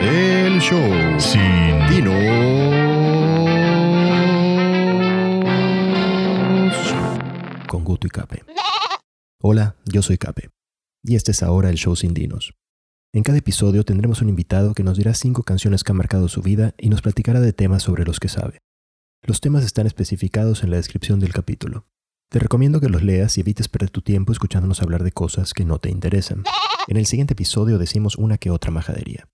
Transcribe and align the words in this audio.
El 0.00 0.60
show 0.60 1.18
sin 1.18 1.88
Dinos. 1.90 2.14
Con 7.66 7.82
Guto 7.82 8.06
y 8.06 8.10
Cape. 8.10 8.44
Hola, 9.42 9.74
yo 9.86 10.02
soy 10.02 10.16
Cape. 10.16 10.50
Y 11.02 11.16
este 11.16 11.32
es 11.32 11.42
ahora 11.42 11.68
el 11.70 11.76
show 11.76 11.96
sin 11.96 12.14
Dinos. 12.14 12.54
En 13.12 13.24
cada 13.24 13.38
episodio 13.38 13.84
tendremos 13.84 14.22
un 14.22 14.28
invitado 14.28 14.72
que 14.72 14.84
nos 14.84 14.98
dirá 14.98 15.14
cinco 15.14 15.42
canciones 15.42 15.82
que 15.82 15.90
han 15.90 15.98
marcado 15.98 16.28
su 16.28 16.42
vida 16.42 16.74
y 16.78 16.90
nos 16.90 17.02
platicará 17.02 17.40
de 17.40 17.52
temas 17.52 17.82
sobre 17.82 18.04
los 18.04 18.20
que 18.20 18.28
sabe. 18.28 18.58
Los 19.22 19.40
temas 19.40 19.64
están 19.64 19.88
especificados 19.88 20.62
en 20.62 20.70
la 20.70 20.76
descripción 20.76 21.18
del 21.18 21.32
capítulo. 21.32 21.86
Te 22.30 22.38
recomiendo 22.38 22.80
que 22.80 22.88
los 22.88 23.02
leas 23.02 23.36
y 23.36 23.40
evites 23.40 23.68
perder 23.68 23.90
tu 23.90 24.02
tiempo 24.02 24.30
escuchándonos 24.30 24.80
hablar 24.80 25.02
de 25.02 25.10
cosas 25.10 25.54
que 25.54 25.64
no 25.64 25.80
te 25.80 25.90
interesan. 25.90 26.44
En 26.86 26.98
el 26.98 27.06
siguiente 27.06 27.32
episodio 27.32 27.78
decimos 27.78 28.16
una 28.16 28.38
que 28.38 28.50
otra 28.50 28.70
majadería. 28.70 29.28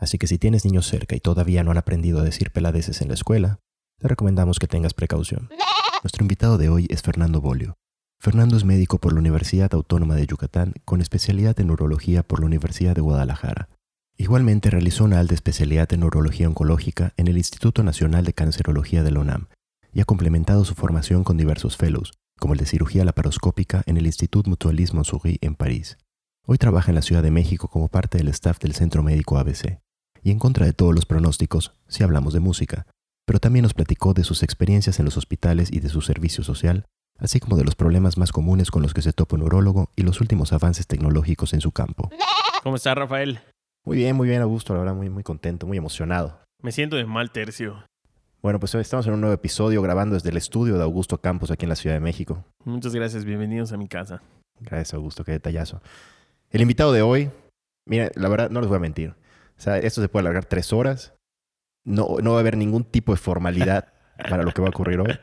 Así 0.00 0.16
que 0.16 0.26
si 0.26 0.38
tienes 0.38 0.64
niños 0.64 0.86
cerca 0.86 1.14
y 1.14 1.20
todavía 1.20 1.62
no 1.62 1.70
han 1.70 1.78
aprendido 1.78 2.20
a 2.20 2.24
decir 2.24 2.50
peladeces 2.50 3.02
en 3.02 3.08
la 3.08 3.14
escuela, 3.14 3.60
te 3.98 4.08
recomendamos 4.08 4.58
que 4.58 4.66
tengas 4.66 4.94
precaución. 4.94 5.50
Nuestro 6.02 6.24
invitado 6.24 6.56
de 6.56 6.70
hoy 6.70 6.86
es 6.88 7.02
Fernando 7.02 7.42
Bolio. 7.42 7.76
Fernando 8.18 8.56
es 8.56 8.64
médico 8.64 8.98
por 8.98 9.12
la 9.12 9.18
Universidad 9.18 9.72
Autónoma 9.74 10.14
de 10.14 10.26
Yucatán 10.26 10.74
con 10.86 11.02
especialidad 11.02 11.58
en 11.60 11.66
neurología 11.66 12.22
por 12.22 12.40
la 12.40 12.46
Universidad 12.46 12.94
de 12.94 13.02
Guadalajara. 13.02 13.68
Igualmente 14.16 14.70
realizó 14.70 15.04
una 15.04 15.20
alta 15.20 15.34
especialidad 15.34 15.92
en 15.92 16.00
neurología 16.00 16.48
oncológica 16.48 17.12
en 17.18 17.28
el 17.28 17.36
Instituto 17.36 17.82
Nacional 17.82 18.24
de 18.24 18.32
Cancerología 18.32 19.02
de 19.02 19.10
la 19.10 19.20
UNAM 19.20 19.48
y 19.92 20.00
ha 20.00 20.04
complementado 20.04 20.64
su 20.64 20.74
formación 20.74 21.24
con 21.24 21.36
diversos 21.36 21.76
fellows, 21.76 22.12
como 22.38 22.54
el 22.54 22.58
de 22.58 22.66
cirugía 22.66 23.04
laparoscópica 23.04 23.82
en 23.86 23.98
el 23.98 24.06
Institut 24.06 24.46
Mutualismo 24.46 25.04
Souris 25.04 25.38
en 25.42 25.54
París. 25.54 25.98
Hoy 26.46 26.58
trabaja 26.58 26.90
en 26.90 26.94
la 26.94 27.02
Ciudad 27.02 27.22
de 27.22 27.30
México 27.30 27.68
como 27.68 27.88
parte 27.88 28.18
del 28.18 28.28
staff 28.28 28.58
del 28.58 28.74
Centro 28.74 29.02
Médico 29.02 29.38
ABC. 29.38 29.80
Y 30.22 30.30
en 30.30 30.38
contra 30.38 30.66
de 30.66 30.72
todos 30.72 30.94
los 30.94 31.06
pronósticos, 31.06 31.72
si 31.88 32.02
hablamos 32.02 32.34
de 32.34 32.40
música, 32.40 32.86
pero 33.26 33.38
también 33.38 33.62
nos 33.62 33.74
platicó 33.74 34.12
de 34.12 34.24
sus 34.24 34.42
experiencias 34.42 34.98
en 34.98 35.04
los 35.04 35.16
hospitales 35.16 35.72
y 35.72 35.80
de 35.80 35.88
su 35.88 36.00
servicio 36.00 36.44
social, 36.44 36.84
así 37.18 37.40
como 37.40 37.56
de 37.56 37.64
los 37.64 37.74
problemas 37.74 38.18
más 38.18 38.32
comunes 38.32 38.70
con 38.70 38.82
los 38.82 38.94
que 38.94 39.02
se 39.02 39.12
topa 39.12 39.36
un 39.36 39.40
neurólogo 39.40 39.90
y 39.96 40.02
los 40.02 40.20
últimos 40.20 40.52
avances 40.52 40.86
tecnológicos 40.86 41.52
en 41.52 41.60
su 41.60 41.72
campo. 41.72 42.10
¿Cómo 42.62 42.76
está 42.76 42.94
Rafael? 42.94 43.40
Muy 43.84 43.96
bien, 43.96 44.16
muy 44.16 44.28
bien, 44.28 44.42
Augusto, 44.42 44.74
la 44.74 44.80
verdad, 44.80 44.94
muy, 44.94 45.08
muy 45.08 45.22
contento, 45.22 45.66
muy 45.66 45.78
emocionado. 45.78 46.38
Me 46.62 46.72
siento 46.72 46.96
de 46.96 47.06
mal 47.06 47.30
tercio. 47.30 47.84
Bueno, 48.42 48.58
pues 48.58 48.74
hoy 48.74 48.80
estamos 48.80 49.06
en 49.06 49.14
un 49.14 49.20
nuevo 49.20 49.34
episodio 49.34 49.80
grabando 49.82 50.14
desde 50.14 50.30
el 50.30 50.36
estudio 50.36 50.76
de 50.76 50.82
Augusto 50.82 51.18
Campos 51.18 51.50
aquí 51.50 51.66
en 51.66 51.70
la 51.70 51.76
Ciudad 51.76 51.96
de 51.96 52.00
México. 52.00 52.44
Muchas 52.64 52.94
gracias, 52.94 53.24
bienvenidos 53.24 53.72
a 53.72 53.76
mi 53.76 53.86
casa. 53.86 54.22
Gracias, 54.60 54.94
Augusto, 54.94 55.24
qué 55.24 55.32
detallazo. 55.32 55.80
El 56.50 56.62
invitado 56.62 56.92
de 56.92 57.02
hoy, 57.02 57.30
mira, 57.86 58.10
la 58.14 58.28
verdad, 58.28 58.50
no 58.50 58.60
les 58.60 58.68
voy 58.68 58.76
a 58.76 58.80
mentir. 58.80 59.14
O 59.60 59.62
sea, 59.62 59.76
esto 59.76 60.00
se 60.00 60.08
puede 60.08 60.22
alargar 60.22 60.46
tres 60.46 60.72
horas. 60.72 61.12
No, 61.84 62.16
no 62.22 62.30
va 62.30 62.38
a 62.38 62.40
haber 62.40 62.56
ningún 62.56 62.82
tipo 62.82 63.12
de 63.12 63.18
formalidad 63.18 63.92
para 64.30 64.42
lo 64.42 64.52
que 64.52 64.62
va 64.62 64.68
a 64.68 64.70
ocurrir 64.70 65.00
hoy. 65.00 65.18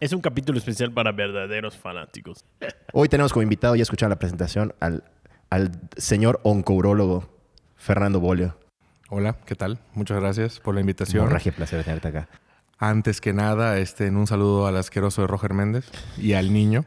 Es 0.00 0.12
un 0.12 0.20
capítulo 0.20 0.58
especial 0.58 0.92
para 0.92 1.12
verdaderos 1.12 1.76
fanáticos. 1.76 2.44
Hoy 2.92 3.08
tenemos 3.08 3.32
como 3.32 3.44
invitado, 3.44 3.76
ya 3.76 3.82
escucharon 3.82 4.10
la 4.10 4.18
presentación, 4.18 4.74
al, 4.80 5.04
al 5.50 5.70
señor 5.96 6.40
oncourólogo 6.42 7.28
Fernando 7.76 8.18
Bolio. 8.18 8.58
Hola, 9.08 9.36
¿qué 9.46 9.54
tal? 9.54 9.78
Muchas 9.94 10.18
gracias 10.18 10.58
por 10.58 10.74
la 10.74 10.80
invitación. 10.80 11.24
Morraje, 11.24 11.52
placer 11.52 11.84
tenerte 11.84 12.08
acá. 12.08 12.28
Antes 12.76 13.20
que 13.20 13.32
nada, 13.32 13.78
este, 13.78 14.06
en 14.06 14.16
un 14.16 14.26
saludo 14.26 14.66
al 14.66 14.78
asqueroso 14.78 15.20
de 15.20 15.28
Roger 15.28 15.54
Méndez 15.54 15.88
y 16.16 16.32
al 16.32 16.52
niño. 16.52 16.86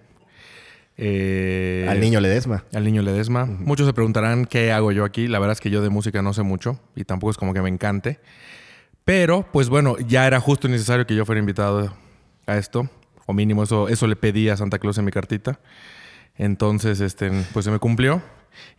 Eh, 0.98 1.88
al 1.90 2.00
niño 2.00 2.20
Ledesma. 2.20 2.64
Al 2.74 2.84
niño 2.84 3.02
Ledesma. 3.02 3.46
Muchos 3.46 3.88
se 3.88 3.94
preguntarán 3.94 4.46
qué 4.46 4.72
hago 4.72 4.92
yo 4.92 5.06
aquí. 5.06 5.28
La 5.28 5.40
verdad 5.40 5.54
es 5.54 5.62
que 5.62 5.70
yo 5.70 5.82
de 5.82 5.90
música 5.90 6.22
no 6.22 6.34
sé 6.34 6.44
mucho 6.44 6.80
y 6.96 7.04
tampoco 7.04 7.32
es 7.32 7.38
como 7.38 7.54
que 7.54 7.62
me 7.62 7.70
encante. 7.70 8.20
Pero, 9.06 9.46
pues 9.52 9.70
bueno, 9.70 9.98
ya 9.98 10.28
era 10.28 10.40
justo 10.40 10.68
y 10.68 10.72
necesario 10.72 11.06
que 11.06 11.16
yo 11.16 11.26
fuera 11.26 11.40
invitado 11.40 11.94
a 12.46 12.58
esto. 12.58 12.90
O 13.26 13.34
mínimo 13.34 13.64
eso, 13.64 13.88
eso 13.88 14.08
le 14.08 14.16
pedí 14.16 14.50
a 14.50 14.58
Santa 14.58 14.80
Claus 14.80 14.98
en 14.98 15.06
mi 15.06 15.12
cartita. 15.12 15.60
Entonces, 16.36 17.00
este, 17.02 17.32
pues 17.54 17.66
se 17.66 17.72
me 17.72 17.80
cumplió. 17.80 18.22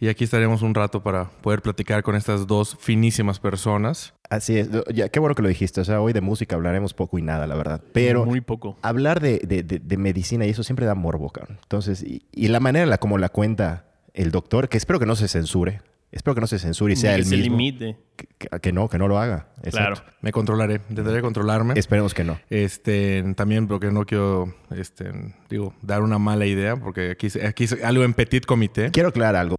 Y 0.01 0.09
aquí 0.09 0.25
estaremos 0.25 0.63
un 0.63 0.75
rato 0.75 1.03
para 1.03 1.31
poder 1.31 1.63
platicar 1.63 2.03
con 2.03 2.17
estas 2.17 2.47
dos 2.47 2.77
finísimas 2.81 3.39
personas. 3.41 4.15
Así 4.31 4.59
es. 4.59 4.69
Ya, 4.93 5.09
qué 5.09 5.21
bueno 5.21 5.35
que 5.35 5.43
lo 5.43 5.49
dijiste. 5.49 5.81
O 5.81 5.85
sea, 5.85 6.01
hoy 6.01 6.13
de 6.13 6.21
música 6.21 6.57
hablaremos 6.57 6.95
poco 6.95 7.19
y 7.19 7.23
nada, 7.23 7.47
la 7.47 7.55
verdad. 7.55 7.81
Pero 7.93 8.25
Muy 8.25 8.41
poco. 8.41 8.77
hablar 8.83 9.21
de, 9.21 9.39
de- 9.41 9.63
de- 9.63 9.79
de 9.79 9.97
medicina 9.97 10.47
y 10.47 10.51
eso 10.51 10.63
siempre 10.63 10.87
da 10.87 10.95
morbo, 10.95 11.31
cabrón. 11.31 11.59
Entonces, 11.63 12.03
y, 12.03 12.23
y 12.33 12.49
la 12.49 12.61
manera 12.61 12.85
en 12.85 12.91
la 12.91 12.99
como 12.99 13.19
la 13.19 13.29
cuenta 13.29 13.85
el 14.15 14.31
doctor, 14.31 14.69
que 14.69 14.77
espero 14.79 14.99
que 15.01 15.07
no 15.07 15.17
se 15.17 15.29
censure. 15.29 15.83
Espero 16.15 16.35
que 16.37 16.41
no 16.41 16.47
se 16.47 16.59
censure 16.61 16.93
y 16.93 16.97
sea 16.97 17.11
que 17.15 17.23
el 17.23 17.25
se 17.27 17.37
mismo. 17.37 17.57
limite. 17.57 17.99
Que, 18.17 18.27
que- 18.39 18.61
que 18.61 18.73
no, 18.73 18.89
que 18.89 18.99
no 18.99 19.09
lo 19.09 19.19
haga. 19.19 19.49
Claro. 19.71 19.97
Me 20.21 20.31
controlaré, 20.31 20.81
intentaré 20.89 21.21
controlarme. 21.21 21.75
Esperemos 21.77 22.15
que 22.15 22.23
no. 22.23 22.39
Este, 22.51 23.25
también 23.37 23.67
porque 23.67 23.91
no 23.91 24.07
quiero, 24.07 24.55
este, 24.77 25.11
digo, 25.51 25.75
dar 25.83 26.03
una 26.03 26.19
mala 26.19 26.47
idea, 26.47 26.77
porque 26.77 27.11
aquí, 27.11 27.27
aquí 27.45 27.65
es 27.65 27.83
algo 27.83 28.05
en 28.05 28.15
petit 28.15 28.47
comité. 28.47 28.91
Quiero 28.93 29.09
aclarar 29.09 29.35
algo. 29.37 29.57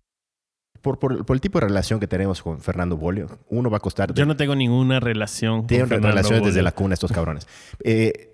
Por, 0.81 0.97
por- 0.99 1.25
por 1.25 1.35
el 1.35 1.41
tipo 1.41 1.59
de 1.59 1.65
relación 1.67 1.99
que 1.99 2.07
tenemos 2.07 2.41
con 2.41 2.61
Fernando 2.61 2.95
Bolio, 2.95 3.27
uno 3.49 3.69
va 3.69 3.77
a 3.77 3.79
costar... 3.81 4.13
Yo 4.13 4.25
no 4.25 4.37
tengo 4.37 4.55
ninguna 4.55 4.99
relación. 5.01 5.67
Tienen 5.67 5.89
con 5.89 6.03
relaciones 6.03 6.45
desde 6.45 6.61
la 6.61 6.71
cuna 6.71 6.93
estos 6.93 7.11
cabrones. 7.11 7.47
Eh, 7.83 8.31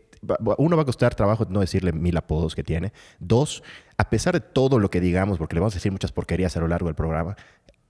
uno 0.60 0.76
va 0.78 0.84
a 0.84 0.86
costar 0.86 1.16
trabajo 1.16 1.48
no 1.50 1.62
decirle 1.62 1.92
mil 1.94 2.16
apodos 2.16 2.54
que 2.54 2.64
tiene. 2.64 2.94
Dos, 3.18 3.64
a 3.98 4.08
pesar 4.12 4.36
de 4.36 4.40
todo 4.40 4.78
lo 4.78 4.92
que 4.92 5.02
digamos, 5.02 5.40
porque 5.40 5.56
le 5.56 5.62
vamos 5.62 5.74
a 5.74 5.78
decir 5.78 5.92
muchas 5.92 6.12
porquerías 6.12 6.56
a 6.56 6.60
lo 6.60 6.68
largo 6.68 6.86
del 6.86 6.94
programa, 6.94 7.36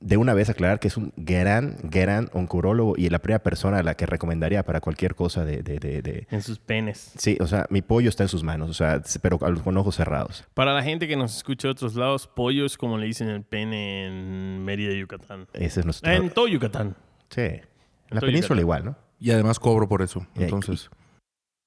de 0.01 0.17
una 0.17 0.33
vez 0.33 0.49
aclarar 0.49 0.79
que 0.79 0.87
es 0.87 0.97
un 0.97 1.13
gran, 1.15 1.77
gran 1.83 2.29
oncurólogo 2.33 2.95
y 2.97 3.07
la 3.09 3.19
primera 3.19 3.41
persona 3.43 3.77
a 3.77 3.83
la 3.83 3.93
que 3.95 4.05
recomendaría 4.05 4.63
para 4.63 4.81
cualquier 4.81 5.15
cosa 5.15 5.45
de... 5.45 5.61
de- 5.63 5.79
de- 5.79 6.01
de- 6.01 6.27
En 6.31 6.41
sus 6.41 6.59
penes. 6.59 7.13
Sí, 7.17 7.37
o 7.39 7.47
sea, 7.47 7.65
mi 7.69 7.81
pollo 7.81 8.09
está 8.09 8.23
en 8.23 8.29
sus 8.29 8.43
manos, 8.43 8.69
o 8.69 8.73
sea, 8.73 9.01
pero 9.21 9.37
con 9.39 9.77
ojos 9.77 9.95
cerrados. 9.95 10.43
Para 10.53 10.73
la 10.73 10.83
gente 10.83 11.07
que 11.07 11.15
nos 11.15 11.37
escucha 11.37 11.67
de 11.67 11.73
otros 11.73 11.95
lados, 11.95 12.27
pollos, 12.27 12.77
como 12.77 12.97
le 12.97 13.05
dicen 13.05 13.29
el 13.29 13.43
pene 13.43 14.07
en 14.07 14.65
Mérida, 14.65 14.93
Yucatán. 14.93 15.47
Ese 15.53 15.79
es 15.81 15.85
nuestro... 15.85 16.11
En 16.11 16.29
todo 16.31 16.47
Yucatán. 16.47 16.95
Sí. 17.29 17.41
En 17.41 17.61
la 18.09 18.19
península 18.21 18.59
Yucatán. 18.59 18.59
igual, 18.59 18.85
¿no? 18.85 18.95
Y 19.19 19.31
además 19.31 19.59
cobro 19.59 19.87
por 19.87 20.01
eso. 20.01 20.25
Entonces, 20.35 20.89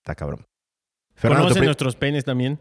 Está 0.03 0.15
cabrón. 0.17 0.45
Fernando, 1.15 1.45
¿Conocen 1.45 1.65
nuestros 1.67 1.97
penes 1.97 2.25
también? 2.25 2.59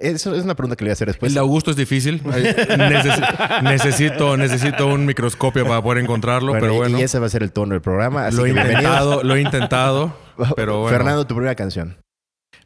Eso 0.00 0.34
es 0.34 0.44
una 0.44 0.54
pregunta 0.54 0.76
que 0.76 0.84
le 0.84 0.88
voy 0.88 0.92
a 0.92 0.94
hacer 0.94 1.08
después. 1.08 1.30
el 1.30 1.34
de 1.34 1.40
Augusto 1.40 1.70
es 1.70 1.76
difícil. 1.76 2.22
Neces- 2.24 3.62
necesito, 3.62 4.36
necesito 4.36 4.86
un 4.86 5.04
microscopio 5.06 5.66
para 5.66 5.82
poder 5.82 6.02
encontrarlo, 6.02 6.52
Bueno, 6.52 6.60
pero 6.66 6.74
bueno. 6.74 6.98
Y 6.98 7.02
ese 7.02 7.18
va 7.18 7.26
a 7.26 7.30
ser 7.30 7.42
el 7.42 7.52
tono 7.52 7.72
del 7.74 7.82
programa. 7.82 8.26
Así 8.26 8.36
Lo 8.36 8.46
he 8.46 8.50
intentado, 8.50 9.22
lo 9.22 9.34
he 9.36 9.40
intentado, 9.40 10.16
pero 10.56 10.80
bueno. 10.80 10.96
Fernando, 10.96 11.26
tu 11.26 11.34
primera 11.34 11.54
canción. 11.54 11.96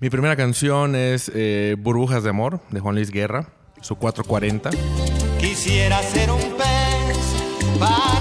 Mi 0.01 0.11
primera 0.11 0.37
canción 0.37 0.95
es 0.95 1.31
eh, 1.35 1.75
Burbujas 1.79 2.23
de 2.23 2.31
Amor, 2.31 2.61
de 2.71 2.81
Juan 2.81 2.95
Luis 2.97 3.11
Guerra, 3.11 3.49
su 3.81 3.97
440. 3.97 4.71
Quisiera 5.39 6.03
ser 6.03 6.31
un 6.31 6.41
pez 6.41 7.19
para 7.79 8.16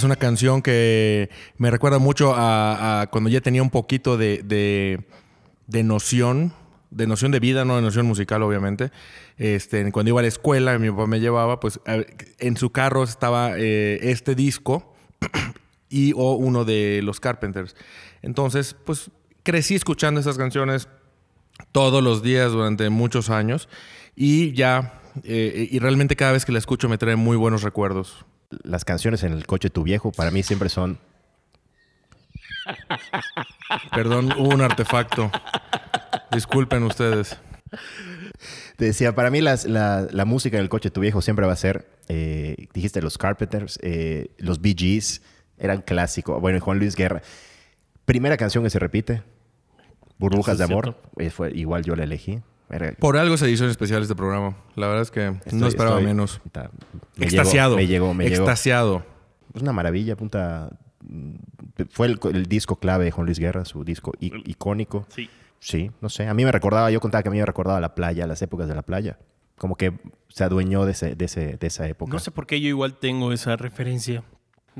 es 0.00 0.04
una 0.04 0.16
canción 0.16 0.62
que 0.62 1.30
me 1.58 1.70
recuerda 1.70 1.98
mucho 1.98 2.34
a, 2.34 3.02
a 3.02 3.06
cuando 3.08 3.30
ya 3.30 3.40
tenía 3.40 3.62
un 3.62 3.70
poquito 3.70 4.16
de, 4.16 4.42
de- 4.42 5.04
de 5.66 5.82
noción, 5.84 6.52
de 6.90 7.06
noción 7.06 7.30
de 7.30 7.38
vida, 7.38 7.64
no 7.64 7.76
de 7.76 7.82
noción 7.82 8.04
musical, 8.06 8.42
obviamente. 8.42 8.90
Este, 9.36 9.92
cuando 9.92 10.10
iba 10.10 10.18
a 10.20 10.22
la 10.22 10.28
escuela, 10.28 10.76
mi 10.78 10.90
papá 10.90 11.06
me 11.06 11.20
llevaba, 11.20 11.60
pues 11.60 11.78
en 12.38 12.56
su 12.56 12.70
carro 12.70 13.04
estaba 13.04 13.52
eh, 13.56 13.98
este 14.10 14.34
disco 14.34 14.92
y 15.88 16.12
o 16.16 16.32
uno 16.32 16.64
de 16.64 17.00
los 17.04 17.20
Carpenters. 17.20 17.76
Entonces, 18.22 18.74
pues 18.84 19.10
crecí 19.44 19.74
escuchando 19.76 20.18
estas 20.18 20.38
canciones 20.38 20.88
todos 21.72 22.02
los 22.02 22.22
días 22.22 22.50
durante 22.52 22.88
muchos 22.90 23.30
años 23.30 23.68
y 24.16 24.52
ya, 24.52 25.00
eh, 25.24 25.68
y 25.70 25.78
realmente 25.78 26.16
cada 26.16 26.32
vez 26.32 26.44
que 26.44 26.52
la 26.52 26.58
escucho 26.58 26.88
me 26.88 26.98
trae 26.98 27.16
muy 27.16 27.36
buenos 27.36 27.62
recuerdos. 27.62 28.24
Las 28.64 28.84
canciones 28.84 29.22
en 29.22 29.32
el 29.32 29.46
coche 29.46 29.68
de 29.68 29.72
tu 29.74 29.82
viejo 29.84 30.12
para 30.12 30.30
mí 30.30 30.42
siempre 30.42 30.68
son... 30.68 30.98
Perdón, 33.94 34.32
hubo 34.38 34.48
un 34.54 34.60
artefacto. 34.60 35.30
Disculpen 36.32 36.82
ustedes. 36.84 37.36
Te 38.76 38.86
decía, 38.86 39.14
para 39.14 39.30
mí 39.30 39.40
las- 39.40 39.64
la, 39.64 40.06
la 40.10 40.24
música 40.24 40.56
en 40.56 40.62
el 40.62 40.68
coche 40.68 40.88
de 40.88 40.92
tu 40.92 41.00
viejo 41.00 41.22
siempre 41.22 41.46
va 41.46 41.52
a 41.52 41.56
ser, 41.56 41.88
eh, 42.08 42.66
dijiste 42.72 43.02
los 43.02 43.18
Carpenters, 43.18 43.78
eh, 43.82 44.30
los 44.38 44.60
Bee 44.60 44.74
Gees, 44.76 45.22
eran 45.58 45.82
clásicos. 45.82 46.40
Bueno, 46.40 46.60
Juan 46.60 46.78
Luis 46.78 46.96
Guerra. 46.96 47.22
Primera 48.04 48.36
canción 48.36 48.64
que 48.64 48.70
se 48.70 48.78
repite. 48.78 49.22
Burbujas 50.18 50.58
de 50.58 50.64
amor. 50.64 51.00
Eh, 51.18 51.30
Fue, 51.30 51.50
igual 51.52 51.84
yo 51.84 51.94
la 51.96 52.04
elegí. 52.04 52.40
Por 52.98 53.16
algo 53.16 53.34
es 53.34 53.42
edición 53.42 53.68
especial 53.70 54.00
de 54.00 54.04
este 54.04 54.14
programa. 54.14 54.56
La 54.76 54.86
verdad 54.86 55.02
es 55.02 55.10
que 55.10 55.34
no 55.52 55.66
esperaba 55.66 55.96
estoy- 55.96 56.04
menos. 56.06 56.38
puta, 56.38 56.70
me 57.16 57.26
Extasiado. 57.26 57.76
Llegó, 57.76 57.82
me 57.82 57.86
llegó, 57.86 58.14
me 58.14 58.24
llegó. 58.24 58.36
Extasiado. 58.44 59.04
Es 59.54 59.62
una 59.62 59.72
maravilla, 59.72 60.16
punta. 60.16 60.70
Mm, 61.02 61.34
Fue 61.90 62.06
el, 62.06 62.20
el 62.34 62.46
disco 62.46 62.76
clave 62.76 63.04
de 63.06 63.10
Juan 63.10 63.26
Luis 63.26 63.38
Guerra, 63.38 63.64
su 63.64 63.82
disco 63.84 64.12
i- 64.20 64.32
icónico. 64.50 65.06
Sí. 65.08 65.28
Sí, 65.58 65.90
no 66.00 66.08
sé. 66.08 66.26
A 66.28 66.34
mí 66.34 66.44
me 66.44 66.52
recordaba, 66.52 66.90
yo 66.90 67.00
contaba 67.00 67.22
que 67.22 67.28
a 67.28 67.32
mí 67.32 67.38
me 67.38 67.44
recordaba 67.46 67.80
la 67.80 67.94
playa, 67.94 68.26
las 68.26 68.40
épocas 68.42 68.68
de 68.68 68.74
la 68.74 68.82
playa. 68.82 69.18
Como 69.58 69.76
que 69.76 69.92
se 70.28 70.44
adueñó 70.44 70.84
de, 70.86 70.92
ese, 70.92 71.14
de, 71.16 71.24
ese, 71.26 71.56
de 71.58 71.66
esa 71.66 71.86
época. 71.88 72.12
No 72.12 72.18
sé 72.18 72.30
por 72.30 72.46
qué 72.46 72.60
yo 72.60 72.68
igual 72.68 72.94
tengo 72.98 73.32
esa 73.32 73.56
referencia. 73.56 74.22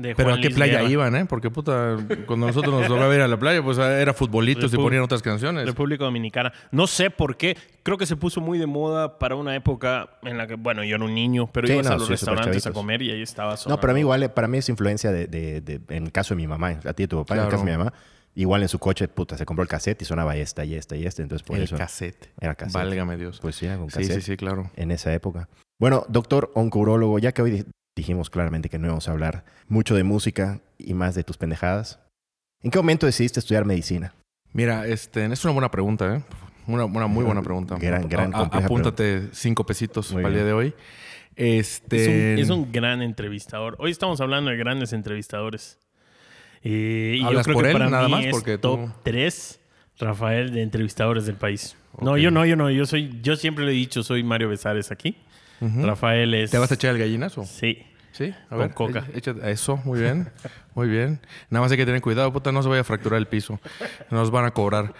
De 0.01 0.15
Pero 0.15 0.29
Juan 0.29 0.39
a 0.39 0.41
qué 0.41 0.47
Luis 0.49 0.55
playa 0.55 0.79
Guerra. 0.79 0.89
iban, 0.89 1.15
¿eh? 1.15 1.25
Porque 1.25 1.49
puta, 1.51 1.97
cuando 2.25 2.47
nosotros 2.47 2.73
nos 2.73 2.87
tocaba 2.87 3.13
ir 3.15 3.21
a 3.21 3.27
la 3.27 3.37
playa, 3.37 3.61
pues 3.63 3.77
era 3.77 4.13
futbolitos 4.13 4.73
y 4.73 4.75
Repu- 4.77 4.83
ponían 4.83 5.03
otras 5.03 5.21
canciones. 5.21 5.65
República 5.65 6.03
Dominicana. 6.03 6.51
No 6.71 6.87
sé 6.87 7.09
por 7.09 7.37
qué. 7.37 7.55
Creo 7.83 7.97
que 7.97 8.05
se 8.05 8.15
puso 8.15 8.41
muy 8.41 8.57
de 8.57 8.65
moda 8.67 9.19
para 9.19 9.35
una 9.35 9.55
época 9.55 10.09
en 10.23 10.37
la 10.37 10.47
que, 10.47 10.55
bueno, 10.55 10.83
yo 10.83 10.95
era 10.95 11.05
un 11.05 11.13
niño, 11.13 11.47
pero 11.51 11.67
Sí, 11.67 11.73
ibas 11.73 11.85
no, 11.87 11.91
a 11.93 11.95
los 11.97 12.07
sí, 12.07 12.11
restaurantes 12.13 12.65
a 12.67 12.71
comer 12.71 13.01
y 13.01 13.11
ahí 13.11 13.21
estaba 13.21 13.57
sonando. 13.57 13.77
No, 13.77 13.81
pero 13.81 13.91
a 13.91 13.93
mí 13.93 13.99
igual, 14.01 14.31
para 14.33 14.47
mí 14.47 14.57
es 14.57 14.69
influencia 14.69 15.11
de, 15.11 15.27
de- 15.27 15.61
de- 15.61 15.81
en 15.89 16.05
el 16.05 16.11
caso 16.11 16.33
de 16.33 16.37
mi 16.37 16.47
mamá, 16.47 16.79
a 16.85 16.93
ti 16.93 17.03
y 17.03 17.07
tu 17.07 17.17
papá, 17.17 17.35
en 17.35 17.39
el 17.41 17.45
Claro. 17.47 17.51
caso 17.57 17.65
de 17.65 17.71
mi 17.71 17.77
mamá, 17.77 17.93
igual 18.35 18.61
en 18.61 18.69
su 18.69 18.79
coche, 18.79 19.07
puta, 19.07 19.37
se 19.37 19.45
compró 19.45 19.63
el 19.63 19.67
cassette 19.69 20.01
y 20.01 20.05
sonaba 20.05 20.35
esta 20.37 20.63
y 20.63 20.75
esta 20.75 20.95
y 20.95 21.05
esta, 21.05 21.21
entonces 21.21 21.45
por 21.45 21.57
el 21.57 21.63
eso. 21.63 21.75
cassette. 21.75 22.29
Era 22.39 22.55
cassette. 22.55 22.73
Válgame 22.75 23.17
Dios. 23.17 23.39
Pues 23.41 23.55
sí, 23.55 23.65
era 23.65 23.77
con 23.77 23.89
sí, 23.89 23.99
cassette 23.99 24.21
sí, 24.21 24.31
sí, 24.31 24.37
claro. 24.37 24.71
en 24.75 24.91
esa 24.91 25.13
época. 25.13 25.49
Bueno, 25.79 26.05
doctor 26.07 26.51
oncourólogo, 26.53 27.17
ya 27.19 27.31
que 27.31 27.41
hoy 27.41 27.65
dijimos 28.01 28.29
claramente 28.29 28.69
que 28.69 28.77
no 28.79 28.87
íbamos 28.87 29.07
a 29.07 29.11
hablar 29.11 29.45
mucho 29.67 29.95
de 29.95 30.03
música 30.03 30.59
y 30.77 30.93
más 30.93 31.15
de 31.15 31.23
tus 31.23 31.37
pendejadas, 31.37 31.99
¿en 32.63 32.71
qué 32.71 32.77
momento 32.79 33.05
decidiste 33.05 33.39
estudiar 33.39 33.65
medicina? 33.65 34.13
Mira, 34.53 34.85
este, 34.87 35.25
es 35.25 35.43
una 35.45 35.53
buena 35.53 35.71
pregunta, 35.71 36.15
¿eh? 36.17 36.21
Una, 36.67 36.85
una 36.85 37.07
muy 37.07 37.23
buena 37.23 37.41
pregunta. 37.41 37.77
Gran- 37.79 38.07
gran, 38.07 38.33
A- 38.33 38.37
a- 38.37 38.39
compleja 38.41 38.65
apúntate 38.65 39.29
cinco 39.31 39.65
pesitos 39.65 40.11
Muy 40.11 40.21
para 40.23 40.33
el 40.33 40.39
día 40.39 40.45
de 40.45 40.53
hoy. 40.53 40.73
Es 41.35 41.81
Este, 41.81 42.33
un, 42.35 42.39
es 42.39 42.49
un 42.49 42.71
gran 42.71 43.01
entrevistador. 43.01 43.75
Hoy 43.79 43.89
estamos 43.91 44.19
hablando 44.21 44.51
de 44.51 44.57
grandes 44.57 44.93
entrevistadores. 44.93 45.79
Eh, 46.63 47.15
y 47.17 47.21
yo 47.21 47.27
¿Hablas 47.27 47.45
creo 47.45 47.55
por 47.55 47.63
que 47.63 47.71
él 47.71 47.77
para 47.77 47.89
nada 47.89 48.05
mí 48.07 48.11
más? 48.11 48.25
es 48.25 48.31
Porque 48.31 48.57
tú- 48.57 48.75
top 48.77 48.89
3 49.03 49.59
Rafael 49.99 50.51
de 50.51 50.61
entrevistadores 50.63 51.25
del 51.25 51.35
país. 51.35 51.75
No, 51.99 52.17
yo 52.17 52.31
no, 52.31 52.45
yo 52.45 52.55
no. 52.55 52.69
Yo 52.69 52.85
soy, 52.85 53.19
yo 53.21 53.35
siempre 53.35 53.65
le 53.65 53.71
he 53.71 53.75
dicho, 53.75 54.03
soy 54.03 54.23
Mario 54.23 54.49
Besares 54.49 54.91
aquí. 54.91 55.15
Rafael 55.61 56.33
es. 56.33 56.49
¿Te 56.51 56.57
vas 56.57 56.71
a 56.71 56.73
echar 56.75 56.91
el 56.91 56.97
gallinazo? 56.99 57.45
Sí. 57.45 57.83
Sí, 58.11 58.33
a 58.49 58.55
Con 58.55 58.69
coca. 58.69 59.05
échate- 59.13 59.49
Eso, 59.49 59.77
muy 59.85 59.99
bien. 59.99 60.29
Muy 60.75 60.87
bien. 60.89 61.19
Nada 61.49 61.63
más 61.63 61.71
hay 61.71 61.77
que 61.77 61.85
tener 61.85 62.01
cuidado, 62.01 62.31
puta, 62.33 62.51
no 62.51 62.61
se 62.63 62.69
vaya 62.69 62.81
a 62.81 62.83
fracturar 62.83 63.17
el 63.17 63.27
piso. 63.27 63.59
Nos 64.09 64.31
van 64.31 64.45
a 64.45 64.51
cobrar. 64.51 64.93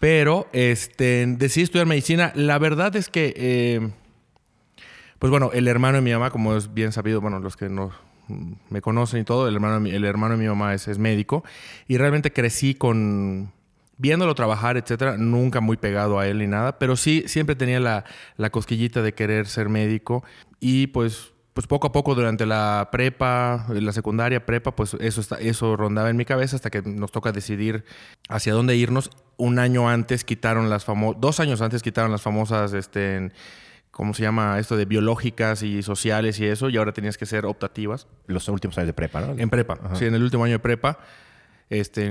Pero, 0.00 0.48
este, 0.52 1.24
decidí 1.26 1.64
estudiar 1.64 1.86
medicina. 1.86 2.32
La 2.34 2.58
verdad 2.58 2.94
es 2.96 3.08
que, 3.08 3.32
eh, 3.36 3.90
pues 5.18 5.30
bueno, 5.30 5.50
el 5.52 5.66
hermano 5.68 5.96
de 5.96 6.02
mi 6.02 6.12
mamá, 6.12 6.30
como 6.30 6.56
es 6.56 6.72
bien 6.72 6.92
sabido, 6.92 7.20
bueno, 7.20 7.40
los 7.40 7.56
que 7.56 7.68
no 7.68 7.90
mm, 8.28 8.52
me 8.70 8.80
conocen 8.80 9.20
y 9.20 9.24
todo, 9.24 9.48
el 9.48 9.54
hermano, 9.54 9.74
de 9.74 9.80
mi- 9.80 9.90
el 9.90 10.04
hermano 10.04 10.36
de 10.36 10.40
mi 10.42 10.48
mamá 10.48 10.74
es, 10.74 10.86
es 10.88 10.98
médico. 10.98 11.44
Y 11.88 11.96
realmente 11.96 12.32
crecí 12.32 12.74
con, 12.74 13.52
viéndolo 13.96 14.34
trabajar, 14.34 14.76
etcétera, 14.76 15.16
nunca 15.16 15.60
muy 15.60 15.76
pegado 15.76 16.18
a 16.20 16.26
él 16.28 16.38
ni 16.38 16.46
nada, 16.46 16.78
pero 16.78 16.94
sí 16.96 17.24
siempre 17.26 17.56
tenía 17.56 17.80
la, 17.80 18.04
la 18.36 18.50
cosquillita 18.50 19.02
de 19.02 19.14
querer 19.14 19.46
ser 19.46 19.68
médico 19.68 20.22
y 20.60 20.88
pues 20.88 21.32
pues 21.58 21.66
poco 21.66 21.88
a 21.88 21.92
poco 21.92 22.14
durante 22.14 22.46
la 22.46 22.88
prepa, 22.92 23.66
la 23.68 23.92
secundaria, 23.92 24.46
prepa, 24.46 24.76
pues 24.76 24.94
eso 25.00 25.20
está, 25.20 25.40
eso 25.40 25.76
rondaba 25.76 26.08
en 26.08 26.16
mi 26.16 26.24
cabeza 26.24 26.54
hasta 26.54 26.70
que 26.70 26.82
nos 26.82 27.10
toca 27.10 27.32
decidir 27.32 27.84
hacia 28.28 28.52
dónde 28.52 28.76
irnos. 28.76 29.10
Un 29.38 29.58
año 29.58 29.88
antes 29.88 30.22
quitaron 30.22 30.70
las 30.70 30.84
famosas, 30.84 31.20
dos 31.20 31.40
años 31.40 31.60
antes 31.60 31.82
quitaron 31.82 32.12
las 32.12 32.22
famosas, 32.22 32.74
este, 32.74 33.32
¿cómo 33.90 34.14
se 34.14 34.22
llama? 34.22 34.60
Esto 34.60 34.76
de 34.76 34.84
biológicas 34.84 35.64
y 35.64 35.82
sociales 35.82 36.38
y 36.38 36.46
eso, 36.46 36.68
y 36.68 36.76
ahora 36.76 36.92
tenías 36.92 37.18
que 37.18 37.26
ser 37.26 37.44
optativas. 37.44 38.06
Los 38.28 38.48
últimos 38.48 38.78
años 38.78 38.86
de 38.86 38.92
prepa, 38.92 39.20
¿no? 39.20 39.34
En 39.36 39.50
prepa, 39.50 39.80
Ajá. 39.82 39.96
sí, 39.96 40.04
en 40.04 40.14
el 40.14 40.22
último 40.22 40.44
año 40.44 40.52
de 40.52 40.60
prepa. 40.60 41.00
Este, 41.70 42.10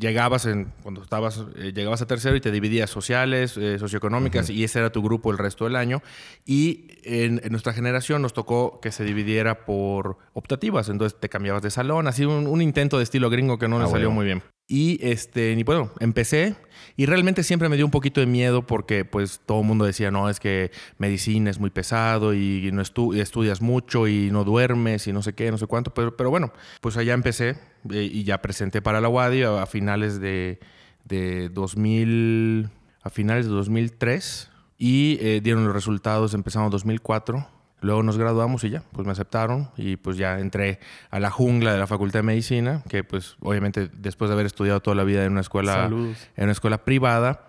llegabas 0.00 0.46
en, 0.46 0.72
cuando 0.82 1.02
estabas, 1.02 1.44
eh, 1.56 1.72
llegabas 1.72 2.02
a 2.02 2.06
tercero 2.06 2.34
y 2.36 2.40
te 2.40 2.50
dividías 2.50 2.90
sociales, 2.90 3.56
eh, 3.56 3.78
socioeconómicas, 3.78 4.50
y 4.50 4.64
ese 4.64 4.80
era 4.80 4.90
tu 4.90 5.02
grupo 5.02 5.30
el 5.30 5.38
resto 5.38 5.64
del 5.64 5.76
año. 5.76 6.02
Y 6.44 6.88
en, 7.04 7.40
en 7.44 7.50
nuestra 7.52 7.72
generación 7.72 8.22
nos 8.22 8.32
tocó 8.32 8.80
que 8.80 8.90
se 8.90 9.04
dividiera 9.04 9.64
por 9.64 10.18
optativas, 10.32 10.88
entonces 10.88 11.18
te 11.20 11.28
cambiabas 11.28 11.62
de 11.62 11.70
salón, 11.70 12.08
así 12.08 12.24
un, 12.24 12.46
un 12.46 12.62
intento 12.62 12.98
de 12.98 13.04
estilo 13.04 13.30
gringo 13.30 13.58
que 13.58 13.68
no 13.68 13.78
Ah, 13.78 13.84
le 13.84 13.90
salió 13.90 14.10
muy 14.10 14.24
bien. 14.26 14.42
Y 14.68 14.98
este, 15.00 15.52
y 15.52 15.62
bueno, 15.62 15.92
empecé 16.00 16.56
y 16.96 17.06
realmente 17.06 17.42
siempre 17.42 17.68
me 17.68 17.76
dio 17.76 17.84
un 17.84 17.90
poquito 17.90 18.20
de 18.20 18.26
miedo 18.26 18.66
porque 18.66 19.04
pues 19.04 19.40
todo 19.44 19.60
el 19.60 19.66
mundo 19.66 19.84
decía, 19.84 20.10
no, 20.10 20.28
es 20.28 20.40
que 20.40 20.70
medicina 20.98 21.50
es 21.50 21.58
muy 21.58 21.70
pesado 21.70 22.34
y 22.34 22.70
no 22.72 22.82
estu- 22.82 23.16
estudias 23.16 23.60
mucho 23.60 24.06
y 24.08 24.30
no 24.30 24.44
duermes 24.44 25.06
y 25.06 25.12
no 25.12 25.22
sé 25.22 25.32
qué, 25.34 25.50
no 25.50 25.58
sé 25.58 25.66
cuánto, 25.66 25.92
pero, 25.94 26.16
pero 26.16 26.30
bueno, 26.30 26.52
pues 26.80 26.96
allá 26.96 27.14
empecé 27.14 27.56
eh, 27.90 28.08
y 28.12 28.24
ya 28.24 28.42
presenté 28.42 28.82
para 28.82 29.00
la 29.00 29.08
UADI 29.08 29.42
a, 29.42 29.66
finales 29.66 30.20
de, 30.20 30.58
de 31.04 31.48
2000, 31.50 32.68
a 33.02 33.10
finales 33.10 33.46
de 33.46 33.52
2003 33.52 34.50
y 34.78 35.18
eh, 35.20 35.40
dieron 35.42 35.64
los 35.64 35.72
resultados, 35.74 36.34
empezamos 36.34 36.70
2004. 36.70 37.55
Luego 37.82 38.02
nos 38.02 38.16
graduamos 38.16 38.64
y 38.64 38.70
ya, 38.70 38.82
pues 38.92 39.06
me 39.06 39.12
aceptaron 39.12 39.68
y 39.76 39.96
pues 39.96 40.16
ya 40.16 40.38
entré 40.40 40.80
a 41.10 41.20
la 41.20 41.30
jungla 41.30 41.72
de 41.72 41.78
la 41.78 41.86
Facultad 41.86 42.20
de 42.20 42.22
Medicina, 42.24 42.82
que 42.88 43.04
pues 43.04 43.36
obviamente 43.40 43.90
después 43.92 44.28
de 44.28 44.34
haber 44.34 44.46
estudiado 44.46 44.80
toda 44.80 44.94
la 44.96 45.04
vida 45.04 45.24
en 45.24 45.32
una 45.32 45.42
escuela, 45.42 45.74
Saludos. 45.74 46.16
en 46.36 46.44
una 46.44 46.52
escuela 46.52 46.78
privada, 46.84 47.42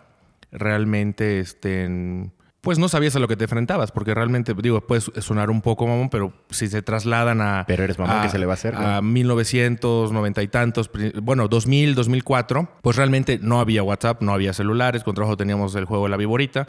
realmente 0.51 1.39
este, 1.39 1.85
en- 1.85 2.31
pues 2.68 2.80
no 2.80 2.90
sabías 2.90 3.16
a 3.16 3.19
lo 3.19 3.30
que 3.30 3.38
te 3.38 3.46
enfrentabas, 3.46 3.94
porque 3.94 4.14
realmente, 4.14 4.54
digo, 4.62 4.81
puede 4.81 5.00
sonar 5.00 5.50
un 5.50 5.62
poco 5.62 5.88
mamón, 5.88 6.10
pero 6.10 6.34
si 6.50 6.68
se 6.68 6.81
trasladan 6.81 7.40
a... 7.40 7.64
Pero 7.66 7.86
eres 7.86 7.98
mamón, 7.98 8.24
¿qué 8.24 8.28
se 8.28 8.38
le 8.38 8.46
va 8.46 8.52
a 8.52 8.56
hacer, 8.56 8.75
A 8.75 9.00
güey? 9.00 9.14
1990 9.14 10.44
y 10.44 10.48
tantos, 10.50 10.92
bueno, 11.22 11.48
2000, 11.48 11.96
2004, 11.96 12.68
pues 12.81 12.98
realmente 12.98 13.40
no 13.42 13.62
había 13.62 13.84
WhatsApp, 13.84 14.22
no 14.22 14.34
había 14.34 14.52
celulares, 14.52 15.06
con 15.06 15.16
trabajo 15.16 15.38
teníamos 15.38 15.75
el 15.75 15.86
juego 15.86 16.04
de 16.04 16.10
la 16.10 16.18
viborita 16.18 16.68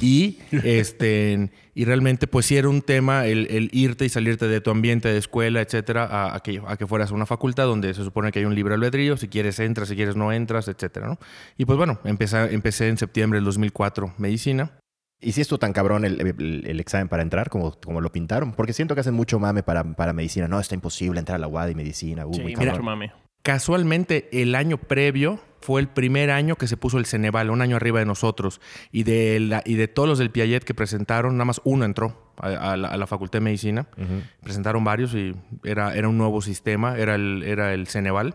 y 0.00 0.38
este 0.52 1.50
y 1.74 1.84
realmente 1.84 2.28
pues 2.28 2.46
sí 2.46 2.56
era 2.56 2.68
un 2.68 2.82
tema 2.82 3.26
el, 3.26 3.48
el 3.50 3.70
irte 3.72 4.04
y 4.04 4.08
salirte 4.08 4.46
de 4.46 4.60
tu 4.60 4.70
ambiente 4.70 5.08
de 5.08 5.18
escuela, 5.18 5.60
etcétera, 5.62 6.04
a, 6.04 6.36
a 6.36 6.40
que, 6.40 6.62
a 6.64 6.76
que 6.76 6.86
fueras 6.86 7.10
a 7.10 7.14
una 7.14 7.26
facultad 7.26 7.64
donde 7.64 7.92
se 7.92 8.04
supone 8.04 8.30
que 8.30 8.38
hay 8.38 8.44
un 8.44 8.54
libre 8.54 8.74
albedrío, 8.74 9.16
si 9.16 9.26
quieres 9.26 9.58
entras, 9.58 9.88
si 9.88 9.96
quieres 9.96 10.14
no 10.14 10.32
entras, 10.32 10.68
etcétera, 10.68 11.08
¿no? 11.08 11.18
Y 11.58 11.64
pues 11.64 11.76
bueno, 11.76 11.98
empecé, 12.04 12.54
empecé 12.54 12.86
en 12.86 12.98
septiembre 12.98 13.38
del 13.38 13.46
2004 13.46 14.14
medicina. 14.18 14.70
¿Y 15.20 15.32
si 15.32 15.40
estuvo 15.42 15.58
tan 15.58 15.72
cabrón 15.72 16.04
el, 16.04 16.20
el- 16.20 16.64
el 16.66 16.80
examen 16.80 17.08
para 17.08 17.22
entrar 17.22 17.50
como, 17.50 17.72
como 17.78 18.00
lo 18.00 18.10
pintaron? 18.10 18.52
Porque 18.52 18.72
siento 18.72 18.94
que 18.94 19.02
hacen 19.02 19.14
mucho 19.14 19.38
mame 19.38 19.62
para, 19.62 19.84
para 19.84 20.12
medicina. 20.12 20.48
No, 20.48 20.58
está 20.60 20.74
imposible 20.74 21.18
entrar 21.18 21.36
a 21.36 21.38
la 21.38 21.46
UAD 21.48 21.68
y 21.68 21.74
medicina. 21.74 22.26
Uh, 22.26 22.32
Sí, 22.34 22.40
muy 22.42 22.54
mame. 22.82 23.12
Casualmente, 23.42 24.28
el 24.32 24.54
año 24.54 24.76
previo 24.78 25.40
fue 25.60 25.80
el 25.80 25.88
primer 25.88 26.30
año 26.30 26.56
que 26.56 26.66
se 26.66 26.76
puso 26.76 26.98
el 26.98 27.04
Ceneval, 27.06 27.50
un 27.50 27.60
año 27.62 27.76
arriba 27.76 27.98
de 27.98 28.06
nosotros. 28.06 28.60
Y 28.92 29.02
de, 29.02 29.40
la- 29.40 29.62
y 29.66 29.74
de 29.74 29.88
todos 29.88 30.08
los 30.08 30.18
del 30.18 30.30
Piaget 30.30 30.64
que 30.64 30.72
presentaron, 30.74 31.34
nada 31.34 31.46
más 31.46 31.60
uno 31.64 31.84
entró 31.84 32.32
a, 32.38 32.72
a 32.72 32.76
la, 32.76 32.88
a 32.88 32.96
la 32.96 33.06
Facultad 33.06 33.38
de 33.40 33.44
Medicina. 33.44 33.86
Ujú. 33.96 34.22
Presentaron 34.42 34.84
varios 34.84 35.14
y 35.14 35.34
era, 35.64 35.94
era 35.94 36.08
un 36.08 36.16
nuevo 36.16 36.40
sistema, 36.42 36.96
era 36.98 37.14
el, 37.14 37.42
era 37.42 37.74
el 37.74 37.86
Ceneval. 37.88 38.34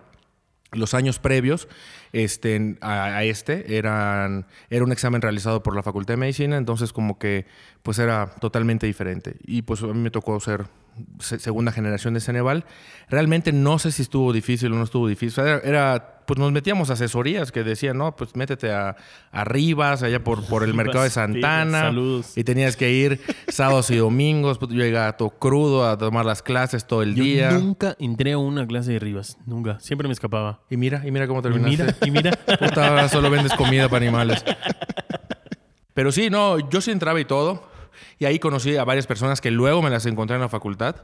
Los 0.75 0.93
años 0.93 1.19
previos 1.19 1.67
este, 2.13 2.77
a, 2.81 3.05
a 3.17 3.23
este 3.23 3.77
eran, 3.77 4.45
era 4.69 4.83
un 4.83 4.91
examen 4.91 5.21
realizado 5.21 5.63
por 5.63 5.75
la 5.75 5.83
Facultad 5.83 6.13
de 6.13 6.17
Medicina, 6.17 6.57
entonces 6.57 6.93
como 6.93 7.17
que 7.19 7.45
pues 7.83 7.99
era 7.99 8.27
totalmente 8.39 8.85
diferente. 8.87 9.35
Y 9.45 9.63
pues 9.63 9.81
a 9.83 9.87
mí 9.87 9.93
me 9.99 10.11
tocó 10.11 10.39
ser 10.39 10.65
se- 10.65 10.84
segunda 11.19 11.71
generación 11.71 12.13
de 12.13 12.19
Ceneval. 12.21 12.65
Realmente 13.09 13.51
no 13.51 13.79
sé 13.79 13.91
si 13.91 14.01
estuvo 14.01 14.31
difícil 14.33 14.71
o 14.71 14.75
no 14.75 14.83
estuvo 14.83 15.07
difícil. 15.07 15.43
Era, 15.43 15.59
era, 15.63 16.21
pues 16.25 16.39
nos 16.39 16.51
metíamos 16.51 16.89
asesorías 16.89 17.51
que 17.51 17.63
decían, 17.63 17.97
no, 17.97 18.15
pues 18.15 18.35
métete 18.35 18.71
a, 18.71 18.95
a 19.31 19.43
Rivas, 19.43 20.01
allá 20.03 20.23
por, 20.23 20.45
por 20.45 20.63
el 20.63 20.73
mercado 20.75 21.03
de 21.03 21.09
Santana. 21.09 21.81
Saludos. 21.81 22.37
Y 22.37 22.43
tenías 22.43 22.75
que 22.75 22.91
ir 22.91 23.21
sábados 23.47 23.89
y 23.91 23.97
domingos. 23.97 24.57
Pues, 24.57 24.71
yo 24.71 24.77
llegaba 24.83 25.17
todo 25.17 25.29
crudo 25.31 25.87
a 25.87 25.97
tomar 25.97 26.25
las 26.25 26.41
clases 26.41 26.85
todo 26.87 27.01
el 27.03 27.13
Yo 27.15 27.23
día. 27.23 27.51
nunca 27.51 27.95
entré 27.99 28.31
a 28.33 28.37
una 28.37 28.65
clase 28.65 28.93
de 28.93 28.99
Rivas. 28.99 29.37
Nunca. 29.45 29.79
Siempre 29.79 30.07
me 30.07 30.13
escapaba. 30.13 30.61
Y 30.69 30.77
mira, 30.77 31.01
y 31.05 31.11
mira 31.11 31.27
cómo 31.27 31.39
Y 31.41 31.43
terminaste. 31.43 31.83
mira, 31.83 31.95
y 32.05 32.11
mira. 32.11 32.31
Puta, 32.59 32.87
ahora 32.87 33.09
solo 33.09 33.29
vendes 33.29 33.53
comida 33.53 33.87
para 33.89 34.05
animales. 34.05 34.43
Pero 35.93 36.11
sí, 36.11 36.29
no, 36.29 36.59
yo 36.69 36.81
sí 36.81 36.91
entraba 36.91 37.19
y 37.19 37.25
todo. 37.25 37.74
Y 38.19 38.25
ahí 38.25 38.39
conocí 38.39 38.77
a 38.77 38.83
varias 38.83 39.07
personas 39.07 39.41
que 39.41 39.51
luego 39.51 39.81
me 39.81 39.89
las 39.89 40.05
encontré 40.05 40.35
en 40.35 40.41
la 40.41 40.49
facultad. 40.49 40.95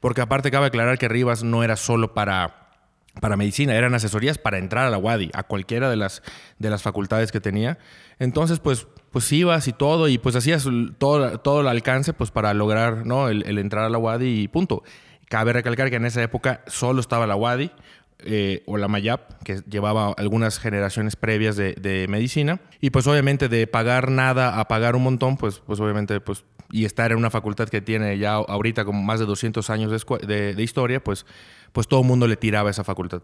Porque 0.00 0.20
aparte 0.20 0.50
cabe 0.50 0.66
aclarar 0.66 0.98
que 0.98 1.08
Rivas 1.08 1.42
no 1.42 1.64
era 1.64 1.76
solo 1.76 2.14
para, 2.14 2.70
para 3.20 3.36
medicina, 3.36 3.74
eran 3.74 3.94
asesorías 3.94 4.38
para 4.38 4.58
entrar 4.58 4.86
a 4.86 4.90
la 4.90 4.98
UADI, 4.98 5.30
a 5.34 5.42
cualquiera 5.42 5.90
de 5.90 5.96
las, 5.96 6.22
de 6.58 6.70
las 6.70 6.82
facultades 6.82 7.32
que 7.32 7.40
tenía. 7.40 7.78
Entonces, 8.18 8.60
pues, 8.60 8.86
pues 9.10 9.30
ibas 9.32 9.66
y 9.66 9.72
todo, 9.72 10.08
y 10.08 10.18
pues 10.18 10.36
hacías 10.36 10.68
todo, 10.98 11.38
todo 11.40 11.62
el 11.62 11.68
alcance 11.68 12.12
pues, 12.12 12.30
para 12.30 12.54
lograr 12.54 13.06
¿no? 13.06 13.28
el, 13.28 13.44
el 13.46 13.58
entrar 13.58 13.84
a 13.84 13.90
la 13.90 13.98
UADI 13.98 14.42
y 14.42 14.48
punto. 14.48 14.82
Cabe 15.28 15.52
recalcar 15.52 15.90
que 15.90 15.96
en 15.96 16.04
esa 16.06 16.22
época 16.22 16.62
solo 16.66 17.00
estaba 17.00 17.26
la 17.26 17.36
UADI. 17.36 17.70
eh, 18.22 18.62
o 18.66 18.76
la 18.76 18.88
Mayap, 18.88 19.42
que 19.42 19.62
llevaba 19.68 20.12
algunas 20.16 20.58
generaciones 20.58 21.16
previas 21.16 21.56
de, 21.56 21.74
de, 21.74 22.06
medicina. 22.08 22.60
Y 22.80 22.90
pues 22.90 23.06
obviamente 23.06 23.48
de 23.48 23.66
pagar 23.66 24.10
nada 24.10 24.60
a 24.60 24.68
pagar 24.68 24.96
un 24.96 25.02
montón, 25.02 25.36
pues, 25.36 25.62
pues 25.64 25.80
obviamente 25.80 26.20
pues 26.20 26.44
y 26.70 26.84
estar 26.84 27.12
en 27.12 27.18
una 27.18 27.30
facultad 27.30 27.68
que 27.68 27.80
tiene 27.80 28.18
ya 28.18 28.34
ahorita 28.34 28.84
como 28.84 29.02
más 29.02 29.20
de 29.20 29.26
200 29.26 29.68
años 29.70 29.90
de, 30.26 30.54
de, 30.54 30.62
historia, 30.62 31.02
pues, 31.02 31.26
pues 31.72 31.88
todo 31.88 32.00
el 32.00 32.06
mundo 32.06 32.26
le 32.26 32.36
tiraba 32.36 32.68
a 32.68 32.70
esa 32.70 32.84
facultad. 32.84 33.22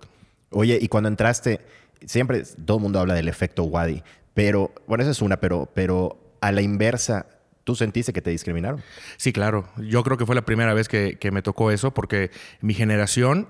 Oye, 0.51 0.79
y 0.81 0.89
cuando 0.89 1.09
entraste, 1.09 1.61
siempre 2.05 2.43
todo 2.65 2.79
el 2.79 2.83
mundo 2.83 3.01
habla 3.01 3.15
del 3.15 3.29
efecto 3.29 3.65
Wadi, 3.65 4.03
pero, 4.35 4.73
bueno, 4.87 5.03
esa 5.03 5.13
es 5.13 5.23
una, 5.23 5.39
pero, 5.39 5.71
pero 5.75 6.37
a 6.41 6.53
la 6.53 6.63
inversa, 6.63 7.27
¿Tú 7.65 7.75
sentiste 7.75 8.13
que 8.13 8.23
te 8.23 8.31
discriminaron? 8.31 8.81
Sí, 9.17 9.33
claro. 9.33 9.69
Yo 9.77 10.05
creo 10.05 10.17
que 10.17 10.25
fue 10.25 10.37
la 10.37 10.45
primera 10.45 10.73
vez 10.73 10.87
que, 10.87 11.19
que, 11.19 11.33
me 11.33 11.43
tocó 11.43 11.73
eso, 11.73 11.93
porque 11.93 12.31
mi 12.61 12.75
generación, 12.75 13.49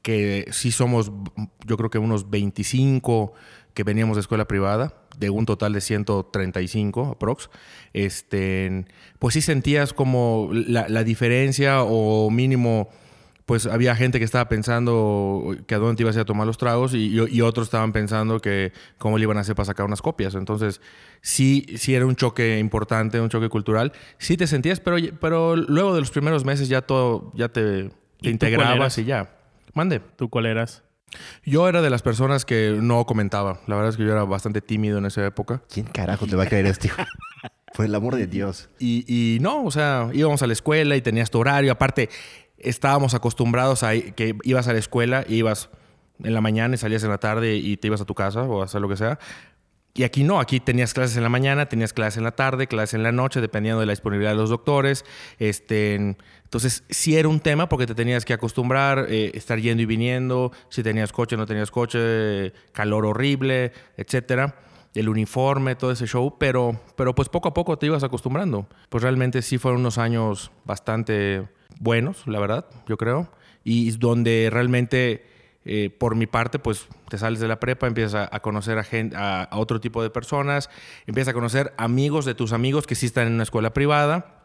que 0.00 0.48
sí 0.52 0.72
somos, 0.72 1.12
yo 1.66 1.76
creo 1.76 1.90
que 1.90 1.98
unos 1.98 2.30
25 2.30 3.34
que 3.78 3.84
veníamos 3.84 4.16
de 4.16 4.22
escuela 4.22 4.48
privada, 4.48 4.92
de 5.18 5.30
un 5.30 5.46
total 5.46 5.72
de 5.72 5.80
135 5.80 7.12
aprox, 7.12 7.48
este, 7.92 8.86
pues 9.20 9.34
sí 9.34 9.40
sentías 9.40 9.92
como 9.92 10.50
la, 10.52 10.88
la 10.88 11.04
diferencia 11.04 11.84
o 11.84 12.28
mínimo 12.28 12.88
pues 13.46 13.66
había 13.66 13.94
gente 13.94 14.18
que 14.18 14.24
estaba 14.24 14.48
pensando 14.48 15.56
que 15.68 15.76
a 15.76 15.78
dónde 15.78 15.94
te 15.94 16.02
ibas 16.02 16.16
a, 16.16 16.18
ir 16.18 16.22
a 16.22 16.24
tomar 16.24 16.44
los 16.48 16.58
tragos 16.58 16.92
y, 16.92 17.06
y, 17.06 17.40
otros 17.40 17.68
estaban 17.68 17.92
pensando 17.92 18.40
que 18.40 18.72
cómo 18.98 19.16
le 19.16 19.22
iban 19.22 19.36
a 19.36 19.42
hacer 19.42 19.54
para 19.54 19.66
sacar 19.66 19.86
unas 19.86 20.02
copias. 20.02 20.34
Entonces, 20.34 20.80
sí, 21.20 21.64
sí 21.76 21.94
era 21.94 22.04
un 22.04 22.16
choque 22.16 22.58
importante, 22.58 23.20
un 23.20 23.28
choque 23.28 23.48
cultural. 23.48 23.92
Sí 24.18 24.36
te 24.36 24.48
sentías, 24.48 24.80
pero, 24.80 24.96
pero 25.20 25.54
luego 25.54 25.94
de 25.94 26.00
los 26.00 26.10
primeros 26.10 26.44
meses 26.44 26.68
ya 26.68 26.82
todo, 26.82 27.30
ya 27.36 27.48
te, 27.48 27.90
te 28.20 28.28
integrabas 28.28 28.98
y 28.98 29.04
ya. 29.04 29.30
Mande. 29.72 30.00
¿Tú 30.00 30.28
cuál 30.28 30.46
eras? 30.46 30.82
Yo 31.44 31.68
era 31.68 31.82
de 31.82 31.90
las 31.90 32.02
personas 32.02 32.44
que 32.44 32.78
no 32.80 33.04
comentaba. 33.06 33.60
La 33.66 33.76
verdad 33.76 33.90
es 33.90 33.96
que 33.96 34.04
yo 34.04 34.12
era 34.12 34.24
bastante 34.24 34.60
tímido 34.60 34.98
en 34.98 35.06
esa 35.06 35.24
época. 35.26 35.62
¿Quién 35.72 35.86
carajo 35.86 36.26
te 36.26 36.36
va 36.36 36.44
a 36.44 36.46
creer 36.46 36.66
esto? 36.66 36.88
Por 37.74 37.84
el 37.84 37.94
amor 37.94 38.16
de 38.16 38.26
Dios. 38.26 38.68
Y, 38.78 39.04
y 39.06 39.38
no, 39.40 39.64
o 39.64 39.70
sea, 39.70 40.10
íbamos 40.12 40.42
a 40.42 40.46
la 40.46 40.52
escuela 40.52 40.96
y 40.96 41.02
tenías 41.02 41.30
tu 41.30 41.38
horario. 41.38 41.70
Aparte, 41.70 42.08
estábamos 42.58 43.14
acostumbrados 43.14 43.82
a 43.82 43.92
que 43.92 44.36
ibas 44.42 44.68
a 44.68 44.72
la 44.72 44.78
escuela 44.78 45.24
y 45.28 45.36
ibas 45.36 45.70
en 46.22 46.34
la 46.34 46.40
mañana 46.40 46.74
y 46.74 46.78
salías 46.78 47.04
en 47.04 47.10
la 47.10 47.18
tarde 47.18 47.56
y 47.56 47.76
te 47.76 47.86
ibas 47.86 48.00
a 48.00 48.04
tu 48.04 48.14
casa 48.14 48.42
o 48.42 48.62
a 48.62 48.64
hacer 48.64 48.80
lo 48.80 48.88
que 48.88 48.96
sea. 48.96 49.18
Y 49.94 50.04
aquí 50.04 50.22
no, 50.22 50.38
aquí 50.38 50.60
tenías 50.60 50.94
clases 50.94 51.16
en 51.16 51.24
la 51.24 51.28
mañana, 51.28 51.68
tenías 51.68 51.92
clases 51.92 52.18
en 52.18 52.24
la 52.24 52.30
tarde, 52.30 52.68
clases 52.68 52.94
en 52.94 53.02
la 53.02 53.10
noche, 53.10 53.40
dependiendo 53.40 53.80
de 53.80 53.86
la 53.86 53.92
disponibilidad 53.92 54.30
de 54.30 54.36
los 54.36 54.50
doctores. 54.50 55.04
Este, 55.40 56.16
entonces, 56.48 56.82
sí 56.88 57.14
era 57.14 57.28
un 57.28 57.40
tema 57.40 57.68
porque 57.68 57.86
te 57.86 57.94
tenías 57.94 58.24
que 58.24 58.32
acostumbrar, 58.32 59.04
eh, 59.10 59.32
estar 59.34 59.60
yendo 59.60 59.82
y 59.82 59.86
viniendo, 59.86 60.50
si 60.70 60.82
tenías 60.82 61.12
coche, 61.12 61.36
no 61.36 61.44
tenías 61.44 61.70
coche, 61.70 62.54
calor 62.72 63.04
horrible, 63.04 63.70
etcétera 63.98 64.56
el 64.94 65.10
uniforme, 65.10 65.76
todo 65.76 65.92
ese 65.92 66.06
show, 66.06 66.36
pero, 66.38 66.80
pero 66.96 67.14
pues 67.14 67.28
poco 67.28 67.48
a 67.48 67.54
poco 67.54 67.78
te 67.78 67.84
ibas 67.86 68.02
acostumbrando. 68.02 68.66
Pues 68.88 69.02
realmente 69.02 69.42
sí 69.42 69.58
fueron 69.58 69.80
unos 69.80 69.98
años 69.98 70.50
bastante 70.64 71.46
buenos, 71.78 72.26
la 72.26 72.40
verdad, 72.40 72.64
yo 72.88 72.96
creo, 72.96 73.30
y 73.62 73.90
donde 73.92 74.48
realmente, 74.50 75.26
eh, 75.66 75.90
por 75.90 76.16
mi 76.16 76.26
parte, 76.26 76.58
pues 76.58 76.88
te 77.10 77.18
sales 77.18 77.40
de 77.40 77.48
la 77.48 77.60
prepa, 77.60 77.86
empiezas 77.86 78.28
a, 78.32 78.40
conocer 78.40 78.78
a, 78.78 78.84
gente, 78.84 79.14
a, 79.16 79.48
otro 79.52 79.80
tipo 79.80 80.02
de 80.02 80.08
personas, 80.08 80.70
empiezas 81.06 81.32
a 81.32 81.34
conocer 81.34 81.74
amigos 81.76 82.24
de 82.24 82.34
tus 82.34 82.52
amigos 82.52 82.86
que 82.86 82.94
sí 82.94 83.06
están 83.06 83.26
en 83.26 83.34
una 83.34 83.42
escuela 83.42 83.74
privada. 83.74 84.37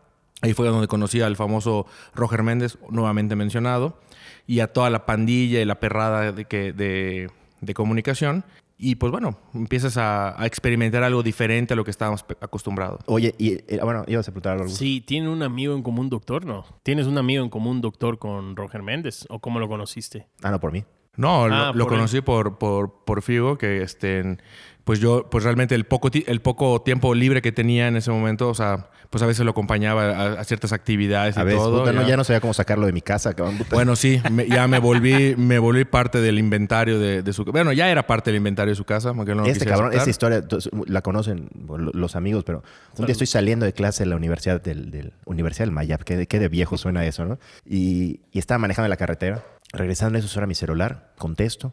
Ahí 0.44 0.54
fue 0.54 0.68
donde 0.68 0.88
conocí 0.88 1.22
al 1.22 1.38
famoso 1.38 1.86
Roger 2.14 2.44
Méndez, 2.44 2.78
nuevamente 2.90 3.38
mencionado, 3.38 3.98
y 4.46 4.60
a 4.60 4.68
toda 4.68 4.90
la 4.90 5.06
pandilla 5.06 5.62
y 5.62 5.66
la 5.66 5.80
perrada 5.80 6.34
de, 6.34 6.44
que, 6.44 6.74
de, 6.74 7.32
de 7.62 7.74
comunicación. 7.74 8.44
Y 8.78 8.96
pues 8.96 9.10
bueno, 9.10 9.38
empiezas 9.54 9.96
a, 9.96 10.36
experimentar 10.46 11.02
algo 11.02 11.24
diferente 11.24 11.74
a 11.74 11.78
lo 11.78 11.86
que 11.86 11.92
estábamos 11.92 12.26
acostumbrados. 12.42 13.00
Oye, 13.06 13.34
y 13.38 13.54
eh, 13.54 13.80
bueno, 13.82 14.04
ibas 14.06 14.28
a 14.28 14.32
preguntar 14.32 14.58
algo. 14.58 14.68
Sí, 14.68 15.00
¿tiene 15.00 15.30
un 15.30 15.44
amigo 15.44 15.76
en 15.76 15.82
común 15.82 16.10
doctor? 16.10 16.46
No. 16.46 16.66
¿Tienes 16.84 17.08
un 17.08 17.18
amigo 17.18 17.42
en 17.42 17.50
común 17.50 17.80
doctor 17.80 18.20
con 18.20 18.58
Roger 18.58 18.84
Méndez? 18.84 19.26
¿O 19.30 19.40
cómo 19.40 19.62
lo 19.62 19.70
conociste? 19.70 20.28
Ah, 20.42 20.52
no, 20.52 20.60
por 20.60 20.74
mí. 20.74 20.84
No, 21.16 21.48
lo, 21.48 21.56
ah, 21.56 21.88
conocí 21.88 22.20
por, 22.20 22.58
por, 22.58 23.06
por 23.06 23.22
Figo, 23.22 23.58
que 23.58 23.82
este, 23.82 24.38
pues 24.84 25.00
yo, 25.00 25.30
pues 25.30 25.44
realmente 25.44 25.76
el 25.76 25.86
poco, 25.86 26.10
el 26.14 26.42
poco 26.42 26.82
tiempo 26.82 27.16
libre 27.16 27.42
que 27.42 27.52
tenía 27.52 27.88
en 27.88 27.96
ese 27.96 28.12
momento, 28.12 28.50
o 28.50 28.54
sea, 28.54 28.90
pues 29.10 29.24
a 29.24 29.26
veces 29.26 29.46
lo 29.46 29.52
acompañaba 29.52 30.40
a, 30.40 30.44
ciertas 30.44 30.74
actividades 30.74 31.38
y 31.38 31.40
todo. 31.40 31.86
ya. 31.86 31.94
No, 31.94 32.08
ya 32.08 32.18
no 32.18 32.24
sabía 32.24 32.42
cómo 32.42 32.54
sacarlo 32.54 32.86
de 32.86 32.92
mi 32.92 33.02
casa, 33.02 33.34
Bueno, 33.72 33.96
sí, 33.96 34.22
ya 34.50 34.68
me 34.68 34.80
volví, 34.80 35.36
me 35.38 35.60
volví 35.60 35.86
parte 35.86 36.20
del 36.20 36.38
inventario 36.38 37.00
de, 37.00 37.34
su 37.34 37.46
Bueno, 37.46 37.72
ya 37.72 37.90
era 37.90 38.06
parte 38.08 38.32
del 38.32 38.38
inventario 38.38 38.72
de 38.72 38.76
su 38.76 38.84
casa, 38.84 39.10
aunque 39.10 39.36
no 39.36 39.46
Este 39.46 39.66
cabrón, 39.66 39.94
esta 39.94 40.10
historia 40.10 40.44
la 40.88 41.02
conocen 41.02 41.50
los 41.94 42.16
amigos, 42.16 42.44
pero 42.44 42.64
un 42.98 43.06
día 43.06 43.14
estoy 43.14 43.28
saliendo 43.28 43.66
de 43.66 43.74
clase 43.74 44.04
en 44.04 44.10
la 44.10 44.18
Universidad 44.18 44.62
del, 44.62 45.14
Universidad 45.26 45.66
del 45.66 45.72
Mayap, 45.72 46.02
qué 46.02 46.18
de, 46.18 46.26
de 46.26 46.48
viejo 46.50 46.78
suena 46.78 47.06
eso, 47.06 47.24
¿no? 47.24 47.40
Y, 47.66 48.22
y 48.32 48.40
estaba 48.40 48.58
manejando 48.58 48.88
en 48.88 48.90
la 48.90 48.98
carretera, 48.98 49.46
regresando 49.72 50.18
a 50.18 50.20
eso 50.20 50.40
era 50.40 50.48
mi 50.48 50.56
celular, 50.56 51.14
contesto, 51.18 51.72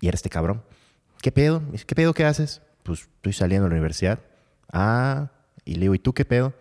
y 0.00 0.06
era 0.06 0.14
este 0.14 0.30
cabrón. 0.30 0.62
¿Qué 1.24 1.32
pedo? 1.32 1.62
¿Qué 1.86 1.94
pedo 1.94 2.12
qué 2.12 2.26
haces? 2.26 2.60
Pues 2.82 3.08
estoy 3.16 3.32
saliendo 3.32 3.64
de 3.64 3.70
la 3.70 3.76
universidad. 3.76 4.18
Ah, 4.70 5.30
y 5.64 5.76
le 5.76 5.80
digo, 5.80 5.94
¿y 5.94 5.98
tú 5.98 6.12
qué 6.12 6.26
pedo? 6.26 6.52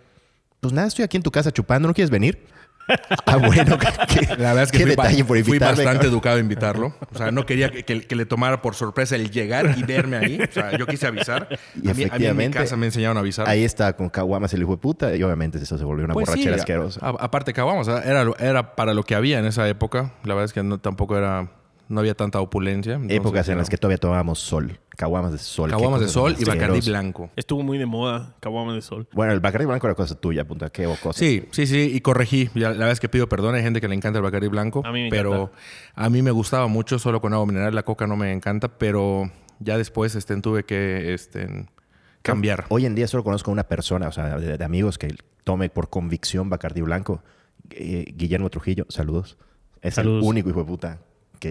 Pues 0.62 0.74
nada, 0.74 0.88
estoy 0.88 1.04
aquí 1.04 1.18
en 1.18 1.24
tu 1.24 1.32
casa 1.32 1.52
chupando, 1.52 1.86
¿no 1.90 1.94
quieres 1.94 2.10
venir? 2.10 2.48
Ah, 3.26 3.38
bueno, 3.38 3.78
qué, 4.10 4.28
la 4.38 4.54
verdad 4.54 4.64
es 4.64 4.72
que 4.74 4.80
fui, 4.80 4.90
detalle 4.90 5.24
por. 5.24 5.42
Fui 5.46 5.58
bastante 5.58 6.08
educado 6.08 6.36
a 6.36 6.40
invitarlo. 6.42 6.94
O 7.14 7.18
sea, 7.18 7.32
no 7.32 7.46
quería 7.46 7.72
que, 7.72 8.16
le 8.16 8.26
tomara 8.26 8.62
por 8.62 8.76
sorpresa 8.76 9.16
el 9.16 9.32
llegar 9.32 9.74
y 9.78 9.84
verme 9.84 10.18
ahí. 10.18 10.38
O 10.38 10.52
sea, 10.52 10.78
yo 10.78 10.86
quise 10.86 11.08
avisar. 11.08 11.48
Y 11.82 11.90
a, 11.90 11.94
mí, 11.94 12.04
a 12.12 12.20
mí 12.20 12.26
en 12.26 12.36
mi 12.36 12.50
casa 12.50 12.76
me 12.76 12.88
enseñaron 12.88 13.16
a 13.16 13.22
avisar. 13.22 13.48
Ahí 13.48 13.64
está 13.64 13.96
con 13.96 14.10
Caguamas 14.10 14.54
el 14.54 14.62
hijo 14.62 14.72
de 14.72 14.78
puta 14.78 15.16
y 15.16 15.24
obviamente 15.24 15.60
eso 15.60 15.78
se 15.78 15.86
volvió 15.86 16.04
una 16.04 16.14
pues 16.14 16.28
borrachera 16.28 16.58
asquerosa. 16.58 17.00
aparte, 17.02 17.54
Caguamas 17.54 17.88
era, 17.88 18.26
era 18.38 18.76
para 18.76 18.94
lo 18.94 19.04
que 19.04 19.16
había 19.16 19.40
en 19.40 19.46
esa 19.46 19.68
época. 19.70 20.14
La 20.24 20.34
verdad 20.34 20.46
es 20.46 20.54
que 20.54 20.62
no, 20.62 20.78
tampoco 20.78 21.18
era 21.18 21.50
no 21.90 22.00
había 22.00 22.16
tanta 22.16 22.40
opulencia. 22.40 23.00
Épocas 23.10 23.48
en 23.50 23.58
las 23.58 23.70
que 23.70 23.78
todavía 23.78 23.98
tomábamos 23.98 24.40
sol. 24.40 24.80
Caguamas 24.90 25.32
de 25.32 25.38
sol. 25.38 25.70
Caguamas 25.70 26.02
de 26.02 26.08
sol 26.08 26.36
y 26.40 26.46
Bacardi 26.46 26.82
blanco. 26.82 27.30
Estuvo 27.36 27.64
muy 27.64 27.78
de 27.78 27.86
moda, 27.86 28.36
caguamas 28.40 28.76
de 28.76 28.82
sol. 28.82 29.08
Bueno, 29.12 29.34
el 29.34 29.40
Bacardi 29.40 29.66
blanco 29.66 29.88
era 29.88 29.96
cosa 29.96 30.16
tuya, 30.16 30.46
punta. 30.46 30.70
Qué 30.70 30.86
cosa. 31.02 31.18
Sí, 31.18 31.48
sí, 31.52 31.68
sí. 31.68 31.92
Y 31.94 32.02
corregí. 32.02 32.50
la 32.54 32.70
verdad 32.70 32.92
es 32.92 33.00
que 33.00 33.10
pido 33.10 33.28
perdón. 33.28 33.56
Hay 33.56 33.64
gente 33.64 33.82
que 33.82 33.88
le 33.88 33.96
encanta 33.96 34.20
el 34.20 34.24
Bacardi 34.24 34.48
blanco. 34.48 34.82
A 34.86 34.92
mí 34.92 35.04
me 35.04 35.10
pero 35.10 35.52
a 35.96 36.10
mí 36.10 36.22
me 36.22 36.32
gustaba 36.32 36.68
mucho 36.68 37.00
solo 37.00 37.22
con 37.22 37.34
agua 37.34 37.46
mineral. 37.46 37.76
La 37.76 37.84
coca 37.84 38.08
no 38.08 38.16
me 38.16 38.32
encanta, 38.32 38.78
pero 38.78 39.30
ya 39.60 39.78
después 39.78 40.16
este, 40.16 40.40
tuve 40.42 40.64
que 40.64 41.14
este, 41.14 41.68
cambiar. 42.22 42.66
Hoy 42.70 42.86
en 42.86 42.96
día 42.96 43.08
solo 43.08 43.24
conozco 43.24 43.52
a 43.52 43.54
una 43.54 43.64
persona, 43.64 44.08
o 44.08 44.12
sea, 44.12 44.38
de, 44.38 44.64
amigos 44.64 44.98
que 44.98 45.16
tome 45.44 45.70
por 45.70 45.90
convicción 45.90 46.50
Bacardi 46.50 46.82
blanco. 46.82 47.24
Eh, 47.72 48.14
Guillermo 48.16 48.50
Trujillo, 48.50 48.86
saludos. 48.90 49.38
Es 49.82 49.98
el 49.98 50.08
único 50.08 50.50
hijo 50.50 50.60
de 50.60 50.66
puta 50.66 51.00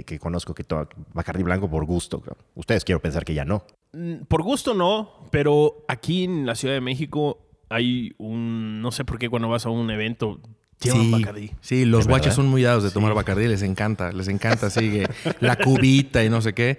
que, 0.02 0.18
conozco 0.18 0.54
que 0.54 0.64
toma 0.64 0.88
Bacardi 1.12 1.42
blanco 1.42 1.68
por 1.68 1.84
gusto. 1.84 2.22
Ustedes 2.54 2.84
quiero 2.84 3.00
pensar 3.00 3.24
que 3.24 3.34
ya 3.34 3.44
no. 3.44 3.64
Mm, 3.92 4.24
por 4.28 4.42
gusto 4.42 4.74
no, 4.74 5.28
pero 5.30 5.84
aquí 5.88 6.24
en 6.24 6.46
la 6.46 6.54
Ciudad 6.54 6.74
de 6.74 6.80
México 6.80 7.38
hay 7.68 8.14
un... 8.18 8.80
No 8.80 8.92
sé 8.92 9.04
por 9.04 9.18
qué 9.18 9.28
cuando 9.28 9.48
vas 9.48 9.66
a 9.66 9.70
un 9.70 9.90
evento 9.90 10.40
llevan 10.80 11.10
Bacardi. 11.10 11.52
Sí, 11.60 11.84
los 11.84 12.06
guachas 12.08 12.34
son 12.34 12.48
muy 12.48 12.62
dados 12.62 12.82
de 12.82 12.90
tomar 12.90 13.14
Bacardi. 13.14 13.46
Les 13.48 13.62
encanta, 13.62 14.12
les 14.12 14.28
encanta. 14.28 14.70
Sigue 14.70 15.06
la 15.40 15.56
cubita 15.56 16.24
y 16.24 16.30
no 16.30 16.40
sé 16.40 16.54
qué. 16.54 16.78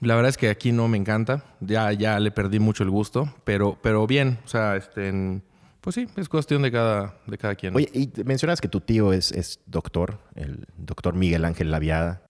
La 0.00 0.14
verdad 0.14 0.30
es 0.30 0.36
que 0.36 0.48
aquí 0.48 0.72
no 0.72 0.88
me 0.88 0.96
encanta. 0.96 1.44
Ya, 1.60 1.92
ya 1.92 2.18
le 2.20 2.30
perdí 2.30 2.58
mucho 2.58 2.82
el 2.82 2.90
gusto. 2.90 3.32
Pero, 3.44 3.78
pero 3.82 4.06
bien, 4.06 4.38
o 4.44 4.48
sea, 4.48 4.76
este... 4.76 5.42
Pues 5.80 5.94
sí, 5.94 6.06
es 6.16 6.28
cuestión 6.28 6.60
de 6.60 6.70
cada, 6.70 7.16
de 7.26 7.38
cada 7.38 7.54
quien. 7.54 7.74
Oye, 7.74 7.88
y 7.94 8.10
mencionas 8.24 8.60
que 8.60 8.68
tu 8.68 8.80
tío 8.80 9.14
es, 9.14 9.32
es 9.32 9.60
doctor, 9.64 10.18
el 10.34 10.66
doctor 10.76 11.14
Miguel 11.14 11.44
Ángel 11.46 11.70
Laviada, 11.70 12.22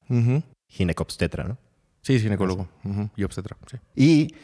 ginecobstetra, 0.69 1.45
¿no? 1.45 1.59
Sí, 2.03 2.19
ginecólogo 2.19 2.69
y 3.17 3.25
obstetra, 3.25 3.57
sí. 3.71 3.77
Y 3.95 4.35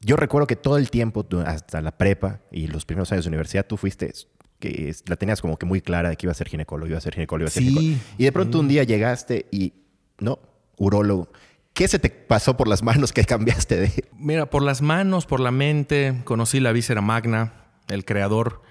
yo 0.00 0.16
recuerdo 0.16 0.46
que 0.46 0.56
todo 0.56 0.78
el 0.78 0.90
tiempo, 0.90 1.26
hasta 1.44 1.80
la 1.82 1.96
prepa 1.96 2.40
y 2.50 2.68
los 2.68 2.84
primeros 2.84 3.12
años 3.12 3.24
de 3.24 3.28
universidad, 3.28 3.66
tú 3.66 3.76
fuiste, 3.76 4.12
que 4.58 4.94
la 5.06 5.16
tenías 5.16 5.40
como 5.40 5.58
que 5.58 5.66
muy 5.66 5.80
clara 5.80 6.10
de 6.10 6.16
que 6.16 6.26
iba 6.26 6.32
a 6.32 6.34
ser 6.34 6.48
ginecólogo, 6.48 6.88
iba 6.88 6.98
a 6.98 7.00
ser 7.00 7.14
ginecólogo, 7.14 7.44
iba 7.44 7.48
a 7.48 7.52
ser 7.52 7.62
ginecólogo. 7.64 7.96
Y 8.16 8.24
de 8.24 8.32
pronto 8.32 8.60
un 8.60 8.68
día 8.68 8.84
llegaste 8.84 9.46
y, 9.50 9.72
no, 10.18 10.38
urólogo. 10.76 11.32
¿Qué 11.72 11.88
se 11.88 11.98
te 11.98 12.10
pasó 12.10 12.56
por 12.56 12.68
las 12.68 12.82
manos 12.82 13.12
que 13.12 13.24
cambiaste 13.24 13.76
de...? 13.76 14.08
Mira, 14.16 14.50
por 14.50 14.62
las 14.62 14.82
manos, 14.82 15.26
por 15.26 15.40
la 15.40 15.50
mente, 15.50 16.20
conocí 16.24 16.60
la 16.60 16.72
víscera 16.72 17.00
magna, 17.00 17.52
el 17.88 18.04
creador. 18.04 18.62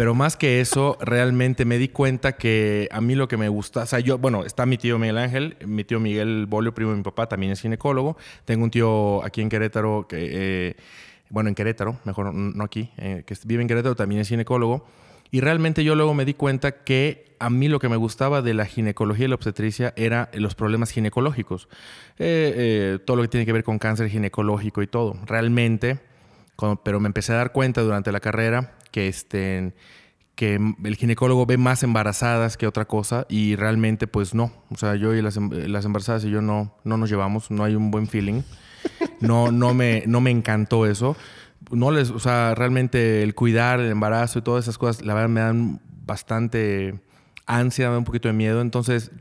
Pero 0.00 0.14
más 0.14 0.38
que 0.38 0.62
eso, 0.62 0.96
realmente 1.02 1.66
me 1.66 1.76
di 1.76 1.88
cuenta 1.88 2.32
que 2.32 2.88
a 2.90 3.02
mí 3.02 3.14
lo 3.14 3.28
que 3.28 3.36
me 3.36 3.50
gusta, 3.50 3.82
o 3.82 3.86
sea, 3.86 4.00
yo, 4.00 4.16
bueno, 4.16 4.46
está 4.46 4.64
mi 4.64 4.78
tío 4.78 4.98
Miguel 4.98 5.18
Ángel, 5.18 5.58
mi 5.66 5.84
tío 5.84 6.00
Miguel 6.00 6.46
Bolio, 6.48 6.72
primo 6.72 6.92
de 6.92 6.96
mi 6.96 7.02
papá, 7.02 7.28
también 7.28 7.52
es 7.52 7.60
ginecólogo. 7.60 8.16
Tengo 8.46 8.64
un 8.64 8.70
tío 8.70 9.22
aquí 9.22 9.42
en 9.42 9.50
Querétaro 9.50 10.06
que, 10.08 10.16
eh, 10.32 10.76
bueno, 11.28 11.50
en 11.50 11.54
Querétaro, 11.54 11.98
mejor 12.06 12.32
no 12.32 12.64
aquí, 12.64 12.90
eh, 12.96 13.24
que 13.26 13.36
vive 13.44 13.60
en 13.60 13.68
Querétaro, 13.68 13.94
también 13.94 14.22
es 14.22 14.28
ginecólogo. 14.30 14.86
Y 15.30 15.42
realmente 15.42 15.84
yo 15.84 15.94
luego 15.94 16.14
me 16.14 16.24
di 16.24 16.32
cuenta 16.32 16.82
que 16.82 17.36
a 17.38 17.50
mí 17.50 17.68
lo 17.68 17.78
que 17.78 17.90
me 17.90 17.96
gustaba 17.96 18.40
de 18.40 18.54
la 18.54 18.64
ginecología 18.64 19.26
y 19.26 19.28
la 19.28 19.34
obstetricia 19.34 19.92
era 19.96 20.30
los 20.32 20.54
problemas 20.54 20.92
ginecológicos. 20.92 21.68
Eh, 22.18 22.54
eh, 22.56 22.98
todo 23.04 23.18
lo 23.18 23.22
que 23.24 23.28
tiene 23.28 23.44
que 23.44 23.52
ver 23.52 23.64
con 23.64 23.78
cáncer 23.78 24.08
ginecológico 24.08 24.80
y 24.80 24.86
todo. 24.86 25.18
Realmente, 25.26 25.98
pero 26.84 27.00
me 27.00 27.08
empecé 27.08 27.34
a 27.34 27.36
dar 27.36 27.52
cuenta 27.52 27.82
durante 27.82 28.10
la 28.12 28.20
carrera 28.20 28.78
que, 28.90 29.08
este, 29.08 29.74
que 30.34 30.58
el 30.84 30.96
ginecólogo 30.96 31.46
ve 31.46 31.56
más 31.56 31.82
embarazadas 31.82 32.56
que 32.56 32.66
otra 32.66 32.86
cosa 32.86 33.26
y 33.28 33.56
realmente 33.56 34.06
pues 34.06 34.34
no. 34.34 34.52
O 34.70 34.76
sea, 34.76 34.96
yo 34.96 35.14
y 35.14 35.22
las, 35.22 35.36
em, 35.36 35.50
las 35.50 35.84
embarazadas 35.84 36.24
y 36.24 36.30
yo 36.30 36.42
no, 36.42 36.76
no 36.84 36.96
nos 36.96 37.10
llevamos, 37.10 37.50
no 37.50 37.64
hay 37.64 37.74
un 37.74 37.90
buen 37.90 38.06
feeling. 38.06 38.42
No, 39.20 39.52
no, 39.52 39.74
me, 39.74 40.04
no 40.06 40.22
me 40.22 40.30
encantó 40.30 40.86
eso 40.86 41.14
no 41.70 41.90
les, 41.90 42.10
o 42.10 42.18
sea, 42.18 42.54
realmente 42.54 43.22
el 43.22 43.34
cuidar 43.34 43.80
el 43.80 43.90
embarazo 43.90 44.38
y 44.38 44.42
todas 44.42 44.64
esas 44.64 44.78
cosas, 44.78 45.04
la 45.04 45.14
verdad 45.14 45.28
me 45.28 45.40
dan 45.40 45.80
bastante 46.04 47.00
ansia, 47.46 47.88
me 47.88 47.92
da 47.92 47.98
un 47.98 48.04
poquito 48.04 48.28
de 48.28 48.34
miedo. 48.34 48.60
Entonces, 48.60 49.12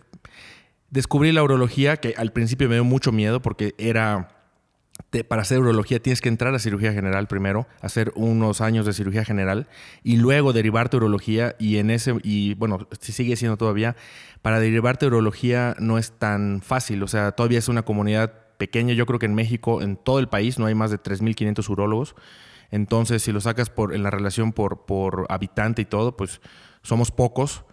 descubrí 0.89 1.31
la 1.31 1.43
urología, 1.43 1.97
que 1.97 2.13
al 2.17 2.31
principio 2.31 2.67
me 2.67 2.75
dio 2.75 2.83
mucho 2.83 3.11
miedo 3.11 3.41
porque 3.41 3.75
era, 3.77 4.38
para 5.27 5.41
hacer 5.41 5.60
urología 5.60 6.00
tienes 6.00 6.22
que 6.22 6.29
entrar 6.29 6.53
a 6.53 6.60
cirugía 6.60 6.94
general 6.94 7.27
primero, 7.27 7.68
hacer 7.82 8.12
unos 8.15 8.62
años 8.62 8.86
de 8.86 8.94
cirugía 8.94 9.25
general 9.25 9.68
y 10.03 10.18
luego 10.18 10.53
derivarte 10.53 10.98
urología 10.98 11.56
y 11.58 11.77
en 11.77 11.89
ese, 11.89 12.15
y 12.24 12.53
bueno, 12.56 12.88
si 13.00 13.12
sigue 13.12 13.36
siendo 13.36 13.58
todavía, 13.58 13.96
para 14.41 14.60
derivarte 14.60 15.08
urología 15.08 15.75
no 15.79 15.98
es 15.98 16.12
tan 16.12 16.62
fácil, 16.62 17.01
o 17.03 17.08
sea, 17.08 17.32
todavía 17.32 17.60
es 17.60 17.70
una 17.70 17.84
comunidad 17.84 18.50
pequeña. 18.60 18.94
Yo 18.94 19.08
creo 19.08 19.18
que 19.18 19.25
en 19.25 19.34
México, 19.34 19.82
en 19.82 19.96
todo 19.96 20.20
el 20.20 20.29
país, 20.29 20.60
no 20.60 20.68
hay 20.68 20.75
más 20.75 20.91
de 20.91 21.00
3.500 21.01 21.68
urólogos. 21.70 22.15
Entonces, 22.70 23.24
si 23.24 23.32
lo 23.32 23.41
sacas 23.41 23.72
por, 23.72 23.96
en 23.96 24.03
la 24.03 24.12
relación 24.12 24.53
por, 24.53 24.86
por 24.86 25.25
habitante 25.29 25.82
y 25.82 25.86
todo, 25.86 26.15
pues 26.15 26.39
somos 26.84 27.10
pocos 27.10 27.63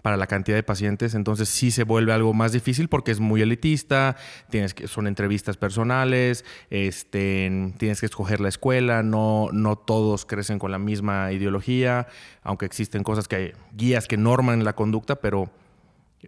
para 0.00 0.16
la 0.16 0.26
cantidad 0.26 0.56
de 0.56 0.62
pacientes, 0.62 1.14
entonces 1.14 1.48
sí 1.48 1.70
se 1.70 1.84
vuelve 1.84 2.12
algo 2.12 2.32
más 2.32 2.52
difícil 2.52 2.88
porque 2.88 3.10
es 3.10 3.20
muy 3.20 3.42
elitista, 3.42 4.16
tienes 4.48 4.72
que, 4.72 4.88
son 4.88 5.06
entrevistas 5.06 5.56
personales, 5.58 6.44
este, 6.70 7.72
tienes 7.76 8.00
que 8.00 8.06
escoger 8.06 8.40
la 8.40 8.48
escuela, 8.48 9.02
no, 9.02 9.50
no 9.52 9.76
todos 9.76 10.24
crecen 10.24 10.58
con 10.58 10.70
la 10.70 10.78
misma 10.78 11.30
ideología, 11.32 12.08
aunque 12.42 12.64
existen 12.64 13.02
cosas 13.02 13.28
que 13.28 13.36
hay, 13.36 13.52
guías 13.72 14.08
que 14.08 14.16
norman 14.16 14.64
la 14.64 14.74
conducta, 14.74 15.16
pero 15.16 15.50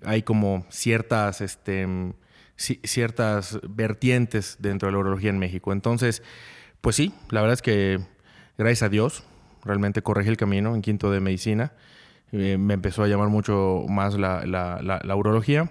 hay 0.04 0.22
como 0.22 0.66
ciertas 0.68 1.40
este, 1.40 1.86
ciertas 2.56 3.58
vertientes 3.68 4.56
dentro 4.60 4.86
de 4.86 4.92
la 4.92 4.98
urología 4.98 5.30
en 5.30 5.38
México. 5.38 5.72
Entonces, 5.72 6.22
pues 6.80 6.96
sí, 6.96 7.12
la 7.30 7.40
verdad 7.40 7.54
es 7.54 7.62
que 7.62 8.00
gracias 8.56 8.82
a 8.82 8.88
Dios, 8.88 9.24
realmente 9.64 10.02
corregí 10.02 10.28
el 10.28 10.36
camino 10.36 10.74
en 10.74 10.82
quinto 10.82 11.10
de 11.10 11.20
medicina. 11.20 11.72
Eh, 12.36 12.58
me 12.58 12.74
empezó 12.74 13.04
a 13.04 13.06
llamar 13.06 13.28
mucho 13.28 13.84
más 13.88 14.14
la, 14.18 14.44
la, 14.44 15.16
urología. 15.16 15.70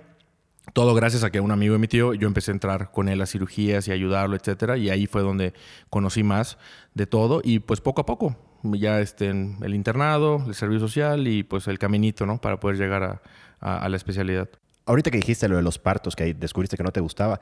Todo 0.72 0.96
gracias 0.96 1.26
a 1.26 1.30
que 1.30 1.42
un 1.42 1.52
amigo 1.52 1.74
de 1.74 1.80
mi 1.80 1.90
tío, 1.90 2.14
yo 2.14 2.26
empecé 2.26 2.52
a 2.52 2.54
entrar 2.54 2.92
con 2.92 3.10
él 3.10 3.22
a 3.22 3.26
cirugías 3.26 3.90
y 3.90 3.92
ayudarlo, 3.92 4.38
etcétera, 4.38 4.78
y 4.78 4.90
ahí 4.90 5.06
fue 5.06 5.22
donde 5.22 5.54
conocí 5.90 6.24
más 6.24 6.58
de 6.94 7.06
todo 7.06 7.42
y 7.44 7.60
pues 7.60 7.82
poco 7.82 8.02
a 8.02 8.06
poco 8.06 8.38
ya 8.64 9.02
este, 9.02 9.28
el 9.28 9.76
internado, 9.76 10.42
el 10.48 10.56
servicio 10.56 10.88
social 10.88 11.28
y 11.28 11.44
pues 11.44 11.68
el 11.68 11.80
caminito, 11.80 12.26
¿no? 12.26 12.40
Para 12.40 12.62
poder 12.62 12.78
llegar 12.78 13.22
a 13.60 13.90
la 13.90 13.98
especialidad. 13.98 14.48
Ahorita 14.86 15.12
que 15.12 15.18
dijiste 15.18 15.50
lo 15.50 15.58
de 15.58 15.64
los 15.64 15.80
partos, 15.80 16.16
que 16.16 16.34
descubriste 16.34 16.78
que 16.78 16.84
no 16.84 16.94
te 16.94 17.02
gustaba, 17.02 17.42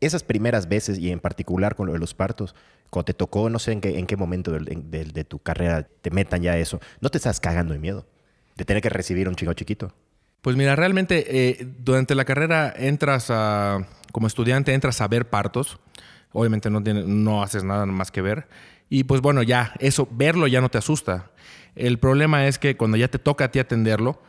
esas 0.00 0.22
primeras 0.22 0.66
veces 0.66 0.98
y 0.98 1.10
en 1.10 1.20
particular 1.20 1.74
con 1.74 1.86
lo 1.86 1.92
de 1.92 1.98
los 1.98 2.14
partos, 2.14 2.54
cuando 2.88 3.04
te 3.04 3.14
tocó, 3.14 3.50
no 3.50 3.58
sé 3.58 3.72
en 3.72 3.82
qué, 3.82 3.98
en 3.98 4.06
qué 4.06 4.16
momento 4.16 4.50
de, 4.50 5.24
tu 5.24 5.40
carrera 5.40 5.82
te 5.82 6.10
metan 6.10 6.40
ya 6.40 6.56
eso, 6.56 6.80
¿no 7.02 7.10
te 7.10 7.18
estás 7.18 7.38
cagando 7.38 7.74
de 7.74 7.80
miedo 7.80 8.06
de 8.56 8.64
tener 8.64 8.82
que 8.82 8.88
recibir 8.88 9.28
un 9.28 9.34
chingo 9.34 9.52
chiquito? 9.52 9.94
Pues 10.42 10.56
mira, 10.56 10.76
realmente 10.76 11.24
eh, 11.28 11.66
durante 11.78 12.14
la 12.14 12.24
carrera 12.24 12.72
entras 12.76 13.26
a, 13.30 13.86
como 14.12 14.26
estudiante, 14.26 14.74
entras 14.74 15.00
a 15.00 15.08
ver 15.08 15.28
partos. 15.28 15.78
Obviamente 16.32 16.70
no, 16.70 16.80
no 16.80 17.42
haces 17.42 17.64
nada 17.64 17.86
más 17.86 18.10
que 18.10 18.22
ver. 18.22 18.48
Y 18.88 19.04
pues 19.04 19.20
bueno, 19.20 19.42
ya, 19.42 19.74
eso, 19.78 20.08
verlo 20.10 20.46
ya 20.46 20.60
no 20.60 20.68
te 20.68 20.78
asusta. 20.78 21.30
El 21.74 21.98
problema 21.98 22.46
es 22.46 22.58
que 22.58 22.76
cuando 22.76 22.96
ya 22.96 23.08
te 23.08 23.18
toca 23.18 23.46
a 23.46 23.50
ti 23.50 23.58
atenderlo, 23.58 24.20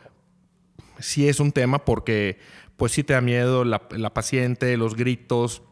sí 0.98 1.28
es 1.28 1.40
un 1.40 1.52
tema 1.52 1.84
porque 1.84 2.38
pues 2.76 2.92
sí 2.92 3.02
te 3.02 3.12
da 3.12 3.20
miedo 3.20 3.64
la, 3.64 3.80
paciente, 4.12 4.76
los 4.76 4.96
gritos. 4.96 5.62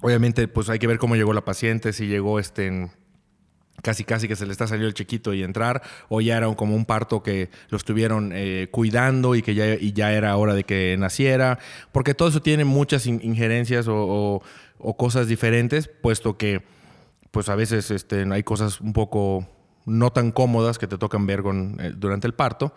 Obviamente 0.00 0.48
pues 0.48 0.68
hay 0.68 0.78
que 0.78 0.86
ver 0.86 0.98
cómo 0.98 1.16
llegó 1.16 1.32
la 1.32 1.44
paciente, 1.44 1.92
si 1.92 2.06
llegó 2.06 2.38
este 2.38 2.90
casi 3.82 4.04
casi 4.04 4.28
que 4.28 4.36
se 4.36 4.46
le 4.46 4.52
está 4.52 4.66
saliendo 4.66 4.88
el 4.88 4.94
chiquito 4.94 5.32
y 5.34 5.42
entrar, 5.42 5.82
o 6.08 6.20
ya 6.20 6.36
era 6.36 6.54
como 6.54 6.74
un 6.74 6.84
parto 6.84 7.22
que 7.22 7.50
lo 7.68 7.76
estuvieron 7.76 8.32
eh, 8.34 8.68
cuidando 8.70 9.34
y 9.34 9.42
que 9.42 9.54
ya, 9.54 9.74
y 9.74 9.92
ya 9.92 10.12
era 10.12 10.36
hora 10.36 10.54
de 10.54 10.64
que 10.64 10.96
naciera, 10.98 11.58
porque 11.92 12.14
todo 12.14 12.28
eso 12.28 12.42
tiene 12.42 12.64
muchas 12.64 13.06
injerencias 13.06 13.86
o, 13.88 14.42
cosas 14.96 15.28
diferentes, 15.28 15.88
puesto 15.88 16.36
que 16.38 16.62
pues 17.30 17.48
a 17.48 17.54
veces 17.54 17.90
este, 17.90 18.26
hay 18.30 18.42
cosas 18.42 18.80
un 18.80 18.92
poco 18.92 19.46
no 19.86 20.10
tan 20.10 20.32
cómodas 20.32 20.78
que 20.78 20.86
te 20.86 20.98
tocan 20.98 21.26
ver 21.26 21.42
eh, 21.78 21.92
durante 21.96 22.26
el 22.26 22.34
parto. 22.34 22.74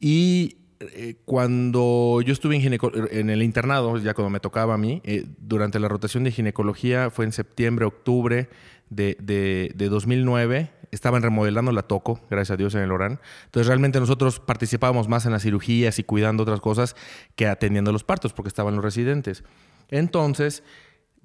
Y 0.00 0.56
eh, 0.80 1.16
cuando 1.24 2.20
yo 2.24 2.32
estuve 2.32 2.56
en, 2.56 2.78
en, 3.10 3.30
el 3.30 3.42
internado, 3.42 3.98
ya 3.98 4.14
cuando 4.14 4.30
me 4.30 4.40
tocaba 4.40 4.74
a 4.74 4.78
mí, 4.78 5.02
durante 5.38 5.78
la 5.78 5.88
rotación 5.88 6.24
de 6.24 6.30
ginecología, 6.30 7.10
fue 7.10 7.24
en 7.24 7.32
septiembre, 7.32 7.84
octubre 7.84 8.48
de, 8.94 9.72
de, 9.74 9.88
2009, 9.88 10.70
estaban 10.90 11.22
remodelando 11.22 11.72
la 11.72 11.82
Toco, 11.82 12.20
gracias 12.30 12.54
a 12.54 12.56
Dios, 12.56 12.74
en 12.74 12.82
el 12.82 12.92
Orán. 12.92 13.20
Entonces, 13.44 13.66
realmente 13.66 14.00
nosotros 14.00 14.40
participábamos 14.40 15.08
más 15.08 15.26
en 15.26 15.32
las 15.32 15.42
cirugías 15.42 15.98
y 15.98 16.04
cuidando 16.04 16.42
otras 16.42 16.60
cosas 16.60 16.96
que 17.34 17.46
atendiendo 17.46 17.92
los 17.92 18.04
partos, 18.04 18.32
porque 18.32 18.48
estaban 18.48 18.74
los 18.74 18.84
residentes. 18.84 19.44
Entonces, 19.88 20.62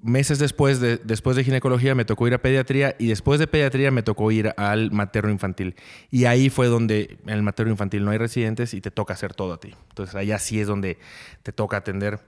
meses 0.00 0.38
después 0.38 0.80
de, 0.80 0.98
después 0.98 1.36
de 1.36 1.44
ginecología 1.44 1.94
me 1.94 2.04
tocó 2.04 2.26
ir 2.28 2.34
a 2.34 2.38
pediatría 2.38 2.94
y 2.98 3.08
después 3.08 3.40
de 3.40 3.46
pediatría 3.46 3.90
me 3.90 4.02
tocó 4.02 4.30
ir 4.30 4.52
al 4.56 4.90
materno 4.90 5.30
infantil. 5.30 5.74
Y 6.10 6.24
ahí 6.24 6.50
fue 6.50 6.68
donde 6.68 7.18
en 7.24 7.30
el 7.30 7.42
materno 7.42 7.72
infantil 7.72 8.04
no 8.04 8.10
hay 8.10 8.18
residentes 8.18 8.74
y 8.74 8.80
te 8.80 8.90
toca 8.90 9.14
hacer 9.14 9.34
todo 9.34 9.54
a 9.54 9.60
ti. 9.60 9.74
Entonces 9.88 10.14
allá 10.14 10.38
sí 10.38 10.60
es 10.60 10.66
donde 10.66 10.98
te 11.42 11.52
toca 11.52 11.78
atender 11.78 12.20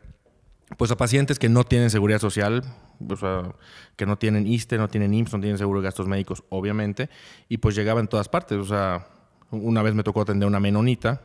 pues 0.76 0.90
a 0.90 0.96
pacientes 0.96 1.38
que 1.38 1.48
no 1.48 1.64
tienen 1.64 1.90
seguridad 1.90 2.20
social, 2.20 2.64
o 3.08 3.16
sea, 3.16 3.54
que 3.96 4.06
no 4.06 4.18
tienen 4.18 4.46
ISTE, 4.46 4.78
no 4.78 4.88
tienen 4.88 5.14
IMSS, 5.14 5.32
no 5.34 5.40
tienen 5.40 5.58
seguro 5.58 5.80
de 5.80 5.84
gastos 5.84 6.06
médicos, 6.06 6.44
obviamente, 6.48 7.08
y 7.48 7.58
pues 7.58 7.74
llegaba 7.74 8.00
en 8.00 8.08
todas 8.08 8.28
partes. 8.28 8.58
O 8.58 8.64
sea, 8.64 9.06
una 9.50 9.82
vez 9.82 9.94
me 9.94 10.02
tocó 10.02 10.20
atender 10.20 10.46
una 10.46 10.60
menonita, 10.60 11.22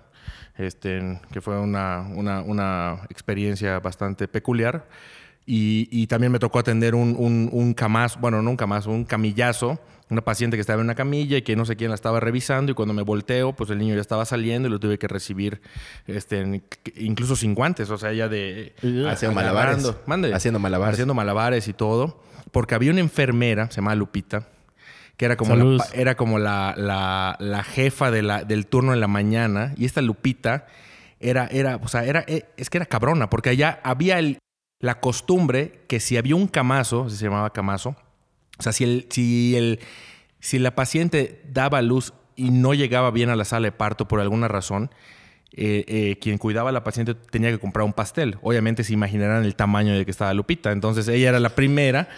este, 0.58 1.20
que 1.32 1.42
fue 1.42 1.60
una, 1.60 2.02
una, 2.16 3.04
experiencia 3.10 3.80
bastante 3.80 4.28
peculiar. 4.28 4.88
Y, 5.48 6.08
también 6.08 6.32
me 6.32 6.40
tocó 6.40 6.58
atender 6.58 6.96
un, 6.96 7.16
un, 7.18 7.50
un 7.52 7.76
bueno, 8.20 8.42
no 8.42 8.50
un 8.50 8.58
camazo, 8.58 8.90
un 8.90 9.06
camillazo, 9.06 9.80
una 10.10 10.22
paciente 10.22 10.58
que 10.58 10.62
estaba 10.62 10.80
en 10.80 10.86
una 10.86 10.96
camilla 10.96 11.38
y 11.38 11.42
que 11.42 11.56
no 11.56 11.66
sé 11.66 11.76
quién 11.76 11.90
la 11.90 11.96
estaba 11.96 12.20
revisando 12.20 12.72
y 12.72 12.76
cuando 12.76 12.94
me 12.94 13.02
volteo, 13.02 13.54
pues 13.54 13.70
el 13.70 13.78
niño 13.80 13.96
ya 13.96 14.02
estaba 14.02 14.26
saliendo 14.26 14.68
y 14.68 14.72
lo 14.72 14.80
tuve 14.80 15.00
que 15.00 15.08
recibir 15.08 15.62
este, 16.08 16.62
incluso 16.96 17.36
sin 17.36 17.56
guantes, 17.56 17.90
o 17.90 17.98
sea, 17.98 18.14
ya 18.14 18.28
de... 18.30 18.76
Haciendo 19.10 19.36
malabares. 19.36 19.78
Haciendo 20.34 20.60
malabares. 20.60 20.94
Haciendo 20.94 21.14
malabares 21.14 21.68
y 21.68 21.74
todo. 21.74 22.22
Porque 22.52 22.76
había 22.76 22.92
una 22.92 23.02
enfermera, 23.02 23.70
se 23.70 23.78
llama 23.78 23.96
Lupita, 23.96 24.48
que 25.18 25.26
era 25.26 25.36
como, 25.36 25.56
la, 25.56 25.86
era 25.94 26.16
como 26.16 26.40
la, 26.40 26.76
la, 26.78 27.36
la 27.40 27.64
jefa 27.64 28.12
de 28.12 28.22
la, 28.22 28.44
del 28.44 28.68
turno 28.68 28.94
en 28.94 29.00
la 29.00 29.08
mañana 29.08 29.74
y 29.78 29.86
esta 29.86 30.02
Lupita 30.02 30.68
era, 31.20 31.48
era, 31.48 31.78
o 31.78 31.88
sea, 31.88 32.04
era, 32.04 32.24
eh, 32.28 32.46
es 32.58 32.70
que 32.70 32.78
era 32.78 32.86
cabrona, 32.86 33.30
porque 33.30 33.50
allá 33.50 33.80
había 33.84 34.20
el, 34.20 34.38
la 34.80 35.00
costumbre 35.00 35.86
que 35.88 36.00
si 36.00 36.18
había 36.18 36.36
un 36.36 36.48
camazo, 36.48 37.10
se 37.10 37.24
llamaba 37.24 37.52
camazo, 37.52 37.96
o 38.58 38.64
sea, 38.64 38.72
si, 38.72 38.84
el, 38.84 39.08
si, 39.10 39.56
el, 39.56 39.80
si 40.40 40.60
la 40.60 40.76
paciente 40.76 41.42
daba 41.52 41.82
luz 41.82 42.14
y 42.36 42.52
no 42.52 42.74
llegaba 42.74 43.12
bien 43.12 43.30
a 43.30 43.36
la 43.36 43.46
sala 43.46 43.68
de 43.68 43.72
parto 43.72 44.08
por 44.08 44.20
alguna 44.20 44.48
razón, 44.48 44.90
eh, 45.58 45.86
eh, 45.88 46.18
quien 46.20 46.38
cuidaba 46.38 46.70
a 46.70 46.74
la 46.74 46.84
paciente 46.84 47.16
tenía 47.16 47.50
que 47.50 47.60
comprar 47.60 47.86
un 47.86 47.94
pastel. 47.94 48.38
Obviamente 48.42 48.84
se 48.84 48.92
imaginarán 48.92 49.46
el 49.46 49.56
tamaño 49.56 49.94
de 49.98 50.04
que 50.04 50.12
estaba 50.12 50.34
Lupita. 50.34 50.74
Entonces 50.74 51.08
ella 51.08 51.30
era 51.30 51.40
la 51.40 51.50
primera 51.50 52.10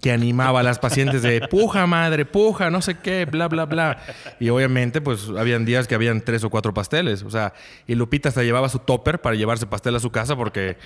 que 0.00 0.12
animaba 0.12 0.60
a 0.60 0.62
las 0.62 0.78
pacientes 0.78 1.20
de 1.20 1.46
puja 1.50 1.86
madre, 1.86 2.24
puja, 2.24 2.70
no 2.70 2.80
sé 2.80 2.94
qué, 2.94 3.26
bla, 3.26 3.48
bla, 3.48 3.66
bla. 3.66 3.98
Y 4.40 4.48
obviamente 4.48 5.02
pues 5.02 5.28
habían 5.36 5.66
días 5.66 5.86
que 5.86 5.94
habían 5.94 6.22
tres 6.22 6.42
o 6.44 6.48
cuatro 6.48 6.72
pasteles. 6.72 7.22
O 7.22 7.30
sea, 7.30 7.52
y 7.86 7.94
Lupita 7.94 8.30
hasta 8.30 8.42
llevaba 8.42 8.70
su 8.70 8.78
topper 8.78 9.20
para 9.20 9.36
llevarse 9.36 9.66
pastel 9.66 9.94
a 9.96 10.00
su 10.00 10.10
casa 10.10 10.34
porque 10.34 10.78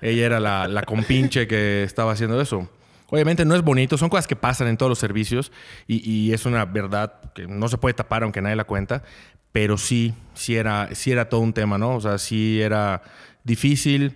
ella 0.00 0.24
era 0.24 0.40
la, 0.40 0.68
la 0.68 0.84
compinche 0.84 1.46
que 1.46 1.82
estaba 1.82 2.12
haciendo 2.12 2.40
eso. 2.40 2.66
Obviamente 3.10 3.44
no 3.44 3.54
es 3.54 3.62
bonito, 3.62 3.96
son 3.96 4.10
cosas 4.10 4.26
que 4.26 4.36
pasan 4.36 4.68
en 4.68 4.76
todos 4.76 4.90
los 4.90 4.98
servicios 4.98 5.50
y, 5.86 6.08
y, 6.08 6.32
es 6.32 6.44
una 6.44 6.64
verdad 6.66 7.32
que 7.34 7.46
no 7.46 7.68
se 7.68 7.78
puede 7.78 7.94
tapar 7.94 8.22
aunque 8.22 8.42
nadie 8.42 8.56
la 8.56 8.64
cuenta, 8.64 9.02
pero 9.50 9.78
sí, 9.78 10.14
sí 10.34 10.56
era, 10.56 10.94
sí 10.94 11.10
era 11.10 11.28
todo 11.28 11.40
un 11.40 11.54
tema, 11.54 11.78
¿no? 11.78 11.96
O 11.96 12.00
sea, 12.00 12.18
sí 12.18 12.60
era 12.60 13.02
difícil 13.44 14.14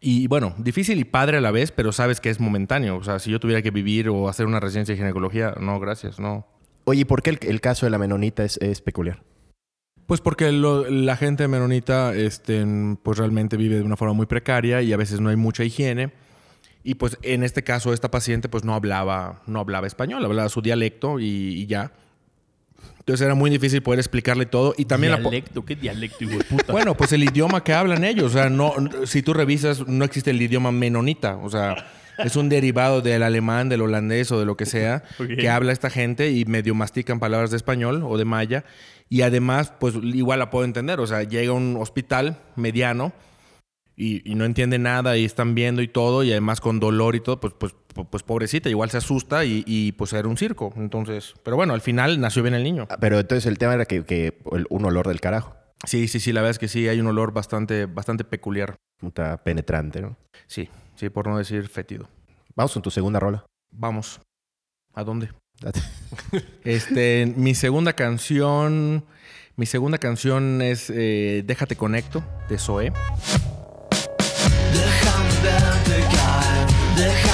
y 0.00 0.26
bueno, 0.26 0.54
difícil 0.58 0.98
y 0.98 1.04
padre 1.04 1.38
a 1.38 1.40
la 1.40 1.50
vez, 1.50 1.72
pero 1.72 1.90
sabes 1.92 2.20
que 2.20 2.28
es 2.28 2.40
momentáneo. 2.40 2.96
O 2.96 3.04
sea, 3.04 3.18
si 3.18 3.30
yo 3.30 3.40
tuviera 3.40 3.62
que 3.62 3.70
vivir 3.70 4.10
o 4.10 4.28
hacer 4.28 4.44
una 4.46 4.60
residencia 4.60 4.94
de 4.94 4.98
ginecología, 4.98 5.54
no, 5.58 5.80
gracias, 5.80 6.20
no. 6.20 6.46
Oye, 6.84 7.00
¿y 7.00 7.04
por 7.06 7.22
qué 7.22 7.38
el, 7.40 7.60
caso 7.62 7.86
de 7.86 7.90
la 7.90 7.98
menonita 7.98 8.44
es, 8.44 8.80
peculiar? 8.82 9.22
Pues 10.06 10.20
porque 10.20 10.52
lo- 10.52 10.88
la 10.90 11.16
gente 11.16 11.48
menonita 11.48 12.14
este, 12.14 12.66
pues 13.02 13.16
realmente 13.16 13.56
vive 13.56 13.76
de 13.76 13.82
una 13.82 13.96
forma 13.96 14.12
muy 14.12 14.26
precaria 14.26 14.82
y 14.82 14.92
a 14.92 14.98
veces 14.98 15.20
no 15.20 15.30
hay 15.30 15.36
mucha 15.36 15.64
higiene. 15.64 16.12
Y 16.84 16.94
pues 16.96 17.18
en 17.22 17.42
este 17.42 17.64
caso 17.64 17.92
esta 17.94 18.10
paciente 18.10 18.48
pues 18.48 18.62
no 18.62 18.74
hablaba, 18.74 19.42
no 19.46 19.58
hablaba 19.58 19.86
español, 19.86 20.24
hablaba 20.24 20.48
su 20.50 20.60
dialecto 20.60 21.18
y, 21.18 21.24
y 21.26 21.66
ya. 21.66 21.92
Entonces 22.98 23.24
era 23.24 23.34
muy 23.34 23.50
difícil 23.50 23.82
poder 23.82 24.00
explicarle 24.00 24.46
todo. 24.46 24.74
Y 24.76 24.84
también 24.84 25.12
la 25.12 25.18
¿Dialecto? 25.18 25.64
¿Qué 25.64 25.76
dialecto, 25.76 26.24
hijo 26.24 26.38
de 26.38 26.44
puta? 26.44 26.72
Bueno, 26.72 26.96
pues 26.96 27.12
el 27.12 27.22
idioma 27.24 27.62
que 27.64 27.72
hablan 27.74 28.04
ellos. 28.04 28.30
O 28.30 28.34
sea, 28.34 28.48
no, 28.48 28.74
si 29.04 29.22
tú 29.22 29.34
revisas, 29.34 29.86
no 29.86 30.04
existe 30.04 30.30
el 30.30 30.40
idioma 30.40 30.72
menonita. 30.72 31.36
O 31.36 31.50
sea, 31.50 31.86
es 32.18 32.36
un 32.36 32.48
derivado 32.48 33.02
del 33.02 33.22
alemán, 33.22 33.68
del 33.68 33.82
holandés 33.82 34.32
o 34.32 34.38
de 34.38 34.46
lo 34.46 34.56
que 34.56 34.64
sea 34.66 35.02
Ok. 35.18 35.36
que 35.38 35.48
habla 35.50 35.72
esta 35.72 35.90
gente 35.90 36.30
y 36.30 36.44
medio 36.46 36.74
mastican 36.74 37.18
palabras 37.20 37.50
de 37.50 37.56
español 37.58 38.02
o 38.06 38.16
de 38.16 38.24
maya. 38.24 38.64
Y 39.10 39.20
además, 39.20 39.72
pues 39.78 39.94
igual 40.02 40.38
la 40.38 40.48
puedo 40.50 40.64
entender. 40.64 40.98
O 41.00 41.06
sea, 41.06 41.22
llega 41.24 41.50
a 41.50 41.54
un 41.54 41.76
hospital 41.78 42.38
mediano 42.56 43.12
y, 43.96 44.28
y 44.30 44.34
no 44.34 44.44
entiende 44.44 44.78
nada 44.78 45.16
y 45.16 45.24
están 45.24 45.54
viendo 45.54 45.82
y 45.82 45.88
todo 45.88 46.24
y 46.24 46.32
además 46.32 46.60
con 46.60 46.80
dolor 46.80 47.14
y 47.14 47.20
todo, 47.20 47.40
pues, 47.40 47.54
pues, 47.58 47.74
pues, 48.10 48.22
pobrecita, 48.22 48.68
igual 48.68 48.90
se 48.90 48.96
asusta 48.98 49.44
y, 49.44 49.62
y, 49.66 49.92
pues 49.92 50.12
era 50.12 50.28
un 50.28 50.36
circo. 50.36 50.72
Entonces, 50.76 51.34
pero 51.42 51.56
bueno, 51.56 51.74
al 51.74 51.80
final 51.80 52.20
nació 52.20 52.42
bien 52.42 52.54
el 52.54 52.64
niño. 52.64 52.86
Ah, 52.90 52.96
Pero 53.00 53.20
entonces 53.20 53.46
el 53.46 53.58
tema 53.58 53.74
era 53.74 53.84
que, 53.84 54.38
un 54.68 54.84
olor 54.84 55.06
del 55.08 55.20
carajo. 55.20 55.56
Sí, 55.86 56.08
sí, 56.08 56.18
sí, 56.18 56.32
la 56.32 56.40
verdad 56.40 56.52
es 56.52 56.58
que 56.58 56.68
sí, 56.68 56.88
hay 56.88 56.98
un 56.98 57.06
olor 57.06 57.32
bastante, 57.32 57.86
bastante 57.86 58.24
peculiar. 58.24 58.76
Puta 58.98 59.42
penetrante, 59.44 60.00
¿no? 60.00 60.16
Sí, 60.46 60.68
sí, 60.96 61.10
por 61.10 61.28
no 61.28 61.38
decir 61.38 61.68
fétido. 61.68 62.08
Vamos 62.56 62.72
con 62.72 62.82
tu 62.82 62.90
segunda 62.90 63.20
rola. 63.20 63.44
Vamos. 63.70 64.20
¿A 64.94 65.04
dónde? 65.04 65.30
Este, 66.64 67.32
mi 67.36 67.54
segunda 67.54 67.92
canción. 67.92 69.04
Mi 69.56 69.66
segunda 69.66 69.98
canción 69.98 70.62
es 70.62 70.90
eh, 70.90 71.44
Déjate 71.46 71.76
Conecto, 71.76 72.24
de 72.48 72.58
Zoé. 72.58 72.92
the. 76.96 77.33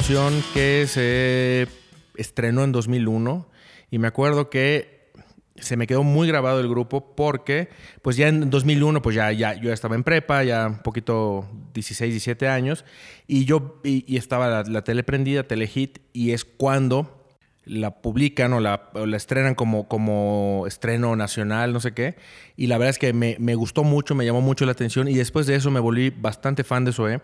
Canción 0.00 0.42
que 0.54 0.86
se 0.86 1.68
estrenó 2.16 2.64
en 2.64 2.72
2001 2.72 3.46
y 3.90 3.98
me 3.98 4.08
acuerdo 4.08 4.48
que 4.48 5.10
se 5.56 5.76
me 5.76 5.86
quedó 5.86 6.04
muy 6.04 6.26
grabado 6.26 6.58
el 6.60 6.70
grupo 6.70 7.14
porque 7.14 7.68
pues 8.00 8.16
ya 8.16 8.28
en 8.28 8.48
2001 8.48 9.02
pues 9.02 9.14
ya, 9.14 9.30
ya 9.32 9.52
yo 9.52 9.70
estaba 9.70 9.96
en 9.96 10.02
prepa, 10.02 10.42
ya 10.42 10.68
un 10.68 10.78
poquito 10.78 11.46
16, 11.74 12.12
17 12.12 12.48
años 12.48 12.86
y 13.26 13.44
yo 13.44 13.78
y, 13.84 14.10
y 14.10 14.16
estaba 14.16 14.48
la, 14.48 14.62
la 14.62 14.84
tele 14.84 15.02
prendida, 15.02 15.42
Telehit 15.42 15.98
y 16.14 16.30
es 16.30 16.46
cuando 16.46 17.26
la 17.66 18.00
publican 18.00 18.54
o 18.54 18.60
la, 18.60 18.88
o 18.94 19.04
la 19.04 19.18
estrenan 19.18 19.54
como, 19.54 19.86
como 19.86 20.64
estreno 20.66 21.14
nacional, 21.14 21.74
no 21.74 21.80
sé 21.80 21.92
qué. 21.92 22.16
Y 22.56 22.68
la 22.68 22.78
verdad 22.78 22.90
es 22.90 22.98
que 22.98 23.12
me, 23.12 23.36
me 23.38 23.54
gustó 23.54 23.84
mucho, 23.84 24.14
me 24.14 24.24
llamó 24.24 24.40
mucho 24.40 24.64
la 24.64 24.72
atención 24.72 25.08
y 25.08 25.14
después 25.14 25.46
de 25.46 25.56
eso 25.56 25.70
me 25.70 25.78
volví 25.78 26.08
bastante 26.08 26.64
fan 26.64 26.86
de 26.86 26.92
Zoé 26.94 27.20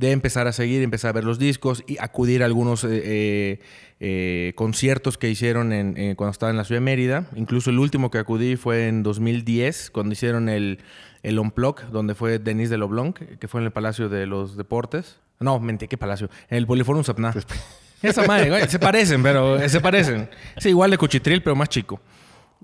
de 0.00 0.12
empezar 0.12 0.46
a 0.46 0.52
seguir, 0.52 0.82
empezar 0.82 1.10
a 1.10 1.12
ver 1.12 1.24
los 1.24 1.38
discos 1.38 1.84
y 1.86 1.98
acudir 1.98 2.42
a 2.42 2.46
algunos 2.46 2.84
eh, 2.84 2.88
eh, 3.04 3.58
eh, 4.00 4.52
conciertos 4.56 5.18
que 5.18 5.28
hicieron 5.28 5.74
en, 5.74 5.94
eh, 5.98 6.14
cuando 6.16 6.32
estaba 6.32 6.48
en 6.48 6.56
la 6.56 6.64
ciudad 6.64 6.80
de 6.80 6.84
Mérida. 6.86 7.26
Incluso 7.36 7.68
el 7.68 7.78
último 7.78 8.10
que 8.10 8.16
acudí 8.16 8.56
fue 8.56 8.88
en 8.88 9.02
2010, 9.02 9.90
cuando 9.90 10.14
hicieron 10.14 10.48
el, 10.48 10.78
el 11.22 11.38
Unplug, 11.38 11.82
donde 11.90 12.14
fue 12.14 12.38
Denis 12.38 12.70
de 12.70 12.78
Loblanc, 12.78 13.18
que 13.18 13.46
fue 13.46 13.60
en 13.60 13.66
el 13.66 13.72
Palacio 13.72 14.08
de 14.08 14.26
los 14.26 14.56
Deportes. 14.56 15.18
No, 15.38 15.60
mentí, 15.60 15.86
¿qué 15.86 15.98
palacio? 15.98 16.30
En 16.48 16.56
el 16.56 16.66
Poliforum 16.66 17.04
Sapna. 17.04 17.34
Esa 18.02 18.24
madre, 18.26 18.48
güey, 18.48 18.68
se 18.68 18.78
parecen, 18.78 19.22
pero 19.22 19.68
se 19.68 19.80
parecen. 19.80 20.30
Sí, 20.56 20.70
igual 20.70 20.90
de 20.90 20.96
Cuchitril, 20.96 21.42
pero 21.42 21.54
más 21.54 21.68
chico. 21.68 22.00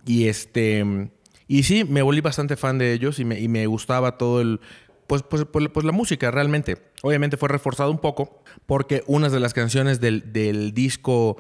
Y 0.07 0.29
este. 0.29 1.11
Y 1.49 1.64
sí, 1.64 1.85
me 1.85 2.01
volví 2.01 2.22
bastante 2.22 2.57
fan 2.57 2.79
de 2.79 2.94
ellos 2.94 3.18
y 3.18 3.25
me, 3.27 3.38
y 3.38 3.49
me 3.49 3.66
gustaba 3.66 4.16
todo 4.16 4.40
el. 4.40 4.61
Pues, 5.07 5.22
pues, 5.22 5.44
pues, 5.44 5.68
pues 5.68 5.85
la 5.85 5.92
música 5.92 6.31
realmente. 6.31 6.79
Obviamente 7.03 7.37
fue 7.37 7.49
reforzado 7.49 7.91
un 7.91 7.99
poco 7.99 8.43
porque 8.67 9.03
unas 9.07 9.33
de 9.33 9.41
las 9.41 9.55
canciones 9.55 10.01
del, 10.01 10.33
del 10.33 10.73
disco 10.73 11.37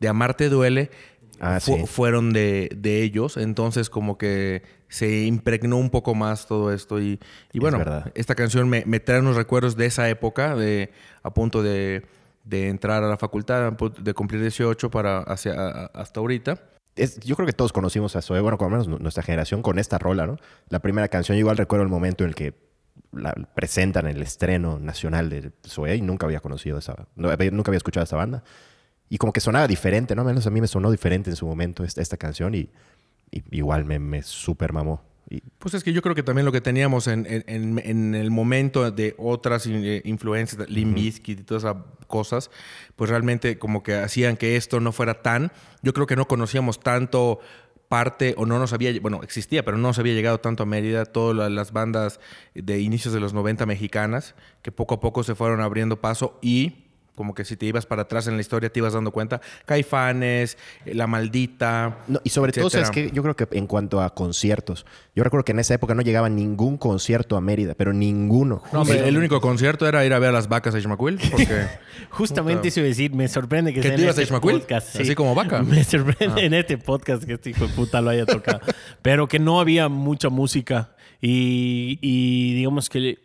de 0.00 0.08
Amarte 0.08 0.48
Duele 0.48 0.90
Ah, 1.40 1.60
fu- 1.60 1.76
sí. 1.76 1.86
fueron 1.86 2.32
de, 2.32 2.68
de 2.76 3.02
ellos. 3.04 3.36
Entonces, 3.36 3.90
como 3.90 4.18
que 4.18 4.62
se 4.88 5.22
impregnó 5.24 5.76
un 5.76 5.88
poco 5.88 6.16
más 6.16 6.46
todo 6.48 6.72
esto. 6.72 7.00
Y, 7.00 7.20
y 7.52 7.60
bueno, 7.60 7.80
esta 8.16 8.34
canción 8.34 8.68
me, 8.68 8.82
me 8.86 8.98
trae 8.98 9.20
unos 9.20 9.36
recuerdos 9.36 9.76
de 9.76 9.86
esa 9.86 10.08
época, 10.08 10.56
de, 10.56 10.90
a 11.22 11.32
punto 11.32 11.62
de, 11.62 12.04
de 12.42 12.68
entrar 12.68 13.04
a 13.04 13.08
la 13.08 13.16
facultad, 13.18 13.72
de 13.72 14.14
cumplir 14.14 14.40
18 14.40 14.90
para 14.90 15.18
hacia, 15.20 15.52
a- 15.52 15.86
hasta 15.94 16.18
ahorita. 16.18 16.60
Es- 16.96 17.20
yo 17.20 17.36
creo 17.36 17.46
que 17.46 17.52
todos 17.52 17.72
conocimos 17.72 18.16
a 18.16 18.22
Zoe, 18.22 18.40
bueno, 18.40 18.58
por 18.58 18.66
lo 18.66 18.70
menos 18.72 18.88
nu- 18.88 18.98
nuestra 18.98 19.22
generación, 19.22 19.62
con 19.62 19.78
esta 19.78 19.96
rola, 19.98 20.26
¿no? 20.26 20.38
La 20.70 20.80
primera 20.80 21.06
canción, 21.06 21.36
yo 21.36 21.40
igual 21.40 21.56
recuerdo 21.56 21.84
el 21.84 21.88
momento 21.88 22.24
en 22.24 22.30
el 22.30 22.34
que 22.34 22.52
la 23.12 23.32
presentan 23.54 24.06
el 24.06 24.20
estreno 24.22 24.78
nacional 24.78 25.30
de 25.30 25.50
Zoe 25.66 25.96
y 25.96 26.02
nunca 26.02 26.26
había 26.26 26.40
conocido 26.40 26.78
esa, 26.78 26.94
no, 27.16 27.28
nunca 27.52 27.70
había 27.70 27.76
escuchado 27.78 28.04
esta 28.04 28.16
banda. 28.16 28.42
Y 29.10 29.16
como 29.18 29.32
que 29.32 29.40
sonaba 29.40 29.66
diferente, 29.66 30.14
¿no? 30.14 30.24
Menos 30.24 30.46
a 30.46 30.50
mí 30.50 30.60
me 30.60 30.66
sonó 30.68 30.90
diferente 30.90 31.30
en 31.30 31.36
su 31.36 31.46
momento 31.46 31.82
esta, 31.84 32.02
esta 32.02 32.16
canción 32.18 32.54
y, 32.54 32.68
y 33.30 33.42
igual 33.52 33.84
me, 33.86 33.98
me 33.98 34.22
super 34.22 34.72
mamó. 34.74 35.02
Y 35.30 35.42
Pues 35.58 35.74
es 35.74 35.84
que 35.84 35.92
yo 35.92 36.00
creo 36.02 36.14
que 36.14 36.22
también 36.22 36.44
lo 36.46 36.52
que 36.52 36.60
teníamos 36.62 37.06
en, 37.06 37.26
en- 37.28 37.78
en- 37.84 38.14
el 38.14 38.30
momento 38.30 38.90
de 38.90 39.14
otras 39.18 39.66
eh, 39.66 40.02
influencias, 40.04 40.68
Limp 40.70 40.94
Bizkit 40.94 41.40
y 41.40 41.42
todas 41.44 41.64
esas 41.64 41.76
cosas, 42.06 42.50
pues 42.96 43.10
realmente 43.10 43.58
como 43.58 43.82
que 43.82 43.94
hacían 43.94 44.36
que 44.36 44.56
esto 44.56 44.80
no 44.80 44.92
fuera 44.92 45.22
tan... 45.22 45.52
Yo 45.82 45.92
creo 45.92 46.06
que 46.06 46.16
no 46.16 46.26
conocíamos 46.28 46.80
tanto 46.80 47.40
parte, 47.88 48.34
o 48.36 48.46
no 48.46 48.58
nos 48.58 48.72
había... 48.72 48.92
Bueno, 49.00 49.20
existía, 49.22 49.64
pero 49.64 49.76
no 49.76 49.88
nos 49.88 49.98
había 49.98 50.14
llegado 50.14 50.38
tanto 50.40 50.62
a 50.62 50.66
Mérida 50.66 51.04
todas 51.06 51.36
la- 51.36 51.48
las 51.48 51.72
bandas 51.72 52.20
de 52.54 52.80
inicios 52.80 53.12
de 53.14 53.20
los 53.20 53.32
90 53.34 53.66
mexicanas, 53.66 54.34
que 54.62 54.70
poco 54.72 54.94
a 54.96 55.00
poco 55.00 55.22
se 55.24 55.34
fueron 55.34 55.60
abriendo 55.60 56.00
paso 56.00 56.38
y... 56.42 56.84
Como 57.18 57.34
que 57.34 57.44
si 57.44 57.56
te 57.56 57.66
ibas 57.66 57.84
para 57.84 58.02
atrás 58.02 58.28
en 58.28 58.36
la 58.36 58.40
historia 58.40 58.70
te 58.70 58.78
ibas 58.78 58.92
dando 58.92 59.10
cuenta. 59.10 59.40
Caifanes, 59.66 60.56
eh, 60.86 60.94
La 60.94 61.08
Maldita. 61.08 61.98
No, 62.06 62.20
y 62.22 62.30
sobre 62.30 62.52
todo, 62.52 62.68
es 62.68 62.90
que 62.92 63.10
yo 63.10 63.24
creo 63.24 63.34
que 63.34 63.48
en 63.50 63.66
cuanto 63.66 64.00
a 64.00 64.14
conciertos, 64.14 64.86
yo 65.16 65.24
recuerdo 65.24 65.44
que 65.44 65.50
en 65.50 65.58
esa 65.58 65.74
época 65.74 65.96
no 65.96 66.02
llegaba 66.02 66.28
ningún 66.28 66.78
concierto 66.78 67.36
a 67.36 67.40
Mérida, 67.40 67.74
pero 67.74 67.92
ninguno. 67.92 68.62
No, 68.72 68.82
hombre, 68.82 69.08
el 69.08 69.18
único 69.18 69.40
concierto 69.40 69.88
era 69.88 70.04
ir 70.06 70.12
a 70.14 70.20
ver 70.20 70.28
a 70.28 70.32
las 70.32 70.48
vacas 70.48 70.76
a 70.76 70.78
Ishmaquil, 70.78 71.18
porque... 71.30 71.66
Justamente 72.10 72.68
eso 72.68 72.78
iba 72.80 72.86
a 72.86 72.88
decir, 72.90 73.12
me 73.12 73.26
sorprende 73.26 73.72
que 73.74 73.80
¿Que 73.80 73.88
sea 73.88 73.96
tú 73.96 74.02
en 74.02 74.04
ibas 74.04 74.18
a 74.18 74.22
este 74.22 74.32
Ixmaquil? 74.34 74.60
podcast. 74.60 74.96
Así 75.00 75.14
como 75.16 75.34
vaca. 75.34 75.62
Me 75.64 75.82
sorprende 75.82 76.40
Ah. 76.42 76.44
en 76.44 76.54
este 76.54 76.78
podcast 76.78 77.24
que 77.24 77.32
este 77.34 77.50
hijo 77.50 77.66
de 77.66 77.72
puta 77.74 78.00
lo 78.00 78.10
haya 78.10 78.24
tocado. 78.26 78.60
Pero 79.02 79.26
que 79.26 79.40
no 79.40 79.58
había 79.60 79.88
mucha 79.88 80.28
música 80.28 80.94
y, 81.20 81.98
y 82.00 82.54
digamos 82.54 82.88
que 82.88 83.00
le- 83.00 83.18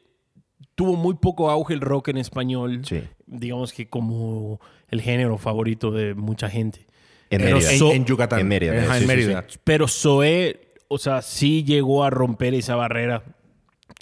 tuvo 0.76 0.96
muy 0.96 1.16
poco 1.16 1.50
auge 1.50 1.74
el 1.74 1.82
rock 1.82 2.10
en 2.10 2.18
español. 2.18 2.82
Sí. 2.86 3.02
Digamos 3.26 3.74
que 3.74 3.88
como 3.88 4.60
el 4.90 5.02
género 5.02 5.38
favorito 5.38 5.92
de 5.92 6.14
mucha 6.14 6.50
gente. 6.50 6.86
En 7.30 7.42
Pero 7.42 7.56
Mérida. 7.58 7.72
en, 7.74 7.80
So- 7.80 7.92
en 7.94 8.06
Yucatán. 8.06 8.40
En 8.42 8.48
Mérida, 8.48 8.74
Ajá, 8.74 8.86
sí, 8.86 8.94
en 8.96 9.02
sí, 9.02 9.08
Mérida. 9.08 9.46
Pero 9.64 9.88
Zoé, 9.88 10.60
o 10.88 10.98
sea, 10.98 11.22
sí 11.22 11.64
llegó 11.64 12.04
a 12.04 12.10
romper 12.10 12.54
esa 12.54 12.76
barrera 12.76 13.24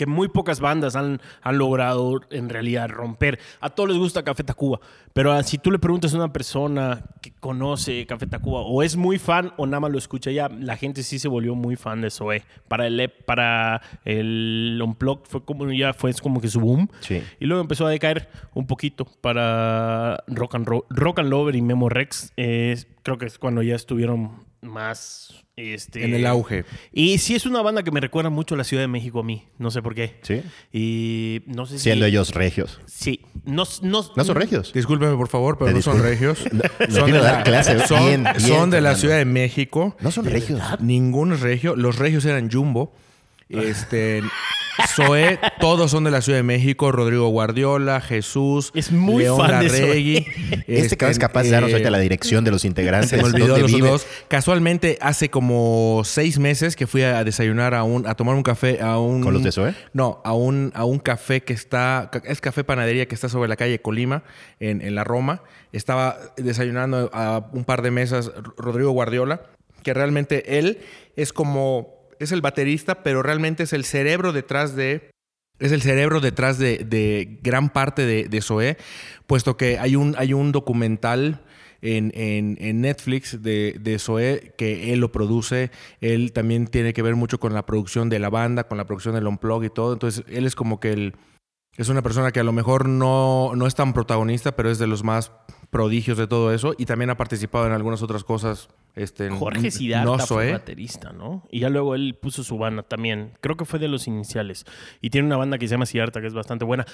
que 0.02 0.08
muy 0.08 0.30
pocas 0.30 0.60
bandas 0.60 0.96
han, 0.96 1.22
han 1.44 1.58
logrado 1.60 2.22
en 2.32 2.50
realidad 2.50 2.90
romper. 2.90 3.38
A 3.60 3.70
todos 3.70 3.90
les 3.90 4.00
gusta 4.00 4.24
Café 4.24 4.44
Tacuba, 4.44 4.80
pero 5.14 5.44
si 5.44 5.60
tú 5.60 5.70
le 5.70 5.78
preguntas 5.78 6.12
a 6.16 6.18
una 6.18 6.34
persona 6.34 7.04
que 7.22 7.32
conoce 7.34 8.08
Café 8.08 8.26
Tacuba 8.26 8.62
o 8.62 8.82
es 8.82 8.96
muy 8.96 9.20
fan 9.20 9.54
o 9.58 9.68
nada 9.68 9.80
más 9.82 9.92
lo 9.92 10.00
escucha 10.00 10.32
ya, 10.32 10.50
la 10.50 10.76
gente 10.76 11.04
sí 11.04 11.20
se 11.20 11.28
volvió 11.28 11.54
muy 11.54 11.76
fan 11.76 12.02
de 12.02 12.10
Zoé. 12.10 12.42
Para 12.68 12.88
el, 12.88 13.12
para 13.28 13.82
el 14.06 14.82
Unplugged 14.84 15.26
fue 15.26 15.46
como 15.46 15.72
ya 15.72 15.94
fue 15.94 16.12
como 16.16 16.42
que 16.42 16.48
su 16.48 16.60
boom. 16.60 16.90
Sí. 17.02 17.22
Y 17.40 17.46
luego 17.46 17.62
empezó 17.62 17.86
a 17.86 17.92
decaer 17.92 18.28
un 18.56 18.66
poquito 18.66 19.06
para 19.06 20.24
Rock 20.28 20.56
and, 20.56 20.68
Ro- 20.68 20.86
Rock 20.90 21.20
and 21.20 21.30
Lover 21.30 21.56
y 21.56 21.62
Memo 21.62 21.90
Rex. 21.90 22.34
eh, 22.38 22.76
creo 23.04 23.18
que 23.20 23.28
es 23.28 23.38
cuando 23.38 23.62
ya 23.62 23.76
estuvieron 23.76 24.46
más 24.62 25.44
Este, 25.62 26.04
En 26.04 26.14
el 26.14 26.26
auge. 26.26 26.66
Y 26.92 27.18
sí 27.20 27.36
es 27.36 27.46
una 27.46 27.62
banda 27.62 27.84
que 27.84 27.92
me 27.92 28.00
recuerda 28.00 28.30
mucho 28.30 28.56
a 28.56 28.58
la 28.58 28.64
Ciudad 28.64 28.84
de 28.84 28.88
México 28.88 29.20
a 29.20 29.24
mí. 29.24 29.44
No 29.60 29.70
sé 29.70 29.82
por 29.82 29.94
qué. 29.94 30.18
Sí. 30.24 30.42
Y 30.74 31.42
no 31.46 31.66
sé 31.66 31.78
si... 31.78 31.84
Siendo 31.84 32.06
ellos 32.06 32.32
regios. 32.34 32.80
Sí. 32.88 33.22
No, 33.46 33.64
no, 33.82 34.06
¿No 34.16 34.24
son 34.24 34.36
regios? 34.36 34.74
Discúlpeme, 34.74 35.16
por 35.16 35.28
favor, 35.28 35.58
pero 35.58 35.72
no 35.72 35.82
son 35.82 36.02
regios. 36.02 36.40
No, 36.52 36.96
son, 36.96 37.04
quiero 37.06 37.24
de 37.24 37.32
la, 37.32 37.44
clase. 37.44 37.88
son, 37.88 38.06
Bien, 38.06 38.24
bien, 38.24 38.40
son 38.40 38.70
de 38.70 38.82
la. 38.82 38.96
Ciudad 38.96 39.18
de 39.18 39.26
México. 39.26 39.96
No 40.02 40.12
son 40.12 40.26
regios. 40.26 40.62
Ninguno 40.80 41.36
es 41.36 41.42
regio. 41.42 41.76
Los 41.76 41.98
regios 41.98 42.26
eran 42.26 42.52
Jumbo. 42.52 42.94
Este, 43.52 44.22
Zoé, 44.88 45.40
todos 45.60 45.92
son 45.92 46.04
de 46.04 46.12
la 46.12 46.22
Ciudad 46.22 46.40
de 46.40 46.44
México. 46.44 46.92
Rodrigo 46.92 47.28
Guardiola, 47.30 48.02
Jesús, 48.02 48.72
Es 48.74 48.92
muy 48.92 49.24
León 49.24 49.40
fan 49.40 49.60
de 49.60 49.70
Larregui. 49.70 50.26
Este 50.68 50.98
cabrón 50.98 51.12
es 51.12 51.20
capaz 51.20 51.44
de 51.44 51.52
darnos 51.52 51.72
ahorita 51.72 51.90
la 51.92 52.00
dirección 52.00 52.44
de 52.44 52.52
los 52.52 52.66
integrantes. 52.66 53.10
Se 53.10 53.18
me 53.18 53.24
olvidó 53.24 53.58
los 53.58 53.72
dos. 53.72 54.08
Casualmente, 54.28 54.98
hace 55.02 55.30
como 55.30 56.02
seis 56.06 56.40
meses 56.40 56.76
que 56.76 56.88
fui 56.88 57.04
a 57.04 57.24
desayunar 57.24 57.74
a 57.74 57.84
un, 57.84 58.08
a 58.08 58.16
tomar 58.16 58.36
un 58.36 58.44
café 58.44 58.82
a 58.82 59.00
un. 59.00 59.22
¿Con 59.22 59.34
los 59.34 59.44
de 59.44 59.52
Zoé? 59.52 59.76
No, 59.94 60.22
a 60.24 60.34
un, 60.34 60.72
a 60.76 60.86
un 60.86 61.00
café 61.00 61.44
que 61.44 61.54
está. 61.54 62.10
Es 62.24 62.42
café 62.42 62.64
panadería 62.64 63.08
que 63.08 63.16
está 63.16 63.30
sobre 63.30 63.50
la 63.50 63.56
calle 63.56 63.82
Colima, 63.82 64.24
en, 64.60 64.82
en 64.82 64.96
la 64.96 65.04
Roma. 65.04 65.44
Estaba 65.72 66.18
desayunando 66.38 67.10
a 67.14 67.50
un 67.54 67.66
par 67.66 67.82
de 67.82 67.92
mesas 67.92 68.32
Rodrigo 68.58 68.92
Guardiola, 68.92 69.42
que 69.84 69.94
realmente 69.94 70.58
él 70.58 70.80
es 71.16 71.34
como. 71.34 72.01
Es 72.22 72.32
el 72.32 72.42
baterista, 72.42 73.04
pero 73.04 73.24
realmente 73.24 73.64
es 73.64 73.74
el 73.74 73.84
cerebro 73.84 74.32
detrás 74.32 74.76
de. 74.76 75.10
Es 75.60 75.72
el 75.72 75.82
cerebro 75.82 76.22
detrás 76.22 76.58
de, 76.58 76.80
de 76.80 77.40
gran 77.44 77.70
parte 77.70 78.06
de, 78.06 78.28
de 78.28 78.42
puesto 79.28 79.58
que 79.58 79.78
hay 79.78 79.96
un, 79.96 80.16
hay 80.18 80.34
un 80.34 80.52
documental 80.52 81.44
en, 81.82 82.12
en- 82.16 82.58
Netflix 82.82 83.42
de, 83.44 83.78
de 83.80 84.00
que 84.58 84.92
él 84.94 85.00
lo 85.00 85.12
produce. 85.12 85.70
Él 86.00 86.32
también 86.34 86.68
tiene 86.68 86.94
que 86.94 87.02
ver 87.02 87.16
mucho 87.16 87.40
con 87.40 87.54
la 87.54 87.66
producción 87.66 88.10
de 88.10 88.20
la 88.20 88.30
banda, 88.30 88.64
con 88.68 88.78
la 88.78 88.86
producción 88.86 89.16
del 89.16 89.28
Unplug 89.28 89.64
y 89.64 89.70
todo. 89.70 89.94
Entonces, 89.94 90.24
él 90.28 90.46
es 90.46 90.56
como 90.56 90.80
que 90.80 90.94
el, 90.94 91.16
es 91.78 91.90
una 91.90 92.02
persona 92.02 92.32
que 92.32 92.40
a 92.40 92.44
lo 92.44 92.54
mejor 92.54 92.88
no, 92.88 93.52
no 93.56 93.68
es 93.68 93.76
tan 93.76 93.94
protagonista, 93.94 94.56
pero 94.56 94.70
es 94.72 94.80
de 94.80 94.88
los 94.88 95.04
más 95.04 95.32
prodigios 95.72 96.18
de 96.20 96.28
todo 96.28 96.54
eso. 96.54 96.76
Y 96.78 96.86
también 96.86 97.10
ha 97.10 97.18
participado 97.18 97.66
en 97.66 97.72
algunas 97.74 98.04
otras 98.04 98.24
cosas. 98.24 98.70
Este, 98.94 99.30
Jorge 99.30 99.62
no 99.64 99.72
Siddhartha 99.72 100.18
fue 100.18 100.28
Zoé. 100.28 100.52
baterista, 100.52 101.14
¿no? 101.14 101.48
Y 101.50 101.62
ya 101.62 101.70
luego 101.70 101.96
él 101.96 102.18
puso 102.22 102.44
su 102.44 102.58
banda 102.58 102.84
también. 102.84 103.32
Creo 103.40 103.56
que 103.56 103.64
fue 103.64 103.80
de 103.80 103.88
los 103.88 104.06
iniciales. 104.06 104.66
Y 105.02 105.10
tiene 105.12 105.28
una 105.28 105.38
banda 105.38 105.58
que 105.58 105.66
se 105.68 105.72
llama 105.76 105.86
Siddhartha, 105.86 106.20
que 106.20 106.28
es 106.28 106.34
bastante 106.34 106.66
buena. 106.66 106.86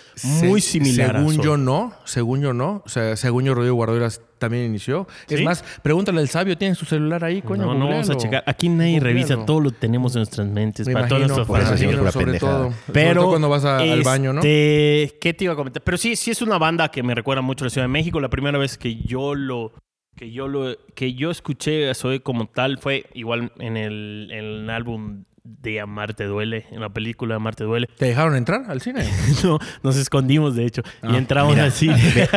Muy 0.44 0.62
Se- 0.62 0.70
similar 0.74 1.16
Según 1.18 1.42
yo 1.42 1.58
no, 1.58 1.94
según 2.06 2.42
yo 2.42 2.54
no. 2.54 2.84
O 2.86 2.90
sea, 2.90 3.16
según 3.16 3.46
yo 3.46 3.56
Rodrigo 3.56 3.74
Guardiola 3.76 4.12
también 4.38 4.66
inició. 4.66 5.08
Es 5.28 5.42
más, 5.42 5.64
pregúntale 5.82 6.20
al 6.22 6.30
sabio, 6.30 6.56
¿tiene 6.56 6.76
su 6.76 6.86
celular 6.86 7.24
ahí, 7.24 7.42
coño? 7.42 7.66
no, 7.66 7.74
no 7.74 7.88
vamos 7.90 8.12
a 8.12 8.16
checar. 8.16 8.44
Aquí 8.46 8.70
nadie 8.70 9.00
Googlealo. 9.00 9.06
revisa. 9.28 9.46
Todo 9.48 9.60
lo 9.60 9.72
tenemos 9.72 10.16
en 10.16 10.20
nuestras 10.20 10.46
mentes. 10.48 10.86
Me 10.86 10.94
para 10.94 11.08
todos 11.08 11.22
imagino, 11.24 11.36
nuestros 11.36 11.48
por 11.48 11.60
eso 11.60 11.70
fans. 12.04 12.14
sobre 12.14 12.26
pendejada. 12.26 12.58
todo. 12.60 12.64
sobre 12.74 12.94
Pero 12.94 13.22
todo 13.22 13.30
cuando 13.32 13.50
vas 13.50 13.66
a- 13.66 13.78
al 13.80 14.04
baño, 14.04 14.34
¿no? 14.34 14.42
este, 14.42 15.18
¿Qué 15.20 15.34
te 15.34 15.46
iba 15.46 15.54
a 15.54 15.56
comentar? 15.56 15.82
Pero 15.82 15.98
sí, 15.98 16.16
sí 16.16 16.30
es 16.30 16.44
una 16.44 16.60
banda 16.60 16.90
que 16.92 17.02
me 17.02 17.16
recuerda 17.16 17.42
mucho 17.42 17.64
a 17.64 17.66
la 17.66 17.70
Ciudad 17.72 17.86
de 17.86 17.92
México. 17.92 18.20
La 18.20 18.30
primera 18.30 18.60
vez 18.60 18.67
que 18.76 18.96
yo 18.96 19.36
lo 19.36 19.72
que 20.16 20.32
yo 20.32 20.48
lo 20.48 20.76
que 20.96 21.14
yo 21.14 21.30
escuché 21.32 21.90
a 21.90 21.94
Zoe 21.94 22.22
como 22.22 22.48
tal 22.48 22.80
fue 22.80 23.06
igual 23.14 23.52
en 23.60 23.78
el, 23.78 24.30
en 24.32 24.46
el 24.46 24.70
álbum 24.70 25.26
de 25.44 25.80
Amarte 25.80 26.26
duele, 26.26 26.66
en 26.72 26.82
la 26.82 26.90
película 26.90 27.36
Amarte 27.36 27.64
duele. 27.64 27.88
¿Te 27.98 28.08
dejaron 28.08 28.36
entrar 28.36 28.70
al 28.70 28.82
cine? 28.82 29.06
No, 29.44 29.60
nos 29.84 29.96
escondimos 29.96 30.56
de 30.56 30.66
hecho 30.66 30.82
y 31.04 31.16
entramos 31.16 31.54
mira. 31.54 31.66
al 31.66 31.72
cine. 31.72 31.96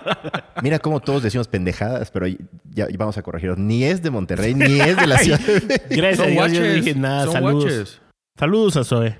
Mira 0.62 0.78
cómo 0.78 1.00
todos 1.00 1.22
decimos 1.22 1.48
pendejadas, 1.48 2.10
pero 2.10 2.26
ya 2.26 2.38
ya 2.88 2.96
vamos 2.96 3.18
a 3.18 3.22
corregirlos. 3.22 3.58
Ni 3.58 3.84
es 3.84 4.02
de 4.02 4.10
Monterrey, 4.10 4.54
ni 4.54 4.80
es 4.80 4.96
de 4.96 5.06
la 5.06 5.18
ciudad. 5.18 5.40
Gracias 5.90 6.20
a 6.20 6.24
Son 6.24 6.30
Dios, 6.32 6.52
yo 6.52 6.60
no 6.60 6.66
guaches, 6.66 6.84
dije 6.84 6.98
nada. 6.98 7.24
son 7.24 7.32
Saludos. 7.34 8.02
Saludos 8.38 8.76
a 8.76 8.84
Zoe. 8.84 9.18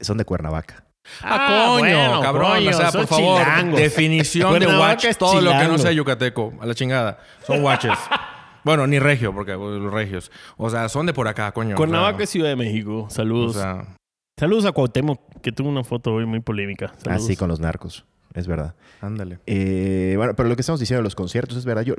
Son 0.00 0.16
de 0.16 0.24
Cuernavaca. 0.24 0.89
Ah, 1.22 1.64
coño, 1.68 1.78
bueno, 1.80 2.20
cabrón. 2.20 2.50
coño, 2.52 2.70
o 2.70 2.72
sea, 2.72 2.92
por 2.92 3.06
favor, 3.06 3.42
chilangos. 3.42 3.80
definición 3.80 4.58
de 4.58 4.66
watch, 4.66 5.06
todo 5.18 5.40
lo 5.40 5.50
que 5.52 5.68
no 5.68 5.78
sea 5.78 5.92
yucateco. 5.92 6.52
A 6.60 6.66
la 6.66 6.74
chingada. 6.74 7.18
Son 7.46 7.62
watches. 7.62 7.98
bueno, 8.64 8.86
ni 8.86 8.98
regio, 8.98 9.32
porque 9.34 9.52
los 9.52 9.92
regios. 9.92 10.30
O 10.56 10.70
sea, 10.70 10.88
son 10.88 11.06
de 11.06 11.12
por 11.12 11.28
acá, 11.28 11.52
coño. 11.52 11.76
Cuernavaca 11.76 12.18
o 12.18 12.22
es 12.22 12.30
Ciudad 12.30 12.48
de 12.48 12.56
México. 12.56 13.06
Saludos. 13.10 13.56
o 13.56 13.60
sea, 13.60 13.96
Saludos 14.38 14.64
a 14.64 14.72
Cuauhtémoc, 14.72 15.20
que 15.42 15.52
tuvo 15.52 15.68
una 15.68 15.84
foto 15.84 16.14
hoy 16.14 16.24
muy 16.24 16.40
polémica. 16.40 16.92
Saludos. 16.96 17.24
Así 17.24 17.36
con 17.36 17.48
los 17.48 17.60
narcos. 17.60 18.06
Es 18.32 18.46
verdad. 18.46 18.74
ándale. 19.00 19.38
Eh, 19.46 20.14
bueno, 20.16 20.34
pero 20.36 20.48
lo 20.48 20.54
que 20.56 20.62
estamos 20.62 20.80
diciendo 20.80 21.00
de 21.00 21.04
los 21.04 21.14
conciertos 21.14 21.58
es 21.58 21.64
verdad. 21.64 21.82
Yo, 21.82 21.94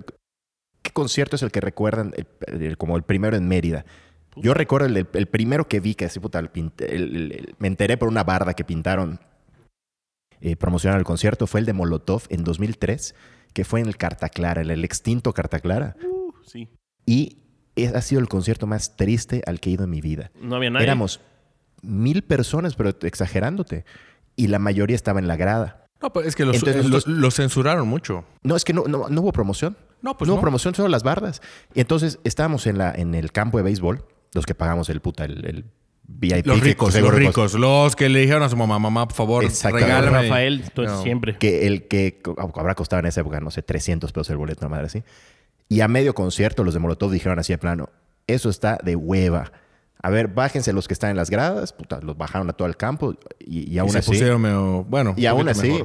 ¿Qué 0.81 0.89
concierto 0.91 1.35
es 1.35 1.43
el 1.43 1.51
que 1.51 1.61
recuerdan 1.61 2.13
el- 2.17 2.27
el- 2.63 2.77
como 2.77 2.97
el 2.97 3.03
primero 3.03 3.37
en 3.37 3.47
Mérida? 3.47 3.85
Yo 4.35 4.53
recuerdo 4.53 4.87
el, 4.87 5.07
el 5.11 5.27
primero 5.27 5.67
que 5.67 5.79
vi, 5.79 5.95
que 5.95 6.05
así 6.05 6.19
puta, 6.19 6.39
el 6.39 6.51
pint- 6.51 6.81
el- 6.81 7.15
el- 7.15 7.31
el- 7.33 7.55
me 7.59 7.67
enteré 7.67 7.97
por 7.97 8.07
una 8.07 8.23
barda 8.23 8.53
que 8.53 8.63
pintaron 8.63 9.19
eh, 10.39 10.55
promocionar 10.55 10.97
el 10.97 11.05
concierto, 11.05 11.45
fue 11.47 11.59
el 11.59 11.65
de 11.65 11.73
Molotov 11.73 12.23
en 12.29 12.43
2003, 12.43 13.13
que 13.53 13.63
fue 13.65 13.79
en 13.81 13.87
el 13.87 13.97
Carta 13.97 14.29
Clara, 14.29 14.61
el, 14.61 14.71
el 14.71 14.83
extinto 14.83 15.33
Carta 15.33 15.59
Clara. 15.59 15.95
Uh, 16.03 16.31
sí. 16.45 16.69
Y 17.05 17.39
es- 17.75 17.93
ha 17.93 18.01
sido 18.01 18.21
el 18.21 18.27
concierto 18.29 18.65
más 18.67 18.95
triste 18.95 19.43
al 19.45 19.59
que 19.59 19.69
he 19.69 19.73
ido 19.73 19.83
en 19.83 19.89
mi 19.91 20.01
vida. 20.01 20.31
No 20.41 20.55
había 20.55 20.69
nadie. 20.71 20.85
Éramos 20.85 21.19
mil 21.83 22.23
personas, 22.23 22.75
pero 22.75 22.89
exagerándote. 23.01 23.85
Y 24.35 24.47
la 24.47 24.59
mayoría 24.59 24.95
estaba 24.95 25.19
en 25.19 25.27
la 25.27 25.35
grada. 25.35 25.85
No, 26.01 26.11
pues 26.13 26.25
es 26.25 26.35
que 26.35 26.45
los, 26.45 26.55
Entonces, 26.55 26.85
los- 26.87 27.05
los- 27.05 27.17
los 27.17 27.35
censuraron 27.35 27.87
mucho. 27.87 28.25
No, 28.43 28.55
es 28.55 28.63
que 28.65 28.73
no, 28.73 28.85
no, 28.87 29.09
no 29.09 29.21
hubo 29.21 29.31
promoción. 29.31 29.77
No, 30.01 30.17
pues 30.17 30.27
no, 30.27 30.31
no. 30.31 30.35
hubo 30.35 30.41
promoción, 30.41 30.73
solo 30.73 30.87
las 30.89 31.03
bardas. 31.03 31.41
Y 31.75 31.81
entonces 31.81 32.17
estábamos 32.23 32.65
en, 32.65 32.79
la, 32.79 32.91
en 32.91 33.13
el 33.13 33.31
campo 33.31 33.57
de 33.57 33.63
béisbol, 33.63 34.03
los 34.33 34.45
que 34.45 34.55
pagamos 34.55 34.89
el 34.89 35.01
puta, 35.01 35.25
el, 35.25 35.45
el 35.45 35.65
VIP. 36.07 36.45
Los 36.45 36.57
que 36.59 36.63
ricos, 36.65 36.95
los 36.99 37.13
ricos. 37.13 37.53
Los 37.53 37.95
que 37.95 38.09
le 38.09 38.19
dijeron 38.19 38.43
a 38.43 38.49
su 38.49 38.57
mamá, 38.57 38.79
mamá, 38.79 39.07
por 39.07 39.15
favor, 39.15 39.43
regálame. 39.71 40.23
Rafael, 40.23 40.61
entonces 40.63 40.97
No. 40.97 41.03
siempre. 41.03 41.37
Que 41.37 41.67
el 41.67 41.87
que 41.87 42.21
habrá 42.57 42.75
costado 42.75 42.99
en 43.01 43.05
esa 43.07 43.21
época, 43.21 43.39
no 43.39 43.51
sé, 43.51 43.61
300 43.61 44.11
pesos 44.11 44.29
el 44.29 44.37
boleto, 44.37 44.65
una 44.65 44.69
madre 44.69 44.87
así. 44.87 45.03
Y 45.69 45.81
a 45.81 45.87
medio 45.87 46.13
concierto, 46.13 46.63
los 46.63 46.73
de 46.73 46.79
Molotov 46.81 47.11
dijeron 47.11 47.39
así 47.39 47.53
de 47.53 47.57
plano: 47.57 47.89
Eso 48.27 48.49
está 48.49 48.77
de 48.83 48.95
hueva. 48.95 49.51
A 50.03 50.09
ver, 50.09 50.27
bájense 50.29 50.73
los 50.73 50.87
que 50.87 50.93
están 50.95 51.11
en 51.11 51.17
las 51.17 51.29
gradas. 51.29 51.73
Puta, 51.73 51.99
los 52.01 52.17
bajaron 52.17 52.49
a 52.49 52.53
todo 52.53 52.67
el 52.67 52.75
campo. 52.75 53.15
Y, 53.39 53.69
y 53.69 53.75
Y 53.75 53.77
aún 53.77 53.91
se 53.91 53.99
así. 53.99 54.09
pusieron 54.09 54.41
medio- 54.41 54.83
bueno. 54.83 55.13
Y 55.15 55.27
aún 55.27 55.47
así, 55.47 55.79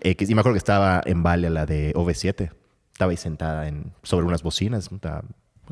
eh, 0.00 0.14
que- 0.16 0.24
y 0.24 0.34
me 0.34 0.40
acuerdo 0.40 0.54
que 0.54 0.58
estaba 0.58 1.02
en 1.04 1.22
Vale 1.22 1.50
la 1.50 1.66
de 1.66 1.92
OV7. 1.94 2.50
Estaba 2.92 3.10
ahí 3.10 3.16
sentada 3.18 3.68
en, 3.68 3.92
sobre 4.02 4.24
unas 4.26 4.42
bocinas. 4.42 4.88
puta, 4.88 5.22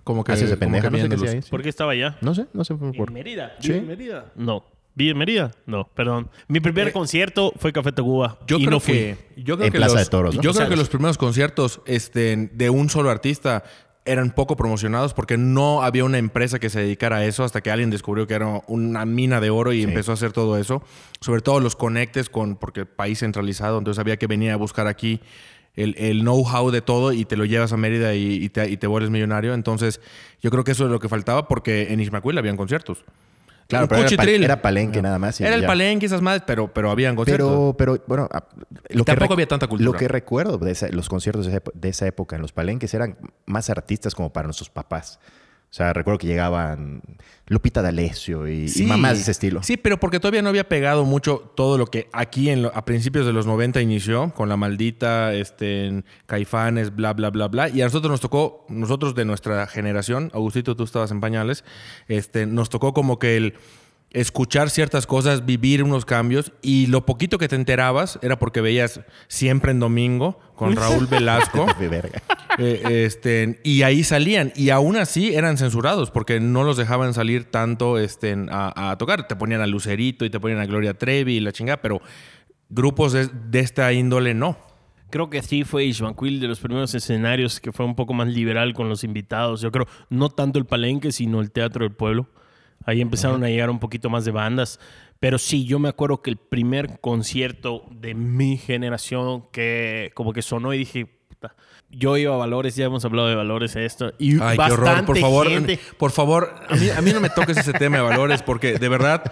Como 0.05 0.25
que, 0.25 0.33
Haces 0.33 0.51
de 0.51 0.57
como 0.57 0.61
pendeja, 0.61 0.89
que 0.89 0.91
no 0.91 0.97
sé 0.97 1.03
qué 1.03 1.09
viéndolos. 1.09 1.29
hacía 1.29 1.39
ahí. 1.39 1.43
sí. 1.43 1.51
¿Por 1.51 1.63
qué 1.63 1.69
estaba 1.69 1.93
allá? 1.93 2.17
No 2.21 2.35
sé, 2.35 2.47
no 2.53 2.65
sé 2.65 2.75
por 2.75 3.09
¿En 3.09 3.15
Mérida? 3.15 3.57
Sí. 3.61 3.69
¿Vive 3.69 3.79
en 3.81 3.87
Mérida? 3.89 4.33
No. 4.37 4.65
¿Vive 4.95 5.11
en 5.11 5.19
Mérida? 5.19 5.51
No, 5.67 5.89
perdón. 5.95 6.31
Mi 6.49 6.61
primer 6.61 6.89
Eh, 6.89 6.93
concierto 6.93 7.53
fue 7.59 7.73
Café 7.73 7.93
Tacuba. 7.93 8.39
Yo 8.47 8.57
y 8.57 8.61
creo 8.61 8.71
no 8.71 8.81
fui. 8.81 8.95
que 8.95 9.17
yo 9.37 9.57
creo 9.57 9.67
En 9.67 9.73
que 9.73 9.79
Plaza 9.79 9.95
los, 9.95 10.05
de 10.05 10.11
Toros, 10.11 10.37
¿no? 10.37 10.43
Yo 10.43 10.51
O 10.51 10.53
creo 10.55 10.65
sea, 10.67 10.69
que 10.71 10.77
los- 10.77 10.89
primeros 10.89 11.19
conciertos 11.19 11.81
este, 11.87 12.51
de 12.53 12.71
un 12.71 12.89
solo 12.89 13.11
artista 13.11 13.63
eran 14.07 14.31
poco 14.31 14.55
promocionados 14.57 15.13
porque 15.15 15.37
no 15.37 15.83
había 15.83 16.05
una 16.05 16.19
empresa 16.19 16.61
que 16.61 16.71
se 16.71 16.79
dedicara 16.81 17.17
a 17.17 17.25
eso 17.27 17.43
hasta 17.43 17.61
que 17.61 17.73
alguien 17.73 17.91
descubrió 17.91 18.27
que 18.29 18.35
era 18.35 18.63
una 18.69 19.05
mina 19.05 19.41
de 19.41 19.51
oro 19.51 19.73
y 19.73 19.83
empezó 19.83 20.13
a 20.13 20.15
hacer 20.15 20.31
todo 20.33 20.57
eso. 20.59 20.83
Sobre 21.21 21.41
todo 21.43 21.59
los 21.61 21.75
conectes 21.75 22.31
con 22.31 22.55
porque 22.57 22.81
el 22.81 22.87
país 22.87 23.19
centralizado, 23.19 23.79
entonces 23.79 23.99
había 23.99 24.17
que 24.17 24.29
venir 24.29 24.53
a 24.53 24.57
buscar 24.57 24.87
aquí 24.87 25.21
el, 25.77 25.95
el 25.99 26.21
know-how 26.23 26.71
de 26.71 26.81
todo 26.81 27.13
y 27.13 27.25
te 27.25 27.37
lo 27.37 27.45
llevas 27.45 27.73
a 27.73 27.77
Mérida 27.77 28.15
y, 28.15 28.43
y 28.45 28.49
te, 28.49 28.69
y 28.69 28.77
te 28.77 28.87
vuelves 28.87 29.11
millonario. 29.11 29.55
Entonces, 29.55 30.01
yo 30.43 30.51
creo 30.51 30.65
que 30.65 30.73
eso 30.73 30.85
es 30.87 30.91
lo 30.91 30.99
que 30.99 31.09
faltaba 31.09 31.47
porque 31.49 31.93
en 31.93 32.01
Ismaquil 32.01 32.37
habían 32.39 32.57
conciertos. 32.57 33.05
Claro, 33.69 33.87
Un 33.87 33.89
pero 33.89 34.01
era, 34.03 34.11
pal- 34.17 34.45
era 34.45 34.63
palenque 34.63 35.03
nada 35.03 35.19
más. 35.19 35.41
Era 35.41 35.57
el 35.57 35.67
palenque, 35.67 36.07
esas 36.07 36.23
madres, 36.23 36.45
pero, 36.47 36.73
pero 36.73 36.89
habían 36.91 37.17
conciertos. 37.17 37.75
Pero, 37.77 37.97
pero 37.97 38.05
bueno, 38.07 38.29
a- 38.33 38.45
lo 38.91 39.05
que 39.05 39.13
tampoco 39.13 39.35
había 39.35 39.49
tanta 39.49 39.67
cultura. 39.67 39.91
Lo 39.91 39.99
que 39.99 40.07
recuerdo 40.07 40.57
de 40.59 40.71
esa- 40.71 40.89
los 40.89 41.09
conciertos 41.09 41.47
de 41.47 41.51
esa, 41.53 41.61
epo- 41.65 41.73
de 41.75 41.89
esa 41.89 42.07
época 42.07 42.37
en 42.37 42.43
los 42.43 42.53
palenques 42.53 42.95
eran 42.95 43.17
más 43.45 43.69
artistas 43.69 44.15
como 44.15 44.33
para 44.33 44.47
nuestros 44.47 44.71
papás. 44.71 45.19
O 45.77 45.79
sea, 45.79 45.93
recuerdo 45.93 46.17
que 46.17 46.27
llegaban 46.27 47.03
Lupita 47.49 47.83
D'Alessio 47.83 48.49
y, 48.49 48.73
y 48.75 48.83
mamás 48.85 49.17
de 49.17 49.21
ese 49.25 49.31
estilo. 49.33 49.63
Sí, 49.63 49.77
pero 49.77 50.01
porque 50.01 50.19
todavía 50.21 50.41
no 50.41 50.49
había 50.49 50.67
pegado 50.71 51.05
mucho 51.05 51.53
todo 51.55 51.77
lo 51.77 51.85
que 51.85 52.09
aquí 52.15 52.49
en 52.49 52.63
lo- 52.63 52.75
a 52.75 52.87
principios 52.87 53.27
de 53.27 53.35
los 53.35 53.45
90 53.45 53.83
inició, 53.83 54.33
con 54.33 54.49
la 54.49 54.57
maldita, 54.57 55.35
este, 55.35 55.85
en 55.85 56.07
Caifanes, 56.25 56.97
bla, 56.97 57.13
bla, 57.13 57.29
bla, 57.29 57.49
bla. 57.49 57.69
Y 57.69 57.83
a 57.83 57.85
nosotros 57.85 58.11
nos 58.11 58.23
tocó, 58.23 58.65
nosotros 58.71 59.15
de 59.15 59.27
nuestra 59.27 59.67
generación, 59.67 60.31
Agustito, 60.33 60.77
tú 60.77 60.85
estabas 60.85 61.11
en 61.11 61.21
pañales, 61.21 61.63
este, 62.09 62.47
nos 62.47 62.71
tocó 62.71 62.95
como 62.95 63.19
que 63.19 63.37
el 63.37 63.55
escuchar 64.13 64.71
ciertas 64.71 65.07
cosas, 65.07 65.45
vivir 65.45 65.83
unos 65.83 66.07
cambios 66.07 66.53
y 66.63 66.87
lo 66.87 67.05
poquito 67.05 67.37
que 67.37 67.49
te 67.49 67.57
enterabas 67.57 68.19
era 68.23 68.39
porque 68.39 68.63
veías 68.63 69.01
siempre 69.29 69.73
en 69.73 69.81
domingo 69.81 70.41
con 70.57 70.75
Raúl 70.75 71.07
Velasco. 71.07 71.67
Eh, 72.59 73.05
este, 73.05 73.61
y 73.65 73.83
ahí 73.83 74.03
salían. 74.03 74.51
Y 74.57 74.71
aún 74.71 74.97
así 74.97 75.35
eran 75.35 75.59
censurados 75.59 76.11
porque 76.11 76.41
no 76.41 76.65
los 76.65 76.79
dejaban 76.79 77.13
salir 77.13 77.45
tanto 77.45 77.99
este, 77.99 78.35
a, 78.51 78.93
a 78.93 78.97
tocar. 78.97 79.29
Te 79.29 79.37
ponían 79.37 79.61
a 79.61 79.67
Lucerito 79.67 80.25
y 80.25 80.31
te 80.31 80.41
ponían 80.41 80.61
a 80.61 80.65
Gloria 80.65 80.95
Trevi 80.95 81.37
y 81.37 81.41
la 81.41 81.53
chingada, 81.53 81.83
pero 81.83 82.01
grupos 82.71 83.13
de, 83.13 83.29
de 83.29 83.61
esta 83.61 83.93
índole 83.93 84.33
no. 84.33 84.57
Creo 85.11 85.29
que 85.29 85.43
sí 85.43 85.65
fue 85.65 85.85
Ishbanquil 85.85 86.41
de 86.41 86.49
los 86.49 86.59
primeros 86.59 86.95
escenarios 86.95 87.61
que 87.61 87.73
fue 87.73 87.85
un 87.85 87.95
poco 87.95 88.15
más 88.15 88.29
liberal 88.29 88.73
con 88.73 88.89
los 88.89 89.05
invitados. 89.05 89.61
Yo 89.61 89.71
creo, 89.71 89.87
no 90.09 90.31
tanto 90.31 90.59
el 90.59 90.65
palenque, 90.65 91.13
sino 91.13 91.43
el 91.43 91.53
Teatro 91.53 91.85
del 91.85 91.95
Pueblo. 91.95 92.27
Ahí 92.85 93.01
empezaron 93.01 93.43
a 93.45 93.49
llegar 93.49 93.69
un 93.69 93.81
poquito 93.81 94.11
más 94.11 94.25
de 94.25 94.31
bandas. 94.31 94.81
Pero 95.21 95.39
sí, 95.39 95.65
yo 95.65 95.79
me 95.79 95.89
acuerdo 95.89 96.21
que 96.23 96.31
el 96.31 96.37
primer 96.37 97.01
concierto 97.01 97.83
de 97.91 98.15
mi 98.15 98.57
generación 98.59 99.45
que 99.51 100.11
como 100.15 100.33
que 100.33 100.43
sonó 100.43 100.75
y 100.75 100.79
dije, 100.79 101.07
puta, 101.29 101.55
yo 101.91 102.17
iba 102.17 102.35
a 102.35 102.37
Valores, 102.39 102.77
ya 102.77 102.85
hemos 102.85 103.05
hablado 103.05 103.29
de 103.29 103.35
Valores 103.35 103.77
esto. 103.77 104.13
Y 104.19 104.33
Ay, 104.43 104.53
qué 104.53 104.57
bastante 104.57 104.83
horror. 104.91 105.05
Por 105.07 105.19
favor, 105.19 105.49
gente- 105.49 105.81
por 105.99 106.11
favor, 106.11 106.55
a 106.69 106.75
mí, 106.77 106.91
a 106.91 107.01
mí 107.01 107.13
no 107.13 107.21
me 107.21 107.31
toques 107.31 107.57
ese 107.57 107.73
tema 107.73 107.97
de 107.97 108.03
valores 108.03 108.43
porque 108.43 108.75
de 108.79 108.89
verdad, 108.89 109.23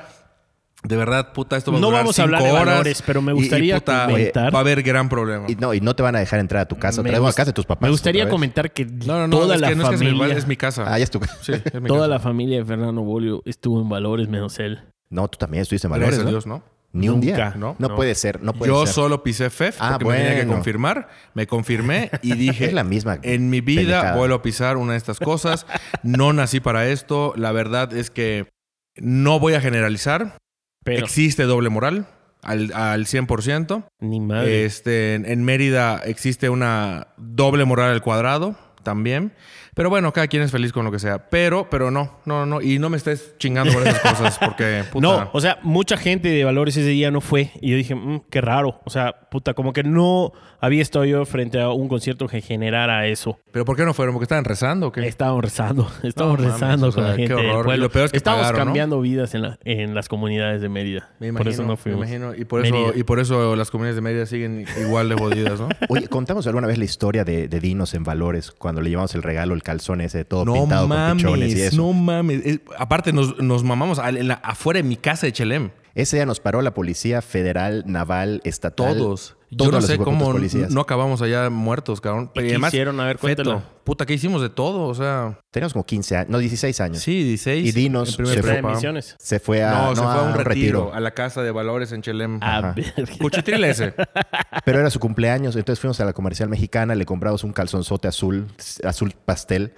de 0.84 0.96
verdad, 0.96 1.32
puta, 1.32 1.56
esto 1.56 1.70
va 1.72 1.78
a 1.78 1.80
No 1.80 1.86
durar 1.88 2.02
vamos 2.02 2.18
a 2.18 2.22
hablar 2.22 2.42
de 2.42 2.50
horas 2.50 2.64
valores, 2.66 3.02
pero 3.06 3.22
me 3.22 3.32
y- 3.32 3.36
y, 3.36 3.38
gustaría 3.40 3.74
puta, 3.76 4.06
comentar- 4.06 4.54
va 4.54 4.58
a 4.58 4.60
haber 4.60 4.82
gran 4.82 5.08
problema. 5.08 5.46
Y 5.48 5.54
no, 5.56 5.72
y 5.74 5.80
no 5.80 5.94
te 5.96 6.02
van 6.02 6.16
a 6.16 6.18
dejar 6.20 6.40
entrar 6.40 6.62
a 6.62 6.68
tu 6.68 6.76
casa. 6.78 7.00
Bueno, 7.02 7.26
a 7.26 7.32
casa 7.32 7.46
de 7.46 7.52
tus 7.54 7.64
papás. 7.66 7.82
Me 7.82 7.90
gustaría 7.90 8.28
comentar 8.28 8.70
que 8.72 8.84
No, 8.86 9.18
no, 9.18 9.28
no, 9.28 9.30
toda 9.38 9.54
es 9.56 9.60
la 9.60 9.68
que 9.68 9.74
no 9.76 9.82
es 9.84 9.88
que 9.90 9.96
se 9.98 10.04
me 10.04 10.10
familia, 10.10 10.28
vaya, 10.28 10.38
es 10.38 10.46
mi 10.46 10.56
casa. 10.56 10.84
Ah, 10.86 10.98
ya 10.98 11.04
es 11.04 11.10
tu 11.10 11.20
Sí, 11.42 11.52
es 11.52 11.74
mi 11.80 11.88
toda 11.88 12.00
casa. 12.00 12.08
la 12.08 12.18
familia 12.20 12.58
de 12.58 12.64
Fernando 12.64 13.02
Bolio 13.02 13.42
estuvo 13.46 13.80
en 13.80 13.88
Valores 13.88 14.28
menos 14.28 14.58
él. 14.58 14.80
No, 15.10 15.28
tú 15.28 15.38
también 15.38 15.62
estuviste 15.62 15.86
en 15.86 15.92
valores, 15.92 16.18
Gracias 16.18 16.22
a 16.22 16.24
¿no? 16.24 16.30
Dios, 16.30 16.46
¿no? 16.46 16.74
Ni 16.92 17.08
un 17.08 17.20
día. 17.20 17.54
No, 17.56 17.74
no. 17.78 17.96
puede 17.96 18.14
ser. 18.14 18.40
No 18.40 18.52
puede 18.52 18.70
Yo 18.70 18.86
ser. 18.86 18.94
solo 18.94 19.22
pisé 19.24 19.50
FEF 19.50 19.76
Ah, 19.80 19.98
porque 20.00 20.04
me 20.10 20.14
tenía 20.18 20.30
que 20.34 20.36
bueno. 20.42 20.52
confirmar. 20.54 21.08
Me 21.34 21.46
confirmé 21.48 22.10
y 22.22 22.34
dije... 22.36 22.66
Es 22.66 22.72
la 22.72 22.84
misma 22.84 23.18
En 23.22 23.50
mi 23.50 23.60
vida 23.60 23.80
pendejada. 23.80 24.16
vuelvo 24.16 24.36
a 24.36 24.42
pisar 24.42 24.76
una 24.76 24.92
de 24.92 24.98
estas 24.98 25.18
cosas. 25.18 25.66
No 26.04 26.32
nací 26.32 26.60
para 26.60 26.86
esto. 26.88 27.32
La 27.36 27.50
verdad 27.50 27.92
es 27.92 28.10
que 28.10 28.48
no 28.96 29.40
voy 29.40 29.54
a 29.54 29.60
generalizar. 29.60 30.38
Pero 30.84 31.04
Existe 31.04 31.42
doble 31.44 31.68
moral 31.68 32.06
al, 32.42 32.72
al 32.72 33.06
100%. 33.06 33.86
ni 33.98 34.20
madre. 34.20 34.64
Este, 34.64 35.14
en 35.16 35.42
Mérida 35.44 36.00
existe 36.04 36.48
una 36.48 37.08
doble 37.16 37.64
moral 37.64 37.90
al 37.90 38.02
cuadrado 38.02 38.54
también. 38.84 39.32
Pero 39.74 39.90
bueno, 39.90 40.12
cada 40.12 40.28
quien 40.28 40.42
es 40.44 40.52
feliz 40.52 40.72
con 40.72 40.84
lo 40.84 40.92
que 40.92 41.00
sea. 41.00 41.28
Pero, 41.30 41.68
pero 41.68 41.90
no, 41.90 42.20
no, 42.26 42.46
no. 42.46 42.60
Y 42.62 42.78
no 42.78 42.90
me 42.90 42.96
estés 42.96 43.34
chingando 43.38 43.72
por 43.72 43.82
esas 43.82 43.98
cosas 44.00 44.38
porque, 44.38 44.84
puta. 44.92 45.06
No, 45.08 45.30
o 45.32 45.40
sea, 45.40 45.58
mucha 45.62 45.96
gente 45.96 46.28
de 46.28 46.44
Valores 46.44 46.76
ese 46.76 46.88
día 46.90 47.10
no 47.10 47.20
fue. 47.20 47.50
Y 47.60 47.70
yo 47.72 47.76
dije, 47.76 47.96
"Mm, 47.96 48.20
qué 48.30 48.40
raro. 48.40 48.80
O 48.84 48.90
sea, 48.90 49.12
puta, 49.32 49.54
como 49.54 49.72
que 49.72 49.82
no 49.82 50.30
había 50.60 50.80
estado 50.80 51.04
yo 51.04 51.24
frente 51.26 51.60
a 51.60 51.70
un 51.70 51.88
concierto 51.88 52.28
que 52.28 52.40
generara 52.40 53.06
eso. 53.08 53.38
¿Pero 53.50 53.64
por 53.64 53.76
qué 53.76 53.84
no 53.84 53.92
fueron? 53.94 54.14
¿Porque 54.14 54.24
estaban 54.24 54.44
rezando 54.44 54.86
o 54.88 54.92
qué? 54.92 55.06
Estábamos 55.06 55.42
rezando, 55.44 55.82
No 56.16 56.26
mames, 56.28 56.46
rezando 56.52 56.86
o 56.88 56.92
sea, 56.92 57.02
con 57.02 57.10
la 57.10 57.16
qué 57.16 57.26
gente 57.26 57.34
del 57.42 57.50
horror. 57.50 57.60
Y 57.60 57.64
pueblo. 57.66 57.84
lo 57.84 57.90
peor 57.90 58.04
es 58.06 58.12
que 58.12 58.20
pagaron, 58.20 58.58
¿no? 58.60 58.64
cambiando 58.66 59.00
vidas 59.00 59.34
en, 59.34 59.42
la- 59.42 59.58
en 59.64 59.94
las 59.94 60.08
comunidades 60.08 60.62
de 60.62 60.68
Mérida. 60.68 61.10
Me 61.18 61.26
imagino, 61.28 61.44
por 61.44 61.52
eso 61.52 61.62
no 61.64 61.76
fuimos. 61.76 62.00
Me 62.00 62.06
imagino. 62.14 62.34
Y 62.40 62.44
por, 62.44 62.64
eso, 62.64 62.72
Mérida. 62.74 62.92
y 62.94 63.02
por 63.02 63.18
eso 63.18 63.56
las 63.56 63.70
comunidades 63.70 63.96
de 63.96 64.02
Mérida 64.02 64.26
siguen 64.26 64.64
igual 64.80 65.08
de 65.08 65.16
jodidas, 65.16 65.58
¿no? 65.60 65.68
Oye, 65.88 66.06
contamos 66.06 66.46
alguna 66.46 66.66
vez 66.68 66.78
la 66.78 66.84
historia 66.84 67.24
de, 67.24 67.48
de 67.48 67.60
Dinos 67.60 67.92
en 67.94 68.04
Valores 68.04 68.50
cuando 68.52 68.73
le 68.80 68.90
llevamos 68.90 69.14
el 69.14 69.22
regalo, 69.22 69.54
el 69.54 69.62
calzón 69.62 70.00
ese 70.00 70.24
todo 70.24 70.44
No 70.44 70.54
pintado 70.54 70.88
con 70.88 71.16
pichones 71.16 71.54
y 71.54 71.60
eso. 71.62 71.76
no 71.76 71.92
mames. 71.92 72.42
Es- 72.44 72.60
aparte, 72.78 73.12
nos, 73.12 73.38
nos 73.38 73.62
mamamos 73.64 73.98
en 73.98 74.28
la- 74.28 74.34
afuera 74.34 74.78
de 74.78 74.84
mi 74.84 74.96
casa 74.96 75.26
de 75.26 75.32
Chelem. 75.32 75.70
Ese 75.94 76.16
día 76.16 76.26
nos 76.26 76.40
paró 76.40 76.60
la 76.62 76.74
policía 76.74 77.22
federal, 77.22 77.84
naval, 77.86 78.40
estatal. 78.44 78.96
Todos. 78.98 79.36
Yo 79.56 79.70
no 79.70 79.80
sé 79.80 79.98
cómo 79.98 80.32
policías. 80.32 80.70
no 80.70 80.80
acabamos 80.80 81.22
allá 81.22 81.48
muertos, 81.50 82.00
cabrón. 82.00 82.30
¿Y 82.34 82.40
qué 82.40 82.56
hicieron? 82.66 82.98
A 83.00 83.06
ver, 83.06 83.18
Feto, 83.18 83.42
cuéntalo. 83.44 83.62
Puta, 83.84 84.06
¿qué 84.06 84.14
hicimos 84.14 84.40
de 84.42 84.48
todo? 84.48 84.84
O 84.84 84.94
sea, 84.94 85.38
Teníamos 85.50 85.72
como 85.74 85.84
15 85.84 86.16
años, 86.16 86.30
no, 86.30 86.38
16 86.38 86.80
años. 86.80 86.98
sí, 87.02 87.22
16. 87.22 87.66
Y 87.68 87.72
Dinos 87.72 88.12
se 88.12 88.24
fue- 88.42 88.62
Misiones. 88.62 89.14
Se 89.18 89.38
fue 89.40 89.62
a, 89.62 89.72
No, 89.72 89.94
se 89.96 90.02
fue 90.02 90.10
a 90.12 90.22
un 90.22 90.28
un 90.32 90.34
retiro, 90.44 90.92
a 90.94 91.00
la 91.00 91.10
casa 91.12 91.42
de 91.42 91.50
valores 91.50 91.92
en 91.92 92.02
Chelem. 92.02 92.38
A 92.42 92.58
Ajá. 92.58 92.72
ver. 92.72 92.94
Cuchitril 93.18 93.62
ese. 93.64 93.94
Pero 94.64 94.80
era 94.80 94.90
su 94.90 94.98
cumpleaños, 95.00 95.54
entonces 95.56 95.80
fuimos 95.80 96.00
a 96.00 96.04
la 96.04 96.12
comercial 96.12 96.48
mexicana, 96.48 96.94
le 96.94 97.04
compramos 97.06 97.44
un 97.44 97.52
calzonzote 97.52 98.08
azul, 98.08 98.46
azul 98.84 99.12
pastel, 99.24 99.74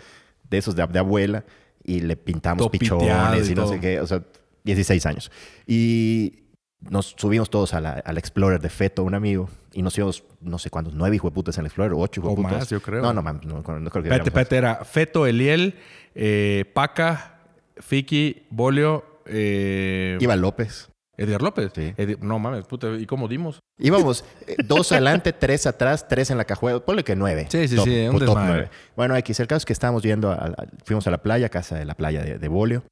de 0.49 0.59
esos 0.59 0.77
de, 0.77 0.87
de 0.87 0.99
abuela, 0.99 1.45
y 1.83 2.01
le 2.01 2.17
pintamos 2.17 2.59
Todo 2.59 2.71
pichones 2.71 3.49
y 3.49 3.53
y 3.53 3.55
no 3.55 3.67
sé 3.69 3.81
qué, 3.81 4.01
o 4.01 4.07
sea, 4.07 4.23
16 4.65 5.05
años. 5.07 5.31
Y 5.67 6.45
nos 6.81 7.15
subimos 7.17 7.51
todos 7.51 7.75
a 7.75 7.81
la, 7.81 7.91
al 8.05 8.19
Explorer 8.19 8.61
de 8.61 8.69
Feto, 8.69 9.03
un 9.03 9.15
amigo, 9.15 9.49
y 9.77 9.83
nos 9.83 9.97
íbamos, 9.97 10.25
no 10.41 10.59
sé 10.59 10.71
cuántos, 10.71 10.95
nueve 10.95 11.17
hijueputas 11.17 11.57
en 11.59 11.63
el 11.63 11.67
Explorer, 11.67 11.93
ocho 11.95 12.21
O 12.23 12.25
hijueputas. 12.33 12.53
más, 12.59 12.71
yo 12.71 12.81
creo. 12.81 13.03
No, 13.03 13.13
no, 13.13 13.23
mames, 13.23 13.45
no, 13.45 13.57
no 13.57 13.63
creo 13.63 13.91
que 13.91 14.09
éramos 14.09 14.27
espérate, 14.27 14.57
era 14.57 14.85
Feto, 14.85 15.27
Eliel, 15.27 15.75
eh, 16.15 16.65
Paca, 16.75 17.41
Fiki, 17.79 18.47
Bolio, 18.51 19.05
eh. 19.27 20.17
Iba 20.21 20.35
López. 20.37 20.89
Edgar 21.19 21.41
López. 21.41 21.73
Sí. 21.75 21.95
No 22.21 22.39
mames, 22.39 22.67
puta, 22.67 22.89
¿y 22.95 23.07
cómo 23.07 23.27
dimos? 23.27 23.61
Íbamos 23.79 24.23
eh, 24.47 24.57
dos 24.65 24.93
adelante, 24.93 25.33
tres 25.33 25.67
atrás, 25.67 26.07
tres 26.09 26.31
en 26.31 26.37
la 26.37 26.45
cajuela. 26.45 26.81
Ponle 26.81 27.05
que 27.05 27.17
nueve. 27.17 27.47
Sí, 27.51 27.69
sí, 27.69 27.77
Top- 27.77 27.85
sí, 27.87 28.07
un 28.07 28.13
top 28.13 28.21
desmadre. 28.21 28.49
nueve. 28.53 28.71
Bueno, 28.97 29.17
X, 29.17 29.41
el 29.41 29.47
caso 29.47 29.59
es 29.59 29.65
que 29.65 29.73
estábamos 29.73 30.03
yendo, 30.03 30.31
a- 30.31 30.35
a- 30.35 30.67
fuimos 30.85 31.07
a 31.07 31.11
la 31.11 31.19
playa, 31.23 31.49
casa 31.49 31.77
de 31.79 31.87
la 31.87 31.95
playa 31.95 32.23
de, 32.23 32.39
de 32.39 32.49
Bolio. 32.49 32.83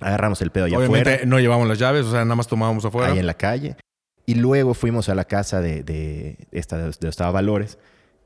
Agarramos 0.00 0.40
el 0.42 0.50
pedo 0.50 0.64
allá 0.64 0.78
Obviamente 0.78 1.10
afuera, 1.10 1.26
no 1.26 1.38
llevamos 1.40 1.68
las 1.68 1.78
llaves, 1.78 2.06
o 2.06 2.10
sea, 2.10 2.24
nada 2.24 2.34
más 2.36 2.46
tomábamos 2.48 2.84
afuera. 2.86 3.12
ahí 3.12 3.18
en 3.18 3.26
la 3.26 3.34
calle. 3.34 3.76
Y 4.26 4.36
luego 4.36 4.74
fuimos 4.74 5.08
a 5.08 5.14
la 5.14 5.24
casa 5.24 5.60
de, 5.60 5.82
de 5.82 6.36
esta 6.52 6.76
de 6.76 6.84
donde 6.84 7.08
estaba 7.08 7.30
Valores. 7.30 7.78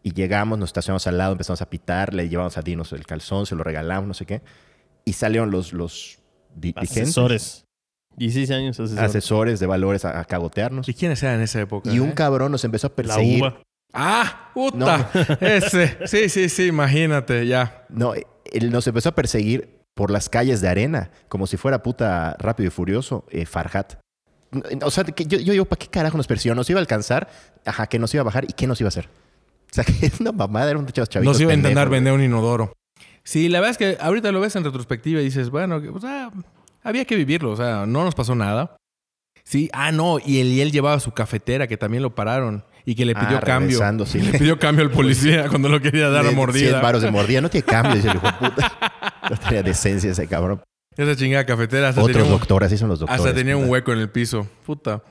Y 0.03 0.13
llegamos, 0.13 0.59
nos 0.59 0.69
estacionamos 0.69 1.07
al 1.07 1.19
lado, 1.19 1.33
empezamos 1.33 1.63
a 1.63 1.71
pitar, 1.71 2.15
le 2.15 2.29
llevamos 2.29 2.57
a 2.59 2.63
Dinos 2.63 2.93
el 2.93 3.07
calzón, 3.07 3.47
se 3.47 3.55
lo 3.57 3.65
regalamos, 3.65 4.07
no 4.07 4.15
sé 4.15 4.25
qué. 4.27 4.43
Y 5.05 5.15
salieron 5.15 5.51
los, 5.51 5.73
los 5.73 6.19
Asesores. 6.77 7.65
16 8.17 8.51
años 8.53 8.81
asesores. 8.81 9.05
asesores 9.05 9.61
de 9.61 9.67
Valores 9.67 10.05
a, 10.05 10.21
a 10.21 10.25
cagotearnos. 10.25 10.89
¿Y 10.89 10.95
quiénes 10.95 11.23
eran 11.23 11.37
en 11.37 11.43
esa 11.43 11.61
época? 11.61 11.91
Y 11.93 11.99
un 11.99 12.11
eh? 12.11 12.15
cabrón 12.15 12.51
nos 12.53 12.65
empezó 12.65 12.87
a 12.87 12.91
La 12.91 12.97
perseguir. 12.97 13.43
uva. 13.43 13.63
¡Ah! 13.93 14.51
¡Puta! 14.55 15.11
Ese. 15.41 15.99
Sí, 16.07 16.29
sí, 16.29 16.49
sí, 16.49 16.67
imagínate, 16.67 17.47
ya. 17.47 17.85
No, 17.89 18.15
él 18.15 18.71
nos 18.71 18.87
empezó 18.87 19.11
a 19.11 19.15
perseguir 19.15 19.81
por 19.95 20.11
las 20.11 20.29
calles 20.29 20.61
de 20.61 20.69
arena, 20.69 21.11
como 21.29 21.47
si 21.47 21.57
fuera 21.57 21.83
puta 21.83 22.37
rápido 22.39 22.69
y 22.69 22.71
furioso, 22.71 23.27
eh, 23.31 23.45
Farhat. 23.47 23.95
O 24.83 24.91
sea, 24.91 25.05
que 25.05 25.25
yo, 25.27 25.39
yo 25.39 25.53
digo, 25.53 25.65
¿para 25.65 25.79
qué 25.79 25.89
carajo 25.89 26.17
nos 26.17 26.27
persiguió? 26.27 26.55
¿Nos 26.55 26.69
iba 26.71 26.79
a 26.79 26.83
alcanzar? 26.83 27.29
Ajá, 27.65 27.87
que 27.87 27.99
nos 27.99 28.13
iba 28.15 28.21
a 28.23 28.25
bajar 28.25 28.45
y 28.45 28.53
qué 28.53 28.67
nos 28.67 28.81
iba 28.81 28.89
a 28.89 28.91
hacer. 28.91 29.09
O 29.71 29.75
sea, 29.75 29.85
que 29.85 30.07
es 30.07 30.21
una 30.21 30.33
mamada, 30.33 30.71
era 30.71 30.79
un 30.79 30.87
chavos 30.87 31.09
chavitos. 31.09 31.35
Nos 31.35 31.41
iba 31.41 31.53
a 31.53 31.55
intentar 31.55 31.89
vender 31.89 32.13
un 32.13 32.23
inodoro. 32.23 32.73
Sí, 33.25 33.49
la 33.49 33.61
verdad 33.61 33.73
es 33.73 33.79
que 33.79 33.99
ahorita 34.01 34.31
lo 34.33 34.41
ves 34.41 34.55
en 34.57 34.65
retrospectiva 34.65 35.21
y 35.21 35.25
dices, 35.25 35.51
bueno, 35.51 35.83
o 35.93 36.01
sea, 36.01 36.31
había 36.85 37.05
que 37.05 37.17
vivirlo, 37.17 37.51
o 37.51 37.57
sea, 37.57 37.85
no 37.87 38.05
nos 38.05 38.15
pasó 38.15 38.35
nada. 38.37 38.77
Sí, 39.43 39.69
ah, 39.73 39.91
no, 39.93 40.19
y 40.25 40.41
él, 40.41 40.49
y 40.49 40.61
él 40.61 40.71
llevaba 40.73 40.99
su 41.01 41.13
cafetera 41.13 41.67
que 41.67 41.77
también 41.77 42.03
lo 42.03 42.15
pararon 42.15 42.65
y 42.85 42.95
que 42.95 43.05
le 43.05 43.15
Ah, 43.17 43.21
pidió 43.27 43.41
cambio. 43.41 44.07
sí. 44.07 44.21
Le 44.33 44.39
pidió 44.39 44.59
cambio 44.59 44.85
al 44.85 44.91
policía 44.93 45.49
cuando 45.51 45.69
lo 45.69 45.81
quería 45.81 46.09
dar 46.09 46.21
a 46.25 46.29
100 46.29 46.37
mordida. 46.37 46.81
varos 46.81 47.03
de 47.03 47.11
mordida. 47.11 47.41
No 47.41 47.51
tiene 47.51 47.65
cambio, 47.67 47.95
dice 47.97 48.09
el 48.11 48.17
hijo 48.17 48.27
de 48.27 48.33
puta. 48.35 48.73
No 49.29 49.37
tenía 49.37 49.63
decencia 49.65 50.11
ese 50.13 50.27
cabrón. 50.29 50.63
Esa 50.97 51.17
chingada 51.17 51.45
cafetera 51.45 51.89
hasta 51.91 52.03
Otros 52.03 52.29
doctores, 52.29 52.67
así 52.69 52.79
son 52.79 52.89
los 52.89 53.01
doctores. 53.01 53.23
hasta 53.25 53.35
tenía 53.35 53.57
un 53.57 53.69
hueco 53.69 53.93
en 53.93 53.99
el 53.99 54.11
piso. 54.11 54.47
Puta. 54.65 55.03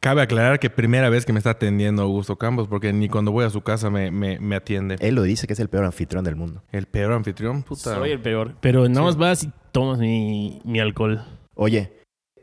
Cabe 0.00 0.22
aclarar 0.22 0.58
que 0.58 0.70
primera 0.70 1.10
vez 1.10 1.26
que 1.26 1.32
me 1.32 1.38
está 1.38 1.50
atendiendo 1.50 2.02
Augusto 2.02 2.36
Campos, 2.36 2.68
porque 2.68 2.92
ni 2.92 3.08
cuando 3.08 3.32
voy 3.32 3.44
a 3.44 3.50
su 3.50 3.60
casa 3.60 3.90
me, 3.90 4.10
me, 4.10 4.40
me 4.40 4.56
atiende. 4.56 4.96
Él 5.00 5.14
lo 5.14 5.22
dice 5.22 5.46
que 5.46 5.52
es 5.52 5.60
el 5.60 5.68
peor 5.68 5.84
anfitrión 5.84 6.24
del 6.24 6.36
mundo. 6.36 6.62
El 6.72 6.86
peor 6.86 7.12
anfitrión, 7.12 7.62
puta. 7.62 7.94
Soy 7.96 8.10
el 8.10 8.20
peor. 8.20 8.56
Pero 8.62 8.88
nada 8.88 9.02
más 9.02 9.16
vas 9.16 9.44
y 9.44 9.52
tomas 9.72 9.98
mi, 9.98 10.62
mi 10.64 10.80
alcohol. 10.80 11.22
Oye, 11.54 11.92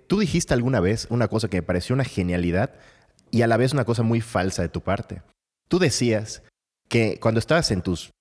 tú 0.05 0.19
dijiste 0.19 0.53
alguna 0.53 0.79
vez 0.79 1.07
una 1.09 1.27
cosa 1.27 1.49
que 1.49 1.57
me 1.57 1.63
pareció 1.63 1.95
una 1.95 2.03
genialidad 2.03 2.75
y 3.31 3.41
a 3.41 3.47
la 3.47 3.57
vez 3.57 3.73
una 3.73 3.85
cosa 3.85 4.03
muy 4.03 4.21
falsa 4.21 4.61
de 4.61 4.69
tu 4.69 4.81
parte. 4.81 5.23
Tú 5.67 5.79
decías 5.79 6.43
que 6.87 7.19
cuando 7.19 7.39
estabas 7.39 7.71
en 7.71 7.81
tus... 7.81 8.11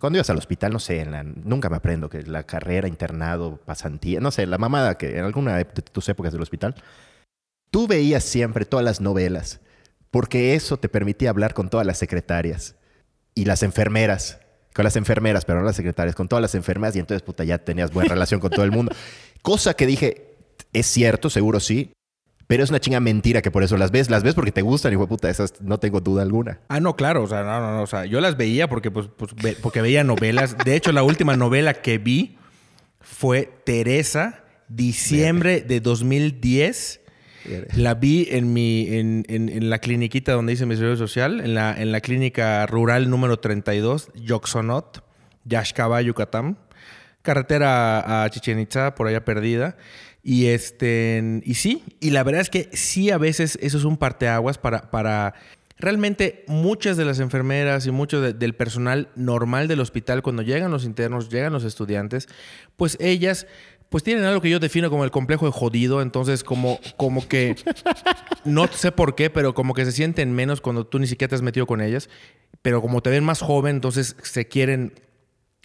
Cuando 0.00 0.16
ibas 0.18 0.28
al 0.30 0.38
hospital, 0.38 0.72
no 0.72 0.80
sé, 0.80 1.00
en 1.00 1.12
la- 1.12 1.22
nunca 1.22 1.68
me 1.70 1.76
aprendo, 1.76 2.08
que 2.08 2.22
la 2.22 2.42
carrera, 2.42 2.88
internado, 2.88 3.56
pasantía, 3.64 4.20
no 4.20 4.30
sé, 4.30 4.46
la 4.46 4.58
mamada 4.58 4.98
que 4.98 5.16
en 5.18 5.24
alguna 5.24 5.56
de 5.56 5.64
tus 5.64 6.08
épocas 6.08 6.32
del 6.32 6.42
hospital, 6.42 6.74
tú 7.70 7.86
veías 7.86 8.24
siempre 8.24 8.64
todas 8.64 8.84
las 8.84 9.00
novelas, 9.00 9.60
porque 10.10 10.54
eso 10.54 10.76
te 10.76 10.88
permitía 10.88 11.30
hablar 11.30 11.54
con 11.54 11.70
todas 11.70 11.86
las 11.86 11.98
secretarias 11.98 12.74
y 13.34 13.44
las 13.44 13.62
enfermeras, 13.62 14.40
con 14.74 14.84
las 14.84 14.96
enfermeras, 14.96 15.44
pero 15.44 15.60
no 15.60 15.66
las 15.66 15.76
secretarias, 15.76 16.16
con 16.16 16.26
todas 16.28 16.42
las 16.42 16.54
enfermeras 16.56 16.96
y 16.96 16.98
entonces, 16.98 17.22
puta, 17.22 17.44
ya 17.44 17.58
tenías 17.58 17.92
buena 17.92 18.10
relación 18.14 18.40
con 18.40 18.50
todo 18.50 18.64
el 18.64 18.72
mundo. 18.72 18.92
Cosa 19.42 19.74
que 19.74 19.86
dije, 19.86 20.34
es 20.72 20.86
cierto, 20.86 21.30
seguro 21.30 21.60
sí, 21.60 21.92
pero 22.50 22.64
es 22.64 22.70
una 22.70 22.80
chinga 22.80 22.98
mentira 23.00 23.42
que 23.42 23.50
por 23.52 23.62
eso 23.62 23.76
las 23.76 23.92
ves. 23.92 24.10
Las 24.10 24.24
ves 24.24 24.34
porque 24.34 24.50
te 24.50 24.60
gustan, 24.62 24.92
hijo 24.92 25.02
de 25.02 25.06
puta, 25.08 25.30
esas 25.30 25.60
no 25.62 25.78
tengo 25.78 26.00
duda 26.00 26.22
alguna. 26.22 26.58
Ah, 26.68 26.80
no, 26.80 26.96
claro, 26.96 27.22
o 27.22 27.26
sea, 27.28 27.42
no, 27.44 27.60
no, 27.60 27.76
no, 27.76 27.82
o 27.82 27.86
sea, 27.86 28.04
yo 28.06 28.20
las 28.20 28.36
veía 28.36 28.68
porque, 28.68 28.90
pues, 28.90 29.08
pues, 29.16 29.32
porque 29.62 29.80
veía 29.80 30.02
novelas. 30.02 30.56
De 30.64 30.74
hecho, 30.74 30.90
la 30.90 31.04
última 31.04 31.36
novela 31.36 31.74
que 31.74 31.98
vi 31.98 32.36
fue 33.00 33.48
Teresa, 33.64 34.42
diciembre 34.68 35.60
de 35.60 35.80
2010. 35.80 37.00
La 37.74 37.94
vi 37.94 38.28
en 38.30 38.52
mi, 38.52 38.86
en, 38.88 39.24
en- 39.28 39.48
en 39.48 39.70
la 39.70 39.78
cliniquita 39.78 40.32
donde 40.32 40.52
hice 40.52 40.66
mi 40.66 40.74
servicio 40.76 40.96
social, 41.06 41.40
en 41.40 41.54
la, 41.54 41.74
en 41.80 41.90
la 41.92 42.00
clínica 42.00 42.66
rural 42.66 43.08
número 43.08 43.38
32, 43.38 44.10
Yoxonot, 44.14 45.02
Yaxcaba, 45.44 46.02
Yucatán. 46.02 46.58
Carretera 47.22 48.24
a 48.24 48.30
Chichen 48.30 48.58
Itza, 48.60 48.94
por 48.94 49.06
allá 49.06 49.24
perdida. 49.24 49.76
Y 50.22 50.46
este, 50.48 51.40
y 51.44 51.54
sí, 51.54 51.82
y 52.00 52.10
la 52.10 52.22
verdad 52.22 52.42
es 52.42 52.50
que 52.50 52.68
sí 52.72 53.10
a 53.10 53.18
veces 53.18 53.58
eso 53.62 53.78
es 53.78 53.84
un 53.84 53.96
parteaguas 53.96 54.58
para, 54.58 54.90
para 54.90 55.34
realmente 55.78 56.44
muchas 56.46 56.98
de 56.98 57.06
las 57.06 57.20
enfermeras 57.20 57.86
y 57.86 57.90
mucho 57.90 58.20
de- 58.20 58.34
del 58.34 58.54
personal 58.54 59.08
normal 59.16 59.66
del 59.66 59.80
hospital, 59.80 60.22
cuando 60.22 60.42
llegan 60.42 60.70
los 60.70 60.84
internos, 60.84 61.30
llegan 61.30 61.52
los 61.54 61.64
estudiantes, 61.64 62.28
pues 62.76 62.98
ellas 63.00 63.46
pues 63.88 64.04
tienen 64.04 64.24
algo 64.24 64.40
que 64.40 64.50
yo 64.50 64.60
defino 64.60 64.88
como 64.88 65.02
el 65.04 65.10
complejo 65.10 65.46
de 65.46 65.52
jodido, 65.52 66.00
entonces 66.00 66.44
como, 66.44 66.78
como 66.96 67.26
que 67.26 67.56
no 68.44 68.68
sé 68.68 68.92
por 68.92 69.16
qué, 69.16 69.30
pero 69.30 69.52
como 69.54 69.74
que 69.74 69.84
se 69.84 69.90
sienten 69.92 70.32
menos 70.32 70.60
cuando 70.60 70.86
tú 70.86 70.98
ni 71.00 71.06
siquiera 71.08 71.30
te 71.30 71.34
has 71.34 71.42
metido 71.42 71.66
con 71.66 71.80
ellas, 71.80 72.08
pero 72.62 72.80
como 72.82 73.02
te 73.02 73.10
ven 73.10 73.24
más 73.24 73.40
joven, 73.40 73.76
entonces 73.76 74.14
se 74.22 74.46
quieren 74.46 74.92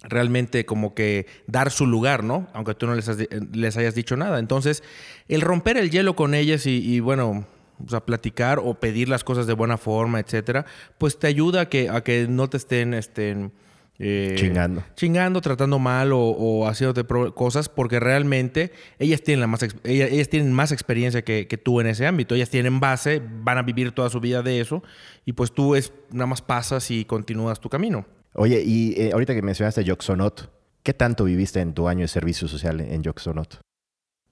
realmente 0.03 0.65
como 0.65 0.93
que 0.93 1.27
dar 1.47 1.71
su 1.71 1.85
lugar, 1.85 2.23
¿no? 2.23 2.47
Aunque 2.53 2.75
tú 2.75 2.85
no 2.87 2.95
les, 2.95 3.07
has 3.09 3.17
les 3.53 3.77
hayas 3.77 3.95
dicho 3.95 4.15
nada. 4.17 4.39
Entonces, 4.39 4.83
el 5.27 5.41
romper 5.41 5.77
el 5.77 5.89
hielo 5.89 6.15
con 6.15 6.33
ellas 6.33 6.65
y, 6.65 6.77
y, 6.77 6.99
bueno, 6.99 7.45
o 7.83 7.89
sea, 7.89 8.05
platicar 8.05 8.59
o 8.59 8.75
pedir 8.75 9.09
las 9.09 9.23
cosas 9.23 9.47
de 9.47 9.53
buena 9.53 9.77
forma, 9.77 10.19
etcétera, 10.19 10.65
pues 10.97 11.19
te 11.19 11.27
ayuda 11.27 11.61
a 11.61 11.69
que, 11.69 11.89
a 11.89 12.01
que 12.01 12.27
no 12.27 12.49
te 12.49 12.57
estén, 12.57 12.93
estén 12.93 13.51
eh, 13.97 14.35
Chingando. 14.37 14.83
chingando, 14.95 15.39
tratando 15.39 15.79
mal 15.79 16.11
o, 16.11 16.19
o 16.19 16.67
haciéndote 16.67 17.05
cosas, 17.33 17.69
porque 17.69 17.99
realmente 17.99 18.73
ellas 18.99 19.21
tienen, 19.21 19.39
la 19.39 19.47
más, 19.47 19.65
ellas 19.85 20.29
tienen 20.29 20.51
más 20.51 20.73
experiencia 20.73 21.23
que, 21.23 21.47
que 21.47 21.57
tú 21.57 21.79
en 21.79 21.87
ese 21.87 22.05
ámbito. 22.05 22.35
Ellas 22.35 22.49
tienen 22.49 22.81
base, 22.81 23.21
van 23.23 23.57
a 23.57 23.61
vivir 23.61 23.93
toda 23.93 24.09
su 24.09 24.19
vida 24.19 24.41
de 24.41 24.59
eso, 24.59 24.83
y 25.25 25.33
pues 25.33 25.53
tú 25.53 25.75
es, 25.75 25.93
nada 26.11 26.27
más 26.27 26.41
pasas 26.41 26.91
y 26.91 27.05
continúas 27.05 27.61
tu 27.61 27.69
camino. 27.69 28.05
Oye, 28.35 28.61
y 28.65 28.93
eh, 28.99 29.11
ahorita 29.13 29.33
que 29.33 29.41
mencionaste 29.41 29.83
Yoxonot, 29.83 30.51
¿qué 30.83 30.93
tanto 30.93 31.23
viviste 31.23 31.61
en 31.61 31.73
tu 31.73 31.87
año 31.87 32.01
de 32.01 32.07
servicio 32.07 32.47
social 32.47 32.81
en 32.81 33.01
Yoxonot? 33.03 33.59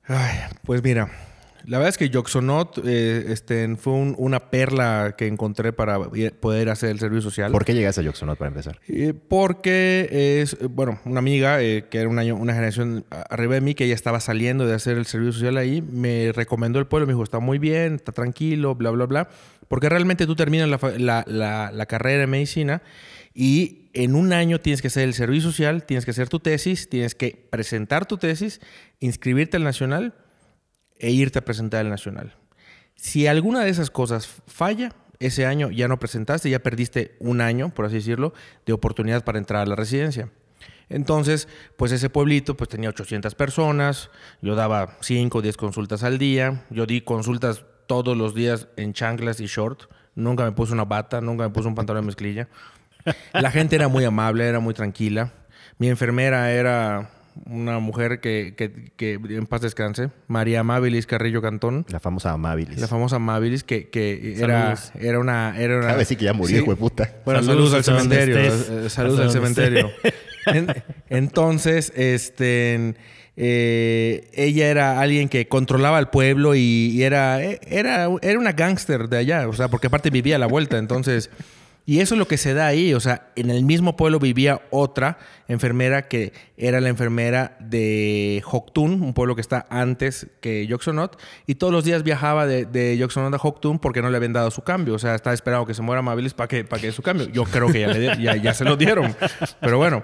Ay, 0.05 0.37
pues 0.65 0.83
mira, 0.83 1.09
la 1.65 1.77
verdad 1.77 1.87
es 1.89 1.97
que 1.97 2.09
Yoxonot 2.09 2.81
eh, 2.85 3.25
este, 3.29 3.73
fue 3.77 3.93
un- 3.93 4.15
una 4.17 4.49
perla 4.51 5.15
que 5.17 5.27
encontré 5.27 5.71
para 5.71 5.97
poder 6.41 6.67
hacer 6.69 6.89
el 6.89 6.99
servicio 6.99 7.21
social. 7.21 7.53
¿Por 7.53 7.63
qué 7.63 7.73
llegaste 7.73 8.01
a 8.01 8.03
Yoxonot 8.03 8.37
para 8.37 8.49
empezar? 8.49 8.81
Eh, 8.89 9.13
porque 9.13 10.41
es, 10.41 10.57
bueno, 10.69 10.99
una 11.05 11.19
amiga 11.19 11.61
eh, 11.61 11.85
que 11.89 11.99
era 11.99 12.09
un 12.09 12.19
año, 12.19 12.35
una 12.35 12.53
generación 12.53 13.05
arriba 13.29 13.53
de 13.53 13.61
mí, 13.61 13.73
que 13.75 13.85
ella 13.85 13.95
estaba 13.95 14.19
saliendo 14.19 14.67
de 14.67 14.73
hacer 14.75 14.97
el 14.97 15.05
servicio 15.05 15.31
social 15.31 15.55
ahí, 15.55 15.81
me 15.81 16.33
recomendó 16.33 16.79
el 16.79 16.87
pueblo, 16.87 17.07
me 17.07 17.13
dijo, 17.13 17.23
está 17.23 17.39
muy 17.39 17.59
bien, 17.59 17.95
está 17.95 18.11
tranquilo, 18.11 18.75
bla, 18.75 18.89
bla, 18.91 19.05
bla. 19.05 19.29
Porque 19.69 19.87
realmente 19.87 20.27
tú 20.27 20.35
terminas 20.35 20.67
la, 20.67 20.77
fa- 20.77 20.91
la- 20.97 21.23
la- 21.25 21.71
la 21.71 21.85
carrera 21.85 22.19
de 22.19 22.27
medicina 22.27 22.81
y 23.33 23.89
en 23.93 24.15
un 24.15 24.33
año 24.33 24.59
tienes 24.59 24.81
que 24.81 24.87
hacer 24.87 25.03
el 25.03 25.13
servicio 25.13 25.49
social, 25.49 25.85
tienes 25.85 26.05
que 26.05 26.11
hacer 26.11 26.29
tu 26.29 26.39
tesis, 26.39 26.89
tienes 26.89 27.15
que 27.15 27.47
presentar 27.49 28.05
tu 28.05 28.17
tesis, 28.17 28.61
inscribirte 28.99 29.57
al 29.57 29.63
nacional 29.63 30.13
e 30.99 31.11
irte 31.11 31.39
a 31.39 31.45
presentar 31.45 31.81
al 31.81 31.89
nacional. 31.89 32.35
Si 32.95 33.27
alguna 33.27 33.63
de 33.63 33.69
esas 33.69 33.89
cosas 33.89 34.27
falla, 34.47 34.93
ese 35.19 35.45
año 35.45 35.71
ya 35.71 35.87
no 35.87 35.99
presentaste, 35.99 36.49
ya 36.49 36.59
perdiste 36.59 37.15
un 37.19 37.41
año, 37.41 37.73
por 37.73 37.85
así 37.85 37.95
decirlo, 37.95 38.33
de 38.65 38.73
oportunidad 38.73 39.23
para 39.23 39.39
entrar 39.39 39.61
a 39.61 39.65
la 39.65 39.75
residencia. 39.75 40.29
Entonces, 40.89 41.47
pues 41.77 41.91
ese 41.91 42.09
pueblito 42.09 42.55
pues 42.55 42.69
tenía 42.69 42.89
800 42.89 43.33
personas, 43.35 44.09
yo 44.41 44.55
daba 44.55 44.97
5 45.01 45.37
o 45.37 45.41
10 45.41 45.57
consultas 45.57 46.03
al 46.03 46.17
día, 46.17 46.65
yo 46.69 46.85
di 46.85 47.01
consultas 47.01 47.65
todos 47.87 48.17
los 48.17 48.35
días 48.35 48.67
en 48.75 48.93
chanclas 48.93 49.39
y 49.39 49.45
short, 49.47 49.83
nunca 50.15 50.43
me 50.43 50.51
puse 50.51 50.73
una 50.73 50.85
bata, 50.85 51.21
nunca 51.21 51.45
me 51.45 51.49
puse 51.49 51.67
un 51.67 51.75
pantalón 51.75 52.03
de 52.03 52.07
mezclilla. 52.07 52.49
La 53.33 53.51
gente 53.51 53.75
era 53.75 53.87
muy 53.87 54.03
amable, 54.05 54.45
era 54.47 54.59
muy 54.59 54.73
tranquila. 54.73 55.33
Mi 55.77 55.89
enfermera 55.89 56.51
era 56.51 57.09
una 57.45 57.79
mujer 57.79 58.19
que, 58.19 58.53
que- 58.55 58.91
que 58.95 59.13
en 59.13 59.47
paz 59.47 59.61
descanse, 59.61 60.11
María 60.27 60.59
Amabilis 60.59 61.07
Carrillo 61.07 61.41
Cantón. 61.41 61.83
La 61.89 61.99
famosa 61.99 62.31
Amabilis. 62.31 62.79
La 62.79 62.87
famosa 62.87 63.15
Amabilis, 63.15 63.63
que, 63.63 63.89
que 63.89 64.35
era, 64.39 64.75
era 64.99 65.19
una... 65.19 65.55
Era 65.59 65.77
una 65.77 65.87
Cabe 65.87 65.99
decir 65.99 66.17
que 66.17 66.25
ya 66.25 66.33
murió, 66.33 66.57
Sí. 66.57 66.61
hijo 66.61 66.71
de 66.71 66.77
puta. 66.77 67.09
Bueno, 67.25 67.41
Saludos 67.41 67.71
saludos, 67.71 67.89
al 67.89 68.01
cementerio. 68.01 68.37
estés. 68.39 68.69
eh, 68.69 68.89
Saludos 68.89 69.19
Hasta 69.19 69.23
al 69.25 69.31
cementerio. 69.31 69.89
En- 70.45 70.67
entonces, 71.09 71.91
este, 71.95 72.95
eh, 73.37 74.29
ella 74.33 74.67
era 74.69 74.99
alguien 74.99 75.29
que 75.29 75.47
controlaba 75.47 75.97
al 75.97 76.09
pueblo 76.09 76.53
y, 76.53 76.91
y 76.93 77.03
era, 77.03 77.41
eh, 77.43 77.59
era, 77.65 78.09
era 78.21 78.37
una 78.39 78.51
gángster 78.51 79.07
de 79.07 79.17
allá, 79.17 79.47
o 79.47 79.53
sea, 79.53 79.69
porque 79.69 79.87
aparte 79.87 80.09
vivía 80.09 80.35
a 80.35 80.39
la 80.39 80.47
vuelta, 80.47 80.77
entonces... 80.77 81.29
Y 81.85 81.99
eso 81.99 82.15
es 82.15 82.19
lo 82.19 82.27
que 82.27 82.37
se 82.37 82.53
da 82.53 82.67
ahí, 82.67 82.93
o 82.93 82.99
sea, 83.01 83.31
en 83.35 83.49
el 83.49 83.65
mismo 83.65 83.97
pueblo 83.97 84.17
vivía 84.17 84.61
otra 84.71 85.17
enfermera 85.49 86.07
que 86.07 86.31
era 86.55 86.79
la 86.79 86.87
enfermera 86.87 87.57
de 87.59 88.41
Hoktun, 88.49 89.01
un 89.01 89.13
pueblo 89.13 89.35
que 89.35 89.41
está 89.41 89.65
antes 89.69 90.27
que 90.39 90.65
Yoxonot, 90.65 91.19
y 91.45 91.55
todos 91.55 91.73
los 91.73 91.83
días 91.83 92.03
viajaba 92.03 92.47
de, 92.47 92.63
de 92.63 92.97
Yoxonot 92.97 93.33
a 93.33 93.37
Hoktun 93.37 93.79
porque 93.79 94.01
no 94.01 94.09
le 94.09 94.15
habían 94.15 94.31
dado 94.31 94.49
su 94.49 94.61
cambio, 94.61 94.93
o 94.93 94.99
sea, 94.99 95.13
estaba 95.13 95.33
esperando 95.33 95.65
que 95.65 95.73
se 95.73 95.81
muera 95.81 96.01
Mabilis 96.01 96.33
para 96.33 96.47
que, 96.47 96.63
para 96.63 96.79
que 96.79 96.87
dé 96.87 96.93
su 96.93 97.01
cambio. 97.01 97.27
Yo 97.27 97.43
creo 97.43 97.67
que 97.67 97.81
ya, 97.81 97.87
le 97.87 98.21
ya, 98.21 98.37
ya 98.37 98.53
se 98.53 98.63
lo 98.63 98.77
dieron, 98.77 99.13
pero 99.59 99.77
bueno. 99.77 100.03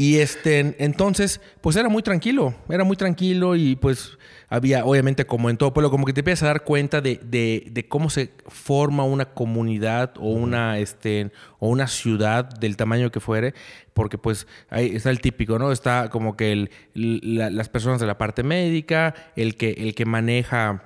Y 0.00 0.18
este, 0.18 0.76
entonces, 0.78 1.40
pues 1.60 1.74
era 1.74 1.88
muy 1.88 2.04
tranquilo, 2.04 2.54
era 2.68 2.84
muy 2.84 2.96
tranquilo 2.96 3.56
y 3.56 3.74
pues 3.74 4.16
había, 4.48 4.84
obviamente, 4.84 5.26
como 5.26 5.50
en 5.50 5.56
todo 5.56 5.74
pueblo, 5.74 5.90
como 5.90 6.06
que 6.06 6.12
te 6.12 6.20
empiezas 6.20 6.44
a 6.44 6.46
dar 6.46 6.62
cuenta 6.62 7.00
de, 7.00 7.18
de- 7.24 7.66
de 7.68 7.88
cómo 7.88 8.08
se 8.08 8.30
forma 8.46 9.02
una 9.02 9.24
comunidad 9.34 10.12
o 10.20 10.30
una, 10.30 10.78
este, 10.78 11.32
o 11.58 11.68
una 11.68 11.88
ciudad 11.88 12.44
del 12.44 12.76
tamaño 12.76 13.10
que 13.10 13.18
fuere, 13.18 13.54
porque 13.92 14.18
pues 14.18 14.46
ahí 14.70 14.94
está 14.94 15.10
el 15.10 15.20
típico, 15.20 15.58
¿no? 15.58 15.72
Está 15.72 16.10
como 16.10 16.36
que 16.36 16.52
el- 16.52 16.70
la- 16.94 17.50
las 17.50 17.68
personas 17.68 17.98
de 18.00 18.06
la 18.06 18.18
parte 18.18 18.44
médica, 18.44 19.16
el 19.34 19.56
que, 19.56 19.70
el 19.78 19.96
que 19.96 20.04
maneja 20.04 20.84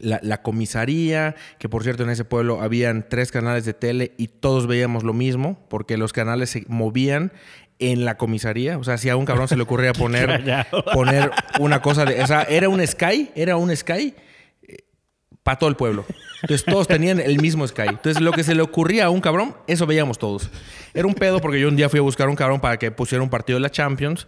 la, 0.00 0.20
la 0.22 0.42
comisaría, 0.42 1.34
que 1.58 1.68
por 1.68 1.82
cierto 1.82 2.02
en 2.04 2.10
ese 2.10 2.24
pueblo 2.24 2.60
habían 2.62 3.08
tres 3.08 3.32
canales 3.32 3.64
de 3.64 3.72
tele 3.74 4.12
y 4.18 4.28
todos 4.28 4.66
veíamos 4.68 5.02
lo 5.04 5.14
mismo, 5.14 5.58
porque 5.68 5.96
los 5.96 6.12
canales 6.12 6.50
se 6.50 6.64
movían 6.68 7.32
en 7.78 8.04
la 8.04 8.16
comisaría. 8.16 8.78
O 8.78 8.84
sea, 8.84 8.98
si 8.98 9.08
a 9.08 9.16
un 9.16 9.24
cabrón 9.24 9.48
se 9.48 9.56
le 9.56 9.62
ocurría 9.62 9.92
poner, 9.94 10.42
poner 10.92 11.30
una 11.58 11.82
cosa 11.82 12.04
de. 12.04 12.22
O 12.22 12.26
sea, 12.26 12.42
era 12.42 12.68
un 12.68 12.84
Sky, 12.86 13.30
era 13.34 13.56
un 13.56 13.74
Sky 13.74 14.14
para 15.46 15.60
todo 15.60 15.70
el 15.70 15.76
pueblo. 15.76 16.04
Entonces 16.42 16.64
todos 16.64 16.88
tenían 16.88 17.20
el 17.20 17.40
mismo 17.40 17.66
Sky. 17.66 17.88
Entonces 17.90 18.20
lo 18.20 18.32
que 18.32 18.42
se 18.42 18.54
le 18.56 18.62
ocurría 18.62 19.06
a 19.06 19.10
un 19.10 19.20
cabrón, 19.20 19.54
eso 19.68 19.86
veíamos 19.86 20.18
todos. 20.18 20.50
Era 20.92 21.06
un 21.06 21.14
pedo 21.14 21.40
porque 21.40 21.60
yo 21.60 21.68
un 21.68 21.76
día 21.76 21.88
fui 21.88 22.00
a 22.00 22.02
buscar 22.02 22.28
un 22.28 22.34
cabrón 22.34 22.58
para 22.58 22.78
que 22.78 22.90
pusiera 22.90 23.22
un 23.22 23.30
partido 23.30 23.56
de 23.56 23.60
la 23.60 23.70
Champions. 23.70 24.26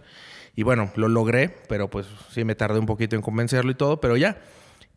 Y 0.55 0.63
bueno, 0.63 0.91
lo 0.95 1.09
logré, 1.09 1.53
pero 1.67 1.89
pues 1.89 2.07
sí 2.31 2.45
me 2.45 2.55
tardé 2.55 2.79
un 2.79 2.85
poquito 2.85 3.17
en 3.17 3.21
convencerlo 3.21 3.69
y 3.69 3.75
todo, 3.75 3.99
pero 3.99 4.15
ya. 4.15 4.37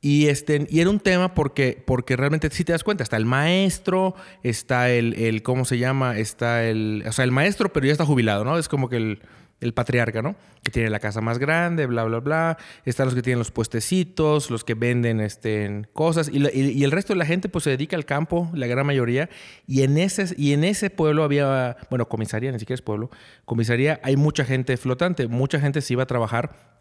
Y, 0.04 0.26
este, 0.26 0.66
y 0.68 0.80
era 0.80 0.90
un 0.90 0.98
tema 0.98 1.32
porque, 1.32 1.80
porque 1.86 2.16
realmente 2.16 2.50
si 2.50 2.64
te 2.64 2.72
das 2.72 2.82
cuenta, 2.82 3.04
está 3.04 3.16
el 3.16 3.24
maestro, 3.24 4.16
está 4.42 4.90
el, 4.90 5.14
el, 5.14 5.44
¿cómo 5.44 5.64
se 5.64 5.78
llama? 5.78 6.18
Está 6.18 6.64
el, 6.64 7.04
o 7.06 7.12
sea, 7.12 7.24
el 7.24 7.30
maestro, 7.30 7.72
pero 7.72 7.86
ya 7.86 7.92
está 7.92 8.04
jubilado, 8.04 8.44
¿no? 8.44 8.58
Es 8.58 8.68
como 8.68 8.88
que 8.88 8.96
el, 8.96 9.22
el 9.60 9.74
patriarca, 9.74 10.20
¿no? 10.20 10.34
Que 10.64 10.72
tiene 10.72 10.90
la 10.90 10.98
casa 10.98 11.20
más 11.20 11.38
grande, 11.38 11.86
bla, 11.86 12.02
bla, 12.02 12.18
bla. 12.18 12.58
Están 12.84 13.06
los 13.06 13.14
que 13.14 13.22
tienen 13.22 13.38
los 13.38 13.52
puestecitos, 13.52 14.50
los 14.50 14.64
que 14.64 14.74
venden 14.74 15.20
este, 15.20 15.86
cosas. 15.92 16.28
Y, 16.32 16.82
el 16.82 16.90
resto 16.90 17.12
de 17.12 17.18
la 17.18 17.24
gente 17.24 17.48
pues 17.48 17.62
se 17.62 17.70
dedica 17.70 17.96
al 17.96 18.04
campo, 18.04 18.50
la 18.54 18.66
gran 18.66 18.84
mayoría. 18.84 19.30
Y 19.68 19.82
en, 19.82 19.98
ese, 19.98 20.34
y 20.36 20.52
en 20.52 20.64
ese 20.64 20.90
pueblo 20.90 21.22
había, 21.22 21.76
bueno, 21.90 22.08
comisaría, 22.08 22.50
ni 22.50 22.58
siquiera 22.58 22.74
es 22.74 22.82
pueblo, 22.82 23.10
comisaría, 23.44 24.00
hay 24.02 24.16
mucha 24.16 24.44
gente 24.44 24.76
flotante. 24.76 25.28
Mucha 25.28 25.60
gente 25.60 25.80
se 25.80 25.92
iba 25.92 26.02
a 26.02 26.06
trabajar 26.06 26.71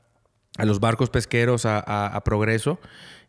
a 0.62 0.66
los 0.66 0.80
barcos 0.80 1.10
pesqueros 1.10 1.66
a, 1.66 1.80
a- 1.80 2.08
a 2.16 2.24
Progreso, 2.24 2.80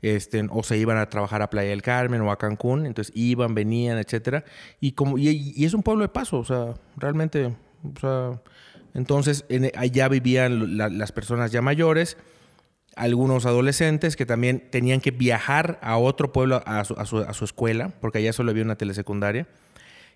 este, 0.03 0.45
o 0.51 0.63
se 0.63 0.77
iban 0.79 0.99
a 0.99 1.09
trabajar 1.09 1.43
a 1.43 1.49
Playa 1.51 1.71
del 1.71 1.83
Carmen 1.83 2.21
o 2.23 2.31
a 2.33 2.37
Cancún, 2.39 2.87
entonces 2.87 3.13
iban, 3.17 3.55
venían, 3.55 3.99
etcétera. 3.99 4.45
Y, 4.81 4.93
como, 4.93 5.17
y, 5.19 5.29
y 5.57 5.65
es 5.65 5.75
un 5.75 5.83
pueblo 5.83 6.03
de 6.03 6.09
paso, 6.09 6.39
o 6.41 6.45
sea, 6.45 6.75
realmente, 6.97 7.47
o 7.47 8.01
sea, 8.01 8.43
entonces 8.95 9.45
en- 9.49 9.71
allá 9.77 10.09
vivían 10.09 10.77
la- 10.77 10.89
las 10.89 11.13
personas 11.13 11.53
ya 11.53 11.63
mayores, 11.63 12.17
algunos 12.97 13.47
adolescentes 13.47 14.17
que 14.17 14.27
también 14.27 14.69
tenían 14.71 15.01
que 15.01 15.13
viajar 15.13 15.79
a 15.83 15.97
otro 15.97 16.33
pueblo 16.33 16.63
a 16.67 16.85
su, 16.85 16.95
a 16.95 17.07
su- 17.07 17.19
a 17.19 17.33
su 17.33 17.45
escuela, 17.45 17.93
porque 18.01 18.19
allá 18.19 18.33
solo 18.33 18.51
había 18.51 18.65
una 18.65 18.77
telesecundaria. 18.77 19.47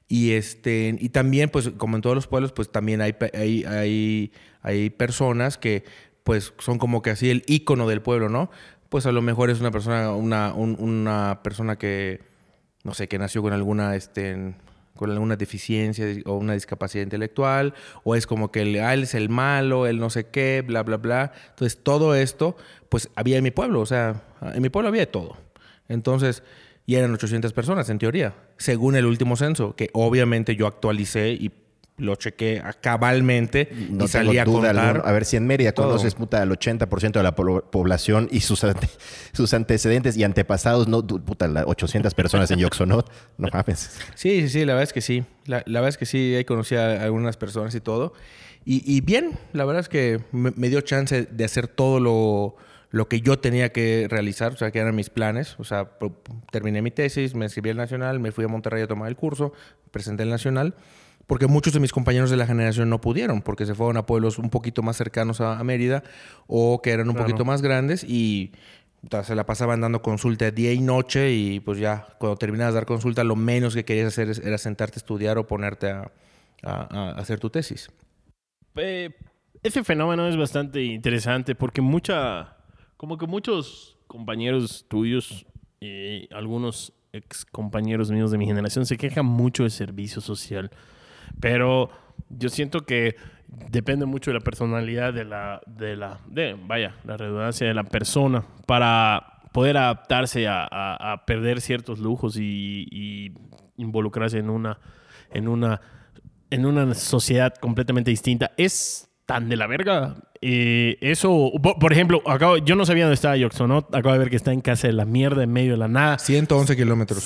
Y, 0.09 0.33
este, 0.33 0.97
y 1.01 1.09
también, 1.09 1.49
pues, 1.49 1.71
como 1.79 1.97
en 1.97 2.03
todos 2.03 2.14
los 2.14 2.27
pueblos, 2.29 2.53
pues 2.53 2.71
también 2.71 3.01
hay, 3.01 3.17
hay, 3.35 3.64
hay, 3.64 4.33
hay 4.62 4.91
personas 4.91 5.59
que, 5.59 5.85
pues, 6.27 6.53
son 6.59 6.79
como 6.79 7.03
que 7.03 7.11
así 7.11 7.31
el 7.31 7.45
ícono 7.47 7.87
del 7.87 8.03
pueblo, 8.03 8.29
¿no? 8.29 8.51
Pues 8.89 9.07
a 9.07 9.12
lo 9.12 9.22
mejor 9.22 9.49
es 9.49 9.61
una 9.61 9.70
persona, 9.70 10.11
una, 10.11 10.53
un- 10.55 10.77
una 10.81 11.39
persona 11.45 11.77
que, 11.79 12.20
no 12.83 12.95
sé, 12.95 13.07
que 13.07 13.16
nació 13.16 13.43
con 13.43 13.53
alguna, 13.53 13.95
este, 13.95 14.55
con 14.97 15.11
alguna 15.12 15.37
deficiencia 15.37 16.05
o 16.24 16.35
una 16.35 16.55
discapacidad 16.55 17.05
intelectual, 17.05 17.74
o 18.03 18.16
es 18.16 18.27
como 18.27 18.51
que 18.51 18.62
él, 18.62 18.81
ah, 18.81 18.93
él 18.93 19.05
es 19.05 19.14
el 19.14 19.29
malo, 19.29 19.87
él 19.87 20.01
no 20.01 20.11
sé 20.11 20.27
qué, 20.27 20.64
bla, 20.66 20.83
bla, 20.83 20.97
bla. 20.97 21.33
Entonces, 21.51 21.79
todo 21.81 22.16
esto, 22.16 22.57
pues, 22.89 23.09
había 23.14 23.37
en 23.39 23.45
mi 23.45 23.53
pueblo, 23.53 23.81
o 23.81 23.87
sea, 23.87 24.24
en 24.53 24.62
mi 24.62 24.68
pueblo 24.68 24.89
había 24.89 25.03
de 25.03 25.07
todo. 25.07 25.37
Entonces, 25.89 26.43
y 26.87 26.97
eran 26.97 27.14
800 27.14 27.53
personas, 27.53 27.89
en 27.89 27.99
teoría, 27.99 28.35
según 28.57 28.97
el 28.97 29.07
último 29.07 29.37
censo, 29.37 29.77
que 29.77 29.91
obviamente 29.93 30.57
yo 30.57 30.66
actualicé 30.66 31.31
y 31.31 31.53
lo 31.99 32.14
chequé 32.16 32.62
cabalmente 32.82 33.68
No 33.90 34.05
y 34.05 34.09
salí 34.09 34.38
a 34.38 34.44
duda 34.44 34.68
contar. 34.68 34.78
alguna. 34.97 35.09
A 35.09 35.12
ver, 35.12 35.24
si 35.24 35.36
en 35.36 35.47
Mérida 35.47 35.72
todo. 35.72 35.86
conoces 35.88 36.14
puta 36.14 36.42
al 36.42 36.51
80% 36.51 37.12
de 37.12 37.22
la 37.22 37.34
po- 37.34 37.62
población 37.70 38.28
y 38.30 38.40
sus, 38.40 38.64
ante- 38.64 38.88
sus 39.32 39.55
antecedentes 39.55 40.16
y 40.16 40.24
antepasados, 40.24 40.88
no, 40.88 41.07
puta, 41.07 41.49
las 41.49 41.64
800 41.66 42.12
personas 42.14 42.51
en 42.51 42.59
Yoxonot, 42.59 43.11
no 43.38 43.49
mames. 43.53 43.99
Sí, 44.14 44.42
sí, 44.42 44.49
sí, 44.49 44.59
la 44.64 44.74
verdad 44.74 44.82
es 44.84 44.92
que 44.92 45.01
sí. 45.01 45.24
La, 45.47 45.62
la 45.66 45.80
verdad 45.80 45.90
es 45.90 45.99
que 45.99 46.07
sí, 46.07 46.34
ahí 46.36 46.44
conocí 46.44 46.74
a 46.74 47.03
algunas 47.05 47.36
personas 47.36 47.74
y 47.74 47.80
todo. 47.80 48.12
Y, 48.64 48.82
y 48.84 49.01
bien, 49.01 49.38
la 49.53 49.64
verdad 49.64 49.80
es 49.80 49.88
que 49.88 50.20
me, 50.32 50.51
me 50.57 50.68
dio 50.68 50.80
chance 50.80 51.26
de 51.30 51.44
hacer 51.44 51.68
todo 51.68 52.01
lo, 52.01 52.57
lo 52.90 53.09
que 53.09 53.20
yo 53.20 53.38
tenía 53.38 53.70
que 53.72 54.07
realizar, 54.11 54.53
o 54.53 54.57
sea, 54.57 54.70
que 54.72 54.80
eran 54.80 54.94
mis 54.97 55.09
planes. 55.09 55.55
O 55.59 55.64
sea, 55.64 55.88
terminé 56.51 56.82
mi 56.82 56.90
tesis, 56.90 57.34
me 57.34 57.44
inscribí 57.47 57.70
al 57.70 57.76
Nacional, 57.76 58.18
me 58.20 58.32
fui 58.32 58.44
a 58.44 58.49
Monterrey 58.49 58.82
a 58.82 58.86
tomar 58.88 59.09
el 59.09 59.16
curso, 59.16 59.53
presenté 59.92 60.24
el 60.24 60.30
Nacional, 60.30 60.74
porque 61.27 61.47
muchos 61.47 61.72
de 61.72 61.81
mis 61.81 61.93
compañeros 61.93 62.31
de 62.31 62.37
la 62.37 62.47
generación 62.47 62.89
no 62.91 63.01
pudieron, 63.01 63.43
porque 63.43 63.66
se 63.66 63.74
fueron 63.74 63.97
a 63.97 64.07
pueblos 64.07 64.39
un 64.39 64.51
poquito 64.51 64.83
más 64.83 64.97
cercanos 64.97 65.41
a, 65.41 65.59
a 65.59 65.64
Mérida 65.64 66.03
o 66.47 66.81
que 66.83 66.91
eran 66.91 67.09
un 67.09 67.14
Claro. 67.14 67.27
poquito 67.29 67.45
más 67.45 67.62
grandes 67.62 68.05
y 68.05 68.53
se 69.24 69.35
la 69.35 69.47
pasaban 69.47 69.81
dando 69.81 70.03
consulta 70.03 70.51
día 70.51 70.72
y 70.72 70.81
noche 70.81 71.33
y 71.33 71.61
pues 71.61 71.79
ya 71.79 72.07
cuando 72.18 72.37
terminabas 72.37 72.74
de 72.74 72.81
dar 72.81 72.87
consulta 72.87 73.22
lo 73.24 73.37
menos 73.37 73.74
que 73.74 73.85
querías 73.85 74.09
hacer 74.09 74.33
era 74.45 74.59
sentarte 74.59 74.97
a 74.97 75.01
estudiar 75.01 75.39
o 75.39 75.47
ponerte 75.47 75.91
a, 75.91 76.11
a- 76.62 76.89
a 76.91 77.11
hacer 77.12 77.39
tu 77.39 77.51
tesis. 77.51 77.89
Eh, 78.77 79.11
ese 79.62 79.85
fenómeno 79.85 80.29
es 80.29 80.37
bastante 80.37 80.83
interesante 80.83 81.55
porque 81.55 81.81
mucha, 81.81 82.57
como 82.97 83.16
que 83.18 83.27
muchos 83.27 83.97
compañeros 84.07 84.87
tuyos 84.89 85.47
y 85.81 86.33
algunos 86.35 86.93
ex 87.12 87.45
compañeros 87.45 88.11
míos 88.11 88.31
de 88.31 88.39
mi 88.39 88.47
generación 88.47 88.87
se 88.87 88.97
quejan 88.97 89.27
mucho 89.27 89.62
del 89.64 89.72
servicio 89.72 90.20
social. 90.20 90.70
Pero 91.41 91.91
yo 92.30 92.49
siento 92.49 92.84
que 92.87 93.16
depende 93.70 94.07
mucho 94.07 94.30
de 94.30 94.39
la 94.39 94.45
personalidad 94.45 95.12
de 95.14 95.24
la, 95.24 95.61
de 95.66 95.97
la, 95.97 96.18
de, 96.28 96.57
vaya, 96.66 96.95
la 97.05 97.16
redundancia 97.16 97.66
de 97.66 97.74
la 97.74 97.84
persona 97.84 98.45
para 98.66 99.41
poder 99.53 99.76
adaptarse 99.76 100.47
a, 100.49 100.64
a- 100.70 101.12
a 101.12 101.24
perder 101.26 101.61
ciertos 101.61 101.99
lujos 101.99 102.37
y, 102.37 102.87
y 102.91 103.32
involucrarse 103.76 104.39
en 104.39 104.51
una, 104.51 104.78
en 105.32 105.49
una, 105.49 105.80
en 106.51 106.66
una 106.66 106.95
sociedad 106.95 107.55
completamente 107.55 108.11
distinta. 108.11 108.53
Es 108.57 109.09
tan 109.24 109.49
de 109.49 109.57
la 109.57 109.66
verga. 109.66 110.16
Eh, 110.43 110.99
eso, 111.01 111.51
por, 111.80 111.93
ejemplo, 111.93 112.22
acabo, 112.26 112.59
yo 112.59 112.76
no 112.76 112.84
sabía 112.84 113.05
dónde 113.05 113.14
estaba 113.14 113.37
Yoxonot. 113.37 113.95
Acabo 113.95 114.12
de 114.12 114.18
ver 114.18 114.30
que 114.30 114.37
está 114.37 114.53
en 114.53 114.61
casa 114.61 114.87
de 114.87 114.93
la 114.93 115.05
mierda, 115.07 115.43
en 115.43 115.53
medio 115.53 115.72
de 115.72 115.78
la 115.78 115.89
nada. 115.89 116.18
111 116.18 116.76
kilómetros. 116.76 117.18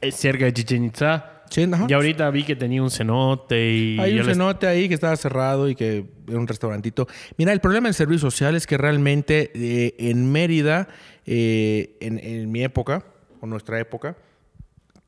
Eh, 0.00 0.12
cerca 0.12 0.44
de 0.44 0.52
Chichen 0.52 0.84
Itza. 0.84 1.35
Sí, 1.50 1.68
ajá. 1.72 1.86
Y 1.88 1.92
ahorita 1.92 2.28
vi 2.30 2.44
que 2.44 2.56
tenía 2.56 2.82
un 2.82 2.90
cenote 2.90 3.70
y... 3.72 3.98
Hay 4.00 4.12
un 4.12 4.26
les- 4.26 4.36
cenote 4.36 4.66
ahí 4.66 4.88
que 4.88 4.94
estaba 4.94 5.16
cerrado 5.16 5.68
y 5.68 5.74
que 5.74 6.04
era 6.28 6.38
un 6.38 6.46
restaurantito. 6.46 7.06
Mira, 7.38 7.52
el 7.52 7.60
problema 7.60 7.88
del 7.88 7.94
servicio 7.94 8.30
social 8.30 8.56
es 8.56 8.66
que 8.66 8.76
realmente 8.76 9.50
eh, 9.54 9.94
en 9.98 10.30
Mérida, 10.32 10.88
eh, 11.24 11.96
en, 12.00 12.18
en 12.18 12.50
mi 12.50 12.62
época, 12.64 13.04
o 13.40 13.46
nuestra 13.46 13.78
época, 13.80 14.16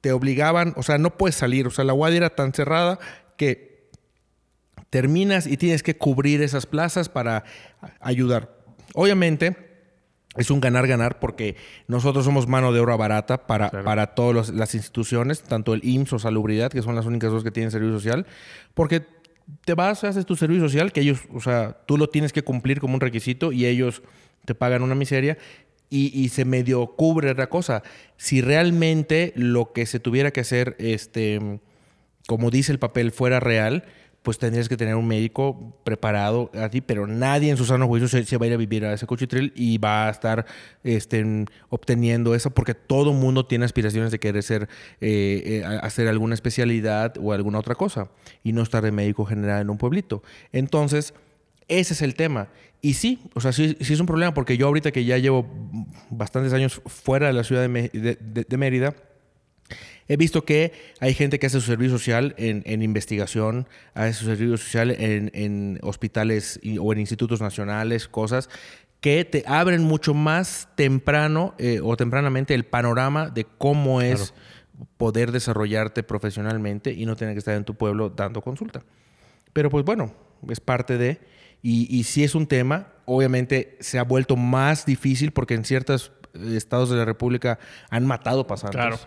te 0.00 0.12
obligaban, 0.12 0.74
o 0.76 0.82
sea, 0.82 0.96
no 0.98 1.16
puedes 1.16 1.34
salir. 1.34 1.66
O 1.66 1.70
sea, 1.70 1.84
la 1.84 1.92
UAD 1.94 2.12
era 2.14 2.30
tan 2.30 2.52
cerrada 2.52 2.98
que 3.36 3.88
terminas 4.90 5.46
y 5.46 5.56
tienes 5.56 5.82
que 5.82 5.96
cubrir 5.96 6.40
esas 6.42 6.66
plazas 6.66 7.08
para 7.08 7.44
ayudar. 8.00 8.54
Obviamente, 8.94 9.67
es 10.38 10.50
un 10.50 10.60
ganar-ganar 10.60 11.18
porque 11.18 11.56
nosotros 11.86 12.24
somos 12.24 12.46
mano 12.46 12.72
de 12.72 12.80
obra 12.80 12.96
barata 12.96 13.46
para, 13.46 13.70
Claro. 13.70 13.84
para 13.84 14.06
todas 14.14 14.50
las 14.50 14.74
instituciones, 14.74 15.42
tanto 15.42 15.74
el 15.74 15.84
IMSS 15.84 16.12
o 16.14 16.18
Salubridad, 16.18 16.70
que 16.70 16.82
son 16.82 16.94
las 16.94 17.06
únicas 17.06 17.30
dos 17.30 17.44
que 17.44 17.50
tienen 17.50 17.70
servicio 17.70 17.94
social, 17.94 18.26
porque 18.74 19.02
te 19.64 19.74
vas, 19.74 20.04
haces 20.04 20.26
tu 20.26 20.36
servicio 20.36 20.62
social, 20.64 20.92
que 20.92 21.00
ellos, 21.00 21.20
o 21.32 21.40
sea, 21.40 21.78
tú 21.86 21.96
lo 21.98 22.08
tienes 22.08 22.32
que 22.32 22.42
cumplir 22.42 22.80
como 22.80 22.94
un 22.94 23.00
requisito 23.00 23.50
y 23.52 23.66
ellos 23.66 24.02
te 24.44 24.54
pagan 24.54 24.82
una 24.82 24.94
miseria 24.94 25.38
y, 25.90 26.18
y 26.18 26.28
se 26.28 26.44
medio 26.44 26.86
cubre 26.96 27.34
la 27.34 27.48
cosa. 27.48 27.82
Si 28.16 28.40
realmente 28.42 29.32
lo 29.36 29.72
que 29.72 29.86
se 29.86 30.00
tuviera 30.00 30.30
que 30.30 30.40
hacer, 30.40 30.76
este, 30.78 31.60
como 32.26 32.50
dice 32.50 32.72
el 32.72 32.78
papel, 32.78 33.10
fuera 33.10 33.40
real, 33.40 33.84
pues 34.28 34.38
tendrías 34.38 34.68
que 34.68 34.76
tener 34.76 34.94
un 34.94 35.08
médico 35.08 35.74
preparado 35.84 36.50
a 36.52 36.68
ti, 36.68 36.82
pero 36.82 37.06
nadie 37.06 37.48
en 37.48 37.56
su 37.56 37.64
sano 37.64 37.86
juicio 37.86 38.08
se, 38.08 38.22
se 38.26 38.36
va 38.36 38.44
a 38.44 38.48
ir 38.48 38.52
a 38.52 38.56
vivir 38.58 38.84
a 38.84 38.92
ese 38.92 39.06
cuchitril 39.06 39.54
y 39.56 39.78
va 39.78 40.06
a 40.06 40.10
estar 40.10 40.44
este, 40.84 41.46
obteniendo 41.70 42.34
eso 42.34 42.50
porque 42.50 42.74
todo 42.74 43.14
mundo 43.14 43.46
tiene 43.46 43.64
aspiraciones 43.64 44.10
de 44.10 44.18
querer 44.18 44.42
ser, 44.42 44.68
eh, 45.00 45.62
eh, 45.64 45.78
hacer 45.80 46.08
alguna 46.08 46.34
especialidad 46.34 47.14
o 47.18 47.32
alguna 47.32 47.58
otra 47.58 47.74
cosa 47.74 48.10
y 48.44 48.52
no 48.52 48.60
estar 48.60 48.82
de 48.84 48.92
médico 48.92 49.24
general 49.24 49.62
en 49.62 49.70
un 49.70 49.78
pueblito. 49.78 50.22
Entonces, 50.52 51.14
ese 51.66 51.94
es 51.94 52.02
el 52.02 52.14
tema. 52.14 52.48
Y 52.82 52.92
sí, 52.94 53.20
o 53.34 53.40
sea, 53.40 53.52
sí, 53.52 53.78
sí 53.80 53.94
es 53.94 54.00
un 54.00 54.06
problema 54.06 54.34
porque 54.34 54.58
yo 54.58 54.66
ahorita 54.66 54.92
que 54.92 55.06
ya 55.06 55.16
llevo 55.16 55.46
bastantes 56.10 56.52
años 56.52 56.82
fuera 56.84 57.28
de 57.28 57.32
la 57.32 57.44
ciudad 57.44 57.66
de, 57.66 57.88
de- 57.94 58.18
de- 58.20 58.44
de 58.46 58.56
Mérida, 58.58 58.94
He 60.08 60.16
visto 60.16 60.44
que 60.44 60.72
hay 61.00 61.12
gente 61.14 61.38
que 61.38 61.46
hace 61.46 61.60
su 61.60 61.66
servicio 61.66 61.98
social 61.98 62.34
en, 62.38 62.62
en 62.66 62.82
investigación, 62.82 63.68
hace 63.94 64.14
su 64.14 64.24
servicio 64.24 64.56
social 64.56 64.90
en, 64.90 65.30
en 65.34 65.78
hospitales 65.82 66.58
y- 66.62 66.78
o 66.78 66.92
en 66.92 66.98
institutos 67.00 67.40
nacionales, 67.40 68.08
cosas 68.08 68.48
que 69.00 69.24
te 69.24 69.44
abren 69.46 69.82
mucho 69.84 70.14
más 70.14 70.68
temprano 70.74 71.54
eh, 71.58 71.80
o 71.82 71.96
tempranamente 71.96 72.54
el 72.54 72.64
panorama 72.64 73.28
de 73.30 73.44
cómo 73.58 74.00
es 74.00 74.34
poder 74.96 75.30
desarrollarte 75.30 76.02
profesionalmente 76.02 76.92
y 76.92 77.04
no 77.06 77.14
tener 77.14 77.34
que 77.34 77.38
estar 77.40 77.54
en 77.54 77.64
tu 77.64 77.74
pueblo 77.74 78.10
dando 78.10 78.40
consulta. 78.40 78.82
Pero 79.52 79.70
pues 79.70 79.84
bueno, 79.84 80.12
es 80.48 80.60
parte 80.60 80.98
de... 80.98 81.20
Y, 81.60 81.86
y 81.96 82.04
sí 82.04 82.22
es 82.22 82.36
un 82.36 82.46
tema, 82.46 82.92
obviamente 83.04 83.76
se 83.80 83.98
ha 83.98 84.04
vuelto 84.04 84.36
más 84.36 84.86
difícil 84.86 85.32
porque 85.32 85.54
en 85.54 85.64
ciertos 85.64 86.12
eh, 86.34 86.54
estados 86.56 86.88
de 86.90 86.96
la 86.96 87.04
República 87.04 87.58
han 87.90 88.06
matado 88.06 88.46
pasantes. 88.46 88.76
Claro. 88.80 88.98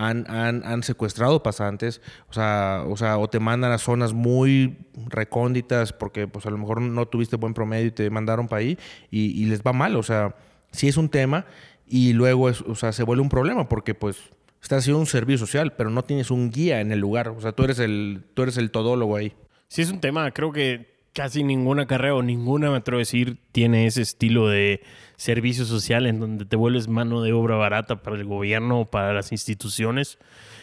Han, 0.00 0.30
han, 0.30 0.64
han 0.64 0.82
secuestrado 0.84 1.42
pasantes, 1.42 2.00
o 2.30 2.32
sea, 2.32 2.84
o 2.86 2.96
sea, 2.96 3.18
o 3.18 3.28
te 3.28 3.40
mandan 3.40 3.72
a 3.72 3.78
zonas 3.78 4.12
muy 4.12 4.78
recónditas 5.08 5.92
porque 5.92 6.28
pues 6.28 6.46
a 6.46 6.50
lo 6.50 6.58
mejor 6.58 6.80
no 6.80 7.06
tuviste 7.06 7.36
buen 7.36 7.52
promedio 7.52 7.86
y 7.86 7.90
te 7.90 8.08
mandaron 8.08 8.46
para 8.46 8.60
ahí 8.60 8.78
y, 9.10 9.42
y 9.42 9.46
les 9.46 9.62
va 9.62 9.72
mal, 9.72 9.96
o 9.96 10.02
sea, 10.04 10.36
sí 10.70 10.86
es 10.86 10.96
un 10.96 11.08
tema 11.08 11.46
y 11.84 12.12
luego 12.12 12.44
o 12.44 12.74
sea, 12.74 12.92
se 12.92 13.02
vuelve 13.02 13.22
un 13.22 13.28
problema 13.28 13.68
porque 13.68 13.94
pues 13.94 14.18
estás 14.62 14.80
haciendo 14.84 15.00
un 15.00 15.06
servicio 15.06 15.38
social, 15.46 15.72
pero 15.72 15.90
no 15.90 16.04
tienes 16.04 16.30
un 16.30 16.50
guía 16.50 16.80
en 16.80 16.92
el 16.92 17.00
lugar, 17.00 17.28
o 17.28 17.40
sea, 17.40 17.52
tú 17.52 17.64
eres 17.64 17.78
el, 17.80 18.24
tú 18.34 18.42
eres 18.42 18.56
el 18.56 18.70
todólogo 18.70 19.16
ahí. 19.16 19.34
Sí, 19.68 19.82
es 19.82 19.90
un 19.90 20.00
tema. 20.00 20.30
Creo 20.30 20.52
que 20.52 20.97
casi 21.12 21.42
ninguna 21.42 21.86
carrera 21.86 22.14
o 22.14 22.22
ninguna, 22.22 22.70
me 22.70 22.76
atrevo 22.78 22.98
a 22.98 23.00
decir, 23.00 23.38
tiene 23.52 23.86
ese 23.86 24.02
estilo 24.02 24.48
de 24.48 24.82
servicio 25.16 25.64
social 25.64 26.06
en 26.06 26.20
donde 26.20 26.44
te 26.44 26.56
vuelves 26.56 26.88
mano 26.88 27.22
de 27.22 27.32
obra 27.32 27.56
barata 27.56 28.02
para 28.02 28.16
el 28.16 28.24
gobierno 28.24 28.80
o 28.80 28.84
para 28.90 29.12
las 29.12 29.32
instituciones 29.32 30.18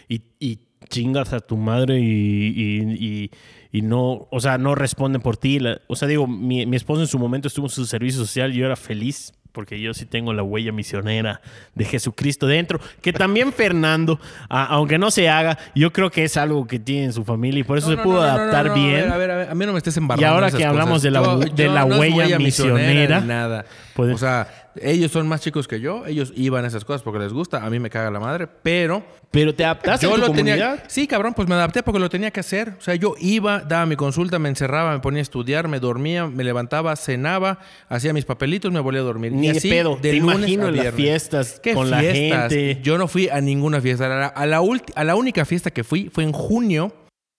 y, 0.07 0.21
y 0.39 0.59
chingas 0.89 1.33
a 1.33 1.39
tu 1.39 1.57
madre 1.57 1.99
y, 1.99 2.03
y- 2.05 3.31
y- 3.71 3.81
no, 3.81 4.27
o 4.31 4.39
sea, 4.39 4.57
no 4.57 4.73
responden 4.75 5.21
por 5.21 5.35
ti. 5.35 5.59
O 5.87 5.95
sea, 5.97 6.07
digo, 6.07 6.27
mi, 6.27 6.65
mi 6.65 6.77
esposo 6.77 7.01
en 7.01 7.07
su 7.07 7.19
momento 7.19 7.49
estuvo 7.49 7.65
en 7.65 7.71
su 7.71 7.85
servicio 7.85 8.19
social 8.21 8.53
y 8.53 8.59
yo 8.59 8.65
era 8.65 8.77
feliz 8.77 9.33
porque 9.56 9.80
yo 9.80 9.93
sí 9.95 10.06
tengo 10.06 10.34
la 10.34 10.43
huella 10.43 10.72
misionera 10.72 11.41
de 11.74 11.86
Jesucristo 11.86 12.45
dentro, 12.45 12.80
que 13.01 13.12
también 13.14 13.51
Fernando, 13.53 14.20
a- 14.49 14.66
aunque 14.66 14.99
no 14.99 15.10
se 15.10 15.30
haga, 15.30 15.58
yo 15.74 15.91
creo 15.91 16.12
que 16.12 16.24
es 16.26 16.38
algo 16.38 16.68
que 16.68 16.78
tiene 16.78 17.06
en 17.06 17.14
su 17.14 17.24
familia 17.24 17.62
y 17.62 17.64
por 17.64 17.78
eso 17.80 17.88
No, 17.89 17.93
se 17.93 17.97
no, 17.97 18.03
pudo 18.03 18.16
no, 18.18 18.22
adaptar 18.24 18.74
bien. 18.76 19.10
A 19.12 19.18
ver, 19.18 19.32
a 19.32 19.36
ver, 19.38 19.49
a 19.49 19.56
mí 19.56 19.66
no 19.66 19.72
me 19.72 19.78
estés 19.80 19.97
embarrando. 19.97 20.22
Y 20.22 20.26
ahora 20.30 20.47
esas 20.49 20.60
que 20.60 20.66
hablamos 20.66 20.89
cosas. 21.01 21.03
de 21.03 21.12
la 21.12 21.22
hu- 21.24 21.51
de 21.53 21.68
la 21.70 21.86
no 21.86 22.03
es 22.03 22.14
huella 22.14 22.38
misionera, 22.38 23.22
nada. 23.22 23.66
O 23.95 24.18
sea, 24.18 24.64
ellos 24.82 25.11
son 25.11 25.28
más 25.28 25.41
chicos 25.41 25.67
que 25.67 25.80
yo, 25.80 26.05
ellos 26.05 26.34
iban 26.36 26.63
a 26.65 26.67
esas 26.67 26.84
cosas 26.86 27.01
porque 27.01 27.19
les 27.19 27.32
gusta, 27.34 27.65
a 27.65 27.69
mí 27.69 27.80
me 27.80 27.89
caga 27.89 28.11
la 28.11 28.19
madre, 28.19 28.47
pero 28.47 29.03
Pero 29.32 29.53
te 29.55 29.65
adaptaste 29.65 30.05
a 30.05 30.09
tu 30.09 30.17
lo 30.17 30.28
comunidad. 30.28 30.76
tenía. 30.76 30.89
Sí, 30.89 31.07
cabrón, 31.07 31.34
pues 31.34 31.47
me 31.47 31.55
adapté 31.55 31.84
porque 31.84 31.99
lo 31.99 32.09
tenía 32.09 32.32
que 32.32 32.39
hacer. 32.39 32.76
O 32.78 32.82
sea, 32.82 32.95
yo 32.95 33.15
iba, 33.19 33.59
daba 33.59 33.86
mi 33.86 33.95
consulta, 33.95 34.39
me 34.39 34.49
encerraba, 34.49 34.93
me 34.93 34.99
ponía 34.99 35.19
a 35.19 35.21
estudiar, 35.23 35.67
me 35.67 35.80
dormía, 35.80 36.28
me 36.28 36.43
levantaba, 36.43 36.95
cenaba, 36.95 37.59
hacía 37.89 38.13
mis 38.13 38.26
papelitos, 38.26 38.71
me 38.71 38.80
volvía 38.80 39.01
a 39.01 39.03
dormir. 39.03 39.32
Ni 39.32 39.47
y 39.47 39.49
así, 39.51 39.69
pedo. 39.69 39.95
de 39.95 40.11
Te 40.11 40.13
lunes 40.17 40.38
imagino 40.38 40.67
a 40.67 40.71
las 40.71 40.93
fiestas 40.93 41.59
¿Qué 41.61 41.73
con 41.73 41.89
la 41.89 41.99
fiestas? 41.99 42.51
gente. 42.53 42.82
Yo 42.82 42.97
no 42.97 43.07
fui 43.07 43.30
a 43.30 43.41
ninguna 43.41 43.82
fiesta. 43.82 44.05
A 44.05 44.09
la, 44.09 44.28
a 44.28 44.45
la 44.45 44.61
a 44.95 45.03
la 45.03 45.15
única 45.15 45.45
fiesta 45.45 45.71
que 45.71 45.84
fui 45.84 46.09
fue 46.13 46.23
en 46.23 46.32
junio. 46.32 46.93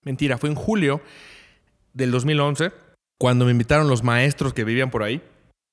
Mentira, 0.05 0.39
fue 0.39 0.49
en 0.51 0.55
julio 0.55 1.01
del 1.93 2.11
2011, 2.11 2.73
cuando 3.19 3.45
me 3.47 3.51
invitaron 3.51 3.89
los 3.89 4.03
maestros 4.05 4.53
que 4.53 4.65
vivían 4.65 4.91
por 4.91 5.03
ahí. 5.03 5.21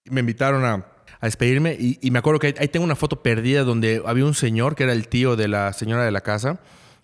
Me 0.09 0.21
invitaron 0.21 0.63
a, 0.65 0.85
a 1.23 1.25
despedirme 1.25 1.73
y, 1.79 1.97
y 2.01 2.11
me 2.11 2.19
acuerdo 2.19 2.37
que 2.37 2.47
ahí, 2.47 2.55
ahí 2.59 2.67
tengo 2.67 2.83
una 2.83 2.97
foto 2.97 3.23
perdida 3.23 3.63
donde 3.63 4.03
había 4.05 4.25
un 4.25 4.33
señor 4.33 4.75
que 4.75 4.83
era 4.83 4.91
el 4.91 5.07
tío 5.07 5.37
de 5.37 5.47
la 5.47 5.71
señora 5.71 6.03
de 6.03 6.11
la 6.11 6.19
casa. 6.19 6.59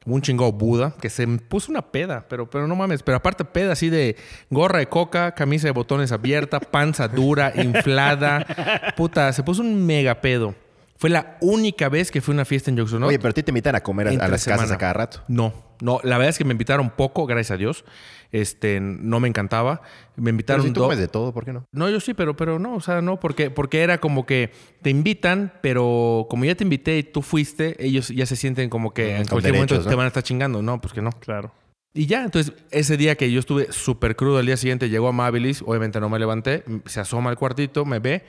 Un 0.05 0.21
chingo 0.21 0.51
Buda, 0.51 0.93
que 0.99 1.09
se 1.09 1.25
puso 1.25 1.71
una 1.71 1.81
peda, 1.83 2.25
pero, 2.27 2.49
pero 2.49 2.67
no 2.67 2.75
mames. 2.75 3.01
Pero 3.01 3.15
aparte, 3.15 3.45
peda 3.45 3.71
así 3.71 3.89
de 3.89 4.17
gorra 4.49 4.79
de 4.79 4.87
coca, 4.87 5.33
camisa 5.35 5.67
de 5.67 5.71
botones 5.71 6.11
abierta, 6.11 6.59
panza 6.71 7.07
dura, 7.07 7.53
inflada. 7.55 8.93
Puta, 8.97 9.31
se 9.31 9.41
puso 9.41 9.61
un 9.61 9.85
mega 9.85 10.19
pedo. 10.19 10.53
Fue 10.97 11.09
la 11.09 11.37
única 11.39 11.87
vez 11.87 12.11
que 12.11 12.19
fui 12.19 12.33
a 12.33 12.35
una 12.35 12.45
fiesta 12.45 12.69
en 12.69 12.75
Yoxonot. 12.75 13.07
Oye, 13.07 13.19
pero 13.19 13.29
a 13.29 13.33
ti 13.33 13.41
te 13.41 13.51
invitan 13.51 13.75
a 13.75 13.79
comer 13.81 14.09
a, 14.09 14.11
a 14.11 14.27
las 14.27 14.43
casas 14.43 14.59
semana. 14.67 14.75
a 14.75 14.77
cada 14.77 14.93
rato. 14.93 15.23
No. 15.29 15.53
No, 15.79 16.01
la 16.03 16.17
verdad 16.17 16.31
es 16.31 16.37
que 16.37 16.43
me 16.43 16.51
invitaron 16.51 16.89
poco, 16.89 17.25
gracias 17.25 17.51
a 17.51 17.57
Dios. 17.57 17.85
Este, 18.31 18.79
no 18.79 19.19
me 19.19 19.27
encantaba. 19.27 19.81
Me 20.15 20.23
Pero 20.25 20.29
invitaron 20.29 20.65
si 20.65 20.71
tú 20.71 20.81
comes 20.81 20.97
de 20.99 21.07
todo, 21.07 21.33
¿por 21.33 21.45
qué 21.45 21.53
no? 21.53 21.65
No, 21.71 21.89
yo 21.89 21.99
sí, 21.99 22.13
pero, 22.13 22.35
pero 22.35 22.59
no, 22.59 22.75
o 22.75 22.81
sea, 22.81 23.01
no, 23.01 23.19
porque, 23.19 23.49
porque 23.49 23.81
era 23.81 23.99
como 23.99 24.25
que 24.25 24.51
te 24.81 24.89
invitan, 24.89 25.53
pero 25.61 26.27
como 26.29 26.45
ya 26.45 26.55
te 26.55 26.63
invité 26.63 26.97
y 26.97 27.03
tú 27.03 27.21
fuiste, 27.21 27.75
ellos 27.83 28.09
ya 28.09 28.25
se 28.25 28.35
sienten 28.35 28.69
como 28.69 28.93
que 28.93 29.11
en 29.11 29.23
Con 29.23 29.27
cualquier 29.27 29.53
momento 29.53 29.73
derechos, 29.75 29.87
te 29.87 29.91
¿no? 29.91 29.97
van 29.97 30.05
a 30.05 30.07
estar 30.07 30.23
chingando. 30.23 30.61
No, 30.61 30.79
pues 30.79 30.93
que 30.93 31.01
no. 31.01 31.11
Claro. 31.19 31.51
Y 31.93 32.05
ya, 32.05 32.23
entonces 32.23 32.53
ese 32.69 32.97
día 32.97 33.15
que 33.15 33.31
yo 33.31 33.39
estuve 33.39 33.71
súper 33.71 34.15
crudo, 34.15 34.37
al 34.37 34.45
día 34.45 34.57
siguiente 34.57 34.89
llegó 34.89 35.07
a 35.07 35.11
Mabilis, 35.11 35.63
obviamente 35.65 35.99
no 35.99 36.07
me 36.07 36.19
levanté, 36.19 36.63
se 36.85 36.99
asoma 36.99 37.31
al 37.31 37.35
cuartito, 37.37 37.83
me 37.83 37.99
ve, 37.99 38.23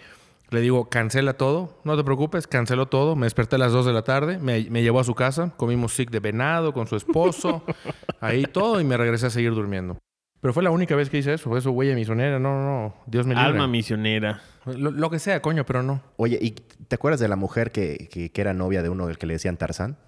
le 0.50 0.60
digo, 0.60 0.88
cancela 0.88 1.34
todo, 1.34 1.78
no 1.84 1.96
te 1.96 2.04
preocupes, 2.04 2.46
canceló 2.46 2.86
todo, 2.86 3.16
me 3.16 3.26
desperté 3.26 3.56
a 3.56 3.58
las 3.58 3.72
2 3.72 3.86
de 3.86 3.92
la 3.92 4.02
tarde, 4.02 4.38
me, 4.38 4.68
me 4.70 4.82
llevó 4.82 5.00
a 5.00 5.04
su 5.04 5.14
casa, 5.14 5.52
comimos 5.56 5.94
sick 5.94 6.10
de 6.10 6.20
venado 6.20 6.72
con 6.72 6.86
su 6.86 6.96
esposo, 6.96 7.62
ahí 8.20 8.44
todo, 8.44 8.80
y 8.80 8.84
me 8.84 8.96
regresé 8.96 9.26
a 9.26 9.30
seguir 9.30 9.52
durmiendo. 9.54 9.96
Pero 10.40 10.54
fue 10.54 10.62
la 10.62 10.70
única 10.70 10.96
vez 10.96 11.10
que 11.10 11.18
hice 11.18 11.34
eso, 11.34 11.54
eso 11.56 11.70
huella 11.70 11.94
misionera, 11.94 12.38
no, 12.38 12.54
no, 12.54 12.64
no, 12.64 12.94
Dios 13.06 13.26
me 13.26 13.34
libre. 13.34 13.50
Alma 13.50 13.66
misionera. 13.68 14.40
Lo, 14.64 14.90
lo 14.90 15.10
que 15.10 15.18
sea, 15.18 15.42
coño, 15.42 15.66
pero 15.66 15.82
no. 15.82 16.02
Oye, 16.16 16.38
¿y 16.40 16.52
te 16.52 16.94
acuerdas 16.94 17.20
de 17.20 17.28
la 17.28 17.36
mujer 17.36 17.72
que, 17.72 18.08
que- 18.10 18.32
que 18.32 18.40
era 18.40 18.54
novia 18.54 18.82
de 18.82 18.88
uno 18.88 19.06
del 19.06 19.18
que 19.18 19.26
le 19.26 19.34
decían 19.34 19.58
Tarzán? 19.58 19.98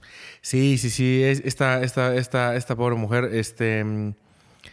Sí, 0.41 0.79
sí, 0.79 0.89
sí. 0.89 1.23
es- 1.23 1.43
esta, 1.45 1.83
esta, 1.83 2.15
esta, 2.17 2.57
esta 2.57 2.77
pobre 2.77 2.97
mujer, 2.97 3.25
este. 3.33 4.15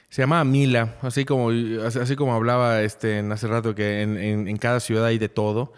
Se 0.10 0.22
llamaba 0.22 0.44
Mila, 0.44 0.96
así 1.02 1.26
como, 1.26 1.50
así 1.50 2.16
como 2.16 2.34
hablaba 2.34 2.82
este, 2.82 3.20
hace 3.20 3.48
rato 3.48 3.74
que 3.76 4.02
en, 4.02 4.18
en- 4.18 4.48
en 4.48 4.58
cada 4.58 4.80
ciudad 4.80 5.06
hay 5.06 5.18
de 5.18 5.30
todo. 5.30 5.74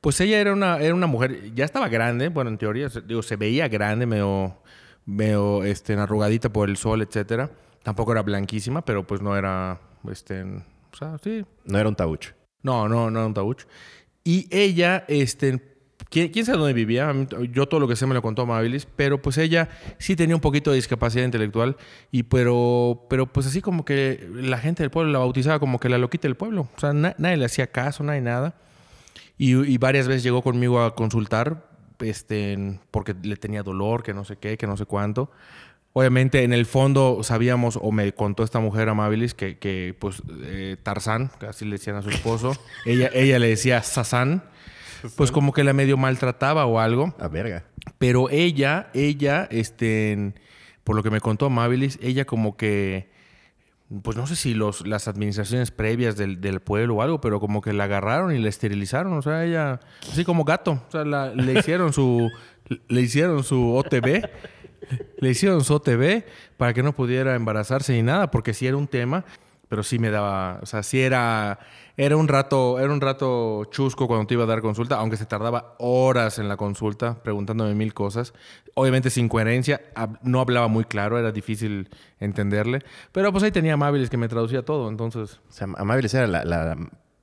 Pues 0.00 0.20
ella 0.20 0.38
era 0.38 0.52
una, 0.52 0.78
era 0.80 0.94
una 0.94 1.06
mujer, 1.06 1.54
ya 1.54 1.64
estaba 1.64 1.88
grande, 1.88 2.28
bueno, 2.28 2.50
en 2.50 2.58
teoría, 2.58 2.88
digo, 3.06 3.22
se 3.22 3.36
veía 3.36 3.68
grande, 3.68 4.04
medio, 4.06 4.58
medio 5.06 5.64
este, 5.64 5.94
arrugadita 5.94 6.50
por 6.52 6.68
el 6.68 6.76
sol, 6.76 7.00
etcétera. 7.02 7.50
Tampoco 7.82 8.12
era 8.12 8.22
blanquísima, 8.22 8.84
pero 8.84 9.06
pues 9.06 9.22
no 9.22 9.36
era, 9.36 9.80
este, 10.10 10.42
o 10.42 10.96
sea, 10.98 11.16
sí, 11.22 11.44
No 11.64 11.78
era 11.78 11.88
un 11.88 11.94
taucho. 11.96 12.32
no, 12.62 12.88
no, 12.88 13.10
no 13.10 13.18
era 13.18 13.26
un 13.26 13.34
tauch. 13.34 13.62
Y 14.24 14.46
ella, 14.50 15.04
este, 15.08 15.73
¿quién, 16.14 16.28
quién 16.28 16.46
sabe 16.46 16.58
dónde 16.58 16.72
vivía? 16.72 17.12
Yo 17.52 17.66
todo 17.66 17.80
lo 17.80 17.88
que 17.88 17.96
sé 17.96 18.06
me 18.06 18.14
lo 18.14 18.22
contó 18.22 18.42
Amabilis, 18.42 18.86
pero 18.86 19.20
pues 19.20 19.36
ella 19.36 19.68
sí 19.98 20.14
tenía 20.16 20.36
un 20.36 20.40
poquito 20.40 20.70
de 20.70 20.76
discapacidad 20.76 21.24
intelectual, 21.24 21.76
y 22.12 22.22
pero, 22.22 23.04
pero 23.10 23.26
pues 23.26 23.46
así 23.48 23.60
como 23.60 23.84
que 23.84 24.26
la 24.32 24.58
gente 24.58 24.82
del 24.84 24.90
pueblo 24.90 25.10
la 25.12 25.18
bautizaba 25.18 25.58
como 25.58 25.80
que 25.80 25.88
la 25.88 25.98
loquita 25.98 26.28
del 26.28 26.36
pueblo. 26.36 26.68
O 26.76 26.80
sea, 26.80 26.92
na- 26.92 27.14
nadie 27.18 27.36
le 27.36 27.44
hacía 27.46 27.66
caso, 27.66 28.04
nadie 28.04 28.20
nada. 28.20 28.54
Y, 29.36 29.56
y 29.56 29.76
varias 29.78 30.06
veces 30.06 30.22
llegó 30.22 30.42
conmigo 30.42 30.80
a 30.80 30.94
consultar, 30.94 31.66
este, 31.98 32.78
porque 32.92 33.14
le 33.22 33.36
tenía 33.36 33.62
dolor, 33.64 34.02
que 34.04 34.14
no 34.14 34.24
sé 34.24 34.36
qué, 34.36 34.56
que 34.56 34.66
no 34.68 34.76
sé 34.76 34.86
cuánto. 34.86 35.30
Obviamente, 35.92 36.42
en 36.42 36.52
el 36.52 36.66
fondo 36.66 37.20
sabíamos, 37.22 37.78
o 37.80 37.92
me 37.92 38.12
contó 38.12 38.42
esta 38.42 38.58
mujer 38.60 38.88
amabilis, 38.88 39.34
que, 39.34 39.58
que 39.58 39.94
pues 39.98 40.22
eh, 40.42 40.76
Tarzán, 40.82 41.30
así 41.48 41.64
le 41.64 41.72
decían 41.72 41.96
a 41.96 42.02
su 42.02 42.10
esposo, 42.10 42.52
ella, 42.86 43.10
ella 43.12 43.38
le 43.38 43.48
decía 43.48 43.82
Sazán, 43.82 44.42
pues 45.16 45.30
como 45.30 45.52
que 45.52 45.64
la 45.64 45.72
medio 45.72 45.96
maltrataba 45.96 46.66
o 46.66 46.78
algo. 46.80 47.14
A 47.18 47.28
verga. 47.28 47.64
Pero 47.98 48.28
ella, 48.30 48.88
ella, 48.94 49.46
este, 49.50 50.34
por 50.84 50.96
lo 50.96 51.02
que 51.02 51.10
me 51.10 51.20
contó 51.20 51.46
Amabilis, 51.46 51.98
ella 52.02 52.24
como 52.24 52.56
que, 52.56 53.10
pues 54.02 54.16
no 54.16 54.26
sé 54.26 54.34
si 54.36 54.54
los, 54.54 54.86
las 54.86 55.06
administraciones 55.08 55.70
previas 55.70 56.16
del, 56.16 56.40
del 56.40 56.60
pueblo 56.60 56.96
o 56.96 57.02
algo, 57.02 57.20
pero 57.20 57.40
como 57.40 57.60
que 57.60 57.72
la 57.72 57.84
agarraron 57.84 58.34
y 58.34 58.38
la 58.38 58.48
esterilizaron. 58.48 59.12
O 59.12 59.22
sea, 59.22 59.44
ella, 59.44 59.80
así 60.10 60.24
como 60.24 60.44
gato. 60.44 60.82
O 60.88 60.90
sea, 60.90 61.04
la- 61.04 61.34
le 61.34 61.58
hicieron 61.58 61.92
su, 61.92 62.30
le 62.88 63.00
hicieron 63.00 63.44
su 63.44 63.74
OTB. 63.74 64.22
Le 65.18 65.30
hicieron 65.30 65.64
su 65.64 65.74
OTB 65.74 66.24
para 66.58 66.74
que 66.74 66.82
no 66.82 66.94
pudiera 66.94 67.34
embarazarse 67.34 67.94
ni 67.94 68.02
nada, 68.02 68.30
porque 68.30 68.52
sí 68.52 68.66
era 68.66 68.76
un 68.76 68.86
tema, 68.86 69.24
pero 69.68 69.82
sí 69.82 69.98
me 69.98 70.10
daba, 70.10 70.58
o 70.62 70.66
sea, 70.66 70.82
sí 70.82 71.00
era, 71.00 71.58
era 71.96 72.16
un 72.16 72.28
rato, 72.28 72.78
era 72.78 72.92
un 72.92 73.00
rato 73.00 73.64
chusco 73.66 74.06
cuando 74.06 74.26
te 74.26 74.34
iba 74.34 74.44
a 74.44 74.46
dar 74.46 74.60
consulta, 74.60 74.96
aunque 74.96 75.16
se 75.16 75.26
tardaba 75.26 75.76
horas 75.78 76.38
en 76.38 76.48
la 76.48 76.56
consulta 76.56 77.22
preguntándome 77.22 77.74
mil 77.74 77.94
cosas. 77.94 78.34
Obviamente 78.74 79.10
sin 79.10 79.28
coherencia, 79.28 79.80
no 80.22 80.40
hablaba 80.40 80.68
muy 80.68 80.84
claro, 80.84 81.18
era 81.18 81.30
difícil 81.30 81.88
entenderle, 82.18 82.80
pero 83.12 83.30
pues 83.30 83.44
ahí 83.44 83.52
tenía 83.52 83.74
Amabilis 83.74 84.10
que 84.10 84.16
me 84.16 84.28
traducía 84.28 84.64
todo, 84.64 84.88
entonces 84.88 85.40
O 85.48 85.52
sea, 85.52 85.68
Amabilis 85.76 86.14
era 86.14 86.26
la, 86.26 86.44
la 86.44 86.76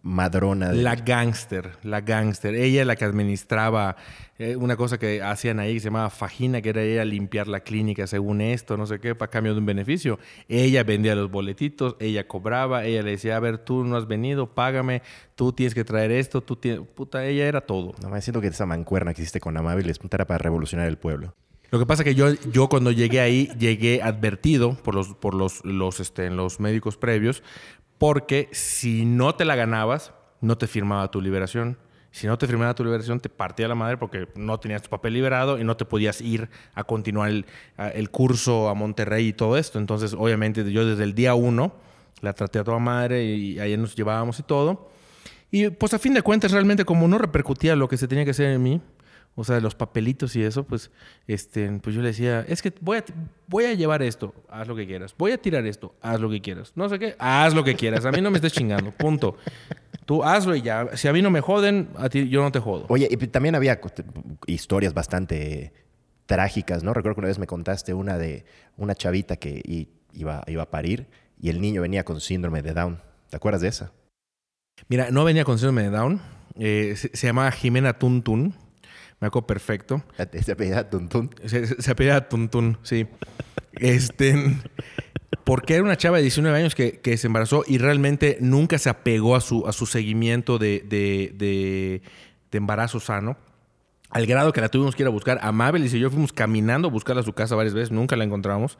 madrona 0.03 0.71
de... 0.71 0.81
la 0.81 0.95
gángster, 0.95 1.71
la 1.83 2.01
gángster. 2.01 2.55
Ella 2.55 2.81
es 2.81 2.87
la 2.87 2.95
que 2.95 3.05
administraba 3.05 3.95
eh, 4.39 4.55
una 4.55 4.75
cosa 4.75 4.97
que 4.97 5.21
hacían 5.21 5.59
ahí 5.59 5.75
que 5.75 5.79
se 5.79 5.85
llamaba 5.85 6.09
fajina, 6.09 6.61
que 6.61 6.69
era 6.69 6.83
ir 6.83 6.99
a 6.99 7.05
limpiar 7.05 7.47
la 7.47 7.59
clínica 7.59 8.07
según 8.07 8.41
esto, 8.41 8.77
no 8.77 8.87
sé 8.87 8.99
qué, 8.99 9.13
para 9.13 9.29
cambio 9.29 9.53
de 9.53 9.59
un 9.59 9.65
beneficio. 9.65 10.19
Ella 10.47 10.83
vendía 10.83 11.15
los 11.15 11.29
boletitos, 11.29 11.95
ella 11.99 12.27
cobraba, 12.27 12.85
ella 12.85 13.03
le 13.03 13.11
decía, 13.11 13.37
a 13.37 13.39
ver, 13.39 13.59
tú 13.59 13.83
no 13.83 13.95
has 13.95 14.07
venido, 14.07 14.53
págame, 14.53 15.01
tú 15.35 15.53
tienes 15.53 15.75
que 15.75 15.83
traer 15.83 16.11
esto, 16.11 16.41
tú 16.41 16.55
tienes... 16.55 16.81
Puta, 16.95 17.25
ella 17.25 17.45
era 17.45 17.61
todo. 17.61 17.93
No, 18.01 18.09
me 18.09 18.21
siento 18.21 18.41
que 18.41 18.47
esa 18.47 18.65
mancuerna 18.65 19.13
que 19.13 19.21
hiciste 19.21 19.39
con 19.39 19.55
Amabilis 19.57 19.99
puta, 19.99 20.17
era 20.17 20.25
para 20.25 20.39
revolucionar 20.39 20.87
el 20.87 20.97
pueblo. 20.97 21.35
Lo 21.71 21.79
que 21.79 21.85
pasa 21.85 22.03
que 22.03 22.15
yo, 22.15 22.33
yo 22.51 22.67
cuando 22.67 22.91
llegué 22.91 23.21
ahí, 23.21 23.49
llegué 23.57 24.01
advertido 24.01 24.75
por 24.83 24.93
los, 24.93 25.13
por 25.13 25.33
los, 25.33 25.63
los, 25.63 26.01
este, 26.01 26.29
los 26.29 26.59
médicos 26.59 26.97
previos, 26.97 27.43
porque 28.01 28.49
si 28.51 29.05
no 29.05 29.35
te 29.35 29.45
la 29.45 29.55
ganabas, 29.55 30.11
no 30.39 30.57
te 30.57 30.65
firmaba 30.65 31.11
tu 31.11 31.21
liberación. 31.21 31.77
Si 32.09 32.25
no 32.25 32.35
te 32.35 32.47
firmaba 32.47 32.73
tu 32.73 32.83
liberación, 32.83 33.19
te 33.19 33.29
partía 33.29 33.67
la 33.67 33.75
madre 33.75 33.97
porque 33.97 34.27
no 34.33 34.59
tenías 34.59 34.81
tu 34.81 34.89
papel 34.89 35.13
liberado 35.13 35.59
y 35.59 35.63
no 35.63 35.77
te 35.77 35.85
podías 35.85 36.19
ir 36.19 36.49
a 36.73 36.83
continuar 36.83 37.29
el, 37.29 38.09
curso 38.09 38.69
a 38.69 38.73
Monterrey 38.73 39.27
y 39.27 39.33
todo 39.33 39.55
esto. 39.55 39.77
Entonces, 39.77 40.15
obviamente, 40.17 40.71
yo 40.71 40.83
desde 40.83 41.03
el 41.03 41.13
día 41.13 41.35
uno 41.35 41.73
la 42.21 42.33
traté 42.33 42.57
a 42.57 42.63
toda 42.63 42.79
madre 42.79 43.23
y 43.23 43.59
ahí 43.59 43.77
nos 43.77 43.95
llevábamos 43.95 44.39
y 44.39 44.43
todo. 44.43 44.89
Y 45.51 45.69
pues 45.69 45.93
a 45.93 45.99
fin 45.99 46.15
de 46.15 46.23
cuentas, 46.23 46.53
realmente 46.53 46.85
como 46.85 47.07
no 47.07 47.19
repercutía 47.19 47.75
lo 47.75 47.87
que 47.87 47.97
se 47.97 48.07
tenía 48.07 48.25
que 48.25 48.31
hacer 48.31 48.47
en 48.47 48.63
mí, 48.63 48.81
o 49.35 49.43
sea, 49.43 49.59
los 49.59 49.75
papelitos 49.75 50.35
y 50.35 50.43
eso, 50.43 50.63
pues, 50.63 50.91
este, 51.27 51.71
pues 51.81 51.95
yo 51.95 52.01
le 52.01 52.09
decía, 52.09 52.41
es 52.47 52.61
que 52.61 52.73
voy 52.81 52.97
a, 52.97 53.05
voy 53.47 53.65
a 53.65 53.73
llevar 53.73 54.01
esto, 54.01 54.33
haz 54.49 54.67
lo 54.67 54.75
que 54.75 54.85
quieras. 54.85 55.15
Voy 55.17 55.31
a 55.31 55.37
tirar 55.37 55.65
esto, 55.65 55.95
haz 56.01 56.19
lo 56.19 56.29
que 56.29 56.41
quieras. 56.41 56.73
No 56.75 56.89
sé 56.89 56.99
qué, 56.99 57.15
haz 57.17 57.53
lo 57.53 57.63
que 57.63 57.75
quieras. 57.75 58.05
A 58.05 58.11
mí 58.11 58.21
no 58.21 58.29
me 58.29 58.37
estés 58.37 58.53
chingando, 58.53 58.91
punto. 58.91 59.37
Tú 60.05 60.23
hazlo 60.23 60.55
y 60.55 60.61
ya. 60.61 60.97
Si 60.97 61.07
a 61.07 61.13
mí 61.13 61.21
no 61.21 61.29
me 61.29 61.39
joden, 61.41 61.89
a 61.95 62.09
ti 62.09 62.27
yo 62.27 62.41
no 62.41 62.51
te 62.51 62.59
jodo. 62.59 62.85
Oye, 62.89 63.07
y 63.09 63.15
también 63.27 63.55
había 63.55 63.79
historias 64.47 64.93
bastante 64.93 65.71
trágicas, 66.25 66.83
¿no? 66.83 66.93
Recuerdo 66.93 67.15
que 67.15 67.21
una 67.21 67.27
vez 67.29 67.39
me 67.39 67.47
contaste 67.47 67.93
una 67.93 68.17
de 68.17 68.45
una 68.77 68.95
chavita 68.95 69.37
que 69.37 69.61
iba, 70.11 70.43
iba 70.47 70.63
a 70.63 70.69
parir 70.69 71.07
y 71.39 71.49
el 71.49 71.61
niño 71.61 71.81
venía 71.81 72.03
con 72.03 72.19
síndrome 72.19 72.61
de 72.61 72.73
Down. 72.73 73.01
¿Te 73.29 73.37
acuerdas 73.37 73.61
de 73.61 73.69
esa? 73.69 73.93
Mira, 74.89 75.09
no 75.11 75.23
venía 75.23 75.45
con 75.45 75.57
síndrome 75.57 75.83
de 75.83 75.89
Down. 75.89 76.21
Eh, 76.59 76.95
se, 76.97 77.15
se 77.15 77.27
llamaba 77.27 77.51
Jimena 77.51 77.97
Tuntun. 77.97 78.55
Me 79.21 79.27
acuerdo 79.27 79.47
perfecto. 79.47 80.03
Se 80.43 80.51
apellidaba 80.51 80.89
Tuntún. 80.89 81.29
Se, 81.45 81.81
se, 81.81 81.91
apellidaba 81.91 82.27
Tuntun, 82.27 82.77
sí. 82.83 83.07
Este. 83.73 84.35
Porque 85.43 85.75
era 85.75 85.83
una 85.83 85.95
chava 85.95 86.17
de 86.17 86.23
19 86.23 86.57
años 86.57 86.75
que, 86.75 86.99
que 86.99 87.17
se 87.17 87.27
embarazó 87.27 87.63
y 87.67 87.77
realmente 87.77 88.37
nunca 88.41 88.77
se 88.77 88.89
apegó 88.89 89.35
a 89.35 89.41
su, 89.41 89.65
a 89.67 89.71
su 89.73 89.85
seguimiento 89.85 90.57
de, 90.57 90.83
de, 90.87 91.33
de- 91.35 92.01
de 92.51 92.57
embarazo 92.57 92.99
sano. 92.99 93.37
Al 94.09 94.25
grado 94.25 94.51
que 94.51 94.59
la 94.59 94.67
tuvimos 94.67 94.93
que 94.95 95.03
ir 95.03 95.07
a 95.07 95.11
buscar. 95.11 95.39
Amable 95.41 95.85
y 95.85 95.99
yo 95.99 96.09
fuimos 96.09 96.33
caminando 96.33 96.89
a 96.89 96.91
buscarla 96.91 97.21
a 97.21 97.25
su 97.25 97.31
casa 97.33 97.55
varias 97.55 97.73
veces, 97.73 97.91
nunca 97.91 98.17
la 98.17 98.25
encontramos. 98.25 98.77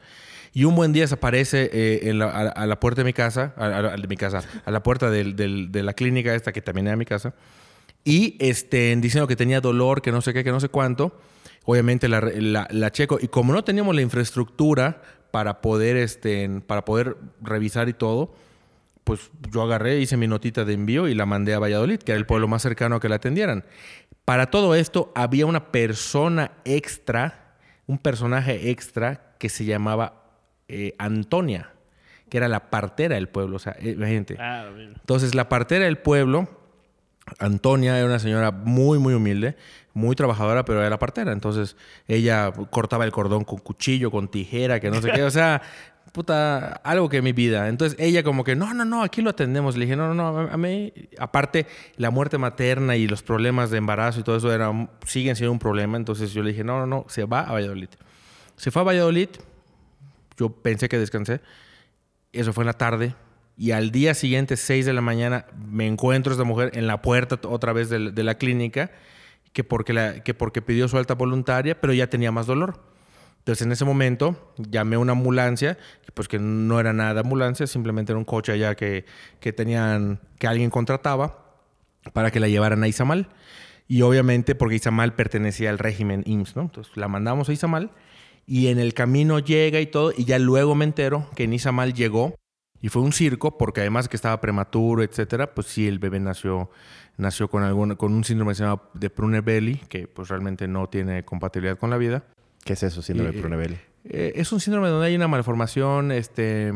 Y 0.52 0.64
un 0.64 0.74
buen 0.74 0.92
día 0.92 1.06
se 1.08 1.14
aparece 1.14 1.70
eh, 1.72 2.00
en 2.10 2.18
la- 2.18 2.26
a, 2.26 2.48
a 2.48 2.66
la 2.66 2.78
puerta 2.78 3.00
de 3.00 3.04
mi 3.06 3.12
casa, 3.14 3.54
a 3.56 3.96
de 3.96 4.06
mi 4.08 4.16
casa, 4.18 4.42
a 4.64 4.70
la 4.70 4.82
puerta 4.82 5.10
del- 5.10 5.34
del- 5.34 5.72
de 5.72 5.82
la 5.82 5.94
clínica 5.94 6.34
esta 6.34 6.52
que 6.52 6.60
también 6.60 6.86
era 6.88 6.96
mi 6.96 7.06
casa. 7.06 7.32
Y 8.04 8.36
este, 8.40 8.94
diciendo 8.96 9.26
que 9.28 9.36
tenía 9.36 9.60
dolor, 9.60 10.02
que 10.02 10.10
no 10.12 10.20
sé 10.20 10.32
qué, 10.32 10.42
que 10.44 10.50
no 10.50 10.60
sé 10.60 10.68
cuánto. 10.68 11.16
Obviamente 11.64 12.08
la, 12.08 12.20
la- 12.20 12.66
la 12.70 12.90
checo. 12.90 13.18
Y 13.20 13.28
como 13.28 13.52
no 13.52 13.62
teníamos 13.64 13.94
la 13.94 14.02
infraestructura 14.02 15.00
para 15.30 15.60
poder, 15.60 15.96
este, 15.96 16.48
para 16.66 16.84
poder 16.84 17.16
revisar 17.40 17.88
y 17.88 17.92
todo, 17.92 18.34
pues 19.04 19.30
yo 19.50 19.62
agarré, 19.62 19.98
hice 20.00 20.16
mi 20.16 20.26
notita 20.28 20.64
de 20.64 20.74
envío 20.74 21.08
y 21.08 21.14
la 21.14 21.26
mandé 21.26 21.54
a 21.54 21.58
Valladolid, 21.58 21.98
que 21.98 22.12
era 22.12 22.18
el 22.18 22.26
pueblo 22.26 22.48
más 22.48 22.62
cercano 22.62 22.96
a 22.96 23.00
que 23.00 23.08
la 23.08 23.16
atendieran. 23.16 23.64
Para 24.24 24.46
todo 24.50 24.74
esto 24.74 25.10
había 25.14 25.46
una 25.46 25.72
persona 25.72 26.52
extra, 26.64 27.56
un 27.86 27.98
personaje 27.98 28.70
extra 28.70 29.34
que 29.38 29.48
se 29.48 29.64
llamaba 29.64 30.24
eh, 30.68 30.94
Antonia, 30.98 31.70
que 32.28 32.36
era 32.36 32.48
la 32.48 32.70
partera 32.70 33.14
del 33.16 33.28
pueblo. 33.28 33.56
O 33.56 33.58
sea, 33.58 33.74
eh, 33.80 33.90
imagínate. 33.96 34.36
Ah. 34.38 34.68
Entonces, 34.76 35.34
la 35.34 35.48
partera 35.48 35.84
del 35.86 35.98
pueblo, 35.98 36.48
Antonia, 37.38 37.96
era 37.96 38.06
una 38.06 38.18
señora 38.18 38.50
muy, 38.50 38.98
muy 38.98 39.14
humilde, 39.14 39.56
muy 39.94 40.16
trabajadora, 40.16 40.64
pero 40.64 40.84
era 40.84 40.98
partera. 40.98 41.32
Entonces, 41.32 41.76
ella 42.08 42.52
cortaba 42.70 43.04
el 43.04 43.12
cordón 43.12 43.44
con 43.44 43.58
cuchillo, 43.58 44.10
con 44.10 44.28
tijera, 44.28 44.80
que 44.80 44.90
no 44.90 45.00
sé 45.00 45.12
qué. 45.12 45.22
O 45.22 45.30
sea, 45.30 45.62
puta, 46.12 46.80
algo 46.84 47.08
que 47.08 47.22
mi 47.22 47.32
vida. 47.32 47.68
Entonces, 47.68 47.98
ella 48.00 48.22
como 48.22 48.44
que, 48.44 48.56
no, 48.56 48.74
no, 48.74 48.84
no, 48.84 49.02
aquí 49.02 49.22
lo 49.22 49.30
atendemos. 49.30 49.76
Le 49.76 49.84
dije, 49.84 49.96
no, 49.96 50.12
no, 50.12 50.32
no, 50.32 50.40
a 50.40 50.56
mí, 50.56 50.92
aparte, 51.18 51.66
la 51.96 52.10
muerte 52.10 52.38
materna 52.38 52.96
y 52.96 53.06
los 53.06 53.22
problemas 53.22 53.70
de 53.70 53.78
embarazo 53.78 54.20
y 54.20 54.22
todo 54.22 54.36
eso 54.36 54.52
era, 54.52 54.70
siguen 55.06 55.36
siendo 55.36 55.52
un 55.52 55.58
problema. 55.58 55.96
Entonces, 55.96 56.32
yo 56.32 56.42
le 56.42 56.50
dije, 56.50 56.64
no, 56.64 56.80
no, 56.80 56.86
no, 56.86 57.06
se 57.08 57.24
va 57.24 57.40
a 57.40 57.52
Valladolid. 57.52 57.88
Se 58.56 58.70
fue 58.70 58.82
a 58.82 58.84
Valladolid, 58.84 59.28
yo 60.36 60.50
pensé 60.50 60.88
que 60.88 60.98
descansé. 60.98 61.40
Eso 62.32 62.52
fue 62.52 62.62
en 62.62 62.66
la 62.66 62.72
tarde. 62.72 63.14
Y 63.62 63.70
al 63.70 63.92
día 63.92 64.12
siguiente, 64.14 64.56
6 64.56 64.86
de 64.86 64.92
la 64.92 65.02
mañana, 65.02 65.46
me 65.70 65.86
encuentro 65.86 66.32
a 66.32 66.34
esta 66.34 66.42
mujer 66.42 66.72
en 66.74 66.88
la 66.88 67.00
puerta 67.00 67.38
otra 67.46 67.72
vez 67.72 67.90
de, 67.90 68.00
la- 68.24 68.34
clínica, 68.34 68.90
que 69.52 69.62
porque, 69.62 70.20
que 70.24 70.34
porque 70.34 70.60
pidió 70.60 70.88
su 70.88 70.98
alta 70.98 71.14
voluntaria, 71.14 71.80
pero 71.80 71.92
ya 71.92 72.08
tenía 72.08 72.32
más 72.32 72.46
dolor. 72.48 72.80
Entonces, 73.38 73.64
en 73.64 73.70
ese 73.70 73.84
momento, 73.84 74.52
llamé 74.56 74.96
a 74.96 74.98
una 74.98 75.12
ambulancia, 75.12 75.78
pues 76.12 76.26
que 76.26 76.40
no 76.40 76.80
era 76.80 76.92
nada 76.92 77.14
de 77.14 77.20
ambulancia, 77.20 77.68
simplemente 77.68 78.10
era 78.10 78.18
un 78.18 78.24
coche 78.24 78.50
allá 78.50 78.74
que, 78.74 79.04
que 79.38 79.52
tenían, 79.52 80.18
que 80.40 80.48
alguien 80.48 80.68
contrataba 80.68 81.44
para 82.12 82.32
que 82.32 82.40
la 82.40 82.48
llevaran 82.48 82.82
a 82.82 82.88
Izamal. 82.88 83.28
Y 83.86 84.02
obviamente, 84.02 84.56
porque 84.56 84.74
Izamal 84.74 85.14
pertenecía 85.14 85.70
al 85.70 85.78
régimen 85.78 86.24
IMSS, 86.26 86.56
¿no? 86.56 86.62
Entonces, 86.62 86.96
la 86.96 87.06
mandamos 87.06 87.48
a 87.48 87.52
Izamal 87.52 87.92
y 88.44 88.66
en 88.66 88.80
el 88.80 88.92
camino 88.92 89.38
llega 89.38 89.78
y 89.78 89.86
todo, 89.86 90.12
y 90.16 90.24
ya 90.24 90.40
luego 90.40 90.74
me 90.74 90.84
entero 90.84 91.30
que 91.36 91.44
en 91.44 91.52
Izamal 91.52 91.94
llegó 91.94 92.34
y 92.82 92.88
fue 92.88 93.00
un 93.00 93.12
circo, 93.12 93.56
porque 93.56 93.80
además 93.80 94.08
que 94.08 94.16
estaba 94.16 94.40
prematuro, 94.40 95.02
etcétera, 95.04 95.54
pues 95.54 95.68
sí, 95.68 95.86
el 95.86 96.00
bebé 96.00 96.18
nació, 96.18 96.68
nació 97.16 97.48
con, 97.48 97.62
algún, 97.62 97.94
con 97.94 98.12
un 98.12 98.24
síndrome 98.24 98.50
que 98.50 98.56
se 98.56 98.64
llama 98.64 98.82
de 98.92 99.08
Prunner-Belly, 99.08 99.76
que 99.88 100.08
pues 100.08 100.28
realmente 100.28 100.66
no 100.66 100.88
tiene 100.88 101.24
compatibilidad 101.24 101.78
con 101.78 101.90
la 101.90 101.96
vida. 101.96 102.24
¿Qué 102.64 102.72
es 102.72 102.82
eso, 102.82 103.00
síndrome 103.00 103.32
de 103.32 103.40
Prunebelli? 103.40 103.76
Eh, 104.04 104.32
es 104.34 104.52
un 104.52 104.60
síndrome 104.60 104.88
donde 104.88 105.06
hay 105.06 105.14
una 105.14 105.28
malformación 105.28 106.10
este, 106.10 106.72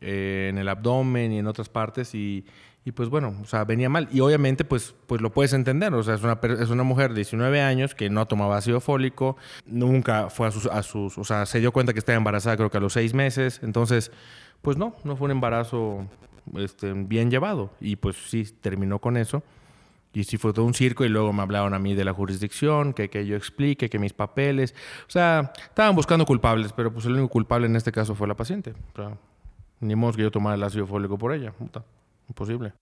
eh, 0.00 0.46
en 0.50 0.58
el 0.58 0.68
abdomen 0.68 1.32
y 1.32 1.38
en 1.38 1.46
otras 1.46 1.68
partes 1.68 2.14
y, 2.14 2.46
y, 2.84 2.92
pues 2.92 3.10
bueno, 3.10 3.34
o 3.42 3.44
sea, 3.46 3.64
venía 3.64 3.88
mal. 3.90 4.08
Y 4.12 4.20
obviamente 4.20 4.64
pues, 4.64 4.94
pues 5.06 5.20
lo 5.20 5.30
puedes 5.30 5.52
entender, 5.52 5.92
o 5.92 6.02
sea, 6.02 6.14
es 6.14 6.22
una, 6.22 6.38
es 6.58 6.70
una 6.70 6.82
mujer 6.84 7.10
de 7.10 7.16
19 7.16 7.60
años 7.60 7.94
que 7.94 8.08
no 8.08 8.26
tomaba 8.26 8.56
ácido 8.56 8.80
fólico, 8.80 9.36
nunca 9.66 10.30
fue 10.30 10.48
a 10.48 10.50
sus, 10.50 10.66
a 10.66 10.82
sus, 10.82 11.18
o 11.18 11.24
sea, 11.24 11.46
se 11.46 11.60
dio 11.60 11.72
cuenta 11.72 11.92
que 11.92 11.98
estaba 11.98 12.16
embarazada 12.16 12.56
creo 12.56 12.70
que 12.70 12.78
a 12.78 12.80
los 12.80 12.94
seis 12.94 13.12
meses, 13.12 13.60
entonces 13.62 14.10
pues 14.64 14.76
no, 14.76 14.94
no 15.04 15.14
fue 15.14 15.26
un 15.26 15.32
embarazo 15.32 16.06
este, 16.56 16.92
bien 16.92 17.30
llevado 17.30 17.70
y 17.80 17.96
pues 17.96 18.16
sí, 18.16 18.44
terminó 18.44 18.98
con 18.98 19.16
eso. 19.16 19.42
Y 20.12 20.24
sí 20.24 20.36
fue 20.36 20.52
todo 20.52 20.64
un 20.64 20.74
circo 20.74 21.04
y 21.04 21.08
luego 21.08 21.32
me 21.32 21.42
hablaron 21.42 21.74
a 21.74 21.78
mí 21.80 21.94
de 21.94 22.04
la 22.04 22.12
jurisdicción, 22.12 22.92
que, 22.92 23.10
que 23.10 23.26
yo 23.26 23.36
explique, 23.36 23.90
que 23.90 23.98
mis 23.98 24.12
papeles. 24.12 24.72
O 25.08 25.10
sea, 25.10 25.52
estaban 25.56 25.96
buscando 25.96 26.24
culpables, 26.24 26.72
pero 26.72 26.92
pues 26.92 27.04
el 27.06 27.12
único 27.12 27.28
culpable 27.28 27.66
en 27.66 27.74
este 27.74 27.90
caso 27.90 28.14
fue 28.14 28.28
la 28.28 28.36
paciente. 28.36 28.74
O 28.92 28.96
sea, 28.96 29.18
ni 29.80 29.96
modo 29.96 30.12
que 30.12 30.22
yo 30.22 30.30
tomara 30.30 30.54
el 30.54 30.62
ácido 30.62 30.86
fólico 30.86 31.18
por 31.18 31.32
ella. 31.32 31.50
Puta, 31.52 31.84
imposible. 32.28 32.72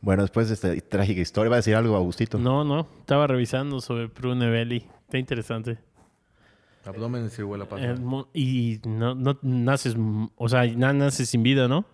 Bueno, 0.00 0.22
después 0.22 0.46
de 0.48 0.54
esta 0.54 0.88
trágica 0.88 1.20
historia, 1.20 1.50
¿va 1.50 1.56
a 1.56 1.58
decir 1.58 1.74
algo, 1.74 1.96
Agustito? 1.96 2.38
No, 2.38 2.62
no. 2.62 2.86
Estaba 3.00 3.26
revisando 3.26 3.80
sobre 3.80 4.08
Prune 4.08 4.48
Belli. 4.48 4.86
Está 5.06 5.18
interesante. 5.18 5.78
Abdomen 6.84 7.30
sí 7.30 7.42
huele 7.42 7.64
a 7.70 7.94
mo- 8.00 8.28
y 8.34 8.80
no, 8.84 9.14
no 9.14 9.38
naces, 9.42 9.96
o 10.36 10.48
sea, 10.48 10.66
na- 10.66 10.92
naces 10.92 11.28
sin 11.28 11.42
vida, 11.42 11.68
¿no? 11.68 11.84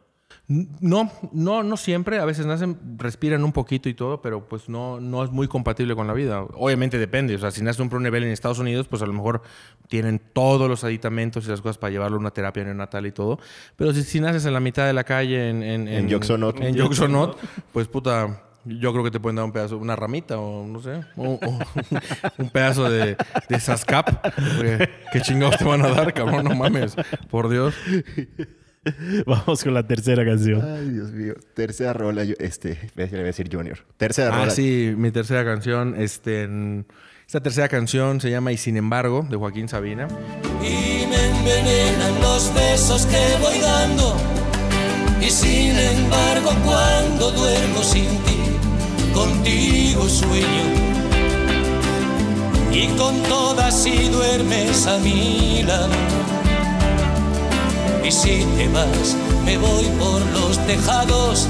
No, 0.46 1.10
no, 1.32 1.62
no 1.62 1.76
siempre. 1.76 2.18
A 2.18 2.24
veces 2.24 2.44
nacen, 2.46 2.78
respiran 2.96 3.44
un 3.44 3.52
poquito 3.52 3.88
y 3.88 3.94
todo, 3.94 4.20
pero 4.22 4.46
pues 4.46 4.68
no, 4.68 4.98
no 5.00 5.22
es 5.24 5.30
muy 5.30 5.46
compatible 5.48 5.94
con 5.94 6.06
la 6.06 6.12
vida. 6.14 6.42
Obviamente 6.54 6.98
depende. 6.98 7.34
O 7.34 7.38
sea, 7.38 7.50
si 7.50 7.62
nace 7.62 7.80
un 7.82 7.88
Prunebel 7.90 8.24
en 8.24 8.30
Estados 8.30 8.58
Unidos, 8.58 8.88
pues 8.88 9.00
a 9.02 9.06
lo 9.06 9.12
mejor 9.12 9.42
tienen 9.88 10.20
todos 10.32 10.68
los 10.68 10.84
aditamentos 10.84 11.46
y 11.46 11.50
las 11.50 11.60
cosas 11.60 11.78
para 11.78 11.90
llevarlo 11.90 12.16
a 12.16 12.20
una 12.20 12.30
terapia 12.30 12.64
neonatal 12.64 13.06
y 13.06 13.12
todo. 13.12 13.38
Pero 13.76 13.92
si, 13.92 14.02
si 14.02 14.20
naces 14.20 14.44
en 14.46 14.52
la 14.54 14.60
mitad 14.60 14.86
de 14.86 14.92
la 14.94 15.04
calle 15.04 15.48
en... 15.50 15.62
En, 15.62 15.88
En 15.88 16.08
Yoxonot. 16.08 16.60
En 16.60 16.74
Yoxonot, 16.74 17.38
pues 17.72 17.88
puta... 17.88 18.42
Yo 18.64 18.92
creo 18.92 19.04
que 19.04 19.10
te 19.10 19.20
pueden 19.20 19.36
dar 19.36 19.44
un 19.46 19.52
pedazo, 19.52 19.78
una 19.78 19.96
ramita 19.96 20.38
o 20.38 20.66
no 20.66 20.80
sé, 20.82 21.00
o- 21.16 21.38
o 21.42 21.58
un 22.38 22.50
pedazo 22.50 22.90
de, 22.90 23.16
de 23.48 23.60
Sascap. 23.60 24.26
¿Qué 25.12 25.20
chingados 25.22 25.56
te 25.58 25.64
van 25.64 25.82
a 25.84 25.88
dar, 25.88 26.12
cabrón? 26.12 26.44
No 26.44 26.54
mames, 26.54 26.94
por 27.30 27.48
Dios. 27.48 27.74
Vamos 29.26 29.62
con 29.64 29.74
la 29.74 29.86
tercera 29.86 30.24
canción. 30.24 30.62
Ay, 30.64 30.88
Dios 30.90 31.10
mío. 31.12 31.34
Tercera 31.54 31.92
rola, 31.92 32.24
yo- 32.24 32.34
este, 32.38 32.90
le 32.94 33.06
voy 33.06 33.18
a 33.20 33.22
decir 33.24 33.48
Junior. 33.52 33.78
Tercera 33.96 34.34
Ah, 34.34 34.38
rola. 34.40 34.50
sí, 34.50 34.94
mi 34.96 35.10
tercera 35.10 35.44
canción. 35.44 35.94
Este, 35.98 36.42
en- 36.44 36.86
esta 37.26 37.40
tercera 37.42 37.68
canción 37.68 38.20
se 38.20 38.30
llama 38.30 38.52
Y 38.52 38.56
sin 38.56 38.76
embargo, 38.76 39.26
de 39.28 39.36
Joaquín 39.36 39.68
Sabina. 39.68 40.08
y 40.62 41.06
me 41.06 41.26
envenenan 41.26 42.20
los 42.22 42.52
besos 42.54 43.04
que 43.06 43.18
voy 43.42 43.58
dando. 43.60 44.16
Y 45.20 45.30
sin 45.30 45.78
embargo, 45.78 46.50
cuando 46.64 47.30
duermo 47.32 47.82
sin 47.82 48.08
ti, 48.24 48.38
contigo 49.12 50.08
sueño. 50.08 50.66
Y 52.72 52.86
con 52.96 53.20
todas 53.22 53.74
si 53.74 54.08
duermes 54.08 54.86
a 54.86 54.98
mi 54.98 55.62
lado. 55.62 55.96
Y 58.04 58.10
si 58.10 58.44
te 58.56 58.68
vas, 58.68 59.16
me 59.44 59.58
voy 59.58 59.84
por 59.98 60.20
los 60.32 60.58
tejados 60.66 61.46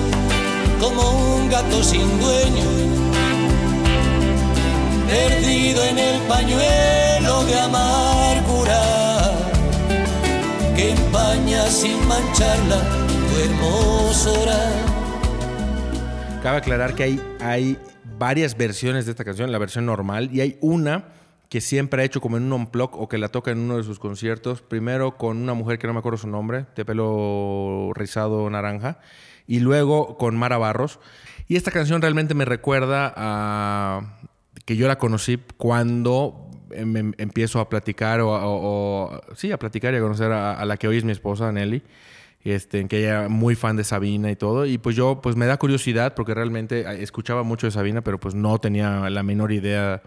como 0.80 1.36
un 1.36 1.48
gato 1.48 1.82
sin 1.82 2.20
dueño 2.20 2.98
perdido 5.08 5.82
en 5.84 5.98
el 5.98 6.20
pañuelo 6.22 7.44
de 7.44 7.58
amargura 7.58 8.82
que 10.76 10.90
empaña 10.90 11.66
sin 11.70 12.06
mancharla 12.06 13.07
tu 13.29 13.37
hermosura. 13.41 14.59
Cabe 16.43 16.59
aclarar 16.59 16.95
que 16.95 17.03
hay, 17.03 17.20
hay 17.41 17.76
varias 18.18 18.57
versiones 18.57 19.05
de 19.07 19.12
esta 19.12 19.24
canción, 19.24 19.51
la 19.53 19.59
versión 19.59 19.87
normal, 19.87 20.31
y 20.33 20.41
hay 20.41 20.57
una 20.61 21.05
que 21.49 21.61
siempre 21.61 22.03
ha 22.03 22.05
hecho 22.05 22.20
como 22.20 22.37
en 22.37 22.45
un 22.45 22.53
unplug 22.53 22.91
o 22.95 23.09
que 23.09 23.16
la 23.18 23.29
toca 23.31 23.51
en 23.51 23.59
uno 23.59 23.79
de 23.79 23.83
sus 23.83 23.99
conciertos. 23.99 24.61
Primero 24.62 25.16
con 25.16 25.39
una 25.39 25.55
mujer 25.55 25.79
que 25.79 25.87
no 25.87 25.93
me 25.95 26.01
acuerdo 26.01 26.18
su 26.18 26.29
nombre, 26.29 26.66
de 26.76 26.85
pelo 26.85 27.91
rizado 27.95 28.49
naranja, 28.51 28.99
y 29.47 29.61
luego 29.61 30.16
con 30.18 30.37
Mara 30.37 30.59
Barros. 30.59 31.01
Y 31.49 31.57
esta 31.57 31.70
canción 31.70 32.03
realmente 32.03 32.35
me 32.35 32.45
recuerda 32.45 33.12
a 33.16 34.18
que 34.66 34.76
yo 34.76 34.87
la 34.87 34.99
conocí 34.99 35.39
cuando 35.57 36.51
em- 36.70 36.97
em- 36.99 37.12
empiezo 37.16 37.59
a 37.61 37.70
platicar 37.70 38.20
o- 38.22 39.20
sí, 39.35 39.51
a 39.51 39.59
platicar 39.59 39.95
y 39.95 39.97
a 39.97 40.01
conocer 40.01 40.31
a, 40.33 40.53
a 40.53 40.64
la 40.66 40.76
que 40.76 40.87
hoy 40.87 40.99
es 40.99 41.05
mi 41.05 41.12
esposa, 41.12 41.51
Nelly. 41.51 41.83
Este, 42.53 42.86
que 42.88 43.01
ella 43.01 43.28
muy 43.28 43.55
fan 43.55 43.76
de 43.76 43.84
Sabina 43.84 44.30
y 44.30 44.36
todo. 44.36 44.66
Y 44.66 44.78
pues 44.78 44.96
yo, 44.96 45.20
pues 45.22 45.36
me 45.36 45.46
da 45.46 45.57
curiosidad 45.59 46.14
porque 46.14 46.34
realmente 46.34 46.80
eh, 46.80 47.03
escuchaba 47.03 47.42
mucho 47.42 47.66
de 47.66 47.70
Sabina, 47.72 48.03
pero 48.03 48.18
pues 48.20 48.34
no 48.34 48.59
tenía 48.59 49.09
la 49.11 49.22
menor 49.22 49.53
idea 49.53 50.03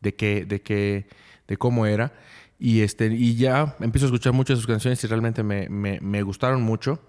de 0.00 0.14
qué, 0.14 0.44
de 0.44 0.62
qué, 0.62 1.06
de 1.48 1.56
cómo 1.56 1.86
era. 1.86 2.12
Y, 2.58 2.80
este, 2.82 3.06
y 3.06 3.34
ya 3.36 3.76
empiezo 3.80 4.06
a 4.06 4.08
escuchar 4.08 4.32
muchas 4.32 4.56
de 4.58 4.60
sus 4.62 4.66
canciones 4.68 5.02
y 5.02 5.06
realmente 5.06 5.42
me, 5.42 5.68
me- 5.68 6.00
me 6.00 6.22
gustaron 6.22 6.62
mucho. 6.62 7.00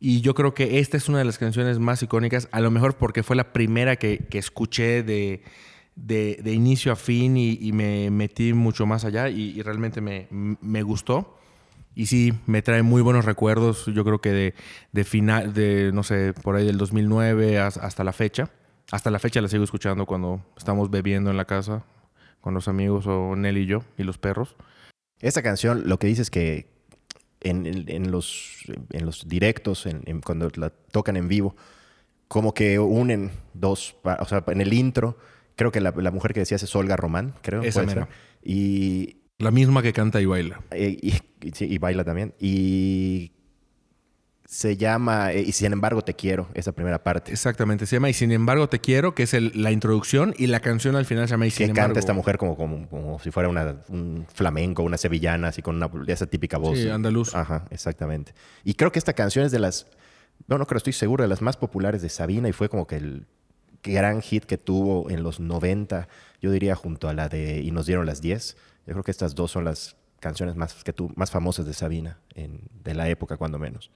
Y 0.00 0.20
yo 0.20 0.34
creo 0.34 0.54
que 0.54 0.78
esta 0.78 0.96
es 0.96 1.08
una 1.08 1.18
de 1.18 1.24
las 1.24 1.38
canciones 1.38 1.78
más 1.78 2.02
icónicas, 2.02 2.48
a 2.52 2.60
lo 2.60 2.70
mejor 2.70 2.96
porque 2.96 3.22
fue 3.22 3.34
la 3.36 3.52
primera 3.52 3.96
que, 3.96 4.18
que 4.30 4.38
escuché 4.38 5.02
de, 5.02 5.42
de, 5.96 6.38
de 6.42 6.52
inicio 6.52 6.92
a 6.92 6.96
fin 6.96 7.36
y, 7.36 7.58
y 7.60 7.72
me 7.72 8.10
metí 8.10 8.52
mucho 8.52 8.86
más 8.86 9.04
allá 9.04 9.28
y, 9.28 9.50
y 9.58 9.62
realmente 9.62 10.00
me, 10.00 10.28
me 10.30 10.82
gustó. 10.82 11.37
Y 11.98 12.06
sí, 12.06 12.32
me 12.46 12.62
trae 12.62 12.82
muy 12.82 13.02
buenos 13.02 13.24
recuerdos, 13.24 13.86
yo 13.86 14.04
creo 14.04 14.20
que 14.20 14.30
de, 14.30 14.54
de 14.92 15.02
final, 15.04 15.52
de 15.52 15.90
no 15.92 16.04
sé, 16.04 16.32
por 16.32 16.54
ahí 16.54 16.64
del 16.64 16.78
2009 16.78 17.58
as- 17.58 17.76
hasta 17.76 18.04
la 18.04 18.12
fecha. 18.12 18.50
Hasta 18.92 19.10
la 19.10 19.18
fecha 19.18 19.40
la 19.40 19.48
sigo 19.48 19.64
escuchando 19.64 20.06
cuando 20.06 20.40
estamos 20.56 20.90
bebiendo 20.90 21.30
en 21.32 21.36
la 21.36 21.44
casa 21.44 21.84
con 22.40 22.54
los 22.54 22.68
amigos 22.68 23.06
o 23.08 23.34
Nelly 23.34 23.62
y 23.62 23.66
yo 23.66 23.82
y 23.96 24.04
los 24.04 24.16
perros. 24.16 24.54
Esta 25.20 25.42
canción, 25.42 25.88
lo 25.88 25.98
que 25.98 26.06
dice 26.06 26.22
es 26.22 26.30
que 26.30 26.68
en, 27.40 27.66
en- 27.66 27.84
en 27.90 28.10
los, 28.12 28.62
en 28.92 29.04
los 29.04 29.28
directos, 29.28 29.84
en- 29.86 30.20
cuando 30.20 30.48
la 30.54 30.70
tocan 30.70 31.16
en 31.16 31.26
vivo, 31.26 31.56
como 32.28 32.54
que 32.54 32.78
unen 32.78 33.32
dos, 33.54 33.96
o 34.04 34.24
sea, 34.24 34.44
en 34.46 34.60
el 34.60 34.72
intro, 34.72 35.18
creo 35.56 35.72
que 35.72 35.80
la, 35.80 35.92
la 35.96 36.12
mujer 36.12 36.32
que 36.32 36.40
decías 36.40 36.62
es 36.62 36.76
Olga 36.76 36.94
Román, 36.96 37.34
creo. 37.42 37.62
Esa 37.62 37.80
puede 37.82 37.86
ser. 38.06 38.14
Y, 38.44 39.16
La 39.40 39.52
misma 39.52 39.82
que 39.82 39.92
canta 39.92 40.20
y 40.20 40.26
baila. 40.26 40.60
y, 40.76 41.08
y- 41.10 41.52
sí, 41.52 41.64
y 41.66 41.78
baila 41.78 42.02
también. 42.02 42.34
Y 42.40 43.30
se 44.44 44.76
llama 44.76 45.32
eh, 45.32 45.42
Y 45.46 45.52
sin 45.52 45.72
embargo 45.72 46.02
te 46.02 46.14
quiero, 46.14 46.48
esa 46.54 46.72
primera 46.72 47.04
parte. 47.04 47.30
Exactamente, 47.30 47.86
se 47.86 47.94
llama 47.96 48.10
Y 48.10 48.14
sin 48.14 48.32
embargo 48.32 48.68
te 48.68 48.80
quiero, 48.80 49.14
que 49.14 49.22
es 49.22 49.34
el- 49.34 49.52
la 49.54 49.70
introducción 49.70 50.34
y 50.36 50.48
la 50.48 50.58
canción 50.58 50.96
al 50.96 51.06
final 51.06 51.28
se 51.28 51.32
llama 51.34 51.46
Y 51.46 51.50
sin 51.52 51.66
que 51.66 51.70
embargo. 51.70 51.88
canta 51.90 52.00
esta 52.00 52.14
mujer 52.14 52.36
como, 52.36 52.56
como, 52.56 52.88
como 52.88 53.20
si 53.20 53.30
fuera 53.30 53.48
una, 53.48 53.76
un 53.90 54.26
flamenco, 54.34 54.82
una 54.82 54.96
sevillana, 54.98 55.48
así 55.48 55.62
con 55.62 55.76
una, 55.76 55.88
esa 56.12 56.26
típica 56.26 56.58
voz. 56.58 56.76
Sí, 56.76 56.88
andaluz. 56.88 57.32
Ajá, 57.36 57.64
exactamente. 57.70 58.34
Y 58.64 58.74
creo 58.74 58.90
que 58.90 58.98
esta 58.98 59.12
canción 59.12 59.44
es 59.44 59.52
de 59.52 59.60
las, 59.60 59.86
no, 60.48 60.58
no 60.58 60.66
creo, 60.66 60.78
estoy 60.78 60.94
seguro, 60.94 61.22
de 61.22 61.28
las 61.28 61.42
más 61.42 61.56
populares 61.56 62.02
de 62.02 62.08
Sabina 62.08 62.48
y 62.48 62.52
fue 62.52 62.68
como 62.68 62.88
que 62.88 62.96
el 62.96 63.26
gran 63.84 64.20
hit 64.20 64.46
que 64.46 64.58
tuvo 64.58 65.08
en 65.10 65.22
los 65.22 65.38
90, 65.38 66.08
yo 66.42 66.50
diría 66.50 66.74
junto 66.74 67.08
a 67.08 67.14
la 67.14 67.28
de 67.28 67.60
Y 67.62 67.70
nos 67.70 67.86
dieron 67.86 68.04
las 68.04 68.20
10. 68.20 68.56
Yo 68.88 68.94
creo 68.94 69.04
que 69.04 69.12
estas 69.12 69.36
dos 69.36 69.52
son 69.52 69.64
las 69.66 69.96
canciones 70.18 70.56
más, 70.56 70.82
que 70.82 70.92
tú, 70.92 71.12
más 71.14 71.30
famosas 71.30 71.64
de 71.66 71.74
Sabina, 71.74 72.18
en, 72.34 72.62
de 72.82 72.94
la 72.94 73.08
época 73.08 73.36
cuando 73.36 73.58
menos. 73.60 73.92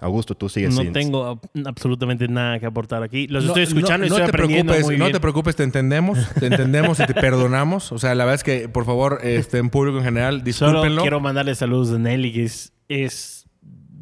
Augusto, 0.00 0.34
tú 0.34 0.48
sigues 0.48 0.74
No 0.74 0.82
sin- 0.82 0.92
tengo 0.92 1.24
ab- 1.36 1.66
absolutamente 1.66 2.26
nada 2.26 2.58
que 2.58 2.66
aportar 2.66 3.02
aquí. 3.02 3.28
Los 3.28 3.44
No- 3.44 3.50
estoy 3.50 3.62
escuchando 3.62 3.98
no, 3.98 4.06
y 4.06 4.08
no 4.10 4.16
estoy 4.16 4.26
te 4.26 4.30
aprendiendo 4.36 4.72
preocupes, 4.72 4.86
muy 4.90 4.98
No 4.98 5.04
bien. 5.06 5.12
te 5.14 5.20
preocupes, 5.20 5.56
te 5.56 5.62
entendemos, 5.62 6.18
te 6.40 6.46
entendemos 6.46 6.98
y 7.00 7.06
te 7.06 7.14
perdonamos. 7.14 7.92
O 7.92 7.98
sea, 7.98 8.14
la 8.16 8.24
verdad 8.24 8.34
es 8.34 8.42
que, 8.44 8.68
por 8.68 8.84
favor, 8.84 9.20
este, 9.22 9.58
en 9.58 9.70
público 9.70 9.98
en 9.98 10.04
general, 10.04 10.34
Solo 10.38 10.44
discúlpenlo. 10.44 11.02
quiero 11.02 11.20
mandarle 11.20 11.54
saludos 11.54 11.92
a 11.94 11.98
Nelly, 11.98 12.32
que 12.32 12.44
es 12.44 12.72
es, 12.88 13.46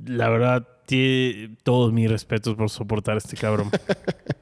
la 0.07 0.29
verdad, 0.31 0.67
tiene 0.87 1.57
todos 1.63 1.93
mis 1.93 2.11
respetos 2.11 2.57
por 2.57 2.71
soportar 2.71 3.17
a 3.17 3.19
este 3.19 3.37
cabrón. 3.37 3.71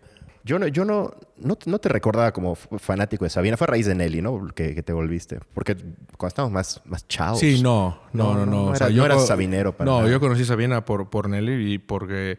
Yo 0.48 0.58
no, 0.58 0.66
yo 0.66 0.86
no, 0.86 1.12
no, 1.36 1.58
no 1.66 1.78
te 1.78 1.90
recordaba 1.90 2.32
como 2.32 2.54
fanático 2.54 3.24
de 3.24 3.28
Sabina. 3.28 3.58
Fue 3.58 3.66
a 3.66 3.68
raíz 3.68 3.84
de 3.84 3.94
Nelly, 3.94 4.22
¿no? 4.22 4.46
Que, 4.54 4.74
que 4.74 4.82
te 4.82 4.94
volviste. 4.94 5.40
Porque 5.52 5.76
cuando 5.76 6.28
estábamos 6.28 6.54
más, 6.54 6.82
más 6.86 7.06
chavos. 7.06 7.38
Sí, 7.38 7.60
no, 7.62 8.00
no, 8.14 8.32
No, 8.32 8.34
no, 8.34 8.46
no. 8.46 8.50
no, 8.52 8.62
O 8.64 8.70
no 8.70 8.74
sea, 8.76 8.86
era- 8.86 8.96
yo 8.96 9.02
no 9.06 9.12
eras 9.12 9.26
sabinero 9.26 9.76
para 9.76 9.90
No, 9.90 9.98
nada. 9.98 10.10
yo 10.10 10.18
conocí 10.20 10.42
a 10.42 10.46
Sabina 10.46 10.86
por, 10.86 11.10
por 11.10 11.28
Nelly 11.28 11.74
y 11.74 11.78
porque, 11.78 12.38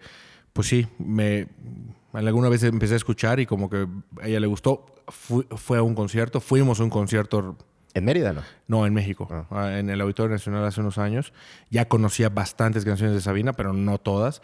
pues 0.54 0.68
sí, 0.68 0.88
me 0.98 1.48
alguna 2.14 2.50
vez 2.50 2.64
empecé 2.64 2.96
a 2.96 2.98
escuchar 2.98 3.40
y 3.40 3.46
como 3.46 3.70
que 3.70 3.88
a 4.24 4.28
ella 4.28 4.40
le 4.40 4.48
gustó. 4.48 4.88
Fui- 5.10 5.46
fue 5.56 5.78
a 5.78 5.84
un 5.84 5.94
concierto, 5.94 6.40
fuimos 6.42 6.80
a 6.80 6.84
un 6.86 6.90
concierto, 6.90 7.58
En 7.94 8.06
Mérida, 8.06 8.34
¿no? 8.34 8.42
no, 8.68 8.88
en 8.88 8.94
México, 8.96 9.28
Ah. 9.32 9.46
ah, 9.52 9.78
en 9.78 9.92
el 9.92 10.02
Auditorio 10.02 10.32
Nacional 10.32 10.66
hace 10.66 10.82
unos 10.82 10.98
años. 10.98 11.32
Ya 11.70 11.88
conocía 11.88 12.30
bastantes 12.30 12.86
canciones 12.86 13.14
de 13.16 13.22
Sabina, 13.22 13.54
pero 13.54 13.72
no 13.74 14.00
todas. 14.00 14.42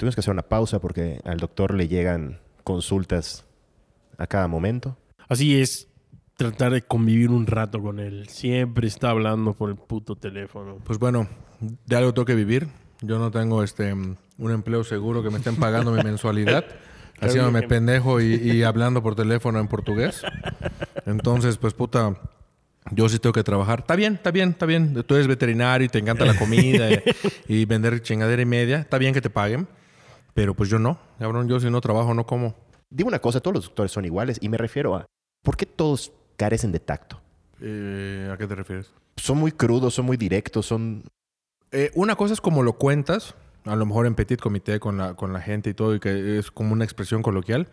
Tuvimos 0.00 0.14
que 0.14 0.22
hacer 0.22 0.32
una 0.32 0.48
pausa 0.48 0.78
porque 0.78 1.20
al 1.24 1.36
doctor 1.36 1.74
le 1.74 1.86
llegan 1.86 2.38
consultas 2.64 3.44
a 4.16 4.26
cada 4.26 4.48
momento. 4.48 4.96
Así 5.28 5.60
es, 5.60 5.88
tratar 6.38 6.72
de 6.72 6.80
convivir 6.80 7.30
un 7.30 7.46
rato 7.46 7.82
con 7.82 7.98
él. 8.00 8.26
Siempre 8.28 8.88
está 8.88 9.10
hablando 9.10 9.52
por 9.52 9.68
el 9.68 9.76
puto 9.76 10.16
teléfono. 10.16 10.78
Pues 10.84 10.98
bueno, 10.98 11.28
de 11.60 11.96
algo 11.96 12.14
tengo 12.14 12.24
que 12.24 12.34
vivir. 12.34 12.68
Yo 13.02 13.18
no 13.18 13.30
tengo 13.30 13.62
este 13.62 13.92
un 13.92 14.50
empleo 14.50 14.84
seguro 14.84 15.22
que 15.22 15.28
me 15.28 15.36
estén 15.36 15.56
pagando 15.56 15.92
mi 15.92 16.02
mensualidad. 16.02 16.64
Haciéndome 17.20 17.60
pendejo 17.64 18.22
y, 18.22 18.36
y 18.36 18.62
hablando 18.62 19.02
por 19.02 19.14
teléfono 19.14 19.60
en 19.60 19.68
portugués. 19.68 20.22
Entonces, 21.04 21.58
pues 21.58 21.74
puta, 21.74 22.16
yo 22.90 23.06
sí 23.10 23.18
tengo 23.18 23.34
que 23.34 23.44
trabajar. 23.44 23.80
Está 23.80 23.96
bien, 23.96 24.14
está 24.14 24.30
bien, 24.30 24.48
está 24.48 24.64
bien. 24.64 25.04
Tú 25.06 25.14
eres 25.16 25.26
veterinario 25.26 25.84
y 25.84 25.90
te 25.90 25.98
encanta 25.98 26.24
la 26.24 26.38
comida 26.38 26.90
y, 26.90 27.02
y 27.48 27.64
vender 27.66 28.00
chingadera 28.00 28.40
y 28.40 28.46
media. 28.46 28.78
Está 28.78 28.96
bien 28.96 29.12
que 29.12 29.20
te 29.20 29.28
paguen. 29.28 29.68
Pero 30.40 30.54
pues 30.54 30.70
yo 30.70 30.78
no. 30.78 30.98
Cabrón, 31.18 31.48
yo 31.48 31.60
si 31.60 31.68
no 31.68 31.82
trabajo 31.82 32.14
no 32.14 32.24
como. 32.24 32.54
Digo 32.88 33.08
una 33.08 33.18
cosa, 33.18 33.40
todos 33.40 33.56
los 33.56 33.64
doctores 33.66 33.92
son 33.92 34.06
iguales 34.06 34.38
y 34.40 34.48
me 34.48 34.56
refiero 34.56 34.96
a 34.96 35.04
¿por 35.42 35.54
qué 35.54 35.66
todos 35.66 36.14
carecen 36.38 36.72
de 36.72 36.80
tacto? 36.80 37.20
Eh, 37.60 38.30
¿A 38.32 38.38
qué 38.38 38.46
te 38.46 38.54
refieres? 38.54 38.90
Son 39.16 39.36
muy 39.36 39.52
crudos, 39.52 39.92
son 39.92 40.06
muy 40.06 40.16
directos, 40.16 40.64
son... 40.64 41.04
Eh, 41.72 41.90
una 41.94 42.16
cosa 42.16 42.32
es 42.32 42.40
como 42.40 42.62
lo 42.62 42.72
cuentas, 42.72 43.34
a 43.66 43.76
lo 43.76 43.84
mejor 43.84 44.06
en 44.06 44.14
petit 44.14 44.40
comité 44.40 44.80
con 44.80 44.96
la, 44.96 45.12
con 45.12 45.34
la 45.34 45.42
gente 45.42 45.68
y 45.68 45.74
todo, 45.74 45.94
y 45.94 46.00
que 46.00 46.38
es 46.38 46.50
como 46.50 46.72
una 46.72 46.84
expresión 46.84 47.20
coloquial, 47.20 47.68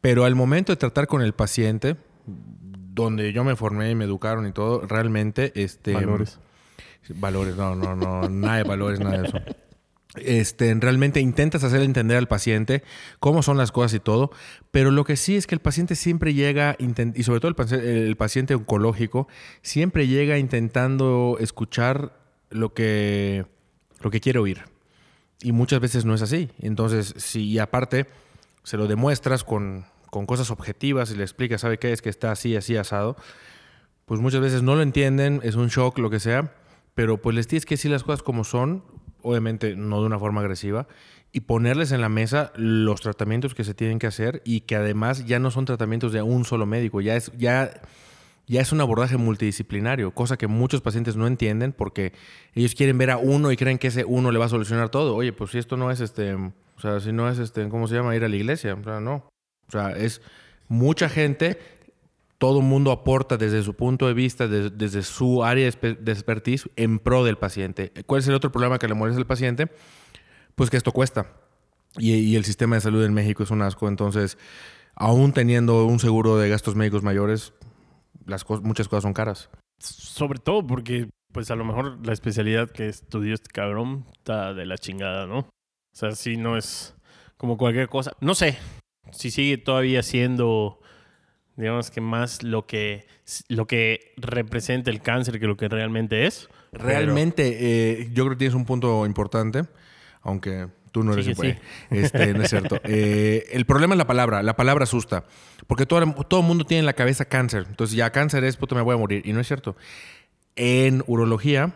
pero 0.00 0.24
al 0.24 0.36
momento 0.36 0.70
de 0.70 0.76
tratar 0.76 1.08
con 1.08 1.22
el 1.22 1.32
paciente, 1.32 1.96
donde 2.24 3.32
yo 3.32 3.42
me 3.42 3.56
formé 3.56 3.90
y 3.90 3.96
me 3.96 4.04
educaron 4.04 4.46
y 4.46 4.52
todo, 4.52 4.82
realmente... 4.82 5.50
Este, 5.60 5.92
Valores. 5.92 6.38
Valores, 7.16 7.56
no, 7.56 7.74
no, 7.74 7.96
no, 7.96 8.28
nada 8.28 8.58
de 8.58 8.62
valores, 8.62 9.00
nada 9.00 9.22
de 9.22 9.26
eso. 9.26 9.38
Este, 10.24 10.74
realmente 10.74 11.20
intentas 11.20 11.64
hacer 11.64 11.82
entender 11.82 12.16
al 12.16 12.28
paciente 12.28 12.82
cómo 13.20 13.42
son 13.42 13.56
las 13.56 13.72
cosas 13.72 13.94
y 13.94 14.00
todo, 14.00 14.30
pero 14.70 14.90
lo 14.90 15.04
que 15.04 15.16
sí 15.16 15.36
es 15.36 15.46
que 15.46 15.54
el 15.54 15.60
paciente 15.60 15.94
siempre 15.94 16.34
llega, 16.34 16.76
y 16.78 17.22
sobre 17.22 17.40
todo 17.40 17.48
el, 17.48 17.56
paci- 17.56 17.80
el 17.82 18.16
paciente 18.16 18.54
oncológico, 18.54 19.28
siempre 19.62 20.06
llega 20.08 20.38
intentando 20.38 21.36
escuchar 21.40 22.18
lo 22.50 22.72
que, 22.74 23.46
lo 24.00 24.10
que 24.10 24.20
quiere 24.20 24.38
oír. 24.38 24.62
Y 25.42 25.52
muchas 25.52 25.80
veces 25.80 26.04
no 26.04 26.14
es 26.14 26.22
así. 26.22 26.48
Entonces, 26.60 27.14
si 27.18 27.58
aparte 27.58 28.06
se 28.62 28.76
lo 28.78 28.86
demuestras 28.86 29.44
con, 29.44 29.84
con 30.10 30.24
cosas 30.24 30.50
objetivas 30.50 31.10
y 31.10 31.16
le 31.16 31.24
explicas, 31.24 31.60
¿sabe 31.60 31.78
qué? 31.78 31.92
Es 31.92 32.00
que 32.00 32.08
está 32.08 32.32
así, 32.32 32.56
así, 32.56 32.76
asado. 32.76 33.16
Pues 34.06 34.20
muchas 34.20 34.40
veces 34.40 34.62
no 34.62 34.76
lo 34.76 34.82
entienden, 34.82 35.40
es 35.42 35.56
un 35.56 35.68
shock, 35.68 35.98
lo 35.98 36.08
que 36.08 36.20
sea, 36.20 36.54
pero 36.94 37.20
pues 37.20 37.36
les 37.36 37.46
tienes 37.48 37.66
que 37.66 37.74
decir 37.74 37.90
las 37.90 38.02
cosas 38.02 38.22
como 38.22 38.44
son, 38.44 38.82
obviamente 39.26 39.74
no 39.76 40.00
de 40.00 40.06
una 40.06 40.18
forma 40.18 40.40
agresiva, 40.40 40.86
y 41.32 41.40
ponerles 41.40 41.92
en 41.92 42.00
la 42.00 42.08
mesa 42.08 42.52
los 42.56 43.00
tratamientos 43.00 43.54
que 43.54 43.64
se 43.64 43.74
tienen 43.74 43.98
que 43.98 44.06
hacer 44.06 44.40
y 44.44 44.60
que 44.60 44.76
además 44.76 45.26
ya 45.26 45.38
no 45.38 45.50
son 45.50 45.64
tratamientos 45.64 46.12
de 46.12 46.22
un 46.22 46.44
solo 46.44 46.64
médico, 46.64 47.00
ya 47.00 47.16
es, 47.16 47.32
ya, 47.36 47.82
ya 48.46 48.60
es 48.60 48.72
un 48.72 48.80
abordaje 48.80 49.16
multidisciplinario, 49.16 50.12
cosa 50.12 50.36
que 50.36 50.46
muchos 50.46 50.80
pacientes 50.80 51.16
no 51.16 51.26
entienden 51.26 51.72
porque 51.72 52.12
ellos 52.54 52.74
quieren 52.74 52.96
ver 52.96 53.10
a 53.10 53.18
uno 53.18 53.52
y 53.52 53.56
creen 53.56 53.78
que 53.78 53.88
ese 53.88 54.04
uno 54.04 54.30
le 54.30 54.38
va 54.38 54.46
a 54.46 54.48
solucionar 54.48 54.88
todo. 54.88 55.14
Oye, 55.14 55.32
pues 55.32 55.50
si 55.50 55.58
esto 55.58 55.76
no 55.76 55.90
es 55.90 56.00
este, 56.00 56.34
o 56.34 56.80
sea, 56.80 57.00
si 57.00 57.12
no 57.12 57.28
es 57.28 57.38
este, 57.38 57.68
¿cómo 57.68 57.88
se 57.88 57.96
llama? 57.96 58.16
Ir 58.16 58.24
a 58.24 58.28
la 58.28 58.36
iglesia, 58.36 58.74
o 58.74 58.84
sea, 58.84 59.00
no. 59.00 59.28
O 59.68 59.72
sea, 59.72 59.90
es 59.90 60.22
mucha 60.68 61.08
gente 61.08 61.58
todo 62.38 62.60
mundo 62.60 62.92
aporta 62.92 63.36
desde 63.36 63.62
su 63.62 63.74
punto 63.74 64.06
de 64.06 64.14
vista, 64.14 64.46
de- 64.48 64.70
desde 64.70 65.02
su 65.02 65.42
área 65.44 65.70
de 65.70 66.12
expertise 66.12 66.68
en 66.76 66.98
pro 66.98 67.24
del 67.24 67.38
paciente. 67.38 67.92
¿Cuál 68.06 68.20
es 68.20 68.28
el 68.28 68.34
otro 68.34 68.52
problema 68.52 68.78
que 68.78 68.88
le 68.88 68.94
molesta 68.94 69.18
al 69.18 69.26
paciente? 69.26 69.70
Pues 70.54 70.70
que 70.70 70.76
esto 70.76 70.92
cuesta. 70.92 71.32
Y, 71.98 72.36
el 72.36 72.44
sistema 72.44 72.76
de 72.76 72.82
salud 72.82 73.04
en 73.04 73.14
México 73.14 73.42
es 73.42 73.50
un 73.50 73.62
asco. 73.62 73.88
Entonces, 73.88 74.36
aún 74.94 75.32
teniendo 75.32 75.86
un 75.86 75.98
seguro 75.98 76.36
de 76.36 76.48
gastos 76.48 76.74
médicos 76.74 77.02
mayores, 77.02 77.54
muchas 78.62 78.88
cosas 78.88 79.02
son 79.02 79.14
caras. 79.14 79.50
Sobre 79.78 80.38
todo 80.38 80.66
porque, 80.66 81.08
pues 81.32 81.50
a 81.50 81.56
lo 81.56 81.64
mejor 81.64 82.04
la 82.06 82.12
especialidad 82.12 82.70
que 82.70 82.88
estudió 82.88 83.34
este 83.34 83.50
cabrón 83.50 84.06
está 84.16 84.52
de 84.52 84.66
la 84.66 84.76
chingada, 84.78 85.26
¿no? 85.26 85.38
O 85.38 85.48
sea, 85.94 86.12
sí, 86.12 86.36
no 86.36 86.56
es 86.56 86.94
como 87.36 87.56
cualquier 87.56 87.88
cosa. 87.88 88.12
No 88.20 88.34
sé 88.34 88.58
si 89.12 89.30
sigue 89.30 89.56
todavía 89.56 90.02
siendo, 90.02 90.80
digamos 91.56 91.90
que 91.90 92.00
más 92.00 92.42
lo 92.42 92.66
que, 92.66 93.06
lo 93.48 93.66
que 93.66 94.12
representa 94.16 94.90
el 94.90 95.00
cáncer 95.02 95.40
que 95.40 95.46
lo 95.46 95.56
que 95.56 95.68
realmente 95.68 96.26
es. 96.26 96.48
Realmente, 96.72 97.56
eh, 98.00 98.10
yo 98.12 98.24
creo 98.24 98.30
que 98.36 98.38
tienes 98.40 98.54
un 98.54 98.64
punto 98.66 99.06
importante, 99.06 99.64
aunque 100.22 100.68
tú 100.92 101.02
no 101.02 101.12
eres 101.14 101.26
Sí, 101.26 101.32
el- 101.42 101.58
Este, 101.98 102.32
no 102.34 102.42
es 102.42 102.50
cierto. 102.50 102.80
Eh, 102.84 103.46
el 103.52 103.64
problema 103.66 103.94
es 103.94 103.98
la 103.98 104.06
palabra. 104.06 104.42
La 104.42 104.56
palabra 104.56 104.84
asusta. 104.84 105.24
Porque 105.66 105.86
todo, 105.86 106.04
todo 106.24 106.40
el 106.40 106.46
mundo 106.46 106.64
tiene 106.64 106.80
en 106.80 106.86
la 106.86 106.92
cabeza 106.94 107.24
cáncer. 107.24 107.66
Entonces, 107.68 107.96
ya 107.96 108.10
cáncer 108.10 108.44
es, 108.44 108.56
puta, 108.56 108.74
me 108.74 108.82
voy 108.82 108.94
a 108.94 108.98
morir. 108.98 109.22
Y 109.26 109.32
no 109.32 109.40
es 109.40 109.46
cierto. 109.46 109.76
En 110.56 111.02
urología, 111.06 111.74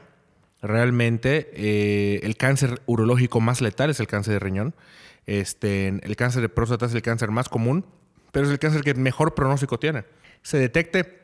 realmente, 0.63 1.51
eh, 1.55 2.21
el 2.23 2.37
cáncer 2.37 2.81
urológico 2.87 3.41
más 3.41 3.61
letal 3.61 3.91
es 3.91 4.01
el 4.01 4.07
cáncer 4.07 4.35
de 4.35 4.39
riñón. 4.41 4.75
Este, 5.27 5.89
el 5.89 6.17
cáncer 6.17 6.43
de 6.43 6.49
próstata 6.49 6.87
es 6.87 6.95
el 6.95 7.03
cáncer 7.03 7.31
más 7.31 7.49
común, 7.49 7.85
pero 8.33 8.47
es 8.47 8.53
el 8.53 8.59
cáncer 8.59 8.83
que 8.83 8.95
mejor 8.95 9.35
pronóstico 9.35 9.79
tiene. 9.79 10.05
Se 10.43 10.59
detecte 10.59 11.21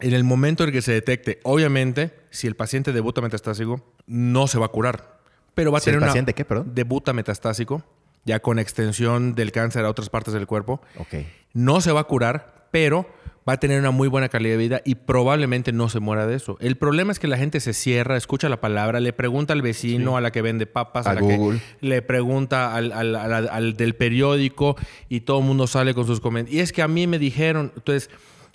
en 0.00 0.12
el 0.12 0.24
momento 0.24 0.64
en 0.64 0.72
que 0.72 0.82
se 0.82 0.92
detecte, 0.92 1.40
obviamente, 1.44 2.12
si 2.30 2.46
el 2.46 2.56
paciente 2.56 2.92
debuta 2.92 3.20
metastásico, 3.20 3.80
no 4.06 4.46
se 4.46 4.58
va 4.58 4.66
a 4.66 4.70
curar. 4.70 5.18
Pero 5.54 5.70
va 5.70 5.78
a 5.78 5.80
Si 5.80 5.90
el 5.90 5.94
tener 5.94 5.98
una- 5.98 6.06
paciente, 6.08 6.34
¿qué, 6.34 6.44
perdón? 6.44 6.74
Debuta 6.74 7.12
metastásico, 7.12 7.84
ya 8.24 8.40
con 8.40 8.58
extensión 8.58 9.34
del 9.34 9.52
cáncer 9.52 9.84
a 9.84 9.90
otras 9.90 10.10
partes 10.10 10.34
del 10.34 10.46
cuerpo. 10.48 10.80
Ok. 10.98 11.14
No 11.52 11.80
se 11.80 11.92
va 11.92 12.00
a 12.00 12.04
curar, 12.04 12.53
pero 12.74 13.06
va 13.48 13.52
a 13.52 13.56
tener 13.58 13.78
una 13.78 13.92
muy 13.92 14.08
buena 14.08 14.28
calidad 14.28 14.54
de 14.54 14.56
vida 14.58 14.80
y 14.84 14.96
probablemente 14.96 15.70
no 15.70 15.88
se 15.88 16.00
muera 16.00 16.26
de 16.26 16.34
eso. 16.34 16.56
El 16.60 16.74
problema 16.76 17.12
es 17.12 17.20
que 17.20 17.28
la 17.28 17.36
gente 17.36 17.60
se 17.60 17.72
cierra, 17.72 18.16
escucha 18.16 18.48
la 18.48 18.60
palabra, 18.60 18.98
le 18.98 19.12
pregunta 19.12 19.52
al 19.52 19.62
vecino, 19.62 20.16
a 20.16 20.20
la 20.20 20.32
que 20.32 20.42
vende 20.42 20.66
papas, 20.66 21.06
a, 21.06 21.10
A 21.10 21.14
la 21.14 21.20
Google. 21.20 21.60
que 21.80 21.86
le 21.86 22.02
pregunta 22.02 22.74
al, 22.74 22.90
al- 22.90 23.14
al- 23.14 23.48
al 23.48 23.74
del 23.76 23.94
periódico 23.94 24.74
y 25.08 25.20
todo 25.20 25.38
el 25.38 25.44
mundo 25.44 25.68
sale 25.68 25.94
con 25.94 26.04
sus 26.04 26.18
comentarios. 26.20 26.58
Y 26.58 26.62
es 26.62 26.72
que 26.72 26.82
a 26.82 26.88
mí 26.88 27.06
me 27.06 27.18
dijeron, 27.20 27.70
entonces... 27.76 28.10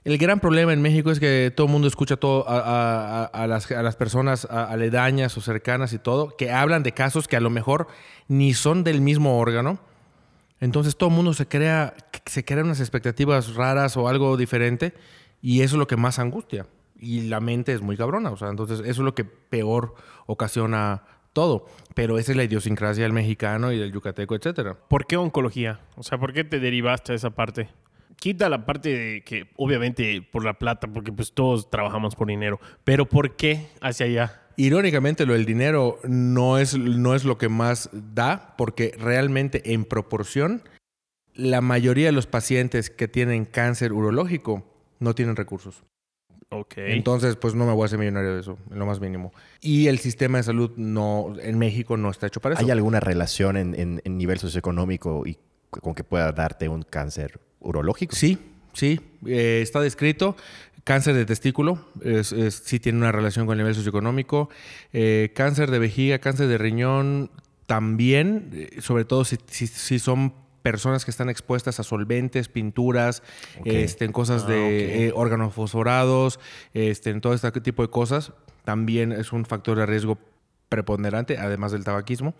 El 0.05 0.17
gran 0.17 0.39
problema 0.39 0.71
en 0.71 0.81
México 0.81 1.11
es 1.11 1.19
que 1.19 1.51
todo 1.53 1.67
el 1.67 1.73
mundo 1.73 1.85
escucha 1.87 2.15
todo 2.15 2.47
a, 2.49 2.57
a- 2.59 3.23
a- 3.23 3.25
a 3.25 3.47
las, 3.47 3.69
a 3.69 3.83
las 3.83 3.97
personas 3.97 4.45
aledañas 4.49 5.37
o 5.37 5.41
cercanas 5.41 5.91
y 5.91 5.99
todo, 5.99 6.35
que 6.37 6.51
hablan 6.51 6.83
de 6.83 6.93
casos 6.93 7.27
que 7.27 7.35
a 7.35 7.41
lo 7.41 7.49
mejor 7.49 7.87
ni 8.29 8.53
son 8.53 8.85
del 8.85 9.01
mismo 9.01 9.37
órgano, 9.37 9.77
entonces 10.61 10.95
todo 10.95 11.09
el 11.09 11.15
mundo 11.17 11.33
se 11.33 11.47
crea, 11.47 11.93
se 12.29 12.45
crea 12.45 12.63
unas 12.63 12.79
expectativas 12.79 13.55
raras 13.55 13.97
o 13.97 14.07
algo 14.07 14.37
diferente 14.37 14.93
y 15.41 15.61
eso 15.61 15.75
es 15.75 15.79
lo 15.79 15.87
que 15.87 15.97
más 15.97 16.19
angustia. 16.19 16.67
Y 16.99 17.21
la 17.21 17.39
mente 17.39 17.73
es 17.73 17.81
muy 17.81 17.95
cabrona, 17.95 18.29
o 18.31 18.37
sea, 18.37 18.49
entonces 18.49 18.79
eso 18.79 18.89
es 18.89 18.97
lo 18.99 19.15
que 19.15 19.23
peor 19.23 19.95
ocasiona 20.25 21.03
todo. 21.33 21.65
Pero 21.95 22.17
esa 22.19 22.31
es 22.31 22.37
la 22.37 22.43
idiosincrasia 22.43 23.03
del 23.03 23.13
mexicano 23.13 23.71
y 23.71 23.77
del 23.77 23.91
yucateco, 23.91 24.35
etcétera. 24.35 24.77
¿Por 24.87 25.05
qué 25.05 25.17
oncología? 25.17 25.79
O 25.95 26.03
sea, 26.03 26.17
¿por 26.17 26.33
qué 26.33 26.43
te 26.43 26.59
derivaste 26.59 27.13
a 27.13 27.15
esa 27.15 27.29
parte? 27.31 27.69
Quita 28.17 28.49
la 28.49 28.65
parte 28.65 28.89
de 28.89 29.23
que, 29.23 29.49
obviamente, 29.55 30.21
por 30.21 30.43
la 30.43 30.53
plata, 30.55 30.87
porque 30.87 31.11
pues 31.11 31.31
todos 31.31 31.69
trabajamos 31.69 32.15
por 32.15 32.27
dinero. 32.27 32.59
Pero 32.83 33.05
¿por 33.05 33.37
qué 33.37 33.67
hacia 33.79 34.05
allá? 34.07 34.41
Irónicamente, 34.57 35.25
lo 35.25 35.33
del 35.33 35.45
dinero 35.45 35.99
no 36.03 36.57
es, 36.57 36.77
no 36.77 37.15
es 37.15 37.23
lo 37.23 37.37
que 37.37 37.47
más 37.47 37.89
da, 37.93 38.55
porque 38.57 38.93
realmente 38.99 39.73
en 39.73 39.85
proporción, 39.85 40.63
la 41.39 41.61
mayoría 41.61 42.07
de 42.07 42.11
los 42.11 42.27
pacientes 42.27 42.89
que 42.89 43.07
tienen 43.07 43.45
cáncer 43.45 43.93
urológico 43.93 44.63
no 44.99 45.15
tienen 45.15 45.35
recursos. 45.35 45.83
Ok. 46.51 46.73
Entonces, 46.77 47.35
pues 47.35 47.53
no 47.53 47.65
me 47.65 47.73
voy 47.73 47.83
a 47.83 47.85
hacer 47.85 47.99
millonario 47.99 48.33
de 48.33 48.41
eso, 48.41 48.57
en 48.71 48.79
lo 48.79 48.85
más 48.85 48.99
mínimo. 48.99 49.31
Y 49.61 49.87
el 49.87 49.99
sistema 49.99 50.39
de 50.39 50.43
salud 50.43 50.71
no, 50.77 51.33
en 51.41 51.57
México 51.59 51.95
no 51.95 52.09
está 52.09 52.25
hecho 52.27 52.39
para 52.41 52.55
eso. 52.55 52.63
¿Hay 52.63 52.71
alguna 52.71 52.99
relación 52.99 53.55
en, 53.55 53.75
en- 53.79 54.01
en 54.03 54.17
nivel 54.17 54.39
socioeconómico 54.39 55.25
y 55.27 55.37
con 55.69 55.93
que 55.93 56.03
pueda 56.03 56.31
darte 56.31 56.67
un 56.67 56.81
cáncer 56.81 57.39
urológico? 57.59 58.15
Sí, 58.15 58.39
sí, 58.73 58.99
eh, 59.27 59.59
está 59.61 59.79
descrito. 59.79 60.35
Cáncer 60.83 61.13
de 61.13 61.25
testículo, 61.25 61.85
es- 62.01 62.31
es- 62.31 62.55
sí 62.65 62.79
tiene 62.79 62.97
una 62.97 63.11
relación 63.11 63.45
con 63.45 63.53
el 63.53 63.59
nivel 63.59 63.75
socioeconómico. 63.75 64.49
Eh, 64.91 65.31
cáncer 65.35 65.69
de 65.69 65.77
vejiga, 65.77 66.17
cáncer 66.17 66.47
de 66.47 66.57
riñón, 66.57 67.29
también, 67.67 68.49
eh, 68.53 68.81
sobre 68.81 69.05
todo 69.05 69.23
si, 69.23 69.37
si- 69.45 69.67
si 69.67 69.99
son 69.99 70.33
personas 70.71 71.03
que 71.05 71.11
están 71.11 71.29
expuestas 71.29 71.79
a 71.79 71.83
solventes, 71.83 72.47
pinturas, 72.49 73.23
este, 73.65 74.05
en 74.05 74.11
cosas 74.11 74.43
Ah, 74.45 74.47
de 74.49 75.07
eh, 75.07 75.11
órganos 75.15 75.53
fosforados, 75.53 76.39
este, 76.73 77.09
en 77.09 77.21
todo 77.21 77.33
este 77.33 77.51
tipo 77.61 77.81
de 77.81 77.89
cosas, 77.89 78.31
también 78.63 79.11
es 79.11 79.31
un 79.31 79.45
factor 79.45 79.77
de 79.77 79.85
riesgo 79.85 80.17
preponderante, 80.69 81.37
además 81.37 81.71
del 81.71 81.83
tabaquismo. 81.83 82.33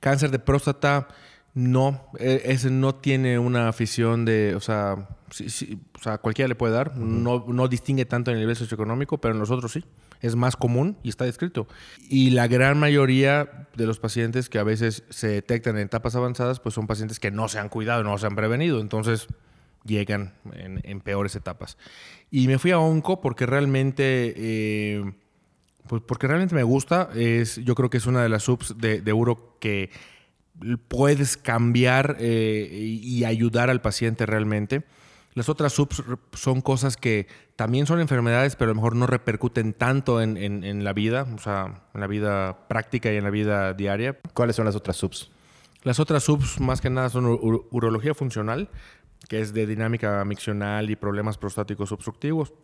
Cáncer 0.00 0.30
de 0.30 0.38
próstata, 0.38 1.08
no. 1.54 2.06
E- 2.18 2.42
Ese 2.44 2.70
no 2.70 2.94
tiene 2.94 3.38
una 3.38 3.68
afición 3.68 4.24
de. 4.24 4.54
O 4.54 4.60
sea, 4.60 5.08
sí- 5.30 5.48
sí, 5.50 5.78
o 5.98 6.02
sea 6.02 6.18
cualquiera 6.18 6.48
le 6.48 6.54
puede 6.54 6.74
dar. 6.74 6.96
no, 6.96 7.44
no 7.48 7.66
distingue 7.68 8.04
tanto 8.04 8.30
en 8.30 8.36
el 8.36 8.42
nivel 8.42 8.56
socioeconómico, 8.56 9.18
pero 9.18 9.34
en 9.34 9.40
los 9.40 9.50
otros 9.50 9.72
sí. 9.72 9.84
Es 10.20 10.36
más 10.36 10.56
común 10.56 10.96
y 11.02 11.08
está 11.08 11.24
descrito. 11.24 11.68
Y 12.08 12.30
la 12.30 12.46
gran 12.48 12.78
mayoría 12.78 13.68
de 13.76 13.86
los 13.86 13.98
pacientes 13.98 14.48
que 14.48 14.58
a 14.58 14.62
veces 14.64 15.04
se 15.10 15.28
detectan 15.28 15.76
en 15.76 15.82
etapas 15.82 16.16
avanzadas, 16.16 16.60
pues 16.60 16.74
son 16.74 16.86
pacientes 16.86 17.20
que 17.20 17.30
no 17.30 17.48
se 17.48 17.58
han 17.58 17.68
cuidado, 17.68 18.02
no 18.02 18.16
se 18.18 18.26
han 18.26 18.36
prevenido. 18.36 18.80
Entonces 18.80 19.26
llegan 19.84 20.34
en, 20.54 20.80
en 20.82 21.00
peores 21.00 21.36
etapas. 21.36 21.78
Y 22.30 22.48
me 22.48 22.58
fui 22.58 22.70
a 22.70 22.78
Onco 22.78 23.20
porque 23.20 23.46
realmente. 23.46 24.34
eh, 24.36 25.12
pues 25.86 26.02
porque 26.06 26.26
realmente 26.26 26.54
me 26.54 26.62
gusta. 26.62 27.10
Es, 27.14 27.56
yo 27.56 27.74
creo 27.74 27.90
que 27.90 27.98
es 27.98 28.06
una 28.06 28.22
de 28.22 28.28
las 28.28 28.44
subs 28.44 28.76
de, 28.78 29.00
de 29.00 29.12
Uro 29.12 29.56
que 29.60 29.90
puedes 30.88 31.36
cambiar 31.36 32.16
eh, 32.18 32.68
y 32.72 33.24
ayudar 33.24 33.70
al 33.70 33.80
paciente 33.80 34.26
realmente. 34.26 34.84
Las 35.36 35.48
otras 35.50 35.74
subs 35.74 36.02
son 36.32 36.62
cosas 36.62 36.96
que 36.96 37.28
también 37.56 37.86
son 37.86 38.00
enfermedades, 38.00 38.56
pero 38.56 38.70
a 38.70 38.74
lo 38.74 38.76
mejor 38.76 38.96
no 38.96 39.06
repercuten 39.06 39.74
tanto 39.74 40.20
en, 40.22 40.36
en- 40.38 40.64
en 40.64 40.82
la 40.82 40.92
vida, 40.94 41.26
o 41.34 41.38
sea, 41.38 41.84
en 41.94 42.00
la 42.00 42.06
vida 42.06 42.66
práctica 42.68 43.12
y 43.12 43.16
en 43.18 43.22
la 43.24 43.28
vida 43.30 43.74
diaria. 43.74 44.18
¿Cuáles 44.32 44.56
son 44.56 44.64
las 44.64 44.74
otras 44.76 44.96
subs? 44.96 45.30
Las 45.82 46.00
otras 46.00 46.24
subs 46.24 46.58
más 46.58 46.80
que 46.80 46.88
nada 46.88 47.10
son 47.10 47.26
ur- 47.26 47.38
ur- 47.40 47.66
urología 47.70 48.14
funcional, 48.14 48.70
que 49.28 49.40
es 49.42 49.52
de 49.52 49.66
dinámica 49.66 50.24
miccional 50.24 50.88
y 50.88 50.96
problemas 50.96 51.36
prostáticos 51.36 51.92
obstructivos. 51.92 52.54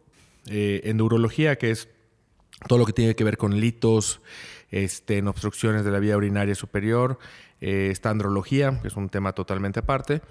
Eh, 0.46 0.80
endourología, 0.84 1.56
que 1.56 1.70
es 1.72 1.90
todo 2.68 2.78
lo 2.78 2.86
que 2.86 2.94
tiene 2.94 3.14
que 3.14 3.22
ver 3.24 3.36
con 3.36 3.60
litos, 3.60 4.22
este, 4.70 5.18
en 5.18 5.28
obstrucciones 5.28 5.84
de 5.84 5.90
la 5.90 5.98
vía 5.98 6.16
urinaria 6.16 6.54
superior. 6.54 7.18
Eh, 7.60 7.88
está 7.92 8.08
andrología, 8.08 8.80
que 8.80 8.88
es 8.88 8.96
un 8.96 9.10
tema 9.10 9.34
totalmente 9.34 9.80
aparte. 9.80 10.22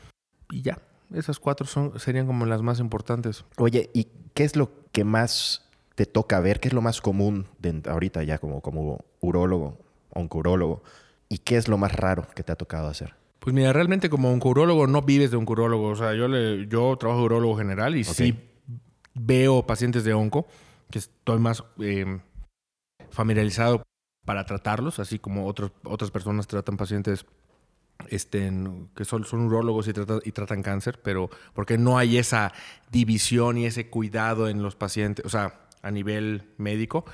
Y 0.50 0.64
ya, 0.64 0.80
esas 1.14 1.40
cuatro 1.40 1.66
son, 1.66 2.00
serían 2.00 2.28
como 2.28 2.46
las 2.46 2.62
más 2.62 2.80
importantes. 2.80 3.46
Oye, 3.58 3.90
¿y 3.94 4.08
qué 4.34 4.44
es 4.44 4.56
lo 4.56 4.72
que 4.92 5.04
más 5.04 5.70
te 5.96 6.06
toca 6.06 6.40
ver? 6.40 6.60
¿Qué 6.60 6.70
es 6.70 6.74
lo 6.74 6.82
más 6.82 7.02
común 7.02 7.48
de, 7.60 7.82
ahorita 7.90 8.24
ya 8.24 8.38
como, 8.38 8.62
como 8.62 9.06
urólogo, 9.20 9.78
oncurólogo? 10.10 10.84
¿Y 11.30 11.40
qué 11.40 11.58
es 11.58 11.68
lo 11.68 11.78
más 11.78 11.94
raro 11.96 12.28
que 12.36 12.44
te 12.44 12.52
ha 12.52 12.56
tocado 12.56 12.88
hacer? 12.88 13.16
Pues 13.40 13.54
mira, 13.56 13.74
realmente 13.74 14.10
como 14.10 14.30
oncurólogo 14.32 14.86
no 14.88 15.02
vives 15.02 15.32
de 15.32 15.38
oncurólogo. 15.38 15.88
O 15.88 15.96
sea, 15.96 16.14
yo, 16.14 16.28
le, 16.28 16.68
yo 16.68 16.96
trabajo 16.98 17.22
de 17.22 17.26
urólogo 17.26 17.58
general 17.58 17.96
y 17.96 18.04
sí 18.04 18.38
veo 19.14 19.66
pacientes 19.66 20.04
de 20.04 20.14
onco, 20.14 20.48
que 20.90 21.00
estoy 21.00 21.40
más 21.40 21.64
eh, 21.80 22.20
familiarizado 23.10 23.84
para 24.26 24.46
tratarlos, 24.46 25.00
así 25.00 25.20
como 25.20 25.48
otros, 25.48 25.72
otras 25.84 26.12
personas 26.12 26.48
tratan 26.48 26.78
pacientes 26.78 27.26
que 28.10 29.06
son, 29.06 29.26
son 29.26 29.42
urólogos 29.42 29.88
y, 29.88 29.94
trata- 29.94 30.20
y 30.24 30.32
tratan 30.32 30.64
cáncer, 30.64 31.00
pero 31.04 31.30
porque 31.54 31.78
no 31.78 31.98
hay 31.98 32.18
esa 32.18 32.54
división 32.92 33.58
y 33.58 33.66
ese 33.66 33.90
cuidado 33.90 34.48
en 34.50 34.62
los 34.64 34.76
pacientes, 34.76 35.26
o 35.26 35.30
sea, 35.30 35.62
a 35.82 35.92
nivel 35.92 36.44
médico. 36.58 37.06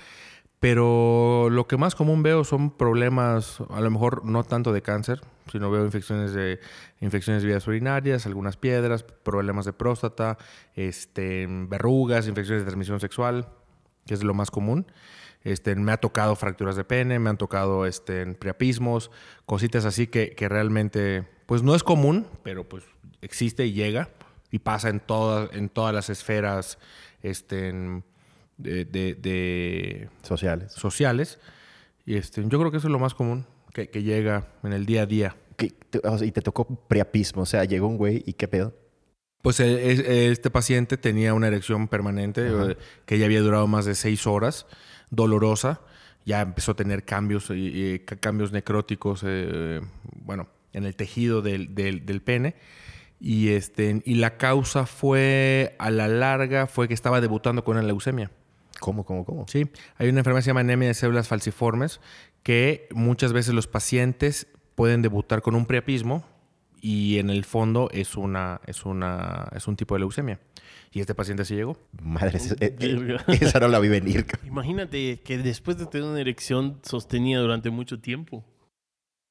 Pero 0.59 1.49
lo 1.51 1.67
que 1.67 1.77
más 1.77 1.93
común 1.93 2.23
veo 2.23 2.43
son 2.43 2.71
problemas, 2.71 3.59
a 3.69 3.79
lo 3.79 3.91
mejor 3.91 4.25
no 4.25 4.43
tanto 4.43 4.73
de 4.73 4.81
cáncer, 4.81 5.21
sino 5.51 5.69
veo 5.69 5.85
infecciones 5.85 6.33
de 6.33 6.59
infecciones 6.99 7.43
de 7.43 7.49
vías 7.49 7.67
urinarias, 7.67 8.25
algunas 8.25 8.57
piedras, 8.57 9.03
problemas 9.03 9.65
de 9.65 9.73
próstata, 9.73 10.39
este, 10.73 11.45
verrugas, 11.47 12.27
infecciones 12.27 12.63
de 12.63 12.65
transmisión 12.65 12.99
sexual, 12.99 13.49
que 14.07 14.15
es 14.15 14.23
lo 14.23 14.33
más 14.33 14.49
común. 14.49 14.87
Este, 15.47 15.75
me 15.75 15.91
ha 15.93 15.97
tocado 15.97 16.35
fracturas 16.35 16.75
de 16.75 16.83
pene, 16.83 17.19
me 17.19 17.29
han 17.29 17.37
tocado 17.37 17.85
este, 17.85 18.25
priapismos, 18.33 19.11
cositas 19.45 19.85
así 19.85 20.07
que, 20.07 20.31
que 20.31 20.49
realmente, 20.49 21.23
pues 21.45 21.63
no 21.63 21.73
es 21.73 21.83
común, 21.83 22.27
pero 22.43 22.67
pues 22.67 22.83
existe 23.21 23.65
y 23.65 23.71
llega 23.71 24.09
y 24.51 24.59
pasa 24.59 24.89
en 24.89 24.99
todas, 24.99 25.49
en 25.53 25.69
todas 25.69 25.93
las 25.93 26.09
esferas 26.09 26.77
este, 27.21 27.71
de, 28.57 28.85
de- 28.85 29.15
de 29.15 30.09
Sociales. 30.21 30.73
sociales. 30.73 31.39
Y 32.05 32.15
este, 32.15 32.41
yo 32.45 32.59
creo 32.59 32.71
que 32.71 32.77
eso 32.77 32.87
es 32.87 32.91
lo 32.91 32.99
más 32.99 33.13
común 33.13 33.45
que, 33.73 33.89
que 33.89 34.03
llega 34.03 34.47
en 34.63 34.73
el 34.73 34.85
día 34.85 35.03
a 35.03 35.05
día. 35.05 35.35
¿Qué- 35.55 35.73
te- 35.89 35.99
o 36.05 36.17
sea, 36.17 36.27
y 36.27 36.31
te 36.31 36.41
tocó 36.41 36.65
priapismo, 36.87 37.43
o 37.43 37.45
sea, 37.45 37.63
llegó 37.63 37.87
un 37.87 37.97
güey 37.97 38.21
y 38.25 38.33
qué 38.33 38.47
pedo. 38.49 38.73
Pues 39.41 39.59
es- 39.61 39.99
eh, 39.99 40.29
este 40.31 40.49
paciente 40.49 40.97
tenía 40.97 41.33
una 41.33 41.47
erección 41.47 41.87
permanente 41.87 42.47
Ajá. 42.47 42.71
eh, 42.71 42.77
que 43.05 43.17
ya 43.17 43.25
había 43.25 43.39
durado 43.41 43.65
más 43.67 43.85
de 43.85 43.95
seis 43.95 44.27
horas, 44.27 44.65
dolorosa. 45.09 45.81
Ya 46.25 46.41
empezó 46.41 46.71
a 46.71 46.75
tener 46.75 47.03
cambios, 47.05 47.51
cambios 48.19 48.51
necróticos, 48.51 49.23
eh, 49.25 49.81
bueno, 50.25 50.47
en 50.73 50.85
el 50.85 50.95
tejido 50.95 51.41
del, 51.41 51.73
del- 51.73 52.05
del 52.05 52.21
pene. 52.21 52.55
Y, 53.19 53.49
este, 53.49 54.01
y 54.05 54.15
la 54.15 54.37
causa 54.37 54.85
fue, 54.85 55.75
a 55.79 55.89
la 55.89 56.07
larga, 56.07 56.67
fue 56.67 56.87
que 56.87 56.93
estaba 56.93 57.21
debutando 57.21 57.63
con 57.63 57.77
una 57.77 57.85
leucemia. 57.85 58.29
¿Cómo, 58.79 59.05
cómo, 59.05 59.25
cómo? 59.25 59.47
Sí, 59.47 59.65
hay 59.97 60.09
una 60.09 60.19
enfermedad 60.19 60.39
que 60.41 60.43
se 60.43 60.49
llama 60.51 60.59
anemia 60.59 60.89
de 60.89 60.93
células 60.93 61.27
falciformes 61.27 61.99
que 62.43 62.87
muchas 62.91 63.33
veces 63.33 63.55
los 63.55 63.65
pacientes 63.65 64.47
pueden 64.75 65.01
debutar 65.01 65.41
con 65.41 65.55
un 65.55 65.65
priapismo 65.65 66.23
y 66.81 67.17
en 67.19 67.29
el 67.29 67.43
fondo 67.45 67.89
es 67.91 68.15
una 68.15 68.61
es 68.65 68.85
una 68.85 69.49
es 69.55 69.67
un 69.67 69.75
tipo 69.75 69.95
de 69.95 69.99
leucemia. 69.99 70.39
Y 70.91 71.01
este 71.01 71.13
paciente 71.13 71.43
así 71.43 71.53
llegó. 71.53 71.77
Madre, 72.01 72.37
esa- 72.37 72.55
eh, 72.59 72.75
eh, 72.79 73.17
esa 73.41 73.59
no 73.59 73.67
la 73.67 73.79
vi 73.79 73.89
venir. 73.89 74.25
Imagínate 74.45 75.19
que 75.21 75.37
después 75.37 75.77
de 75.77 75.85
tener 75.85 76.07
una 76.07 76.19
erección 76.21 76.79
sostenida 76.83 77.39
durante 77.41 77.69
mucho 77.69 77.99
tiempo, 77.99 78.43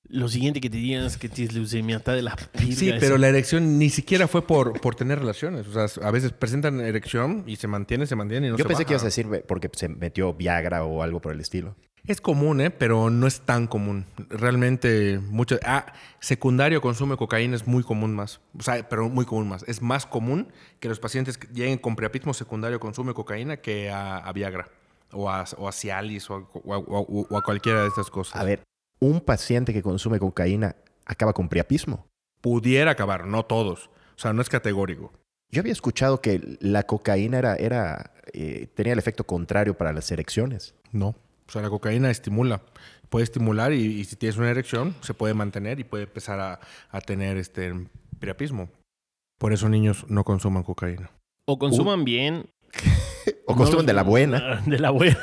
lo 0.09 0.29
siguiente 0.29 0.61
que 0.61 0.71
te 0.71 0.77
digan 0.77 1.05
es 1.05 1.17
que 1.17 1.29
tienes 1.29 1.55
leucemia, 1.55 1.97
está 1.97 2.13
de 2.15 2.23
la 2.23 2.37
Sí, 2.59 2.85
virga 2.87 2.99
pero 3.01 3.19
la 3.19 3.29
erección 3.29 3.79
ni 3.79 3.89
siquiera 3.91 4.29
fue 4.29 4.47
por, 4.47 4.81
por 4.81 4.95
tener 4.95 5.19
relaciones. 5.19 5.67
O 5.67 5.73
sea, 5.89 6.07
a 6.07 6.11
veces 6.13 6.31
presentan 6.33 6.81
erección 6.81 7.43
y 7.47 7.57
se 7.57 7.67
mantiene, 7.67 8.07
se 8.07 8.15
mantiene 8.15 8.47
y 8.47 8.51
no 8.51 8.57
Yo 8.59 8.65
se 8.65 8.69
pensé 8.69 8.85
que 8.85 8.93
ibas 8.93 9.03
a 9.03 9.07
decir 9.07 9.27
porque 9.49 9.69
se 9.73 9.89
metió 9.89 10.33
Viagra 10.35 10.85
o 10.85 11.03
algo 11.03 11.21
por 11.21 11.33
el 11.33 11.41
estilo. 11.41 11.75
Es 12.07 12.21
común, 12.21 12.61
¿eh? 12.61 12.71
Pero 12.71 13.11
no 13.11 13.27
es 13.27 13.41
tan 13.41 13.67
común. 13.67 14.07
Realmente, 14.29 15.19
mucho. 15.19 15.59
Ah, 15.65 15.87
secundario 16.21 16.81
consumo 16.81 17.17
cocaína 17.17 17.57
es 17.57 17.67
muy 17.67 17.83
común 17.83 18.15
más. 18.15 18.41
O 18.59 18.63
sea, 18.63 18.89
pero 18.89 19.09
muy 19.09 19.25
común 19.25 19.49
más. 19.49 19.65
Es 19.67 19.83
más 19.83 20.07
común 20.07 20.49
que 20.79 20.89
los 20.89 21.01
pacientes 21.01 21.37
que 21.37 21.49
lleguen 21.49 21.79
con 21.79 21.97
priapismo 21.97 22.33
secundario 22.33 22.79
consumo 22.79 23.13
cocaína 23.13 23.57
que 23.57 23.91
a, 23.91 24.19
a 24.19 24.33
Viagra. 24.33 24.69
O 25.13 25.31
a, 25.31 25.45
o 25.57 25.69
a 25.69 25.73
Cialis 25.73 26.29
a, 26.31 26.35
o 26.35 27.37
a 27.37 27.43
cualquiera 27.43 27.83
de 27.83 27.89
estas 27.89 28.11
cosas. 28.11 28.41
A 28.41 28.45
ver, 28.45 28.63
un 29.01 29.21
paciente 29.21 29.73
que 29.73 29.83
consume 29.83 30.19
cocaína 30.19 30.77
acaba 31.05 31.33
con 31.33 31.49
priapismo. 31.49 32.07
Pudiera 32.41 32.93
acabar, 32.93 33.27
no 33.27 33.45
todos. 33.45 33.91
O 34.17 34.19
sea, 34.19 34.33
no 34.33 34.43
es 34.43 34.49
categórico. 34.49 35.13
Yo 35.51 35.61
había 35.61 35.73
escuchado 35.73 36.21
que 36.21 36.59
la 36.61 36.85
cocaína 36.85 37.39
era, 37.39 37.55
era 37.57 38.13
eh, 38.33 38.69
tenía 38.75 38.93
el 38.93 38.99
efecto 38.99 39.25
contrario 39.25 39.77
para 39.77 39.93
las 39.93 40.11
erecciones. 40.11 40.75
No. 40.93 41.15
O 41.49 41.51
sea, 41.53 41.63
la 41.63 41.71
cocaína 41.71 42.11
estimula. 42.11 42.63
Puede 43.09 43.25
estimular 43.25 43.73
y, 43.73 43.85
y 44.01 44.05
si 44.05 44.17
tienes 44.17 44.37
una 44.37 44.51
erección, 44.51 44.95
se 45.01 45.15
puede 45.15 45.35
mantener 45.35 45.79
y 45.79 45.85
puede 45.85 46.05
empezar 46.05 46.41
a, 46.41 46.61
a 46.91 47.01
tener 47.01 47.37
este 47.37 47.73
priapismo. 48.19 48.69
Por 49.39 49.53
eso 49.53 49.69
niños 49.69 50.07
no 50.09 50.25
consuman 50.25 50.63
cocaína. 50.63 51.11
O 51.47 51.59
consuman 51.59 52.05
bien. 52.05 52.51
O 53.49 53.55
consumen 53.57 53.87
de 53.87 53.93
la 53.93 54.03
buena. 54.03 54.63
De 54.67 54.79
la 54.79 54.91
buena. 54.91 55.19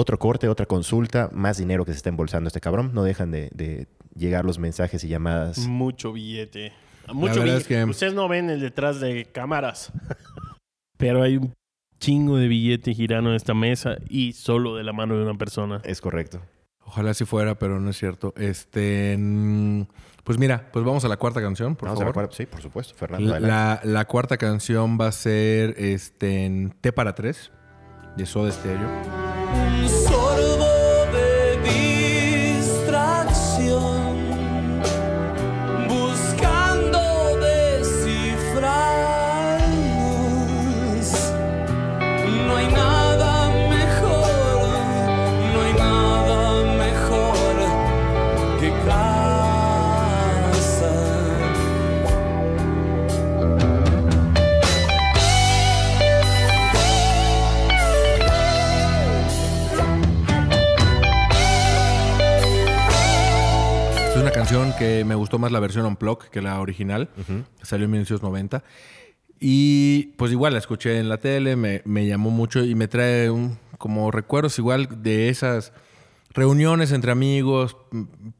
Otro 0.00 0.18
corte, 0.18 0.48
otra 0.48 0.64
consulta, 0.64 1.28
más 1.32 1.58
dinero 1.58 1.84
que 1.84 1.92
se 1.92 1.98
está 1.98 2.08
embolsando 2.08 2.48
este 2.48 2.60
cabrón. 2.60 2.92
No 2.94 3.02
dejan 3.04 3.30
de, 3.30 3.50
de 3.52 3.86
llegar 4.16 4.46
los 4.46 4.58
mensajes 4.58 5.04
y 5.04 5.08
llamadas. 5.08 5.58
Mucho 5.58 6.12
billete. 6.14 6.72
Mucho 7.12 7.40
verdad 7.40 7.44
bill- 7.56 7.60
es 7.60 7.66
que- 7.66 7.84
Ustedes 7.84 8.14
no 8.14 8.26
ven 8.26 8.48
el 8.48 8.60
detrás 8.60 8.98
de 9.00 9.26
cámaras. 9.26 9.92
Pero 10.96 11.22
hay 11.22 11.36
un 11.36 11.52
chingo 11.98 12.38
de 12.38 12.48
billete 12.48 12.94
girando 12.94 13.28
en 13.28 13.36
esta 13.36 13.52
mesa 13.52 13.96
y 14.08 14.32
solo 14.32 14.76
de 14.76 14.84
la 14.84 14.94
mano 14.94 15.16
de 15.18 15.22
una 15.24 15.36
persona. 15.36 15.82
Es 15.84 16.00
correcto. 16.00 16.40
Ojalá 16.86 17.12
si 17.14 17.24
fuera, 17.26 17.56
pero 17.58 17.78
no 17.78 17.90
es 17.90 17.98
cierto. 17.98 18.32
Este, 18.36 19.14
mm, 19.18 19.82
pues 20.24 20.38
mira, 20.38 20.70
pues 20.72 20.82
vamos 20.84 21.04
a 21.04 21.08
la 21.08 21.18
cuarta 21.18 21.40
canción, 21.42 21.76
por 21.76 21.88
Vamos 21.88 22.00
a 22.00 22.04
la 22.04 22.12
favor. 22.12 22.14
cuarta- 22.28 22.36
Sí, 22.36 22.46
por 22.46 22.62
supuesto, 22.62 22.94
Fernando. 22.94 23.38
La, 23.38 23.40
la- 23.40 23.80
la 23.84 24.04
cuarta 24.06 24.38
canción 24.38 24.98
va 25.00 25.08
a 25.08 25.12
ser 25.12 25.74
este, 25.78 26.46
en 26.46 26.70
T 26.80 26.90
para 26.92 27.14
tres 27.14 27.52
de 28.16 28.24
Soda 28.26 28.50
Stereo. 28.50 29.19
Un 29.52 29.88
sorbo 29.88 30.89
que 64.80 65.04
me 65.04 65.14
gustó 65.14 65.38
más 65.38 65.52
la 65.52 65.60
versión 65.60 65.84
Unplugged 65.84 66.30
que 66.30 66.40
la 66.40 66.58
original. 66.58 67.10
que 67.14 67.66
Salió 67.66 67.84
en 67.84 67.90
1990. 67.90 68.64
Y 69.38 70.14
pues 70.16 70.32
igual 70.32 70.54
la 70.54 70.58
escuché 70.58 70.98
en 70.98 71.10
la 71.10 71.18
tele, 71.18 71.54
me, 71.54 71.82
me 71.84 72.06
llamó 72.06 72.30
mucho 72.30 72.64
y 72.64 72.74
me 72.74 72.88
trae 72.88 73.28
un, 73.28 73.58
como 73.76 74.10
recuerdos 74.10 74.58
igual 74.58 75.02
de 75.02 75.28
esas 75.28 75.74
reuniones 76.30 76.92
entre 76.92 77.12
amigos, 77.12 77.76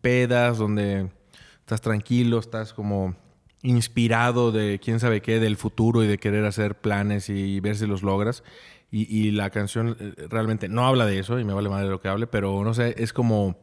pedas, 0.00 0.56
donde 0.56 1.10
estás 1.58 1.82
tranquilo, 1.82 2.38
estás 2.38 2.72
como 2.72 3.14
inspirado 3.62 4.50
de 4.50 4.80
quién 4.82 4.98
sabe 4.98 5.20
qué, 5.20 5.40
del 5.40 5.58
futuro 5.58 6.02
y 6.02 6.06
de 6.06 6.16
querer 6.16 6.46
hacer 6.46 6.80
planes 6.80 7.28
y 7.28 7.60
ver 7.60 7.76
si 7.76 7.86
los 7.86 8.02
logras. 8.02 8.44
Y, 8.90 9.14
y 9.14 9.30
la 9.30 9.50
canción 9.50 9.94
eh, 10.00 10.14
realmente 10.30 10.70
no 10.70 10.86
habla 10.86 11.04
de 11.04 11.18
eso 11.18 11.38
y 11.38 11.44
me 11.44 11.52
vale 11.52 11.68
madre 11.68 11.90
lo 11.90 12.00
que 12.00 12.08
hable, 12.08 12.26
pero 12.26 12.64
no 12.64 12.72
sé, 12.72 12.94
es 12.96 13.12
como, 13.12 13.58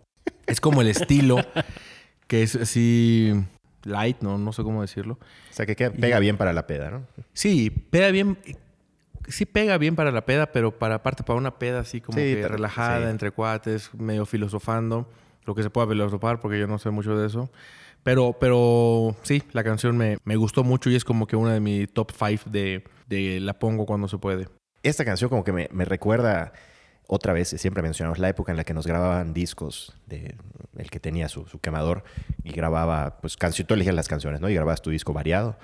es 0.46 0.62
como 0.62 0.82
el 0.82 0.88
estilo 0.88 1.38
que 2.28 2.44
es 2.44 2.56
así 2.56 3.34
light, 3.84 4.18
no, 4.22 4.38
no 4.38 4.54
sé 4.54 4.64
cómo 4.64 4.82
decirlo. 4.82 5.14
O 5.50 5.54
sea, 5.54 5.66
que 5.66 5.76
queda- 5.76 5.92
pega 5.92 6.20
bien 6.20 6.38
para 6.38 6.54
la 6.54 6.68
peda, 6.68 6.92
¿no? 6.92 7.04
Sí, 7.34 7.70
pega 7.70 8.12
bien. 8.12 8.38
Sí 9.30 9.46
pega 9.46 9.78
bien 9.78 9.96
para 9.96 10.12
la 10.12 10.26
peda, 10.26 10.52
pero 10.54 10.72
para 10.78 10.96
aparte 10.96 11.24
para 11.24 11.38
una 11.38 11.60
peda 11.60 11.82
así 11.82 12.00
como 12.00 12.18
Sí, 12.18 12.36
que 12.36 12.48
relajada, 12.48 13.06
sí. 13.06 13.12
entre 13.12 13.32
cuates, 13.32 13.94
medio 13.94 14.26
filosofando, 14.26 15.10
lo 15.46 15.54
que 15.54 15.64
se 15.64 15.70
pueda 15.70 15.88
filosofar 15.88 16.40
porque 16.40 16.60
yo 16.60 16.68
no 16.68 16.80
sé 16.80 16.92
mucho 16.92 17.18
de 17.18 17.28
eso. 17.28 17.50
Pero, 18.04 18.38
pero 18.40 19.16
sí, 19.24 19.44
la 19.52 19.66
canción 19.66 19.98
me, 19.98 20.18
me 20.24 20.38
gustó 20.38 20.64
mucho 20.64 20.90
y 20.90 20.96
es 20.96 21.04
como 21.04 21.28
que 21.28 21.36
una 21.36 21.52
de 21.54 21.60
mi 21.60 21.88
top 21.88 22.12
five 22.14 22.40
de, 22.46 22.84
de 23.08 23.42
la 23.42 23.60
pongo 23.60 23.86
cuando 23.86 24.08
se 24.08 24.18
puede. 24.18 24.48
Esta 24.82 25.04
canción 25.04 25.30
como 25.30 25.44
que 25.44 25.52
me, 25.52 25.68
me 25.74 25.84
recuerda 25.84 26.54
otra 27.08 27.34
vez, 27.34 27.50
siempre 27.50 27.82
mencionamos 27.82 28.20
la 28.20 28.30
época 28.30 28.52
en 28.52 28.58
la 28.58 28.64
que 28.64 28.74
nos 28.74 28.86
grababan 28.86 29.34
discos 29.34 29.96
de 30.06 30.36
el 30.78 30.90
que 30.92 31.00
tenía 31.00 31.30
su, 31.30 31.48
su 31.48 31.60
quemador 31.60 32.04
y 32.44 32.52
grababa, 32.52 33.18
pues 33.22 33.38
canción, 33.38 33.68
tú 33.68 33.74
elegías 33.74 33.96
las 33.96 34.08
canciones, 34.08 34.42
¿no? 34.42 34.50
Y 34.50 34.54
grababas 34.54 34.82
tu 34.82 34.90
disco 34.90 35.14
variado. 35.14 35.58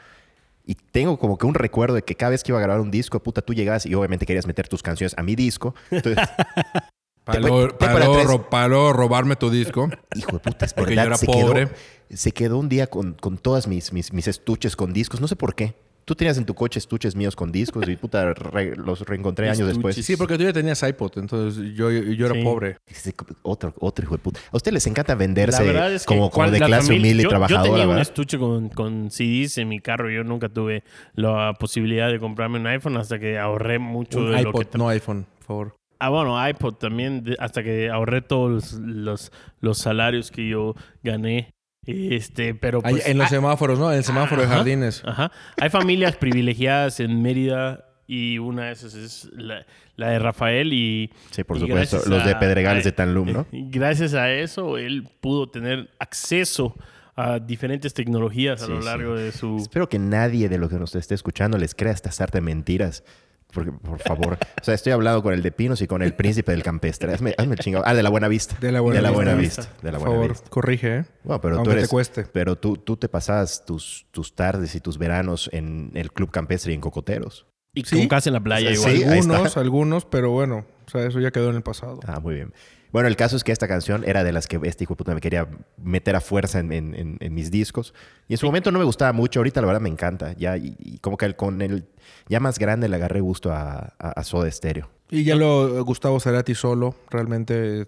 Y 0.66 0.76
tengo 0.76 1.20
como 1.20 1.38
que 1.38 1.46
un 1.46 1.54
recuerdo 1.54 1.96
de 1.96 2.04
que 2.04 2.16
cada 2.16 2.32
vez 2.32 2.44
que 2.44 2.52
iba 2.52 2.60
a 2.60 2.62
grabar 2.62 2.82
un 2.82 2.89
disco, 2.89 3.22
puta, 3.22 3.41
tú 3.41 3.54
llegabas 3.54 3.86
y 3.86 3.94
obviamente 3.94 4.26
querías 4.26 4.48
meter 4.48 4.68
tus 4.70 4.82
canciones 4.82 5.14
a 5.18 5.24
mi 5.24 5.36
disco. 5.36 5.76
Entonces, 5.91 6.26
luego 8.68 8.94
robarme 8.94 9.36
tu 9.36 9.50
disco. 9.50 9.89
hijo 10.16 10.32
de 10.32 10.39
puta, 10.39 10.66
es 10.66 10.74
Porque 10.74 10.91
verdad, 10.91 11.04
yo 11.04 11.08
era 11.08 11.18
se 11.18 11.26
pobre. 11.26 11.68
Quedó, 11.68 12.18
se 12.18 12.32
quedó 12.32 12.58
un 12.58 12.70
día 12.70 12.88
con, 12.88 13.14
con 13.14 13.38
todas 13.38 13.68
mis, 13.68 13.91
mis, 13.91 14.14
mis 14.14 14.28
estuches 14.28 14.76
con 14.76 14.94
discos, 14.94 15.20
no 15.20 15.28
sé 15.28 15.36
por 15.36 15.56
qué. 15.56 15.76
Tú 16.06 16.16
tenías 16.16 16.38
en 16.38 16.45
tu 16.45 16.54
coche 16.54 16.80
estuches 16.80 17.16
míos 17.16 17.36
con 17.36 17.51
discos 17.51 17.88
y 17.88 17.95
puta, 17.95 18.34
re- 18.34 18.76
los 18.76 19.01
reencontré 19.01 19.49
años 19.49 19.68
después. 19.68 19.95
Sí, 19.95 20.18
porque 20.18 20.38
tú 20.38 20.43
ya 20.43 20.51
tenías 20.54 20.84
iPod, 20.84 21.12
entonces 21.18 21.74
yo, 21.76 21.89
yo 21.91 22.26
era 22.26 22.36
Sí. 22.36 22.43
pobre. 22.43 22.78
Otro, 23.41 23.74
otro 23.80 24.04
hijo 24.06 24.16
de 24.16 24.22
puta. 24.22 24.39
A 24.51 24.58
ustedes 24.58 24.74
les 24.74 24.88
encanta 24.88 25.16
venderse 25.16 25.64
es 25.95 26.06
que 26.06 26.14
como, 26.16 26.30
como 26.30 26.51
de 26.51 26.60
la 26.60 26.66
clase 26.66 26.88
familia- 26.88 27.01
humilde 27.08 27.24
y 27.24 27.28
trabajadora, 27.28 27.68
Yo 27.70 27.76
tenía 27.78 27.88
un 27.95 27.99
estuche 28.01 28.38
con, 28.38 28.70
con 28.70 29.10
CDs 29.12 29.58
en 29.60 29.70
mi 29.70 29.80
carro. 29.80 30.10
Yo 30.10 30.24
nunca 30.24 30.49
tuve 30.49 30.84
la 31.16 31.54
posibilidad 31.60 32.12
de 32.12 32.20
comprarme 32.20 32.60
un 32.60 32.68
iPhone 32.68 32.97
hasta 32.97 33.18
que 33.20 33.38
ahorré 33.39 33.80
mucho 33.80 34.20
Un 34.20 34.32
de 34.32 34.41
lo 34.43 34.49
iPod, 34.49 34.60
que... 34.62 34.70
tra- 34.72 34.78
no 34.78 34.89
iPhone, 34.89 35.26
por 35.39 35.45
favor. 35.45 35.76
Ah, 35.99 36.10
bueno, 36.10 36.36
iPod 36.49 36.74
también, 36.74 37.24
hasta 37.39 37.64
que 37.64 37.89
ahorré 37.89 38.22
todos 38.22 38.51
los, 38.51 38.74
los, 38.74 39.32
los 39.62 39.78
salarios 39.78 40.32
que 40.32 40.49
yo 40.49 40.76
gané. 41.01 41.51
Este, 41.86 42.56
pero 42.56 42.80
Ahí 42.84 42.94
pues, 42.94 43.08
en 43.08 43.18
los 43.18 43.28
ah, 43.28 43.30
semáforos, 43.30 43.78
¿no? 43.80 43.92
En 43.92 43.98
el 43.98 44.04
semáforo 44.04 44.42
de 44.42 44.48
jardines. 44.48 45.02
Ajá. 45.06 45.32
Hay 45.60 45.70
familias 45.70 46.16
privilegiadas 46.16 47.00
en 47.00 47.22
Mérida 47.22 47.86
y 48.08 48.38
una 48.38 48.66
de 48.68 48.72
esas 48.74 48.96
es 48.96 49.30
la, 49.34 49.66
la 49.96 50.10
de 50.12 50.20
Rafael 50.20 50.72
y... 50.74 51.12
Sí, 51.32 51.44
por 51.44 51.58
y 51.58 51.62
supuesto. 51.62 51.98
gracias 51.98 52.08
Los 52.08 52.26
de 52.26 52.32
a- 52.32 52.40
Pedregales 52.40 52.86
a- 52.86 52.90
de 52.90 52.92
Tanlum, 52.94 53.32
¿no? 53.34 53.48
y 53.52 53.70
Gracias 53.70 54.14
a 54.14 54.32
eso, 54.32 54.78
él 54.78 55.08
pudo 55.22 55.50
tener 55.50 55.90
acceso 56.00 56.76
a 57.16 57.40
diferentes 57.40 57.94
tecnologías 57.94 58.62
a 58.64 58.66
Sí, 58.66 58.72
lo 58.72 58.82
sí. 58.82 58.86
largo 58.88 59.16
de 59.16 59.32
su... 59.32 59.58
Espero 59.58 59.88
que 59.90 60.00
nadie 60.00 60.50
de 60.50 60.58
los 60.58 60.70
que 60.70 60.78
nos 60.78 60.96
esté 60.96 61.16
escuchando 61.16 61.58
les 61.58 61.76
crea 61.76 61.92
esta 61.94 62.12
sarta 62.12 62.38
de 62.40 62.42
mentiras. 62.44 63.04
Porque, 63.54 63.72
por 63.72 63.99
favor. 63.99 64.38
O 64.60 64.64
sea, 64.64 64.74
estoy 64.74 64.91
hablando 64.93 65.22
con 65.22 65.34
el 65.34 65.43
de 65.43 65.51
Pinos 65.51 65.82
y 65.82 65.88
con 65.88 66.01
el 66.01 66.14
príncipe 66.16 66.51
del 66.51 66.64
campestre. 66.64 67.14
Hazme, 67.14 67.36
hazme 67.38 67.54
el 67.54 67.60
chingado. 67.60 67.84
Ah, 67.88 67.93
de 67.93 68.01
la 68.04 68.10
Buena 68.10 68.28
Vista. 68.28 68.58
De 68.60 68.72
la 68.72 68.82
Buena 68.82 68.97
de 68.97 69.01
la 69.04 69.10
Vista. 69.10 69.16
Buena 69.24 69.36
Vista. 69.36 69.62
Vista. 69.62 69.78
De 69.84 69.91
la 69.91 69.97
Por 69.99 70.08
Buena 70.08 70.22
favor, 70.22 70.32
Vista. 70.32 70.49
corrige, 70.49 70.95
¿eh? 70.97 71.06
Bueno, 71.24 71.41
pero 71.41 71.56
Aunque 71.58 71.70
tú 71.70 71.72
eres, 71.74 71.84
te 71.84 71.89
cueste. 71.89 72.26
Pero 72.32 72.56
tú, 72.58 72.78
tú 72.78 72.97
te 72.97 73.10
pasabas 73.10 73.66
tus, 73.66 74.08
tus 74.12 74.36
tardes 74.36 74.74
y 74.76 74.80
tus 74.82 74.97
veranos 74.97 75.49
en 75.54 75.91
el 75.93 76.12
club 76.12 76.32
campestre 76.32 76.72
y 76.72 76.76
en 76.76 76.82
cocoteros. 76.82 77.45
Y 77.76 77.84
Sí. 77.86 77.97
con 77.97 78.08
casa 78.08 78.30
en 78.30 78.34
la 78.34 78.39
playa 78.43 78.70
Sí, 78.70 78.76
igual. 78.76 78.93
está. 78.93 79.14
algunos, 79.34 79.58
algunos, 79.58 80.06
pero 80.06 80.30
bueno, 80.32 80.66
o 80.88 80.89
sea, 80.91 81.06
eso 81.08 81.20
ya 81.20 81.32
quedó 81.32 81.49
en 81.49 81.56
el 81.56 81.64
pasado. 81.64 81.99
Ah, 82.06 82.20
muy 82.20 82.36
bien. 82.36 82.54
Bueno, 82.94 83.10
el 83.10 83.16
caso 83.18 83.36
es 83.36 83.44
que 83.44 83.52
esta 83.52 83.68
canción 83.68 84.04
era 84.06 84.24
de 84.24 84.32
las 84.32 84.48
que 84.48 84.60
este 84.64 84.84
hijo 84.86 84.94
de 84.94 84.98
puta 84.98 85.14
me 85.14 85.20
quería 85.20 85.48
meter 85.78 86.16
a 86.16 86.22
fuerza 86.22 86.60
en, 86.60 86.72
en- 86.72 86.94
en- 86.96 87.18
en 87.20 87.34
mis 87.34 87.52
discos. 87.52 87.94
Y 88.30 88.34
en 88.36 88.38
su 88.38 88.46
momento 88.46 88.72
no 88.72 88.80
me 88.80 88.86
gustaba 88.86 89.12
mucho. 89.12 89.39
Ahorita 89.39 89.60
la 89.62 89.68
verdad 89.68 89.82
me 89.82 89.89
encanta. 89.89 90.34
Ya, 90.34 90.56
y, 90.58 90.76
y 90.80 91.00
como 91.00 91.18
que 91.18 91.26
el- 91.26 91.36
con 91.36 91.62
el 91.62 91.86
ya 92.30 92.39
más 92.39 92.60
grande 92.60 92.88
le 92.88 92.96
agarré 92.96 93.20
gusto 93.20 93.52
a, 93.52 93.94
a, 94.00 94.10
a 94.12 94.24
Soda 94.24 94.50
Stereo. 94.50 94.89
Y 95.10 95.24
ya 95.26 95.36
lo 95.36 95.84
Gustavo 95.84 96.20
Cerati 96.20 96.56
solo, 96.56 96.96
realmente 97.10 97.88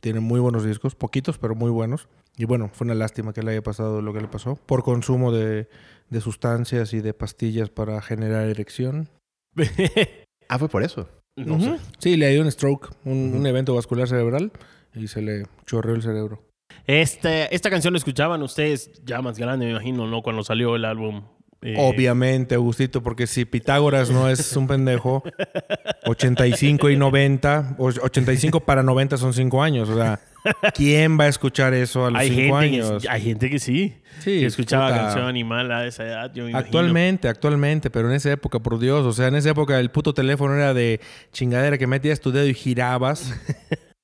tiene 0.00 0.20
muy 0.20 0.38
buenos 0.38 0.64
discos, 0.64 0.94
poquitos, 0.94 1.38
pero 1.38 1.54
muy 1.54 1.70
buenos. 1.70 2.06
Y 2.36 2.44
bueno, 2.44 2.70
fue 2.72 2.84
una 2.84 2.94
lástima 2.94 3.32
que 3.32 3.42
le 3.42 3.52
haya 3.52 3.62
pasado 3.62 4.00
lo 4.02 4.12
que 4.12 4.20
le 4.20 4.28
pasó. 4.28 4.56
Por 4.56 4.82
consumo 4.84 5.32
de, 5.32 5.68
de 6.10 6.20
sustancias 6.20 6.92
y 6.94 7.00
de 7.00 7.14
pastillas 7.14 7.70
para 7.70 8.00
generar 8.02 8.46
erección. 8.48 9.08
Ah, 10.48 10.58
fue 10.58 10.68
por 10.68 10.82
eso. 10.82 11.08
No 11.36 11.60
sé. 11.60 11.78
Sí, 11.98 12.16
le 12.16 12.30
dio 12.30 12.42
un 12.42 12.50
stroke, 12.50 12.90
un, 13.04 13.34
un 13.34 13.46
evento 13.46 13.74
vascular 13.74 14.08
cerebral, 14.08 14.52
y 14.94 15.08
se 15.08 15.22
le 15.22 15.44
chorreó 15.66 15.94
el 15.94 16.02
cerebro. 16.02 16.42
Este, 16.86 17.54
esta 17.54 17.70
canción 17.70 17.92
la 17.94 17.98
escuchaban 17.98 18.42
ustedes 18.42 18.90
ya 19.04 19.22
más 19.22 19.38
grande, 19.38 19.66
me 19.66 19.72
imagino, 19.72 20.06
¿no? 20.06 20.22
Cuando 20.22 20.42
salió 20.42 20.76
el 20.76 20.84
álbum. 20.84 21.22
Eh, 21.62 21.76
Obviamente, 21.78 22.56
Augustito, 22.56 23.02
porque 23.02 23.28
si 23.28 23.44
Pitágoras 23.44 24.10
no 24.10 24.28
es 24.28 24.56
un 24.56 24.66
pendejo, 24.66 25.22
85 26.06 26.90
y 26.90 26.96
90, 26.96 27.76
o 27.78 27.86
85 27.86 28.60
para 28.60 28.82
90 28.82 29.16
son 29.16 29.32
5 29.32 29.62
años. 29.62 29.88
O 29.88 29.96
sea, 29.96 30.18
¿quién 30.74 31.18
va 31.18 31.24
a 31.24 31.28
escuchar 31.28 31.72
eso 31.72 32.06
a 32.06 32.10
los 32.10 32.20
Hay 32.20 32.30
5 32.30 32.40
gente, 32.40 32.56
años? 32.56 33.02
que, 33.02 33.08
hay 33.08 33.22
gente 33.22 33.48
que 33.48 33.58
sí. 33.60 33.94
Sí, 34.18 34.40
que 34.40 34.46
escuchaba 34.46 34.88
puta. 34.88 35.00
canción 35.02 35.24
animal 35.26 35.70
a 35.70 35.86
esa 35.86 36.04
edad, 36.04 36.32
yo. 36.34 36.46
Actualmente, 36.52 37.28
actualmente, 37.28 37.90
pero 37.90 38.08
en 38.08 38.14
esa 38.16 38.32
época, 38.32 38.58
por 38.58 38.80
Dios, 38.80 39.06
o 39.06 39.12
sea, 39.12 39.28
en 39.28 39.36
esa 39.36 39.50
época 39.50 39.78
el 39.78 39.90
puto 39.90 40.14
teléfono 40.14 40.54
era 40.54 40.74
de 40.74 41.00
chingadera 41.32 41.78
que 41.78 41.86
metías 41.86 42.20
tu 42.20 42.32
dedo 42.32 42.46
y 42.46 42.54
girabas. 42.54 43.32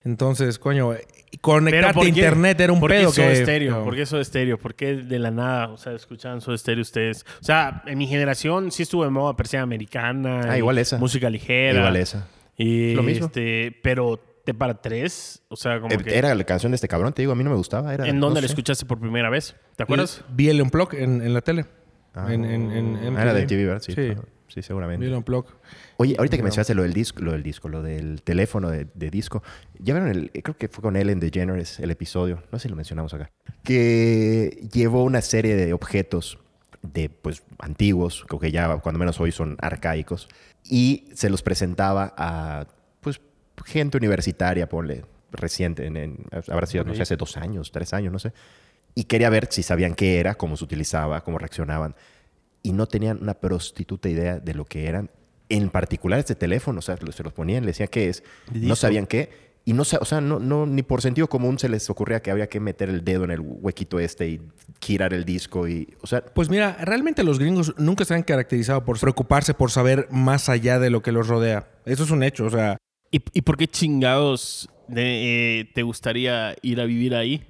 Entonces, 0.04 0.58
coño, 0.58 0.92
conectarte 1.40 1.94
¿por 1.94 2.04
a 2.06 2.08
internet 2.08 2.60
era 2.60 2.72
un 2.72 2.80
¿Por 2.80 2.90
qué 2.90 2.98
pedo 2.98 3.12
que... 3.12 3.36
Stereo? 3.36 3.84
¿Por 3.84 3.96
qué 3.96 4.06
Soda 4.06 4.24
Stereo? 4.24 4.58
¿Por 4.58 4.74
qué 4.74 4.94
de 4.96 5.18
la 5.18 5.30
nada? 5.30 5.68
O 5.68 5.76
sea, 5.76 5.92
escuchaban 5.92 6.40
Soda 6.40 6.56
Stereo 6.56 6.82
ustedes. 6.82 7.26
O 7.40 7.44
sea, 7.44 7.82
en 7.86 7.98
mi 7.98 8.06
generación 8.06 8.70
sí 8.70 8.84
estuvo 8.84 9.04
de 9.04 9.10
moda 9.10 9.36
persiana 9.36 9.64
americana. 9.64 10.42
Ah, 10.52 10.56
igual 10.58 10.78
esa. 10.78 10.98
Música 10.98 11.28
ligera. 11.28 11.80
Igual 11.80 11.96
esa. 11.96 12.28
Y 12.56 12.94
Lo 12.94 13.02
mismo. 13.02 13.26
Este, 13.26 13.76
pero 13.82 14.20
te 14.44 14.54
para 14.54 14.80
tres, 14.80 15.42
o 15.48 15.56
sea, 15.56 15.78
como 15.80 15.92
Eh, 15.94 15.98
que... 15.98 16.16
Era 16.16 16.34
la 16.34 16.44
canción 16.44 16.72
de 16.72 16.76
este 16.76 16.88
cabrón, 16.88 17.12
te 17.12 17.20
digo, 17.20 17.32
a 17.32 17.34
mí 17.34 17.44
no 17.44 17.50
me 17.50 17.56
gustaba. 17.56 17.92
Era, 17.92 18.06
¿En 18.08 18.18
no 18.18 18.26
dónde 18.26 18.40
la 18.40 18.46
sé. 18.48 18.52
escuchaste 18.52 18.86
por 18.86 18.98
primera 18.98 19.28
vez? 19.28 19.54
¿Te 19.76 19.82
acuerdas? 19.82 20.24
Vi 20.30 20.48
el 20.48 20.62
Unplug 20.62 20.94
en, 20.94 21.20
en 21.20 21.34
la 21.34 21.42
tele. 21.42 21.66
Ah, 22.14 22.32
en, 22.32 22.44
en, 22.46 22.70
en 22.72 23.16
Ah, 23.16 23.22
era 23.22 23.34
de. 23.34 23.46
TV, 23.46 23.66
¿verdad? 23.66 23.82
Sí, 23.82 23.92
Sí. 23.92 24.06
claro. 24.06 24.24
Sí 24.48 24.62
seguramente. 24.62 25.06
el 25.06 25.14
Unplug. 25.14 25.46
Oye, 25.98 26.14
ahorita 26.18 26.36
que 26.36 26.42
mencionaste 26.42 26.74
lo 26.74 26.82
del 26.82 26.92
disco, 26.92 27.20
lo 27.22 27.32
del 27.32 27.42
disco, 27.42 27.68
lo 27.68 27.82
del 27.82 28.22
teléfono 28.22 28.70
de, 28.70 28.86
de 28.94 29.10
disco, 29.10 29.42
ya 29.78 29.94
vieron 29.94 30.10
el, 30.10 30.30
creo 30.42 30.56
que 30.56 30.68
fue 30.68 30.82
con 30.82 30.96
Ellen 30.96 31.20
DeGeneres 31.20 31.78
el 31.80 31.90
episodio, 31.90 32.42
no 32.50 32.58
sé 32.58 32.64
si 32.64 32.68
lo 32.68 32.76
mencionamos 32.76 33.12
acá, 33.14 33.30
que 33.62 34.68
llevó 34.72 35.04
una 35.04 35.20
serie 35.20 35.56
de 35.56 35.72
objetos 35.72 36.38
de 36.82 37.10
pues 37.10 37.42
antiguos, 37.58 38.24
creo 38.26 38.40
que 38.40 38.50
ya 38.52 38.76
cuando 38.78 38.98
menos 38.98 39.20
hoy 39.20 39.32
son 39.32 39.56
arcaicos, 39.60 40.28
y 40.64 41.08
se 41.14 41.28
los 41.30 41.42
presentaba 41.42 42.14
a 42.16 42.66
pues 43.00 43.20
gente 43.64 43.96
universitaria, 43.98 44.68
ponle, 44.68 45.04
reciente, 45.32 45.86
en, 45.86 45.96
en- 45.96 46.24
habrá 46.48 46.66
sido, 46.66 46.84
no 46.84 46.94
sé, 46.94 47.02
hace 47.02 47.16
dos 47.16 47.36
años, 47.36 47.70
tres 47.72 47.92
años, 47.92 48.12
no 48.12 48.18
sé, 48.18 48.32
y 48.94 49.04
quería 49.04 49.28
ver 49.30 49.48
si 49.50 49.62
sabían 49.62 49.94
qué 49.94 50.18
era, 50.20 50.36
cómo 50.36 50.56
se 50.56 50.64
utilizaba, 50.64 51.22
cómo 51.22 51.38
reaccionaban, 51.38 51.94
y 52.62 52.72
no 52.72 52.86
tenían 52.86 53.18
una 53.22 53.34
prostituta 53.34 54.08
idea 54.08 54.38
de 54.38 54.54
lo 54.54 54.64
que 54.64 54.86
eran, 54.86 55.10
en 55.48 55.70
particular 55.70 56.18
este 56.18 56.34
teléfono, 56.34 56.80
o 56.80 56.82
sea, 56.82 56.96
se 56.96 57.22
los 57.22 57.32
ponían, 57.32 57.62
le 57.62 57.68
decían 57.68 57.88
qué 57.90 58.08
es, 58.08 58.22
no 58.52 58.76
sabían 58.76 59.06
qué, 59.06 59.48
y 59.64 59.72
no, 59.74 59.82
o 59.82 60.04
sea, 60.04 60.20
no, 60.20 60.38
no, 60.38 60.64
ni 60.66 60.82
por 60.82 61.02
sentido 61.02 61.28
común 61.28 61.58
se 61.58 61.68
les 61.68 61.88
ocurría 61.90 62.20
que 62.22 62.30
había 62.30 62.48
que 62.48 62.58
meter 62.58 62.88
el 62.88 63.04
dedo 63.04 63.24
en 63.24 63.30
el 63.30 63.40
huequito 63.40 63.98
este 64.00 64.28
y 64.28 64.40
girar 64.80 65.12
el 65.12 65.24
disco 65.24 65.68
y, 65.68 65.94
o 66.00 66.06
sea, 66.06 66.24
Pues 66.24 66.48
mira, 66.48 66.76
realmente 66.84 67.22
los 67.22 67.38
gringos 67.38 67.74
nunca 67.78 68.04
se 68.06 68.14
han 68.14 68.22
caracterizado 68.22 68.84
por 68.84 68.98
preocuparse 68.98 69.52
por 69.54 69.70
saber 69.70 70.08
más 70.10 70.48
allá 70.48 70.78
de 70.78 70.88
lo 70.90 71.02
que 71.02 71.12
los 71.12 71.28
rodea. 71.28 71.68
Eso 71.84 72.04
es 72.04 72.10
un 72.10 72.22
hecho, 72.22 72.46
o 72.46 72.50
sea, 72.50 72.76
¿Y, 73.10 73.22
y 73.32 73.40
por 73.42 73.56
qué 73.56 73.66
chingados 73.66 74.68
de- 74.86 75.60
eh, 75.60 75.70
te 75.74 75.82
gustaría 75.82 76.54
ir 76.62 76.80
a 76.80 76.84
vivir 76.84 77.14
ahí? 77.14 77.44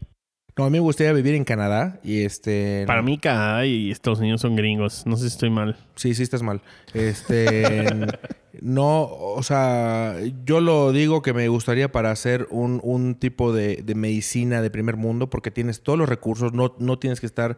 No, 0.58 0.64
a 0.64 0.70
mí 0.70 0.72
me 0.72 0.80
gustaría 0.80 1.12
vivir 1.12 1.36
en 1.36 1.44
Canadá 1.44 2.00
y 2.02 2.24
este... 2.24 2.82
Para 2.84 3.00
mí, 3.00 3.16
Canadá 3.16 3.64
y 3.64 3.92
Estados 3.92 4.18
Unidos 4.18 4.40
son 4.40 4.56
gringos. 4.56 5.06
No 5.06 5.16
sé 5.16 5.22
si 5.22 5.28
estoy 5.28 5.50
mal. 5.50 5.76
Sí, 5.94 6.14
sí 6.14 6.24
estás 6.24 6.42
mal. 6.42 6.62
Este, 6.94 7.86
no, 8.60 9.04
o 9.04 9.42
sea, 9.44 10.16
yo 10.44 10.60
lo 10.60 10.90
digo 10.90 11.22
que 11.22 11.32
me 11.32 11.46
gustaría 11.46 11.92
para 11.92 12.10
hacer 12.10 12.48
un, 12.50 12.80
un 12.82 13.14
tipo 13.14 13.52
de, 13.52 13.76
de 13.84 13.94
medicina 13.94 14.60
de 14.60 14.68
primer 14.68 14.96
mundo 14.96 15.30
porque 15.30 15.52
tienes 15.52 15.80
todos 15.82 15.96
los 15.96 16.08
recursos, 16.08 16.52
no, 16.52 16.74
no 16.80 16.98
tienes 16.98 17.20
que 17.20 17.26
estar 17.26 17.56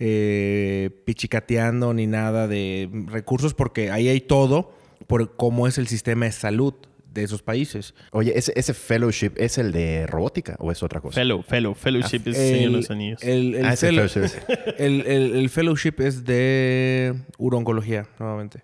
eh, 0.00 0.90
pichicateando 1.04 1.94
ni 1.94 2.08
nada 2.08 2.48
de 2.48 2.90
recursos 3.06 3.54
porque 3.54 3.92
ahí 3.92 4.08
hay 4.08 4.20
todo 4.20 4.74
por 5.06 5.36
cómo 5.36 5.68
es 5.68 5.78
el 5.78 5.86
sistema 5.86 6.24
de 6.24 6.32
salud 6.32 6.74
de 7.14 7.22
esos 7.22 7.42
países. 7.42 7.94
oye, 8.10 8.36
ese, 8.36 8.52
ese 8.56 8.74
fellowship 8.74 9.32
es 9.36 9.56
el 9.56 9.72
de 9.72 10.06
robótica 10.06 10.56
o 10.58 10.70
es 10.72 10.82
otra 10.82 11.00
cosa? 11.00 11.14
Fellow, 11.14 11.42
fellow, 11.42 11.74
fellowship 11.74 12.22
es 12.26 12.36
El- 12.38 12.54
Señor 12.54 12.70
de 12.72 12.76
los 12.78 12.90
Anillos. 12.90 13.22
el- 13.22 13.54
el 13.54 13.64
Ah, 13.64 13.72
ese 13.72 13.86
fellow- 13.88 14.08
fellowship. 14.08 14.40
el- 14.78 15.06
el- 15.06 15.36
el 15.36 15.48
fellowship 15.48 15.94
es 15.98 16.24
de 16.24 17.14
uroncología, 17.38 18.08
nuevamente. 18.18 18.62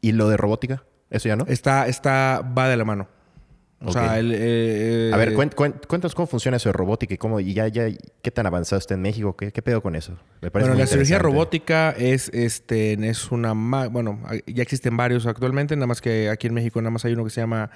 ¿Y 0.00 0.12
lo 0.12 0.28
de 0.28 0.36
robótica? 0.36 0.84
¿Eso 1.10 1.28
ya 1.28 1.36
no? 1.36 1.44
Está, 1.48 1.86
está, 1.88 2.42
va 2.56 2.68
de 2.68 2.76
la 2.76 2.84
mano. 2.84 3.08
O 3.80 3.86
Ok. 3.86 3.92
sea, 3.92 4.18
el, 4.18 4.32
eh, 4.34 5.10
A 5.14 5.16
ver, 5.16 5.28
eh, 5.28 5.36
cuen- 5.36 5.54
cuen- 5.54 5.74
cuéntanos 5.86 6.12
cómo 6.16 6.26
funciona 6.26 6.56
eso 6.56 6.68
de 6.68 6.72
robótica 6.72 7.14
y 7.14 7.16
cómo, 7.16 7.38
y 7.38 7.54
ya, 7.54 7.68
ya, 7.68 7.86
qué 8.22 8.30
tan 8.32 8.44
avanzado 8.44 8.80
está 8.80 8.94
en 8.94 9.02
México, 9.02 9.36
qué, 9.36 9.52
qué 9.52 9.62
pedo 9.62 9.80
con 9.82 9.94
eso. 9.94 10.18
Me 10.40 10.50
parece 10.50 10.70
Bueno, 10.70 10.80
la 10.82 10.88
cirugía 10.88 11.20
robótica 11.20 11.90
es, 11.92 12.28
este, 12.34 12.94
es 13.08 13.30
una... 13.30 13.54
ma- 13.54 13.86
Bueno, 13.86 14.18
ya 14.48 14.64
existen 14.64 14.96
varios 14.96 15.26
actualmente, 15.26 15.76
nada 15.76 15.86
más 15.86 16.00
que 16.00 16.28
aquí 16.28 16.48
en 16.48 16.54
México 16.54 16.80
nada 16.82 16.90
más 16.90 17.04
hay 17.04 17.12
uno 17.12 17.22
que 17.22 17.30
se 17.30 17.40
llama 17.40 17.70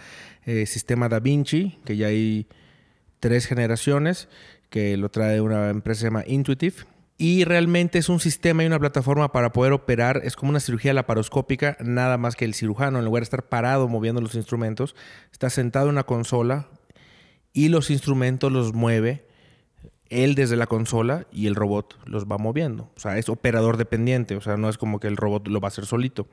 eh, 0.44 0.66
Sistema 0.66 1.08
Da 1.08 1.20
Vinci, 1.20 1.78
que 1.84 1.96
ya 1.96 2.08
hay 2.08 2.48
tres 3.20 3.46
generaciones, 3.46 4.28
que 4.70 4.96
lo 4.96 5.08
trae 5.08 5.40
una 5.40 5.70
empresa 5.70 5.98
que 5.98 6.00
se 6.00 6.06
llama 6.06 6.24
Intuitive. 6.26 6.74
Y 7.22 7.44
realmente 7.44 8.00
es 8.00 8.08
un 8.08 8.18
sistema 8.18 8.64
y 8.64 8.66
una 8.66 8.80
plataforma 8.80 9.30
para 9.30 9.52
poder 9.52 9.72
operar. 9.72 10.22
Es 10.24 10.34
como 10.34 10.50
una 10.50 10.58
cirugía 10.58 10.92
laparoscópica, 10.92 11.76
nada 11.78 12.18
más 12.18 12.34
que 12.34 12.44
el 12.44 12.52
cirujano, 12.52 12.98
en 12.98 13.04
lugar 13.04 13.20
de 13.20 13.26
estar 13.26 13.44
parado 13.44 13.86
moviendo 13.86 14.20
los 14.20 14.34
instrumentos, 14.34 14.96
está 15.30 15.48
sentado 15.48 15.86
en 15.86 15.92
una 15.92 16.02
consola 16.02 16.66
y 17.52 17.68
los 17.68 17.92
instrumentos 17.92 18.50
los 18.50 18.72
mueve 18.72 19.24
él 20.10 20.34
desde 20.34 20.56
la 20.56 20.66
consola 20.66 21.28
y 21.30 21.46
el 21.46 21.54
robot 21.54 21.96
los 22.06 22.26
va 22.26 22.38
moviendo. 22.38 22.90
O 22.96 22.98
sea, 22.98 23.16
es 23.16 23.28
operador 23.28 23.76
dependiente. 23.76 24.34
O 24.34 24.40
sea, 24.40 24.56
no 24.56 24.68
es 24.68 24.76
como 24.76 24.98
que 24.98 25.06
el 25.06 25.16
robot 25.16 25.46
lo 25.46 25.60
va 25.60 25.68
a 25.68 25.70
hacer 25.70 25.86
solito. 25.86 26.26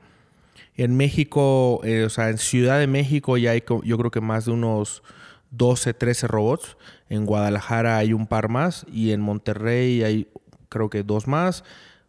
En 0.74 0.96
México, 0.96 1.82
eh, 1.84 2.02
o 2.02 2.10
sea, 2.10 2.30
en 2.30 2.38
Ciudad 2.38 2.80
de 2.80 2.88
México 2.88 3.36
ya 3.36 3.52
hay, 3.52 3.62
yo 3.84 3.96
creo 3.96 4.10
que 4.10 4.20
más 4.20 4.46
de 4.46 4.50
unos 4.50 5.04
12, 5.52 5.94
13 5.94 6.26
robots. 6.26 6.76
En 7.08 7.26
Guadalajara 7.26 7.96
hay 7.96 8.12
un 8.12 8.26
par 8.26 8.48
más. 8.48 8.86
Y 8.92 9.12
en 9.12 9.20
Monterrey 9.20 10.02
hay, 10.02 10.26
creo 10.70 10.88
que 10.88 11.02
dos 11.02 11.26
más 11.28 11.62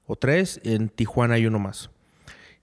o 0.07 0.15
tres. 0.15 0.61
En 0.63 0.87
Tijuana 0.87 1.33
hay 1.33 1.45
uno 1.45 1.59
más. 1.59 1.89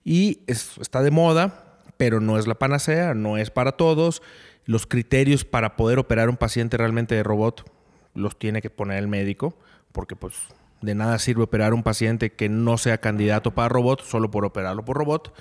Y 0.03 0.39
es- 0.47 0.79
está 0.79 1.03
de 1.03 1.11
moda, 1.11 1.77
pero 1.97 2.19
no 2.19 2.39
es 2.39 2.47
la 2.47 2.55
panacea, 2.55 3.13
no 3.13 3.37
es 3.37 3.51
para 3.51 3.73
todos. 3.73 4.23
Los 4.65 4.87
criterios 4.87 5.45
para 5.45 5.75
poder 5.75 5.99
operar 5.99 6.29
un 6.29 6.37
paciente 6.37 6.77
realmente 6.77 7.13
de 7.13 7.21
robot 7.23 7.71
los 8.15 8.39
tiene 8.39 8.61
que 8.61 8.69
poner 8.71 8.97
el 8.97 9.07
médico, 9.07 9.55
porque 9.91 10.15
pues 10.15 10.33
de 10.81 10.95
nada 10.95 11.19
sirve 11.19 11.43
operar 11.43 11.73
un 11.73 11.83
paciente 11.83 12.31
que 12.31 12.49
no 12.49 12.77
sea 12.77 12.99
candidato 12.99 13.51
para 13.51 13.69
robot 13.69 14.01
solo 14.03 14.31
por 14.31 14.45
operarlo 14.45 14.83
por 14.85 14.97
robot. 14.97 15.33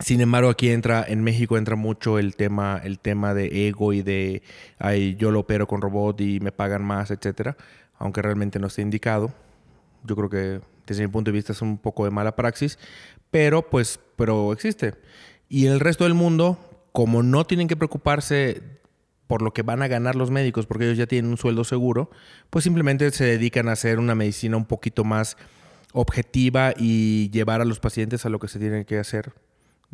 Sin 0.00 0.20
embargo, 0.20 0.50
aquí 0.50 0.70
entra, 0.70 1.04
en 1.06 1.22
México 1.22 1.56
entra 1.56 1.76
mucho 1.76 2.18
el 2.18 2.34
tema, 2.34 2.80
el 2.82 2.98
tema 2.98 3.32
de 3.32 3.68
ego 3.68 3.92
y 3.92 4.02
de 4.02 4.42
ay, 4.78 5.14
yo 5.16 5.30
lo 5.30 5.40
opero 5.40 5.68
con 5.68 5.80
robot 5.80 6.20
y 6.20 6.40
me 6.40 6.50
pagan 6.50 6.84
más, 6.84 7.10
etcétera, 7.12 7.56
aunque 8.04 8.20
realmente 8.20 8.58
no 8.58 8.66
esté 8.66 8.82
indicado. 8.82 9.32
Yo 10.04 10.14
creo 10.14 10.28
que 10.28 10.60
desde 10.86 11.02
mi 11.02 11.08
punto 11.08 11.30
de 11.30 11.36
vista 11.36 11.52
es 11.52 11.62
un 11.62 11.78
poco 11.78 12.04
de 12.04 12.10
mala 12.10 12.36
praxis, 12.36 12.78
pero 13.30 13.68
pues, 13.70 13.98
pero 14.16 14.52
existe. 14.52 14.94
Y 15.48 15.66
el 15.66 15.80
resto 15.80 16.04
del 16.04 16.12
mundo, 16.12 16.58
como 16.92 17.22
no 17.22 17.46
tienen 17.46 17.66
que 17.66 17.76
preocuparse 17.76 18.62
por 19.26 19.40
lo 19.40 19.54
que 19.54 19.62
van 19.62 19.82
a 19.82 19.88
ganar 19.88 20.16
los 20.16 20.30
médicos, 20.30 20.66
porque 20.66 20.84
ellos 20.84 20.98
ya 20.98 21.06
tienen 21.06 21.30
un 21.30 21.38
sueldo 21.38 21.64
seguro, 21.64 22.10
pues 22.50 22.62
simplemente 22.62 23.10
se 23.10 23.24
dedican 23.24 23.70
a 23.70 23.72
hacer 23.72 23.98
una 23.98 24.14
medicina 24.14 24.58
un 24.58 24.66
poquito 24.66 25.02
más 25.02 25.38
objetiva 25.94 26.74
y 26.76 27.30
llevar 27.30 27.62
a 27.62 27.64
los 27.64 27.80
pacientes 27.80 28.26
a 28.26 28.28
lo 28.28 28.38
que 28.38 28.48
se 28.48 28.58
tiene 28.58 28.84
que 28.84 28.98
hacer 28.98 29.32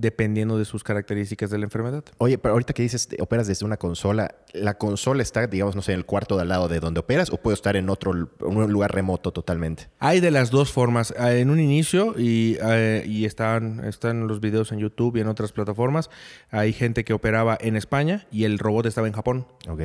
dependiendo 0.01 0.59
de 0.59 0.65
sus 0.65 0.83
características 0.83 1.51
de 1.51 1.59
la 1.59 1.65
enfermedad. 1.65 2.05
Oye, 2.19 2.39
pero 2.39 2.53
ahorita 2.53 2.73
que 2.73 2.83
dices, 2.83 3.09
operas 3.21 3.47
desde 3.47 3.65
una 3.67 3.77
consola, 3.77 4.35
¿la 4.53 4.79
consola 4.79 5.23
está, 5.23 5.47
digamos, 5.47 5.77
no 5.77 5.83
sé, 5.83 5.93
en 5.93 5.99
el 5.99 6.07
cuarto 6.07 6.37
de 6.37 6.43
al 6.43 6.49
lado 6.49 6.69
de 6.69 6.81
donde 6.81 7.01
operas 7.01 7.31
o 7.31 7.37
puede 7.37 7.55
estar 7.55 7.77
en 7.77 7.91
otro 7.91 8.13
en 8.13 8.29
un 8.41 8.73
lugar 8.73 8.95
remoto 8.95 9.33
totalmente? 9.33 9.89
Hay 9.99 10.21
de 10.21 10.31
las 10.31 10.51
dos 10.51 10.73
formas. 10.73 11.13
Eh, 11.19 11.41
En 11.41 11.51
un 11.51 11.61
inicio, 11.61 12.15
y, 12.19 12.57
eh, 12.63 13.05
y 13.07 13.25
están, 13.25 13.85
están 13.85 14.27
los 14.27 14.41
videos 14.41 14.73
en 14.73 14.79
YouTube 14.79 15.17
y 15.17 15.21
en 15.21 15.29
otras 15.29 15.53
plataformas, 15.53 16.11
hay 16.51 16.73
gente 16.73 17.05
que 17.05 17.13
operaba 17.13 17.57
en 17.61 17.77
España 17.77 18.27
y 18.31 18.45
el 18.45 18.59
robot 18.59 18.87
estaba 18.87 19.07
en 19.07 19.13
Japón. 19.13 19.47
Ok. 19.69 19.83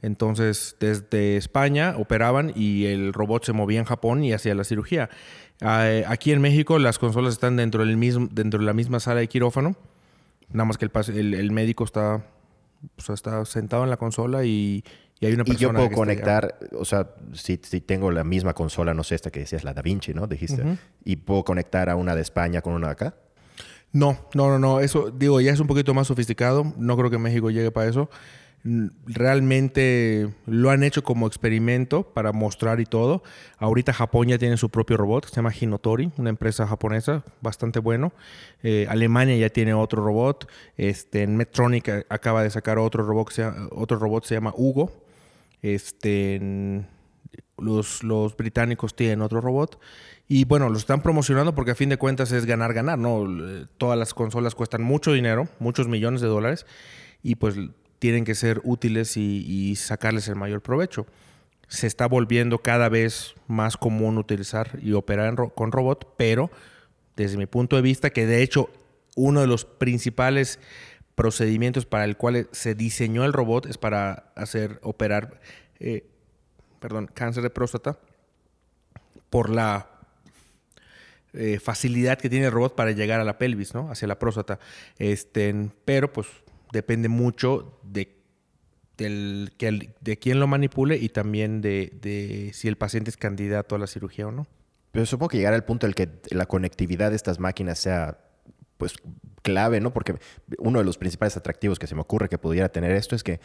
Entonces, 0.00 0.76
desde 0.78 1.36
España 1.36 1.94
operaban 1.98 2.52
y 2.54 2.86
el 2.86 3.12
robot 3.12 3.44
se 3.44 3.52
movía 3.52 3.80
en 3.80 3.84
Japón 3.84 4.22
y 4.22 4.32
hacía 4.32 4.54
la 4.54 4.62
cirugía. 4.64 5.10
Eh, 5.60 6.04
aquí 6.06 6.32
en 6.32 6.40
México 6.40 6.78
las 6.78 6.98
consolas 6.98 7.34
están 7.34 7.56
dentro, 7.56 7.84
del 7.84 7.96
mismo, 7.96 8.28
dentro 8.30 8.60
de 8.60 8.66
la 8.66 8.72
misma 8.72 9.00
sala 9.00 9.20
de 9.20 9.28
quirófano. 9.28 9.76
Nada 10.50 10.64
más 10.64 10.78
que 10.78 10.86
el, 10.86 10.92
el, 11.16 11.34
el 11.34 11.52
médico 11.52 11.84
está, 11.84 12.24
o 12.96 13.02
sea, 13.02 13.14
está 13.14 13.44
sentado 13.44 13.84
en 13.84 13.90
la 13.90 13.96
consola 13.96 14.44
y, 14.44 14.84
y 15.20 15.26
hay 15.26 15.34
una 15.34 15.42
Y 15.42 15.50
persona 15.50 15.60
yo 15.60 15.72
puedo 15.74 15.88
que 15.90 15.94
conectar, 15.94 16.58
o 16.72 16.84
sea, 16.84 17.10
si, 17.32 17.60
si 17.62 17.80
tengo 17.80 18.10
la 18.10 18.24
misma 18.24 18.54
consola, 18.54 18.94
no 18.94 19.04
sé, 19.04 19.14
esta 19.14 19.30
que 19.30 19.40
decías, 19.40 19.64
la 19.64 19.74
Da 19.74 19.82
Vinci, 19.82 20.14
¿no? 20.14 20.26
Dijiste. 20.26 20.78
Y 21.04 21.16
puedo 21.16 21.44
conectar 21.44 21.90
a 21.90 21.96
una 21.96 22.14
de 22.14 22.22
España 22.22 22.62
con 22.62 22.72
una 22.72 22.86
de 22.86 22.92
acá. 22.92 23.14
No, 23.92 24.18
no, 24.34 24.48
no, 24.48 24.58
no. 24.58 24.80
Eso, 24.80 25.10
digo, 25.10 25.40
ya 25.40 25.52
es 25.52 25.60
un 25.60 25.66
poquito 25.66 25.94
más 25.94 26.06
sofisticado. 26.06 26.72
No 26.76 26.96
creo 26.96 27.10
que 27.10 27.18
México 27.18 27.50
llegue 27.50 27.70
para 27.70 27.88
eso. 27.88 28.10
Realmente 28.64 30.34
lo 30.46 30.70
han 30.70 30.82
hecho 30.82 31.02
como 31.02 31.26
experimento 31.26 32.02
para 32.02 32.32
mostrar 32.32 32.80
y 32.80 32.84
todo. 32.84 33.22
Ahorita 33.58 33.92
Japón 33.92 34.28
ya 34.28 34.38
tiene 34.38 34.56
su 34.56 34.68
propio 34.68 34.96
robot, 34.96 35.26
se 35.26 35.36
llama 35.36 35.52
Hinotori, 35.58 36.10
una 36.18 36.30
empresa 36.30 36.66
japonesa 36.66 37.24
bastante 37.40 37.78
bueno. 37.78 38.12
Eh, 38.62 38.86
Alemania 38.88 39.36
ya 39.36 39.48
tiene 39.48 39.74
otro 39.74 40.04
robot. 40.04 40.48
Este, 40.76 41.26
Medtronic 41.26 42.06
acaba 42.08 42.42
de 42.42 42.50
sacar 42.50 42.78
otro 42.78 43.04
robot, 43.04 43.30
se 43.30 43.44
otro 43.70 43.98
robot 43.98 44.24
se 44.24 44.34
llama 44.34 44.52
Hugo. 44.56 44.92
Este, 45.62 46.84
los, 47.58 48.02
los 48.02 48.36
británicos 48.36 48.94
tienen 48.94 49.22
otro 49.22 49.40
robot. 49.40 49.78
Y 50.26 50.44
bueno, 50.44 50.68
lo 50.68 50.76
están 50.76 51.00
promocionando 51.00 51.54
porque 51.54 51.70
a 51.70 51.74
fin 51.74 51.88
de 51.88 51.96
cuentas 51.96 52.32
es 52.32 52.44
ganar, 52.44 52.74
ganar, 52.74 52.98
¿no? 52.98 53.26
Todas 53.78 53.98
las 53.98 54.12
consolas 54.12 54.54
cuestan 54.54 54.82
mucho 54.82 55.12
dinero, 55.12 55.48
muchos 55.58 55.88
millones 55.88 56.20
de 56.20 56.26
dólares, 56.26 56.66
y 57.22 57.36
pues 57.36 57.56
tienen 57.98 58.24
que 58.24 58.34
ser 58.34 58.60
útiles 58.64 59.16
y, 59.16 59.74
sacarles 59.76 60.28
el 60.28 60.36
mayor 60.36 60.62
provecho. 60.62 61.06
Se 61.68 61.86
está 61.86 62.06
volviendo 62.06 62.58
cada 62.58 62.88
vez 62.88 63.34
más 63.46 63.76
común 63.76 64.18
utilizar 64.18 64.78
y 64.82 64.92
operar 64.92 65.34
con 65.54 65.72
robot, 65.72 66.14
pero 66.16 66.50
desde 67.16 67.36
mi 67.36 67.46
punto 67.46 67.76
de 67.76 67.82
vista, 67.82 68.10
que 68.10 68.26
de 68.26 68.42
hecho 68.42 68.70
uno 69.16 69.40
de 69.40 69.46
los 69.46 69.64
principales 69.64 70.60
procedimientos 71.14 71.84
para 71.84 72.04
el 72.04 72.16
cual 72.16 72.48
se 72.52 72.74
diseñó 72.74 73.24
el 73.24 73.32
robot 73.32 73.66
es 73.66 73.76
para 73.76 74.30
hacer 74.36 74.78
operar, 74.82 75.40
eh, 75.80 76.06
perdón, 76.78 77.10
cáncer 77.12 77.42
de 77.42 77.50
próstata 77.50 77.98
por 79.28 79.50
la 79.50 79.90
eh, 81.34 81.58
facilidad 81.58 82.18
que 82.18 82.30
tiene 82.30 82.46
el 82.46 82.52
robot 82.52 82.74
para 82.74 82.92
llegar 82.92 83.20
a 83.20 83.24
la 83.24 83.36
pelvis, 83.36 83.74
¿no? 83.74 83.90
Hacia 83.90 84.08
la 84.08 84.18
próstata. 84.18 84.58
Este, 84.98 85.68
pero 85.84 86.12
pues 86.12 86.28
depende 86.72 87.08
mucho 87.08 87.78
de, 87.82 88.16
que 88.96 89.68
el- 89.68 89.94
de 90.00 90.16
quién 90.18 90.40
lo 90.40 90.46
manipule 90.46 90.96
y 90.96 91.08
también 91.08 91.60
de, 91.60 91.92
de 92.00 92.50
si 92.54 92.68
el 92.68 92.76
paciente 92.76 93.10
es 93.10 93.16
candidato 93.16 93.74
a 93.74 93.78
la 93.78 93.86
cirugía 93.86 94.26
o 94.26 94.32
no. 94.32 94.46
Pero 94.92 95.06
supongo 95.06 95.28
que 95.30 95.36
llegar 95.36 95.54
al 95.54 95.64
punto 95.64 95.86
en 95.86 95.90
el 95.90 95.94
que 95.94 96.08
la 96.30 96.46
conectividad 96.46 97.10
de 97.10 97.16
estas 97.16 97.38
máquinas 97.38 97.78
sea 97.78 98.18
pues 98.76 98.94
clave, 99.42 99.80
¿no? 99.80 99.92
Porque 99.92 100.14
uno 100.58 100.78
de 100.78 100.84
los 100.84 100.98
principales 100.98 101.36
atractivos 101.36 101.78
que 101.78 101.86
se 101.86 101.94
me 101.94 102.00
ocurre 102.00 102.28
que 102.28 102.38
pudiera 102.38 102.68
tener 102.68 102.92
esto 102.92 103.14
es 103.16 103.22
que 103.24 103.40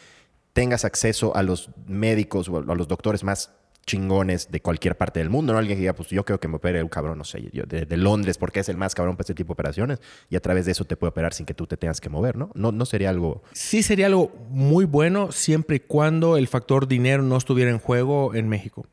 tengas 0.52 0.84
acceso 0.84 1.34
a 1.36 1.42
los 1.42 1.70
médicos 1.86 2.48
o 2.48 2.58
a 2.58 2.74
los 2.74 2.88
doctores 2.88 3.24
más 3.24 3.52
chingones 3.84 4.50
de 4.50 4.60
cualquier 4.60 4.96
parte 4.96 5.20
del 5.20 5.30
mundo, 5.30 5.52
¿no? 5.52 5.58
Alguien 5.58 5.76
que 5.76 5.80
diga, 5.80 5.92
pues 5.94 6.08
yo 6.08 6.24
creo 6.24 6.40
que 6.40 6.48
me 6.48 6.56
opere 6.56 6.82
un 6.82 6.88
cabrón, 6.88 7.18
no 7.18 7.24
sé, 7.24 7.50
de, 7.52 7.96
Londres, 7.96 8.38
porque 8.38 8.60
es 8.60 8.68
el 8.68 8.76
más 8.76 8.94
cabrón 8.94 9.16
para 9.16 9.22
este 9.22 9.34
tipo 9.34 9.48
de 9.48 9.54
operaciones, 9.54 10.00
y 10.28 10.36
a 10.36 10.40
través 10.40 10.66
de 10.66 10.72
eso 10.72 10.84
te 10.84 10.96
puede 10.96 11.10
operar 11.10 11.34
sin 11.34 11.46
que 11.46 11.54
tú 11.54 11.66
te 11.66 11.76
tengas 11.76 12.00
que 12.00 12.08
mover, 12.08 12.36
¿no? 12.36 12.50
No, 12.54 12.72
no 12.72 12.84
sería 12.86 13.10
algo... 13.10 13.42
Sí 13.52 13.82
sería 13.82 14.06
algo 14.06 14.32
muy 14.50 14.84
bueno 14.84 15.32
siempre 15.32 15.76
y 15.76 15.80
cuando 15.80 16.36
el 16.36 16.48
factor 16.48 16.88
dinero 16.88 17.22
no 17.22 17.36
estuviera 17.36 17.70
en 17.70 17.78
juego 17.78 18.34
en 18.34 18.48
México. 18.48 18.86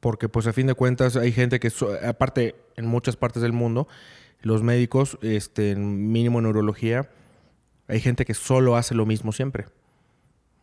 Porque 0.00 0.28
pues 0.28 0.46
a 0.46 0.52
fin 0.52 0.66
de 0.66 0.74
cuentas 0.74 1.16
hay 1.16 1.32
gente 1.32 1.58
que, 1.60 1.72
aparte 2.06 2.54
en 2.76 2.86
muchas 2.86 3.16
partes 3.16 3.42
del 3.42 3.52
mundo, 3.52 3.88
los 4.42 4.62
médicos, 4.62 5.18
este, 5.22 5.74
mínimo 5.76 6.38
en 6.38 6.44
neurología, 6.44 7.10
hay 7.88 8.00
gente 8.00 8.24
que 8.24 8.34
solo 8.34 8.76
hace 8.76 8.94
lo 8.94 9.06
mismo 9.06 9.32
siempre. 9.32 9.66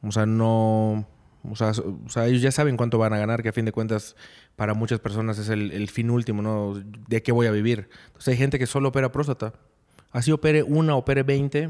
O 0.03 0.11
sea, 0.11 0.25
no... 0.25 1.07
O 1.49 1.55
sea, 1.55 1.71
o 1.71 2.09
sea, 2.09 2.27
ellos 2.27 2.41
ya 2.41 2.51
saben 2.51 2.77
cuánto 2.77 2.97
van 2.97 3.13
a 3.13 3.17
ganar, 3.17 3.41
que 3.41 3.49
a 3.49 3.53
fin 3.53 3.65
de 3.65 3.71
cuentas 3.71 4.15
para 4.55 4.73
muchas 4.73 4.99
personas 4.99 5.39
es 5.39 5.49
el, 5.49 5.71
el 5.71 5.89
fin 5.89 6.09
último, 6.09 6.41
¿no? 6.41 6.81
¿De 7.07 7.23
qué 7.23 7.31
voy 7.31 7.47
a 7.47 7.51
vivir? 7.51 7.89
Entonces 8.07 8.29
hay 8.29 8.37
gente 8.37 8.59
que 8.59 8.67
solo 8.67 8.89
opera 8.89 9.11
próstata. 9.11 9.53
Así 10.11 10.31
opere 10.31 10.61
una, 10.63 10.95
opere 10.95 11.23
20, 11.23 11.69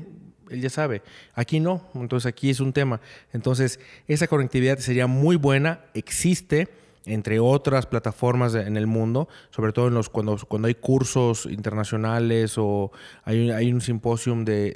él 0.50 0.62
ya 0.62 0.70
sabe. 0.70 1.02
Aquí 1.34 1.60
no, 1.60 1.90
entonces 1.96 2.28
aquí 2.28 2.50
es 2.50 2.60
un 2.60 2.74
tema. 2.74 3.00
Entonces, 3.34 3.80
esa 4.08 4.28
conectividad 4.28 4.80
sería 4.80 5.08
muy 5.08 5.36
buena, 5.36 5.82
existe 5.94 6.68
entre 7.06 7.40
otras 7.40 7.88
plataformas 7.88 8.54
en 8.54 8.78
el 8.78 8.86
mundo, 8.86 9.28
sobre 9.50 9.74
todo 9.74 9.90
cuando, 10.12 10.38
hay 10.68 10.76
cursos 10.76 11.48
internacionales 11.48 12.56
o 12.58 12.92
hay, 13.24 13.50
un- 13.50 13.56
hay 13.56 13.72
simposio 13.82 14.36
mundial 14.36 14.74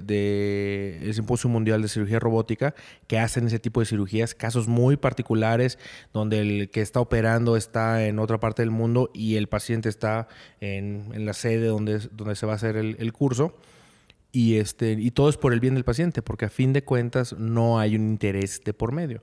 de 1.81 1.87
cirugía 1.87 2.19
robótica 2.19 2.73
que 3.07 3.19
hacen 3.19 3.47
ese 3.47 3.59
tipo 3.59 3.79
de 3.79 3.85
cirugías, 3.85 4.33
casos 4.33 4.67
muy 4.67 4.97
particulares 4.97 5.77
donde 6.13 6.39
el 6.39 6.69
que 6.71 6.81
está 6.81 6.99
operando 6.99 7.57
está 7.57 8.05
en 8.05 8.17
otra 8.17 8.39
parte 8.39 8.63
del 8.63 8.71
mundo 8.71 9.11
y 9.13 9.35
el 9.35 9.47
paciente 9.47 9.89
está 9.89 10.27
en, 10.61 11.25
la 11.25 11.33
sede 11.33 11.67
donde, 11.67 11.99
se 11.99 12.45
va 12.45 12.53
a 12.53 12.55
hacer 12.55 12.77
el, 12.77 12.95
el 12.99 13.13
curso. 13.13 13.55
Y, 14.31 14.57
este, 14.57 14.91
y 14.91 15.11
todo 15.11 15.29
es 15.29 15.37
por 15.37 15.53
el 15.53 15.61
bien 15.61 15.75
del 15.75 15.85
paciente, 15.85 16.21
porque 16.21 16.43
a 16.43 16.49
fin 16.49 16.73
de 16.73 16.83
cuentas 16.83 17.31
no 17.39 17.79
hay 17.79 17.95
un 17.95 18.09
interés 18.09 18.61
de 18.65 18.73
por 18.73 18.91
medio. 18.91 19.21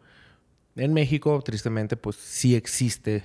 En 0.77 0.93
México, 0.95 1.41
tristemente, 1.45 1.97
pues 1.97 2.17
sí 2.17 2.55
existe 2.55 3.23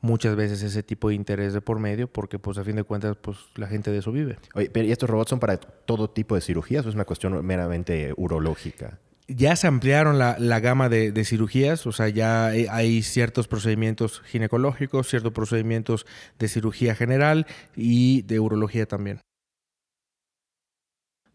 muchas 0.00 0.36
veces 0.36 0.62
ese 0.62 0.82
tipo 0.82 1.08
de 1.08 1.14
interés 1.14 1.54
de 1.54 1.60
por 1.60 1.78
medio, 1.78 2.06
porque 2.08 2.38
pues 2.38 2.58
a 2.58 2.64
fin 2.64 2.76
de 2.76 2.84
cuentas, 2.84 3.16
pues 3.20 3.38
la 3.56 3.66
gente 3.66 3.90
de 3.90 3.98
eso 3.98 4.12
vive. 4.12 4.36
Oye, 4.54 4.70
pero 4.70 4.86
¿y 4.86 4.92
estos 4.92 5.08
robots 5.08 5.30
son 5.30 5.40
para 5.40 5.56
todo 5.56 6.10
tipo 6.10 6.34
de 6.34 6.42
cirugías 6.42 6.84
o 6.84 6.90
es 6.90 6.94
una 6.94 7.06
cuestión 7.06 7.44
meramente 7.44 8.12
urológica? 8.16 8.98
Ya 9.26 9.56
se 9.56 9.66
ampliaron 9.66 10.18
la, 10.18 10.36
la 10.38 10.60
gama 10.60 10.90
de, 10.90 11.10
de 11.10 11.24
cirugías, 11.24 11.86
o 11.86 11.92
sea, 11.92 12.10
ya 12.10 12.48
hay, 12.48 12.66
hay 12.70 13.02
ciertos 13.02 13.48
procedimientos 13.48 14.20
ginecológicos, 14.26 15.08
ciertos 15.08 15.32
procedimientos 15.32 16.04
de 16.38 16.48
cirugía 16.48 16.94
general 16.94 17.46
y 17.74 18.20
de 18.22 18.38
urología 18.38 18.84
también. 18.84 19.20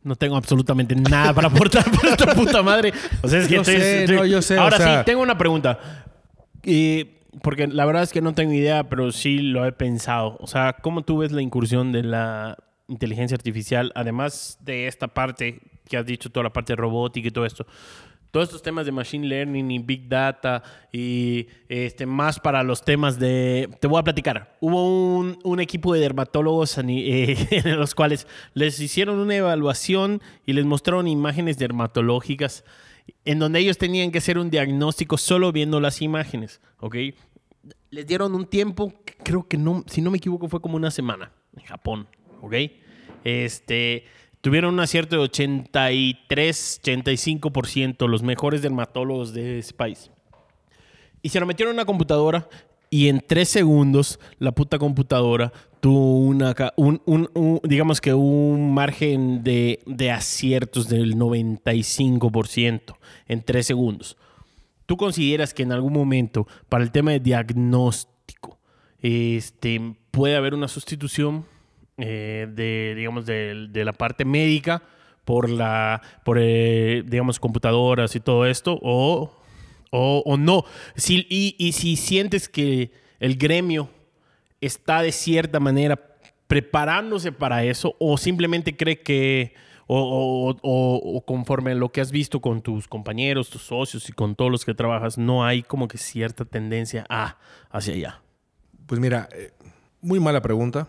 No 0.04 0.16
tengo 0.16 0.38
absolutamente 0.38 0.96
nada 0.96 1.34
para 1.34 1.48
aportar 1.50 1.84
por 1.92 2.06
esta 2.06 2.34
puta 2.34 2.64
madre. 2.64 2.94
O 3.22 3.28
sea, 3.28 3.40
es 3.40 3.48
que 3.48 3.56
Yo 3.56 3.62
estoy- 3.62 3.76
sé, 3.78 4.00
estoy- 4.04 4.16
no, 4.18 4.26
yo 4.26 4.42
sé, 4.42 4.58
o 4.58 4.62
Ahora 4.62 4.78
sea- 4.78 5.00
sí, 5.00 5.06
tengo 5.06 5.22
una 5.22 5.38
pregunta. 5.38 5.78
Y- 6.64 7.06
porque 7.44 7.68
la 7.68 7.86
verdad 7.86 8.04
es 8.04 8.12
que 8.12 8.22
no 8.22 8.34
tengo 8.34 8.54
idea, 8.54 8.90
pero 8.90 9.12
sí 9.12 9.38
lo 9.40 9.66
he 9.66 9.72
pensado. 9.72 10.36
O 10.40 10.48
sea, 10.48 10.78
¿cómo 10.82 11.04
tú 11.04 11.20
ves 11.20 11.32
la 11.32 11.42
incursión 11.42 11.92
de 11.92 12.04
la 12.04 12.58
inteligencia 12.88 13.36
artificial, 13.36 13.92
además 13.94 14.58
de 14.62 14.88
esta 14.88 15.10
parte 15.10 15.60
que 15.88 15.98
has 15.98 16.06
dicho, 16.06 16.30
toda 16.32 16.46
la 16.46 16.54
parte 16.54 16.76
robótica 16.76 17.28
y 17.28 17.32
todo 17.32 17.46
esto? 17.46 17.68
Todos 18.32 18.50
estos 18.50 18.62
temas 18.62 18.86
de 18.86 18.92
machine 18.92 19.28
learning 19.28 19.72
y 19.72 19.80
big 19.80 20.08
data 20.08 20.62
y 20.92 21.48
este, 21.68 22.06
más 22.06 22.40
para 22.40 22.62
los 22.62 22.84
temas 22.84 23.18
de... 23.20 23.70
Te 23.80 23.88
voy 23.88 24.00
a 24.00 24.04
platicar. 24.04 24.56
Hubo 24.60 25.18
un, 25.18 25.40
un 25.44 25.60
equipo 25.60 25.94
de 25.94 26.00
dermatólogos 26.00 26.78
eh, 26.78 27.48
en 27.52 27.80
los 27.80 27.96
cuales 27.96 28.28
les 28.54 28.80
hicieron 28.80 29.18
una 29.18 29.36
evaluación 29.36 30.22
y 30.46 30.54
les 30.54 30.66
mostraron 30.66 31.08
imágenes 31.08 31.58
dermatológicas 31.58 32.64
en 33.26 33.40
donde 33.40 33.60
ellos 33.60 33.78
tenían 33.78 34.12
que 34.12 34.20
hacer 34.20 34.38
un 34.38 34.50
diagnóstico 34.50 35.18
solo 35.18 35.52
viendo 35.52 35.80
las 35.80 36.02
imágenes, 36.02 36.62
¿ok? 36.80 36.96
Les 37.90 38.06
dieron 38.06 38.36
un 38.36 38.46
tiempo, 38.46 38.94
creo 39.24 39.48
que 39.48 39.58
no, 39.58 39.84
si 39.88 40.02
no 40.02 40.12
me 40.12 40.18
equivoco, 40.18 40.48
fue 40.48 40.62
como 40.62 40.76
una 40.76 40.92
semana 40.92 41.32
en 41.58 41.64
Japón, 41.64 42.08
¿ok? 42.42 42.54
Este, 43.24 44.06
tuvieron 44.42 44.74
un 44.74 44.80
acierto 44.80 45.16
de 45.18 45.22
83, 45.24 46.82
85%, 46.84 48.08
los 48.08 48.24
mejores 48.24 48.62
dermatólogos 48.62 49.34
de 49.34 49.60
ese 49.60 49.74
país. 49.74 50.12
Y 51.22 51.30
se 51.30 51.40
lo 51.40 51.46
metieron 51.46 51.72
en 51.74 51.78
una 51.78 51.86
computadora 51.86 52.48
y 52.90 53.08
en 53.10 53.22
tres 53.26 53.50
segundos 53.50 54.20
la 54.40 54.52
puta 54.52 54.80
computadora 54.80 55.52
tuvo 55.80 56.20
una, 56.22 56.56
un, 56.76 57.02
un- 57.06 57.30
un- 57.34 57.60
digamos 57.64 58.02
que 58.02 58.14
un 58.14 58.74
margen 58.74 59.44
de, 59.44 59.80
de 59.86 60.12
aciertos 60.12 60.88
del 60.90 61.16
95% 61.16 62.96
en 63.28 63.44
tres 63.44 63.66
segundos. 63.68 64.18
¿Tú 64.86 64.98
consideras 64.98 65.54
que 65.54 65.64
en 65.64 65.72
algún 65.72 65.94
momento 65.94 66.48
para 66.68 66.84
el 66.84 66.92
tema 66.92 67.12
de 67.12 67.20
diagnóstico 67.20 68.58
este, 69.02 69.96
puede 70.12 70.36
haber 70.36 70.54
una 70.54 70.68
sustitución 70.68 71.46
eh, 72.02 72.48
de, 72.50 72.94
digamos, 72.96 73.26
de, 73.26 73.68
de 73.70 73.86
la 73.86 73.94
parte 73.94 74.26
médica 74.26 74.82
por 75.26 75.50
la, 75.50 76.02
por, 76.24 76.38
eh, 76.40 77.04
digamos, 77.06 77.40
computadoras 77.40 78.16
y 78.16 78.20
todo 78.20 78.46
esto? 78.46 78.80
¿O, 78.82 79.32
o, 79.92 80.24
o 80.26 80.38
no? 80.38 80.66
Si, 80.96 81.26
y, 81.30 81.56
y 81.58 81.72
si 81.74 81.96
sientes 81.96 82.50
que 82.50 82.92
el 83.20 83.38
gremio 83.38 83.90
está 84.62 85.02
de 85.02 85.12
cierta 85.12 85.60
manera 85.60 86.00
preparándose 86.48 87.32
para 87.32 87.64
eso 87.64 87.96
o 88.00 88.18
simplemente 88.18 88.76
cree 88.76 89.00
que 89.02 89.54
o, 89.86 90.00
o- 90.00 90.58
o- 90.62 91.18
o 91.18 91.22
conforme 91.22 91.72
a 91.72 91.76
lo 91.76 91.92
que 91.92 92.02
has 92.02 92.12
visto 92.12 92.40
con 92.42 92.62
tus 92.62 92.88
compañeros, 92.88 93.50
tus 93.50 93.64
socios 93.64 94.08
y 94.10 94.14
con 94.14 94.36
todos 94.36 94.52
los 94.52 94.66
que 94.66 94.74
trabajas, 94.76 95.18
no 95.18 95.44
hay 95.46 95.64
como 95.64 95.88
que 95.88 95.98
cierta 95.98 96.46
tendencia 96.46 97.06
a 97.10 97.38
hacia 97.72 97.94
allá. 97.96 98.22
Pues 98.86 99.00
mira, 99.00 99.30
eh, 99.32 99.52
muy 100.02 100.20
mala 100.20 100.42
pregunta, 100.42 100.88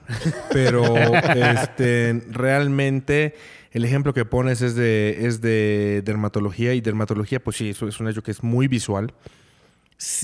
pero 0.52 0.84
este, 1.34 2.22
realmente 2.30 3.34
el 3.72 3.84
ejemplo 3.84 4.12
que 4.14 4.24
pones 4.24 4.62
es 4.62 4.74
de, 4.74 5.26
es 5.26 5.40
de 5.40 6.02
dermatología 6.04 6.74
y 6.74 6.80
dermatología, 6.80 7.42
pues 7.42 7.56
sí, 7.56 7.70
eso 7.70 7.86
es 7.88 7.98
un 8.00 8.08
hecho 8.08 8.22
que 8.22 8.30
es 8.30 8.42
muy 8.42 8.68
visual. 8.68 9.12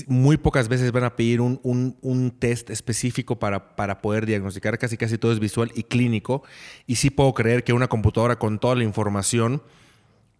Muy 0.07 0.37
pocas 0.37 0.69
veces 0.69 0.91
van 0.91 1.03
a 1.03 1.15
pedir 1.15 1.39
un, 1.39 1.59
un- 1.61 1.97
un 2.01 2.31
test 2.31 2.71
específico 2.71 3.37
para, 3.37 3.75
para 3.75 4.01
poder 4.01 4.25
diagnosticar. 4.25 4.79
Casi 4.79 4.97
casi 4.97 5.19
todo 5.19 5.31
es 5.31 5.39
visual 5.39 5.71
y 5.75 5.83
clínico. 5.83 6.41
Y 6.87 6.95
sí 6.95 7.11
puedo 7.11 7.31
creer 7.35 7.63
que 7.63 7.73
una 7.73 7.87
computadora 7.87 8.39
con 8.39 8.57
toda 8.57 8.73
la 8.73 8.83
información 8.83 9.61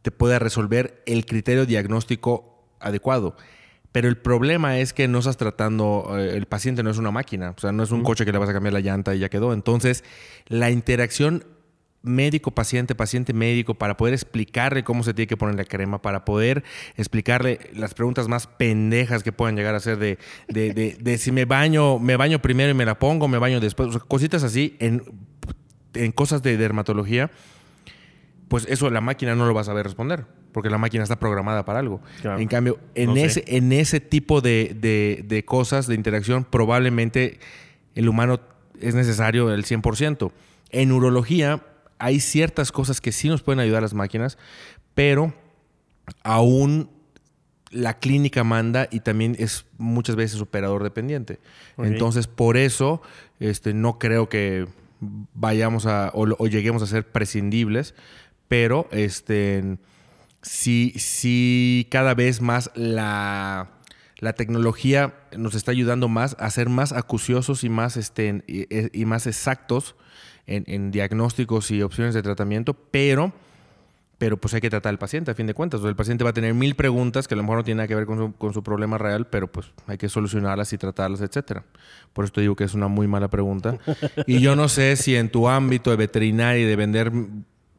te 0.02 0.10
pueda 0.10 0.40
resolver 0.40 1.04
el 1.06 1.28
criterio 1.28 1.68
diagnóstico 1.68 2.66
adecuado. 2.80 3.36
Pero 3.92 4.10
el 4.10 4.18
problema 4.18 4.78
es 4.80 4.94
que 4.94 5.08
no 5.08 5.20
estás 5.20 5.38
tratando, 5.38 6.16
eh, 6.18 6.36
el 6.38 6.46
paciente 6.46 6.84
no 6.84 6.90
es 6.90 6.98
una 6.98 7.12
máquina, 7.12 7.54
o 7.56 7.60
sea, 7.60 7.72
no 7.72 7.84
es 7.84 7.92
un 7.92 8.04
coche 8.04 8.26
que 8.26 8.32
le 8.32 8.38
vas 8.38 8.50
a 8.50 8.54
cambiar 8.54 8.74
la 8.74 8.82
llanta 8.82 9.16
y 9.16 9.20
ya 9.20 9.30
quedó. 9.30 9.54
Entonces, 9.54 10.04
la 10.48 10.70
interacción 10.70 11.46
médico-paciente, 12.04 12.96
paciente-médico, 12.96 13.74
para 13.74 13.98
poder 13.98 14.14
explicarle 14.14 14.84
cómo 14.84 15.04
se 15.04 15.14
tiene 15.14 15.28
que 15.28 15.36
poner 15.36 15.56
la 15.56 15.66
crema, 15.66 16.02
para 16.02 16.26
poder 16.26 16.64
explicarle 16.96 17.60
las 17.74 17.94
preguntas 17.96 18.28
más 18.28 18.48
pendejas 18.48 19.24
que 19.24 19.32
puedan 19.32 19.56
llegar 19.56 19.74
a 19.76 19.80
ser 19.80 19.98
de, 19.98 20.18
de, 20.48 20.74
de- 20.74 20.98
de 21.02 21.18
si 21.18 21.32
me 21.32 21.46
baño, 21.46 21.98
me 22.00 22.16
baño 22.16 22.42
primero 22.42 22.70
y 22.72 22.76
me 22.76 22.86
la 22.86 23.00
pongo, 23.00 23.28
me 23.28 23.40
baño 23.40 23.60
después, 23.60 23.90
o 23.90 23.92
sea, 23.94 24.02
cositas 24.02 24.44
así 24.44 24.76
en, 24.80 25.04
en 25.96 26.12
cosas 26.12 26.44
de 26.44 26.56
dermatología 26.58 27.32
pues 28.48 28.66
eso 28.70 28.90
la 28.90 29.02
máquina 29.02 29.36
no 29.36 29.46
lo 29.46 29.54
va 29.54 29.62
a 29.62 29.66
saber 29.66 29.84
responder, 29.86 30.26
porque 30.58 30.72
la 30.72 30.80
máquina 30.80 31.04
está 31.04 31.20
programada 31.20 31.66
para 31.66 31.78
algo. 31.78 32.02
Claro. 32.24 32.40
En 32.40 32.48
cambio, 32.48 32.80
en, 32.96 33.10
No 33.10 33.14
sé. 33.16 33.26
ese, 33.26 33.44
en 33.46 33.72
ese 33.72 34.00
tipo 34.00 34.42
de, 34.42 34.76
de- 34.76 35.24
de 35.28 35.46
cosas, 35.46 35.86
de 35.86 35.94
interacción, 35.94 36.44
probablemente 36.46 37.40
el 37.94 38.10
humano 38.10 38.40
es 38.82 38.96
necesario 38.96 39.54
el 39.54 39.66
100%. 39.66 40.32
En 40.72 40.92
urología 40.92 41.64
hay 42.00 42.20
ciertas 42.20 42.72
cosas 42.72 43.02
que 43.02 43.12
sí 43.12 43.30
nos 43.30 43.44
pueden 43.44 43.60
ayudar 43.60 43.84
las 43.84 43.94
máquinas, 43.94 44.40
pero 44.96 45.32
aún 46.24 46.90
la 47.70 48.00
clínica 48.00 48.44
manda 48.44 48.88
y 48.92 49.02
también 49.02 49.36
es 49.38 49.66
muchas 49.78 50.16
veces 50.16 50.42
operador 50.42 50.82
dependiente. 50.82 51.38
Entonces, 51.78 52.26
por 52.26 52.58
eso 52.58 53.04
este, 53.40 53.76
no 53.76 54.00
creo 54.00 54.28
que 54.28 54.66
vayamos 55.36 55.86
a 55.86 56.10
o, 56.16 56.26
o 56.40 56.48
lleguemos 56.48 56.82
a 56.82 56.88
ser 56.88 57.06
prescindibles, 57.06 57.94
pero 58.48 58.88
este, 58.92 59.78
sí, 60.48 60.94
sí 60.98 61.88
cada 61.92 62.14
vez 62.14 62.42
más 62.42 62.72
la, 62.76 63.70
la 64.20 64.34
tecnología 64.34 65.14
nos 65.38 65.56
está 65.56 65.72
ayudando 65.72 66.08
más 66.08 66.36
a 66.40 66.50
ser 66.50 66.70
más 66.70 66.92
acuciosos 66.94 67.64
y 67.64 67.70
más, 67.70 67.98
este, 67.98 68.28
en- 68.30 68.44
y, 68.48 69.06
más 69.06 69.28
exactos 69.28 69.96
en, 70.46 70.64
en 70.68 70.92
diagnósticos 70.92 71.72
y 71.72 71.82
opciones 71.82 72.14
de 72.14 72.22
tratamiento, 72.24 72.74
pero, 72.74 73.34
pero 74.18 74.38
pues 74.38 74.54
hay 74.54 74.62
que 74.62 74.70
tratar 74.70 74.90
al 74.92 74.98
paciente 74.98 75.30
a 75.30 75.36
fin 75.36 75.46
de 75.46 75.54
cuentas. 75.54 75.82
O 75.82 75.90
el 75.90 75.96
paciente 75.96 76.24
va 76.24 76.30
a 76.32 76.34
tener 76.34 76.54
mil 76.54 76.74
preguntas 76.76 77.28
que 77.28 77.34
a 77.36 77.38
lo 77.38 77.44
mejor 77.44 77.58
no 77.58 77.64
tienen 77.64 77.78
nada 77.78 77.88
que 77.88 77.96
ver 77.96 78.06
con 78.06 78.18
su, 78.18 78.34
con 78.38 78.54
su 78.54 78.64
problema 78.64 78.98
real, 78.98 79.28
pero 79.28 79.52
pues 79.52 79.68
hay 79.88 79.98
que 79.98 80.10
solucionarlas 80.10 80.72
y 80.74 80.78
tratarlas, 80.78 81.22
etcétera. 81.22 81.66
Por 82.14 82.24
eso 82.26 82.34
te 82.34 82.42
digo 82.42 82.56
que 82.56 82.64
es 82.64 82.74
una 82.74 82.88
muy 82.88 83.08
mala 83.08 83.28
pregunta. 83.28 83.78
Y 84.26 84.40
yo 84.40 84.56
no 84.56 84.70
sé 84.70 84.96
si 84.96 85.16
en 85.16 85.30
tu 85.30 85.48
ámbito 85.50 85.92
de 85.92 85.98
veterinaria 85.98 86.64
y 86.64 86.66
de 86.66 86.76
vender 86.76 87.12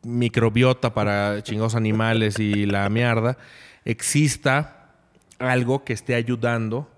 microbiota 0.05 0.95
para 0.95 1.43
chingados 1.43 1.75
animales 1.75 2.39
y 2.39 2.67
la 2.67 2.89
mierda, 2.89 3.37
exista 3.85 4.93
algo 5.39 5.85
que 5.85 5.93
esté 5.93 6.15
ayudando 6.15 6.89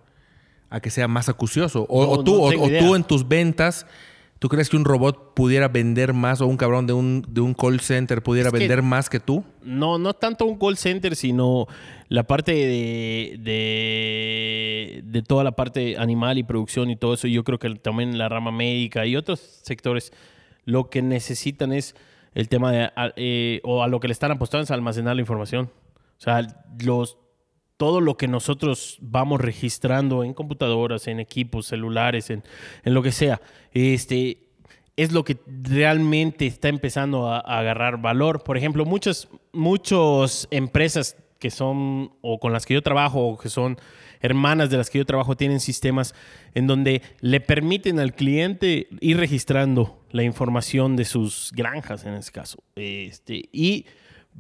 a 0.71 0.81
que 0.81 0.91
sea 0.91 1.09
más 1.09 1.29
acucioso. 1.29 1.87
O, 1.89 2.05
No, 2.05 2.11
o 2.13 2.25
tú, 2.25 2.33
no 2.37 2.63
o- 2.63 2.69
tú 2.79 2.95
en 2.95 3.05
tus 3.05 3.27
ventas, 3.27 3.87
¿tú 4.39 4.49
crees 4.49 4.69
que 4.71 4.77
un 4.77 4.85
robot 4.85 5.35
pudiera 5.35 5.69
vender 5.69 6.13
más 6.15 6.41
o 6.41 6.47
un 6.47 6.57
cabrón 6.57 6.87
de 6.87 6.93
un, 6.93 7.25
de 7.29 7.41
un 7.41 7.55
call 7.55 7.81
center 7.81 8.23
pudiera 8.23 8.49
Es 8.49 8.53
vender 8.53 8.83
más 8.83 9.11
que 9.11 9.19
tú? 9.21 9.43
No, 9.63 9.99
no 9.99 10.15
tanto 10.15 10.45
un 10.45 10.59
call 10.59 10.77
center, 10.77 11.17
sino 11.17 11.67
la 12.09 12.23
parte 12.25 12.53
de, 12.53 13.37
de, 14.11 15.03
de 15.05 15.23
toda 15.23 15.45
la 15.45 15.53
parte 15.53 15.97
animal 15.99 16.39
y 16.39 16.43
producción 16.43 16.91
y 16.91 16.97
todo 16.97 17.15
eso. 17.15 17.27
Yo 17.29 17.45
creo 17.45 17.59
que 17.59 17.75
también 17.77 18.17
la 18.19 18.29
rama 18.29 18.53
médica 18.53 19.07
y 19.07 19.17
otros 19.17 19.41
sectores 19.63 20.13
lo 20.65 20.89
que 20.91 21.03
necesitan 21.03 21.73
es 21.73 21.95
el 22.35 22.49
tema 22.49 22.73
de, 22.73 22.83
a- 22.85 23.13
eh, 23.17 23.61
o 23.65 23.83
a 23.83 23.89
lo 23.89 24.01
que 24.01 24.09
le 24.09 24.13
están 24.13 24.31
apostando 24.33 24.65
es 24.65 24.71
almacenar 24.71 25.15
la 25.17 25.23
información. 25.23 25.71
O 26.19 26.21
sea, 26.23 26.47
los, 26.85 27.17
todo 27.77 28.01
lo 28.01 28.17
que 28.17 28.29
nosotros 28.29 28.99
vamos 29.01 29.41
registrando 29.41 30.23
en 30.23 30.35
computadoras, 30.35 31.07
en 31.09 31.19
equipos, 31.21 31.67
celulares, 31.67 32.31
en, 32.31 32.43
en 32.85 32.95
lo 32.95 33.03
que 33.03 33.11
sea, 33.13 33.41
este, 33.73 34.49
es 34.97 35.13
lo 35.13 35.25
que 35.25 35.39
realmente 35.47 36.47
está 36.47 36.69
empezando 36.69 37.27
a, 37.29 37.39
a 37.39 37.59
agarrar 37.61 38.01
valor. 38.03 38.43
Por 38.45 38.57
ejemplo, 38.59 38.85
muchas, 38.85 39.29
muchas 39.53 40.47
empresas 40.51 41.17
que 41.39 41.51
son, 41.51 42.13
o 42.21 42.39
con 42.39 42.53
las 42.53 42.67
que 42.67 42.75
yo 42.75 42.83
trabajo, 42.83 43.27
o 43.29 43.39
que 43.39 43.49
son 43.49 43.79
hermanas 44.21 44.71
de 44.71 44.77
las 44.77 44.91
que 44.91 44.99
yo 44.99 45.07
trabajo, 45.07 45.37
tienen 45.37 45.61
sistemas 45.61 46.15
en 46.55 46.67
donde 46.67 47.03
le 47.21 47.41
permiten 47.41 47.99
al 47.99 48.15
cliente 48.15 48.89
ir 49.01 49.17
registrando 49.17 50.05
la 50.11 50.23
información 50.23 50.97
de 50.97 51.05
sus 51.05 51.53
granjas, 51.55 52.05
en 52.05 52.15
este 52.15 52.33
caso. 52.33 52.63
Este, 52.77 53.49
y, 53.53 53.87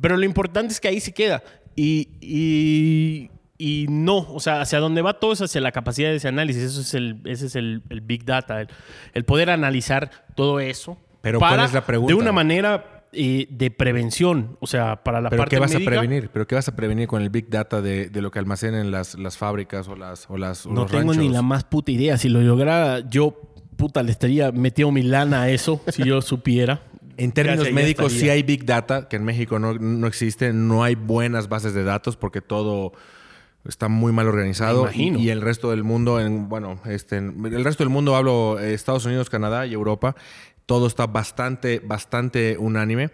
pero 0.01 0.17
lo 0.17 0.25
importante 0.25 0.73
es 0.73 0.81
que 0.81 0.89
ahí 0.89 1.01
se 1.01 1.13
queda. 1.13 1.43
Y, 1.77 2.09
y, 2.21 3.31
y 3.57 3.87
no, 3.89 4.19
o 4.19 4.41
sea, 4.41 4.61
hacia 4.61 4.81
dónde 4.81 5.03
va 5.03 5.19
todo 5.19 5.33
es 5.33 5.41
hacia 5.41 5.61
la 5.61 5.73
capacidad 5.73 6.11
de 6.11 6.17
ese 6.17 6.29
análisis. 6.29 6.63
Eso 6.63 6.81
es 6.81 6.95
el, 6.95 7.21
ese 7.25 7.47
es 7.47 7.57
el, 7.57 7.83
el 7.89 8.01
Big 8.01 8.25
Data, 8.25 8.61
el, 8.61 8.69
el 9.15 9.25
poder 9.25 9.51
analizar 9.51 10.11
todo 10.35 10.61
eso. 10.61 10.99
Pero, 11.21 11.39
¿cuál 11.39 11.65
es 11.65 11.73
la 11.73 11.85
pregunta? 11.85 12.13
De 12.13 12.19
una 12.19 12.33
manera 12.33 13.00
eh, 13.13 13.47
de 13.51 13.71
prevención, 13.71 14.57
o 14.61 14.67
sea, 14.67 15.03
para 15.03 15.21
la 15.21 15.31
¿Pero 15.31 15.41
parte 15.43 15.57
qué 15.57 15.61
vas 15.61 15.73
médica, 15.73 15.91
a 15.91 15.93
prevenir? 15.99 16.31
¿Pero 16.33 16.47
qué 16.47 16.55
vas 16.55 16.69
a 16.69 16.77
prevenir 16.77 17.09
con 17.09 17.23
el 17.23 17.31
Big 17.31 17.49
Data 17.51 17.81
de, 17.83 18.09
de 18.09 18.23
lo 18.23 18.31
que 18.31 18.39
almacenan 18.39 18.91
las, 18.91 19.19
las 19.19 19.37
fábricas 19.37 19.89
o, 19.89 19.97
las, 19.97 20.29
o, 20.31 20.37
las, 20.37 20.67
o 20.67 20.71
No 20.71 20.83
los 20.83 20.91
tengo 20.91 21.15
ni 21.15 21.29
la 21.29 21.43
más 21.43 21.65
puta 21.65 21.91
idea. 21.91 22.17
Si 22.19 22.29
lo 22.29 22.41
lograra, 22.41 23.01
yo, 23.09 23.41
puta, 23.77 24.03
le 24.03 24.13
estaría 24.13 24.53
metiendo 24.53 24.93
mi 24.93 25.03
lana 25.03 25.43
a 25.43 25.51
eso, 25.51 25.81
si 25.89 26.05
yo 26.05 26.23
supiera. 26.23 26.83
En 27.17 27.33
términos 27.33 27.71
médicos 27.73 28.13
sí 28.13 28.31
hay 28.31 28.43
Big 28.43 28.65
Data, 28.65 29.09
que 29.09 29.17
en 29.17 29.25
México 29.25 29.59
no, 29.59 29.75
no 29.75 30.07
existe, 30.07 30.53
no 30.53 30.83
hay 30.85 30.95
buenas 30.95 31.49
bases 31.49 31.75
de 31.75 31.85
datos 31.85 32.17
porque 32.17 32.41
todo 32.41 32.93
está 33.69 33.89
muy 33.89 34.11
mal 34.11 34.27
organizado. 34.27 34.89
Y, 34.95 35.15
y 35.19 35.29
el 35.29 35.43
resto 35.43 35.71
del 35.71 35.85
mundo, 35.85 36.19
en, 36.19 36.49
bueno, 36.49 36.81
este, 36.87 37.19
en- 37.19 37.45
el 37.45 37.63
resto 37.63 37.83
del 37.85 37.91
mundo 37.91 38.17
hablo 38.17 38.59
eh, 38.59 38.73
Estados 38.73 39.05
Unidos, 39.05 39.29
Canadá 39.29 39.67
y 39.67 39.75
Europa, 39.75 40.17
todo 40.71 40.87
está 40.87 41.09
bastante, 41.09 41.81
bastante 41.85 42.57
unánime. 42.57 43.11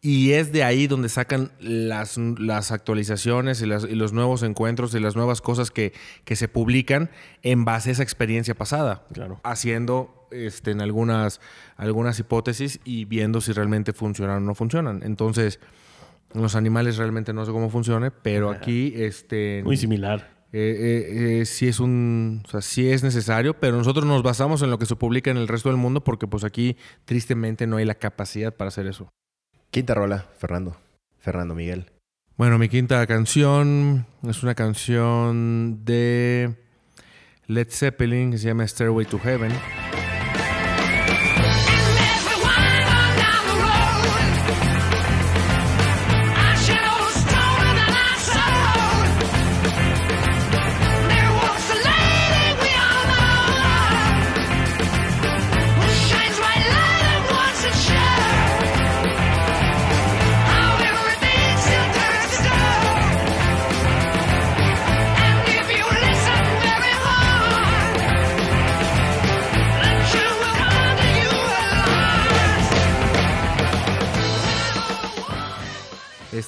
Y 0.00 0.32
es 0.32 0.50
de 0.50 0.64
ahí 0.64 0.88
donde 0.88 1.08
sacan 1.08 1.52
las, 1.60 2.18
las 2.18 2.72
actualizaciones 2.72 3.62
y, 3.62 3.66
las- 3.66 3.84
y 3.84 3.94
los 3.94 4.12
nuevos 4.12 4.42
encuentros 4.42 4.92
y 4.94 4.98
las 5.00 5.14
nuevas 5.14 5.40
cosas 5.40 5.70
que, 5.70 5.92
que 6.24 6.34
se 6.34 6.48
publican 6.48 7.08
en 7.44 7.64
base 7.64 7.90
a 7.90 7.92
esa 7.92 8.02
experiencia 8.02 8.56
pasada. 8.56 9.04
Claro. 9.12 9.40
Haciendo 9.44 10.26
este, 10.32 10.72
en 10.72 10.80
algunas, 10.80 11.40
algunas 11.76 12.18
hipótesis 12.18 12.80
y 12.84 13.04
viendo 13.04 13.40
si 13.40 13.52
realmente 13.52 13.92
funcionan 13.92 14.38
o 14.38 14.40
no 14.40 14.54
funcionan. 14.56 15.02
Entonces, 15.04 15.60
en 16.34 16.42
los 16.42 16.56
animales 16.56 16.96
realmente 16.96 17.32
no 17.32 17.46
sé 17.46 17.52
cómo 17.52 17.70
funcione, 17.70 18.10
pero 18.10 18.50
aquí 18.50 18.92
este, 18.96 19.62
Muy 19.64 19.76
similar. 19.76 20.36
Eh, 20.52 20.76
eh, 20.78 21.40
eh, 21.40 21.46
sí 21.46 21.68
es 21.68 21.78
un, 21.78 22.42
o 22.46 22.50
sea, 22.50 22.62
sí 22.62 22.90
es 22.90 23.02
necesario, 23.02 23.54
pero 23.54 23.76
nosotros 23.76 24.06
nos 24.06 24.22
basamos 24.22 24.62
en 24.62 24.70
lo 24.70 24.78
que 24.78 24.86
se 24.86 24.96
publica 24.96 25.30
en 25.30 25.36
el 25.36 25.46
resto 25.46 25.68
del 25.68 25.76
mundo 25.76 26.02
porque 26.02 26.26
pues 26.26 26.42
aquí 26.44 26.76
tristemente 27.04 27.66
no 27.66 27.76
hay 27.76 27.84
la 27.84 27.96
capacidad 27.96 28.54
para 28.54 28.68
hacer 28.68 28.86
eso. 28.86 29.10
Quinta 29.70 29.94
rola, 29.94 30.26
Fernando. 30.38 30.76
Fernando 31.18 31.54
Miguel. 31.54 31.90
Bueno, 32.36 32.58
mi 32.58 32.68
quinta 32.68 33.06
canción 33.06 34.06
es 34.26 34.42
una 34.42 34.54
canción 34.54 35.84
de 35.84 36.54
Led 37.46 37.68
Zeppelin 37.70 38.30
que 38.30 38.38
se 38.38 38.46
llama 38.46 38.66
Stairway 38.66 39.04
to 39.04 39.18
Heaven. 39.18 39.52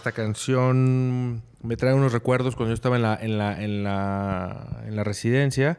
Esta 0.00 0.12
canción 0.12 1.42
me 1.62 1.76
trae 1.76 1.92
unos 1.92 2.14
recuerdos 2.14 2.56
cuando 2.56 2.70
yo 2.70 2.74
estaba 2.74 2.96
en 2.96 3.02
la, 3.02 3.18
en 3.20 3.36
la, 3.36 3.62
en 3.62 3.84
la, 3.84 4.82
en 4.86 4.96
la 4.96 5.04
residencia, 5.04 5.78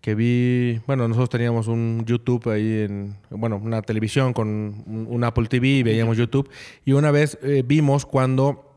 que 0.00 0.14
vi, 0.14 0.78
bueno, 0.86 1.08
nosotros 1.08 1.30
teníamos 1.30 1.66
un 1.66 2.04
YouTube 2.06 2.48
ahí, 2.48 2.84
en, 2.84 3.16
bueno, 3.28 3.56
una 3.56 3.82
televisión 3.82 4.32
con 4.32 4.46
un, 4.46 5.06
un 5.10 5.24
Apple 5.24 5.48
TV 5.48 5.66
y 5.66 5.82
veíamos 5.82 6.16
YouTube, 6.16 6.48
y 6.84 6.92
una 6.92 7.10
vez 7.10 7.40
eh, 7.42 7.64
vimos 7.66 8.06
cuando 8.06 8.72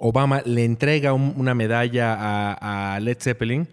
Obama 0.00 0.42
le 0.44 0.64
entrega 0.64 1.12
un- 1.12 1.34
una 1.36 1.54
medalla 1.54 2.12
a, 2.18 2.94
a 2.96 2.98
Led 2.98 3.18
Zeppelin. 3.20 3.68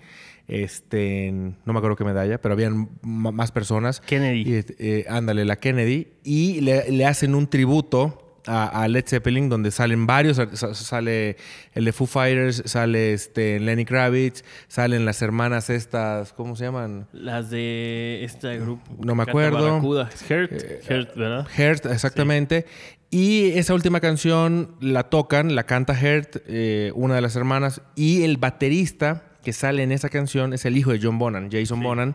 Este, 0.47 1.31
no 1.31 1.73
me 1.73 1.79
acuerdo 1.79 1.95
qué 1.95 2.03
medalla, 2.03 2.39
pero 2.39 2.53
habían 2.53 2.87
más 3.01 3.51
personas. 3.51 3.99
Kennedy. 3.99 4.43
Y, 4.47 4.63
eh, 4.77 5.05
ándale, 5.09 5.43
la 5.43 5.55
Kennedy. 5.55 6.09
Y 6.23 6.61
le, 6.61 6.91
le 6.91 7.05
hacen 7.07 7.33
un 7.33 7.47
tributo 7.47 8.21
a, 8.47 8.83
a 8.83 8.87
Led 8.87 9.05
Zeppelin 9.07 9.49
donde 9.49 9.71
salen 9.71 10.05
varios. 10.07 10.37
sa- 10.37 10.73
Sale 10.73 11.37
el 11.73 11.85
de 11.85 11.91
Foo 11.91 12.05
Fighters, 12.07 12.63
sale 12.65 13.13
este, 13.13 13.59
Lenny 13.59 13.85
Kravitz, 13.85 14.43
salen 14.67 15.05
las 15.05 15.21
hermanas 15.21 15.69
estas, 15.69 16.33
¿cómo 16.33 16.55
se 16.55 16.65
llaman? 16.65 17.07
Las 17.13 17.49
de 17.49 18.23
este 18.23 18.59
grupo. 18.59 18.83
No 19.03 19.15
me 19.15 19.23
acuerdo. 19.23 19.63
Barracuda. 19.63 20.09
Es 20.13 20.21
Hurt, 20.29 20.51
Hurt, 20.89 21.15
¿verdad? 21.15 21.47
Hurt, 21.57 21.85
exactamente. 21.87 22.65
Y 23.11 23.51
esa 23.51 23.73
última 23.73 23.99
canción 23.99 24.75
la 24.81 25.03
tocan, 25.03 25.55
la 25.55 25.63
canta 25.65 25.93
Hurt, 25.93 26.37
eh, 26.47 26.91
una 26.95 27.15
de 27.15 27.21
las 27.21 27.35
hermanas, 27.35 27.81
y 27.95 28.23
el 28.23 28.37
baterista 28.37 29.23
que 29.43 29.53
sale 29.53 29.83
en 29.83 29.91
esa 29.91 30.09
canción 30.09 30.53
es 30.53 30.65
el 30.65 30.75
hijo 30.75 30.91
de 30.91 30.99
John 31.01 31.19
Bonham, 31.19 31.49
Jason 31.51 31.81
Bonham. 31.81 32.13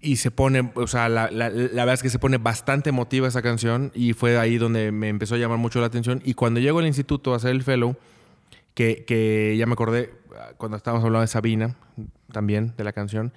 Y 0.00 0.16
se 0.16 0.30
pone, 0.30 0.70
o 0.74 0.86
sea, 0.86 1.08
la, 1.08 1.30
la- 1.30 1.50
la 1.50 1.84
verdad 1.84 1.94
es 1.94 2.02
que 2.02 2.10
se 2.10 2.18
pone 2.18 2.38
bastante 2.38 2.90
emotiva 2.90 3.26
esa 3.28 3.42
canción 3.42 3.90
y 3.94 4.12
fue 4.12 4.38
ahí 4.38 4.56
donde 4.58 4.92
me 4.92 5.08
empezó 5.08 5.34
a 5.34 5.38
llamar 5.38 5.58
mucho 5.58 5.80
la 5.80 5.86
atención. 5.86 6.22
Y 6.24 6.34
cuando 6.34 6.60
llego 6.60 6.78
al 6.78 6.86
instituto 6.86 7.32
a 7.32 7.36
hacer 7.36 7.50
el 7.50 7.62
fellow, 7.62 7.96
que, 8.74 9.04
que 9.06 9.56
ya 9.58 9.66
me 9.66 9.72
acordé 9.72 10.10
cuando 10.56 10.76
estábamos 10.76 11.04
hablando 11.04 11.22
de 11.22 11.26
Sabina, 11.28 11.76
también 12.32 12.74
de 12.76 12.84
la 12.84 12.92
canción. 12.92 13.32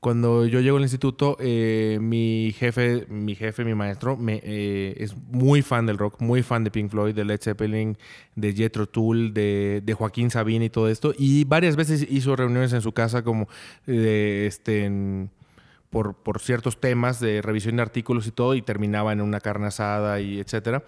Cuando 0.00 0.46
yo 0.46 0.60
llego 0.60 0.76
al 0.76 0.84
instituto, 0.84 1.36
eh, 1.40 1.98
mi 2.00 2.54
jefe, 2.56 3.04
mi 3.08 3.34
jefe, 3.34 3.64
mi 3.64 3.74
maestro, 3.74 4.16
me, 4.16 4.40
eh, 4.44 4.94
es 4.98 5.16
muy 5.32 5.62
fan 5.62 5.86
del 5.86 5.98
rock, 5.98 6.20
muy 6.20 6.44
fan 6.44 6.62
de 6.62 6.70
Pink 6.70 6.88
Floyd, 6.92 7.16
de 7.16 7.24
Led 7.24 7.40
Zeppelin, 7.42 7.98
de 8.36 8.52
Jethro 8.54 8.88
Tull, 8.88 9.34
de, 9.34 9.82
de 9.84 9.94
Joaquín 9.94 10.30
Sabina 10.30 10.64
y 10.66 10.70
todo 10.70 10.88
esto. 10.88 11.12
Y 11.18 11.42
varias 11.44 11.74
veces 11.74 12.06
hizo 12.08 12.36
reuniones 12.36 12.72
en 12.72 12.80
su 12.80 12.92
casa 12.92 13.24
como 13.24 13.48
de, 13.86 14.46
este, 14.46 15.28
por, 15.90 16.14
por 16.14 16.40
ciertos 16.40 16.80
temas 16.80 17.20
de 17.20 17.40
revisión 17.42 17.76
de 17.76 17.82
artículos 17.82 18.26
y 18.26 18.30
todo, 18.30 18.54
y 18.54 18.62
terminaba 18.62 19.12
en 19.12 19.20
una 19.20 19.40
carne 19.40 19.66
asada 19.68 20.20
y 20.20 20.38
etcétera. 20.40 20.84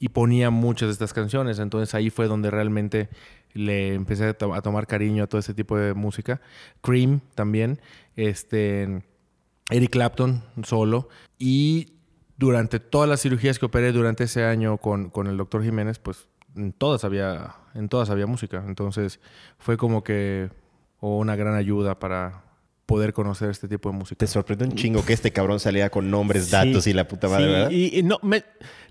y 0.00 0.10
ponía 0.10 0.50
muchas 0.50 0.88
de 0.88 0.92
estas 0.92 1.12
canciones. 1.12 1.58
Entonces 1.58 1.94
ahí 1.94 2.10
fue 2.10 2.28
donde 2.28 2.50
realmente 2.50 3.08
le 3.52 3.94
empecé 3.94 4.26
a, 4.26 4.34
to- 4.34 4.54
a 4.54 4.62
tomar 4.62 4.86
cariño 4.86 5.24
a 5.24 5.26
todo 5.26 5.40
ese 5.40 5.54
tipo 5.54 5.76
de 5.76 5.92
música. 5.94 6.40
Cream 6.82 7.20
también, 7.34 7.80
este, 8.14 9.02
Eric 9.70 9.90
Clapton 9.90 10.44
solo. 10.62 11.08
Y 11.38 11.94
durante 12.36 12.78
todas 12.78 13.08
las 13.08 13.20
cirugías 13.22 13.58
que 13.58 13.66
operé 13.66 13.90
durante 13.92 14.24
ese 14.24 14.44
año 14.44 14.78
con, 14.78 15.10
con 15.10 15.26
el 15.26 15.36
doctor 15.36 15.64
Jiménez, 15.64 15.98
pues 15.98 16.28
en 16.54 16.72
todas 16.72 17.02
había, 17.04 17.56
en 17.74 17.88
todas 17.88 18.10
había 18.10 18.26
música. 18.28 18.62
Entonces 18.66 19.18
fue 19.58 19.76
como 19.76 20.04
que 20.04 20.50
una 21.00 21.34
gran 21.34 21.54
ayuda 21.56 21.98
para 21.98 22.44
poder 22.88 23.12
conocer 23.12 23.50
este 23.50 23.68
tipo 23.68 23.90
de 23.92 23.98
música. 23.98 24.16
Te 24.16 24.26
sorprendió 24.26 24.66
un 24.66 24.72
chingo 24.74 25.04
que 25.04 25.12
este 25.12 25.30
cabrón 25.30 25.60
salía 25.60 25.90
con 25.90 26.10
nombres, 26.10 26.46
Sí, 26.46 26.52
datos 26.52 26.86
y 26.86 26.94
la 26.94 27.06
puta 27.06 27.28
madre, 27.28 27.44
sí, 27.44 27.50
¿verdad? 27.52 27.70
Y, 27.70 27.98
y 27.98 28.02
no, 28.02 28.18
me- 28.22 28.44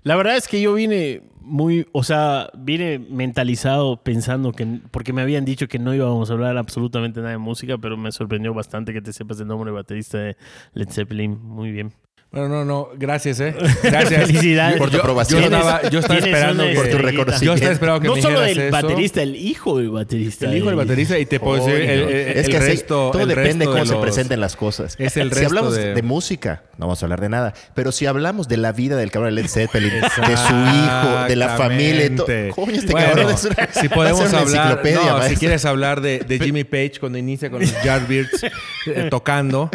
la 0.04 0.14
verdad 0.14 0.36
es 0.36 0.46
que 0.46 0.60
yo 0.62 0.72
vine 0.74 1.22
muy, 1.40 1.84
o 1.90 2.04
sea, 2.04 2.48
vine 2.56 3.00
mentalizado 3.00 4.02
pensando 4.04 4.52
que, 4.52 4.66
porque 4.92 5.12
me 5.12 5.20
habían 5.22 5.44
dicho 5.44 5.66
que 5.66 5.80
no 5.80 5.92
íbamos 5.94 6.30
a 6.30 6.34
hablar 6.34 6.56
absolutamente 6.58 7.18
nada 7.18 7.32
de 7.32 7.38
música, 7.38 7.76
pero 7.76 7.96
me 7.96 8.12
sorprendió 8.12 8.54
bastante 8.54 8.92
que 8.92 9.02
te 9.02 9.12
sepas 9.12 9.40
el 9.40 9.48
nombre 9.48 9.70
de 9.72 9.74
baterista 9.74 10.18
de 10.18 10.36
Led 10.74 10.88
Zeppelin. 10.90 11.36
Muy 11.42 11.72
bien. 11.72 11.92
Bueno, 12.30 12.48
no, 12.50 12.64
no, 12.66 12.88
gracias, 12.94 13.40
¿eh? 13.40 13.54
Gracias. 13.82 14.26
Felicidades. 14.26 14.76
Por 14.76 14.90
tu 14.90 14.98
aprobación. 14.98 15.40
Yo, 15.40 15.46
estaba, 15.46 15.82
yo 15.88 15.98
estaba 16.00 16.20
Tienes 16.20 16.34
esperando 16.36 16.64
que... 16.64 16.74
Por 16.74 16.88
tu 16.90 16.98
reconocimiento. 16.98 17.44
Yo 17.44 17.54
estaba 17.54 17.72
esperando 17.72 18.00
que 18.02 18.08
No 18.08 18.14
me 18.16 18.20
solo 18.22 18.44
eso. 18.44 18.60
baterista, 18.70 19.22
el 19.22 19.34
hijo 19.36 19.78
del 19.78 19.88
baterista. 19.88 20.44
El 20.46 20.58
hijo 20.58 20.66
del 20.66 20.74
baterista 20.76 21.18
y 21.18 21.24
te 21.24 21.40
puedo 21.40 21.64
decir 21.64 21.80
el, 21.80 22.00
el- 22.02 22.08
es 22.36 22.44
el 22.44 22.50
que 22.50 22.56
así- 22.58 22.66
resto... 22.66 23.10
todo 23.12 23.22
el 23.22 23.28
depende 23.28 23.64
resto 23.64 23.70
cómo 23.72 23.84
de 23.84 23.88
se 23.88 23.96
presenten 23.96 24.40
las 24.40 24.56
cosas. 24.56 24.94
Es 24.98 25.16
el 25.16 25.28
si 25.30 25.34
resto 25.36 25.46
hablamos 25.46 25.74
de- 25.74 25.94
de... 25.94 26.02
música, 26.02 26.64
no 26.76 26.84
vamos 26.86 27.02
a 27.02 27.06
hablar 27.06 27.22
de 27.22 27.30
nada. 27.30 27.54
Pero 27.74 27.92
si 27.92 28.04
hablamos 28.04 28.46
de 28.46 28.58
la 28.58 28.72
vida 28.72 28.96
del 28.98 29.10
cabrón 29.10 29.34
de 29.34 29.40
Led 29.42 29.48
Zeppelin, 29.50 29.90
de 29.90 30.36
su 30.36 30.52
hijo, 30.52 31.24
de 31.28 31.34
la 31.36 31.56
familia, 31.56 32.14
todo- 32.14 32.26
coño, 32.54 32.72
este 32.74 32.92
Bueno, 32.92 33.06
cabrón 33.08 33.30
es 33.34 33.44
una, 33.46 33.68
si 33.72 33.88
podemos 33.88 34.20
una 34.28 34.40
hablar, 34.40 34.66
enciclopedia, 34.72 35.12
no, 35.12 35.22
si 35.22 35.36
quieres 35.36 35.64
hablar 35.64 36.02
de, 36.02 36.18
de 36.18 36.38
Jimmy 36.38 36.64
Page 36.64 36.94
cuando 37.00 37.16
inicia 37.16 37.48
con 37.48 37.60
los 37.62 37.72
Yardbirds 37.82 38.44
eh, 38.86 39.06
tocando, 39.10 39.70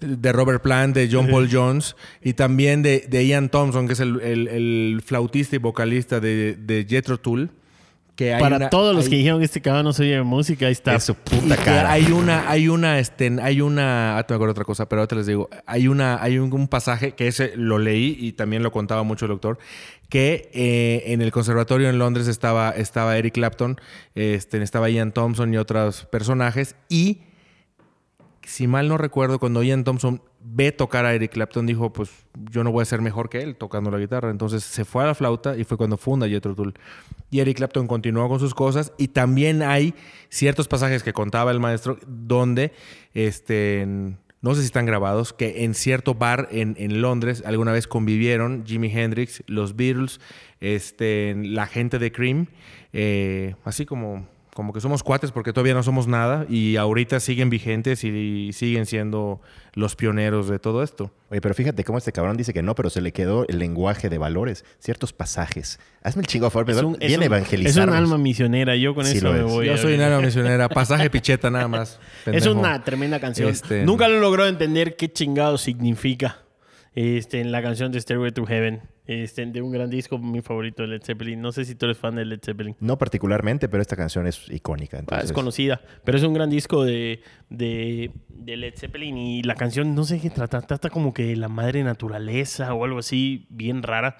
de 0.00 0.32
Robert 0.32 0.62
Plant, 0.62 0.94
de 0.94 1.08
John 1.10 1.28
Paul 1.28 1.48
Jones 1.50 1.96
y 2.22 2.32
también 2.34 2.82
de, 2.82 3.06
de 3.08 3.26
Ian 3.26 3.48
Thompson, 3.48 3.86
que 3.86 3.94
es 3.94 4.00
el, 4.00 4.20
el- 4.20 4.48
el 4.48 5.02
flautista 5.04 5.56
y 5.56 5.58
vocalista 5.58 6.20
de, 6.20 6.56
de 6.56 6.86
Jethro 6.88 7.18
Tull. 7.18 7.50
Que 8.14 8.32
hay 8.32 8.40
Para 8.40 8.56
una- 8.56 8.70
todos 8.70 8.94
los 8.96 9.04
hay- 9.04 9.10
que 9.10 9.16
dijeron 9.16 9.40
que 9.40 9.44
este 9.44 9.60
cabrón 9.60 9.84
no 9.84 9.92
se 9.92 10.02
oye 10.04 10.22
música, 10.22 10.64
ahí 10.66 10.72
está. 10.72 10.94
Es 10.94 11.04
su 11.04 11.14
puta 11.14 11.54
cara. 11.58 11.92
Hay 11.92 12.10
una, 12.12 12.48
hay 12.50 12.66
una, 12.68 12.98
este, 12.98 13.30
hay 13.42 13.60
una, 13.60 14.16
ah, 14.16 14.22
te 14.26 14.32
me 14.32 14.36
acuerdo 14.36 14.52
otra 14.52 14.64
cosa, 14.64 14.88
pero 14.88 15.02
ahora 15.02 15.08
te 15.08 15.16
les 15.16 15.26
digo, 15.26 15.50
hay 15.66 15.86
una, 15.86 16.22
hay 16.22 16.38
un, 16.38 16.50
un 16.50 16.66
pasaje 16.66 17.12
que 17.12 17.26
ese 17.28 17.52
lo 17.56 17.78
leí 17.78 18.16
y 18.18 18.32
también 18.32 18.62
lo 18.62 18.72
contaba 18.72 19.02
mucho 19.02 19.26
el 19.26 19.32
doctor, 19.32 19.58
que 20.08 20.50
eh, 20.54 21.12
en 21.12 21.20
el 21.20 21.30
conservatorio 21.30 21.90
en 21.90 21.98
Londres 21.98 22.26
estaba, 22.26 22.70
estaba 22.70 23.18
Eric 23.18 23.34
Clapton, 23.34 23.78
este, 24.14 24.62
estaba 24.62 24.88
Ian 24.88 25.12
Thompson 25.12 25.52
y 25.52 25.58
otros 25.58 26.06
personajes 26.06 26.74
y 26.88 27.18
si 28.46 28.68
mal 28.68 28.86
no 28.86 28.96
recuerdo, 28.96 29.40
cuando 29.40 29.64
Ian 29.64 29.82
Thompson 29.82 30.22
ve 30.40 30.70
tocar 30.70 31.04
a 31.04 31.12
Eric 31.12 31.32
Clapton, 31.32 31.66
dijo, 31.66 31.92
pues 31.92 32.10
yo 32.48 32.62
no 32.62 32.70
voy 32.70 32.82
a 32.82 32.84
ser 32.84 33.02
mejor 33.02 33.28
que 33.28 33.40
él 33.40 33.56
tocando 33.56 33.90
la 33.90 33.98
guitarra. 33.98 34.30
Entonces 34.30 34.62
se 34.62 34.84
fue 34.84 35.02
a 35.02 35.06
la 35.06 35.14
flauta 35.16 35.56
y 35.56 35.64
fue 35.64 35.76
cuando 35.76 35.96
funda 35.96 36.28
Jethro 36.28 36.54
Tull. 36.54 36.74
Y 37.28 37.40
Eric 37.40 37.56
Clapton 37.56 37.88
continuó 37.88 38.28
con 38.28 38.38
sus 38.38 38.54
cosas 38.54 38.92
y 38.98 39.08
también 39.08 39.62
hay 39.62 39.94
ciertos 40.28 40.68
pasajes 40.68 41.02
que 41.02 41.12
contaba 41.12 41.50
el 41.50 41.58
maestro 41.58 41.98
donde, 42.06 42.72
este, 43.14 43.84
no 44.40 44.54
sé 44.54 44.60
si 44.60 44.66
están 44.66 44.86
grabados, 44.86 45.32
que 45.32 45.64
en 45.64 45.74
cierto 45.74 46.14
bar 46.14 46.46
en, 46.52 46.76
en 46.78 47.02
Londres 47.02 47.42
alguna 47.44 47.72
vez 47.72 47.88
convivieron 47.88 48.64
Jimi 48.64 48.92
Hendrix, 48.96 49.42
los 49.48 49.74
Beatles, 49.74 50.20
este, 50.60 51.34
la 51.34 51.66
gente 51.66 51.98
de 51.98 52.12
Cream, 52.12 52.46
eh, 52.92 53.56
así 53.64 53.86
como 53.86 54.28
como 54.56 54.72
que 54.72 54.80
somos 54.80 55.02
cuates 55.02 55.32
porque 55.32 55.52
todavía 55.52 55.74
no 55.74 55.82
somos 55.82 56.06
nada 56.08 56.46
y 56.48 56.76
ahorita 56.76 57.20
siguen 57.20 57.50
vigentes 57.50 58.02
y 58.04 58.50
siguen 58.54 58.86
siendo 58.86 59.42
los 59.74 59.96
pioneros 59.96 60.48
de 60.48 60.58
todo 60.58 60.82
esto. 60.82 61.12
Oye, 61.30 61.42
pero 61.42 61.54
fíjate 61.54 61.84
cómo 61.84 61.98
este 61.98 62.10
cabrón 62.10 62.38
dice 62.38 62.54
que 62.54 62.62
no, 62.62 62.74
pero 62.74 62.88
se 62.88 63.02
le 63.02 63.12
quedó 63.12 63.46
el 63.48 63.58
lenguaje 63.58 64.08
de 64.08 64.16
valores, 64.16 64.64
ciertos 64.78 65.12
pasajes. 65.12 65.78
Hazme 66.02 66.22
el 66.22 66.26
chingo 66.26 66.46
a 66.46 66.50
favor, 66.50 66.70
un, 66.86 66.94
un- 66.94 66.96
evangelizar. 67.02 67.82
es 67.82 67.88
un 67.90 67.94
alma 67.94 68.16
misionera. 68.16 68.74
Yo 68.76 68.94
con 68.94 69.04
Sí 69.04 69.18
eso 69.18 69.30
me 69.30 69.40
es. 69.40 69.44
voy. 69.44 69.66
Yo 69.66 69.74
a- 69.74 69.76
soy 69.76 69.94
una 69.94 70.06
alma 70.06 70.22
misionera, 70.22 70.70
pasaje 70.70 71.10
picheta 71.10 71.50
nada 71.50 71.68
más. 71.68 72.00
Es 72.24 72.46
una 72.46 72.82
tremenda 72.82 73.20
canción. 73.20 73.50
Este- 73.50 73.84
Nunca 73.84 74.08
lo 74.08 74.20
logró 74.20 74.46
entender 74.46 74.96
qué 74.96 75.12
chingado 75.12 75.58
significa 75.58 76.38
este, 76.94 77.40
en 77.42 77.52
la 77.52 77.60
canción 77.60 77.92
de 77.92 78.00
Stairway 78.00 78.32
to 78.32 78.46
Heaven. 78.46 78.80
Este, 79.06 79.46
de 79.46 79.62
un 79.62 79.70
gran 79.70 79.88
disco, 79.88 80.18
mi 80.18 80.42
favorito 80.42 80.82
de 80.82 80.88
Led 80.88 81.02
Zeppelin. 81.02 81.40
No 81.40 81.52
sé 81.52 81.64
si 81.64 81.74
tú 81.76 81.86
eres 81.86 81.96
fan 81.98 82.16
de 82.16 82.24
Led 82.24 82.40
Zeppelin. 82.42 82.74
No 82.80 82.98
particularmente, 82.98 83.68
pero 83.68 83.80
esta 83.80 83.96
canción 83.96 84.26
es 84.26 84.50
icónica. 84.50 85.02
Ah, 85.10 85.20
es 85.22 85.32
conocida, 85.32 85.80
pero 86.04 86.18
es 86.18 86.24
un 86.24 86.34
gran 86.34 86.50
disco 86.50 86.84
de, 86.84 87.20
de, 87.48 88.10
de 88.28 88.56
Led 88.56 88.74
Zeppelin 88.76 89.16
y 89.16 89.42
la 89.42 89.54
canción, 89.54 89.94
no 89.94 90.04
sé 90.04 90.20
qué 90.20 90.30
trata, 90.30 90.60
trata 90.62 90.90
como 90.90 91.14
que 91.14 91.24
de 91.24 91.36
la 91.36 91.48
madre 91.48 91.84
naturaleza 91.84 92.74
o 92.74 92.84
algo 92.84 92.98
así, 92.98 93.46
bien 93.48 93.82
rara. 93.82 94.16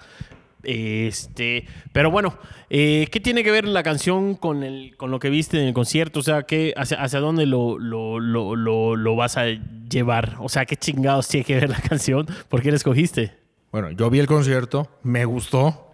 Este, 0.63 1.65
pero 1.93 2.11
bueno, 2.11 2.37
eh, 2.71 3.07
¿qué 3.13 3.21
tiene 3.21 3.45
que 3.45 3.53
ver 3.53 3.69
la 3.69 3.85
canción 3.85 4.35
con, 4.35 4.65
el, 4.65 4.97
con 4.97 5.11
lo 5.11 5.21
que 5.21 5.31
viste 5.31 5.61
en 5.61 5.69
el 5.69 5.75
concierto? 5.75 6.21
O 6.21 6.23
sea, 6.23 6.43
¿qué, 6.43 6.75
hacia, 6.77 7.01
hacia 7.01 7.21
dónde 7.21 7.47
lo, 7.47 7.79
lo, 7.79 8.19
lo, 8.19 8.57
lo, 8.57 8.97
lo 8.97 9.17
vas 9.17 9.37
a 9.37 9.47
llevar? 9.47 10.37
O 10.41 10.49
sea, 10.49 10.65
¿qué 10.65 10.77
chingados 10.77 11.29
tiene 11.29 11.45
que 11.45 11.55
ver 11.55 11.71
la 11.71 11.81
canción? 11.81 12.27
¿Por 12.49 12.63
qué 12.63 12.71
la 12.71 12.77
escogiste? 12.77 13.46
Bueno, 13.73 13.91
yo 13.91 14.09
vi 14.11 14.19
el 14.21 14.27
concierto, 14.27 14.89
me 15.03 15.25
gustó 15.25 15.91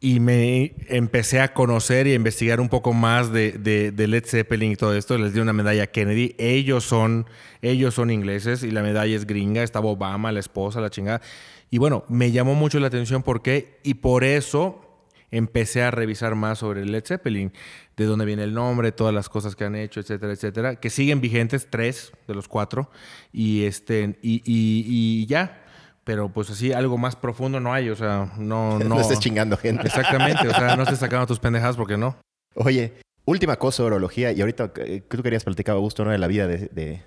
y 0.00 0.20
me 0.20 0.74
empecé 0.88 1.40
a 1.40 1.54
conocer 1.54 2.06
y 2.06 2.12
a 2.12 2.14
investigar 2.14 2.60
un 2.60 2.68
poco 2.68 2.92
más 2.92 3.32
de, 3.32 3.52
de- 3.52 3.90
de 3.92 4.06
Led 4.08 4.24
Zeppelin 4.26 4.72
y 4.72 4.76
todo 4.76 4.94
esto. 4.94 5.16
Les 5.16 5.32
di 5.32 5.40
una 5.40 5.52
medalla 5.54 5.86
Kennedy. 5.86 6.34
Ellos 6.38 6.84
son, 6.84 7.26
ellos 7.62 7.94
son 7.94 8.10
ingleses 8.10 8.62
y 8.62 8.70
la 8.70 8.82
medalla 8.82 9.16
es 9.16 9.26
gringa. 9.26 9.62
Estaba 9.62 9.86
Obama, 9.88 10.32
la 10.32 10.40
esposa, 10.40 10.80
la 10.80 10.90
chingada. 10.90 11.22
Y 11.70 11.78
bueno, 11.78 12.04
me 12.08 12.30
llamó 12.30 12.54
mucho 12.54 12.78
la 12.78 12.88
atención 12.88 13.22
por 13.22 13.40
qué 13.42 13.78
y 13.82 13.94
por 13.94 14.22
eso 14.22 14.82
empecé 15.30 15.82
a 15.82 15.90
revisar 15.90 16.34
más 16.36 16.58
sobre 16.58 16.84
Led 16.84 17.04
Zeppelin, 17.04 17.52
de 17.96 18.04
dónde 18.04 18.24
viene 18.26 18.44
el 18.44 18.54
nombre, 18.54 18.92
todas 18.92 19.12
las 19.14 19.28
cosas 19.28 19.56
que 19.56 19.64
han 19.64 19.74
hecho, 19.74 19.98
etcétera, 20.00 20.32
etcétera, 20.32 20.76
que 20.76 20.88
siguen 20.90 21.20
vigentes, 21.20 21.66
tres 21.68 22.12
de 22.28 22.34
los 22.34 22.46
cuatro, 22.46 22.90
y, 23.32 23.64
este, 23.64 24.18
y, 24.22 24.36
y- 24.44 24.84
y 24.86 25.26
ya. 25.26 25.62
Pero 26.06 26.28
pues 26.28 26.48
así, 26.50 26.72
algo 26.72 26.96
más 26.98 27.16
profundo 27.16 27.58
no 27.58 27.74
hay, 27.74 27.90
o 27.90 27.96
sea, 27.96 28.30
no... 28.38 28.78
No, 28.78 28.84
no 28.84 29.00
estés 29.00 29.18
chingando 29.18 29.56
gente. 29.56 29.88
Exactamente, 29.88 30.46
o 30.46 30.54
sea, 30.54 30.76
no 30.76 30.82
estés 30.84 31.00
sacando 31.00 31.26
tus 31.26 31.40
pendejadas 31.40 31.76
porque 31.76 31.96
no. 31.96 32.16
Oye, 32.54 32.92
última 33.24 33.56
cosa 33.56 33.82
de 33.82 33.88
orología, 33.88 34.30
y 34.30 34.40
ahorita 34.40 34.70
eh, 34.76 35.02
tú 35.08 35.20
querías 35.20 35.42
platicar, 35.42 35.74
Augusto, 35.74 36.04
¿no? 36.04 36.12
De 36.12 36.18
la 36.18 36.28
vida 36.28 36.46
de, 36.46 36.68
de, 36.68 37.02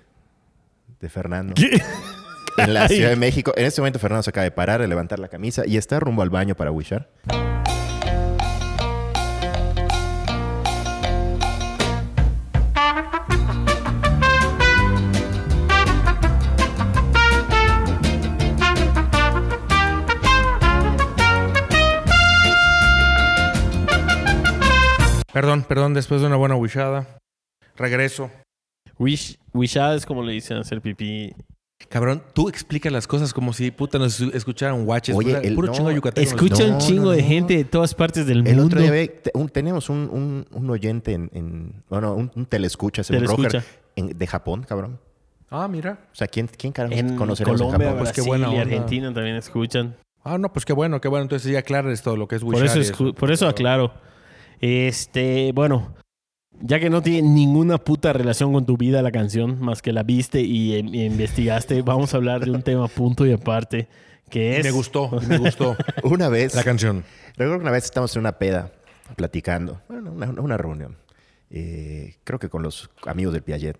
de 1.00 1.08
Fernando. 1.08 1.54
En 2.58 2.74
la 2.74 2.88
Ciudad 2.88 3.08
de 3.08 3.16
México. 3.16 3.54
En 3.56 3.64
este 3.64 3.80
momento 3.80 3.98
Fernando 3.98 4.22
se 4.22 4.30
acaba 4.30 4.44
de 4.44 4.50
parar, 4.50 4.82
de 4.82 4.86
levantar 4.86 5.18
la 5.18 5.28
camisa 5.28 5.62
y 5.66 5.78
está 5.78 5.98
rumbo 5.98 6.20
al 6.20 6.28
baño 6.28 6.54
para 6.54 6.70
wishar. 6.70 7.08
Perdón, 25.32 25.64
perdón, 25.68 25.94
después 25.94 26.20
de 26.20 26.26
una 26.26 26.36
buena 26.36 26.56
wishada. 26.56 27.06
Regreso. 27.76 28.30
Wish, 28.98 29.38
wishada 29.54 29.94
es 29.94 30.04
como 30.06 30.22
le 30.22 30.32
dicen 30.32 30.56
hacer 30.58 30.80
pipí. 30.80 31.32
Cabrón, 31.88 32.22
tú 32.34 32.48
explicas 32.48 32.92
las 32.92 33.06
cosas 33.06 33.32
como 33.32 33.52
si 33.54 33.70
puta 33.70 33.98
nos 33.98 34.20
escucharan 34.20 34.84
guaches. 34.84 35.16
Oye, 35.16 35.38
el- 35.42 35.54
puro 35.54 35.68
no, 35.68 35.72
chingo 35.72 35.90
yucateco. 35.90 36.20
Escucha 36.28 36.66
No, 36.66 36.74
un 36.74 36.78
chingo 36.80 37.04
no, 37.04 37.10
de 37.10 37.22
no. 37.22 37.28
gente 37.28 37.56
de 37.56 37.64
todas 37.64 37.94
partes 37.94 38.26
del 38.26 38.38
El 38.38 38.44
mundo. 38.56 38.64
otro 38.66 38.80
día 38.82 38.90
ve- 38.90 39.22
un- 39.32 39.48
tenemos 39.48 39.88
un, 39.88 40.08
un, 40.12 40.46
un 40.52 40.70
oyente 40.70 41.12
en, 41.14 41.30
en- 41.32 41.82
Bueno, 41.88 42.14
un, 42.14 42.30
un 42.34 42.44
telescucha, 42.46 43.02
según 43.02 43.22
Telescucha. 43.24 43.64
En- 43.96 44.16
de 44.18 44.26
Japón, 44.26 44.64
cabrón. 44.68 45.00
Ah, 45.48 45.66
mira. 45.68 45.98
O 46.12 46.14
sea, 46.14 46.28
¿quién, 46.28 46.48
quién 46.48 46.72
carajos 46.72 46.98
en 46.98 47.16
conoceremos 47.16 47.60
Colombia, 47.60 47.86
en 47.88 47.92
Japón? 47.94 47.98
Pues 48.04 48.12
qué 48.12 48.20
buena 48.20 48.52
y. 48.54 48.58
Argentina 48.58 49.12
también 49.14 49.36
escuchan. 49.36 49.96
Ah, 50.22 50.36
no, 50.36 50.52
pues 50.52 50.64
qué 50.66 50.74
bueno, 50.74 51.00
qué 51.00 51.08
bueno. 51.08 51.22
Entonces 51.22 51.50
ya 51.50 51.60
aclares 51.60 52.02
todo 52.02 52.16
lo 52.16 52.28
que 52.28 52.36
es 52.36 52.42
Por 52.42 52.54
wishar. 52.56 52.76
eso, 52.78 52.92
escu- 52.94 53.14
por 53.14 53.32
eso 53.32 53.48
aclaro. 53.48 53.92
Este, 54.60 55.52
bueno, 55.52 55.94
ya 56.60 56.78
que 56.78 56.90
no 56.90 57.02
tiene 57.02 57.28
ninguna 57.28 57.78
puta 57.78 58.12
relación 58.12 58.52
con 58.52 58.66
tu 58.66 58.76
vida 58.76 59.02
la 59.02 59.10
canción, 59.10 59.60
más 59.60 59.80
que 59.82 59.92
la 59.92 60.02
viste 60.02 60.40
y, 60.42 60.76
em- 60.76 60.94
y 60.94 61.04
investigaste, 61.04 61.82
vamos 61.82 62.12
a 62.14 62.18
hablar 62.18 62.44
de 62.44 62.50
un 62.50 62.62
tema 62.62 62.88
punto 62.88 63.26
y 63.26 63.32
aparte, 63.32 63.88
que 64.28 64.52
Y 64.52 64.56
es... 64.56 64.64
me 64.64 64.70
gustó, 64.70 65.10
me 65.28 65.38
gustó 65.38 65.76
Una 66.04 66.28
vez, 66.28 66.54
la 66.54 66.62
canción. 66.64 67.04
recuerdo 67.30 67.56
que 67.58 67.62
una 67.62 67.70
vez 67.72 67.84
estamos 67.84 68.14
en 68.16 68.20
una 68.20 68.32
peda, 68.38 68.72
platicando, 69.16 69.80
bueno, 69.88 70.12
una, 70.12 70.26
una 70.30 70.56
reunión, 70.56 70.96
eh, 71.50 72.16
creo 72.24 72.38
que 72.38 72.48
con 72.48 72.62
los 72.62 72.90
amigos 73.06 73.32
del 73.32 73.42
Piaget, 73.42 73.78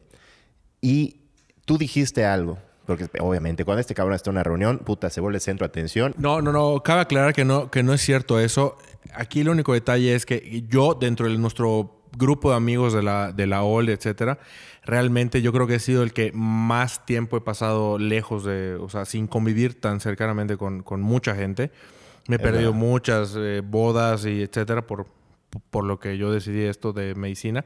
y 0.80 1.20
tú 1.66 1.76
dijiste 1.76 2.24
algo, 2.24 2.58
Porque 2.96 3.20
obviamente 3.20 3.64
cuando 3.64 3.80
este 3.80 3.94
cabrón 3.94 4.14
está 4.16 4.30
en 4.30 4.36
una 4.36 4.42
reunión, 4.42 4.78
puta, 4.78 5.10
se 5.10 5.20
vuelve 5.20 5.36
el 5.36 5.42
centro 5.42 5.66
de 5.66 5.68
atención. 5.68 6.14
No, 6.18 6.40
no, 6.42 6.52
no. 6.52 6.82
Cabe 6.82 7.02
aclarar 7.02 7.32
que 7.32 7.44
no, 7.44 7.70
que 7.70 7.82
no 7.82 7.92
es 7.94 8.00
cierto 8.00 8.38
eso. 8.40 8.76
Aquí 9.14 9.40
el 9.40 9.48
único 9.48 9.72
detalle 9.72 10.14
es 10.14 10.26
que 10.26 10.64
yo, 10.68 10.94
dentro 10.94 11.28
de 11.28 11.36
nuestro 11.38 11.96
grupo 12.16 12.50
de 12.50 12.56
amigos 12.56 12.92
de 12.92 13.02
la, 13.02 13.32
de 13.32 13.46
la 13.46 13.62
OL, 13.62 13.88
etcétera, 13.88 14.38
realmente 14.84 15.42
yo 15.42 15.52
creo 15.52 15.66
que 15.66 15.76
he 15.76 15.78
sido 15.80 16.02
el 16.02 16.12
que 16.12 16.32
más 16.34 17.06
tiempo 17.06 17.36
he 17.36 17.40
pasado 17.40 17.98
lejos 17.98 18.44
de, 18.44 18.74
o 18.74 18.88
sea, 18.88 19.04
sin 19.04 19.26
convivir 19.28 19.80
tan 19.80 20.00
cercanamente 20.00 20.56
con, 20.56 20.82
con 20.82 21.00
mucha 21.02 21.34
gente. 21.36 21.70
Me 22.26 22.36
he 22.36 22.38
Es 22.38 22.42
perdido 22.42 22.72
verdad. 22.72 22.86
muchas 22.86 23.34
eh, 23.36 23.62
bodas 23.64 24.24
y 24.26 24.42
etcétera 24.42 24.86
por, 24.86 25.06
por 25.70 25.84
lo 25.84 25.98
que 26.00 26.18
yo 26.18 26.32
decidí 26.32 26.62
esto 26.62 26.92
de 26.92 27.14
medicina. 27.14 27.64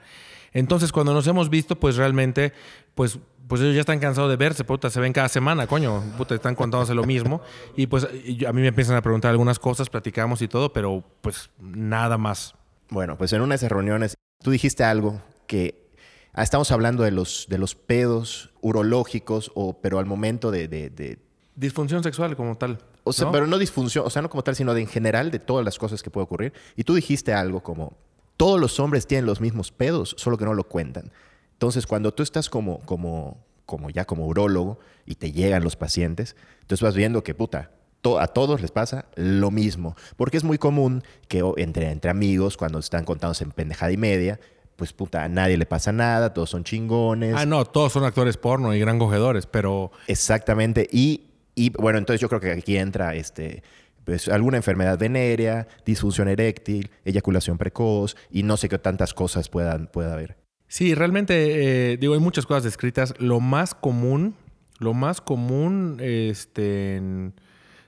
Entonces, 0.53 0.93
cuando 0.93 1.13
nos 1.15 1.27
hemos 1.27 1.51
visto, 1.51 1.81
pues 1.81 1.97
realmente, 1.97 2.53
pues, 2.95 3.19
pues 3.49 3.61
ellos 3.61 3.75
ya 3.75 3.81
están 3.81 3.99
cansados 4.01 4.31
de 4.31 4.37
verse, 4.37 4.65
puta, 4.65 4.89
se 4.91 5.01
ven 5.01 5.13
cada 5.13 5.29
semana, 5.29 5.67
coño, 5.67 6.03
puta, 6.17 6.35
están 6.35 6.55
contándose 6.55 6.95
lo 6.95 7.05
mismo. 7.05 7.41
Y 7.77 7.87
pues 7.87 8.05
a 8.05 8.53
mí 8.53 8.61
me 8.63 8.69
empiezan 8.69 8.97
a 8.97 9.03
preguntar 9.03 9.31
algunas 9.31 9.59
cosas, 9.59 9.91
platicamos 9.91 10.41
y 10.43 10.49
todo, 10.49 10.73
pero 10.73 11.05
pues 11.21 11.51
nada 11.59 12.17
más. 12.19 12.55
Bueno, 12.91 13.17
pues 13.19 13.33
en 13.33 13.41
una 13.43 13.51
de 13.51 13.57
esas 13.57 13.71
reuniones 13.73 14.15
tú 14.43 14.51
dijiste 14.51 14.85
algo 14.85 15.21
que 15.47 15.91
ah, 16.33 16.43
estamos 16.43 16.71
hablando 16.73 17.03
de 17.03 17.11
los, 17.11 17.47
de 17.49 17.59
los 17.59 17.75
pedos 17.75 18.51
urológicos, 18.61 19.51
o, 19.55 19.81
pero 19.81 19.99
al 19.99 20.07
momento 20.07 20.51
de, 20.51 20.69
de- 20.69 20.91
de- 20.91 21.19
Disfunción 21.57 22.03
sexual 22.03 22.35
como 22.37 22.57
tal. 22.57 22.79
O 23.05 23.13
sea, 23.13 23.27
¿no? 23.27 23.33
pero 23.33 23.47
no 23.47 23.59
disfunción, 23.59 24.05
o 24.07 24.11
sea, 24.11 24.23
no 24.23 24.29
como 24.29 24.43
tal, 24.43 24.57
sino 24.57 24.75
de 24.75 24.81
en 24.81 24.89
general 24.89 25.31
de 25.31 25.39
todas 25.39 25.65
las 25.65 25.79
cosas 25.79 26.03
que 26.03 26.11
puede 26.11 26.25
ocurrir. 26.25 26.53
Y 26.75 26.83
tú 26.83 26.95
dijiste 26.95 27.33
algo 27.33 27.63
como, 27.63 27.97
todos 28.37 28.61
los 28.61 28.81
hombres 28.81 29.07
tienen 29.07 29.25
los 29.27 29.41
mismos 29.41 29.71
pedos, 29.71 30.17
solo 30.19 30.37
que 30.37 30.45
no 30.47 30.55
lo 30.55 30.65
cuentan. 30.65 31.13
Entonces, 31.55 31.87
cuando 31.87 32.13
tú 32.13 32.23
estás 32.23 32.51
como, 32.51 32.81
como, 32.81 33.45
como 33.67 33.91
ya 33.91 34.05
como 34.05 34.27
urólogo 34.27 34.79
y 35.07 35.15
te 35.15 35.33
llegan 35.33 35.65
los 35.65 35.77
pacientes, 35.77 36.37
entonces 36.61 36.83
vas 36.83 36.95
viendo 36.95 37.23
que, 37.25 37.35
puta, 37.35 37.71
a 38.19 38.27
todos 38.29 38.61
les 38.61 38.71
pasa 38.71 39.07
lo 39.17 39.51
mismo. 39.51 39.97
Porque 40.17 40.37
es 40.37 40.45
muy 40.45 40.59
común 40.59 41.03
que 41.29 41.43
entre, 41.57 41.91
entre 41.91 42.11
amigos, 42.11 42.57
cuando 42.57 42.79
están 42.79 43.05
contándose 43.05 43.45
en 43.45 43.53
pendejada 43.53 43.93
y 43.93 43.97
media, 43.97 44.39
pues, 44.77 44.93
puta, 44.93 45.25
a 45.25 45.29
nadie 45.29 45.57
le 45.57 45.67
pasa 45.67 45.93
nada, 45.93 46.35
todos 46.35 46.51
son 46.51 46.65
chingones. 46.65 47.35
Ah, 47.37 47.47
no, 47.47 47.65
todos 47.65 47.93
son 47.93 48.05
actores 48.05 48.37
porno 48.37 48.75
y 48.75 48.81
gran 48.81 48.99
cogedores, 48.99 49.47
pero 49.47 49.93
Exactamente. 50.07 50.89
Y, 50.91 51.31
y, 51.55 51.71
bueno, 51.71 51.99
entonces 51.99 52.21
yo 52.21 52.29
creo 52.29 52.41
que 52.41 52.53
aquí 52.53 52.77
entra 52.77 53.15
este, 53.15 53.63
pues, 54.05 54.29
alguna 54.29 54.57
enfermedad 54.57 54.99
venérea, 54.99 55.69
disfunción 55.87 56.29
eréctil, 56.29 56.91
eyaculación 57.05 57.57
precoz 57.57 58.17
y 58.31 58.43
no 58.43 58.57
sé 58.57 58.69
qué 58.69 58.79
tantas 58.79 59.15
cosas 59.15 59.49
puedan, 59.49 59.87
pueda 59.87 60.13
haber. 60.13 60.44
Sí, 60.75 60.93
realmente, 60.97 61.93
eh, 61.93 61.97
digo, 61.99 62.15
hay 62.15 62.21
muchas 62.21 62.47
cosas 62.47 62.65
descritas. 62.65 63.15
Lo 63.21 63.39
más 63.39 63.77
común, 63.77 64.35
lo 64.81 64.93
más 64.93 65.21
común, 65.21 65.99
este, 66.01 66.97
en- 66.97 67.33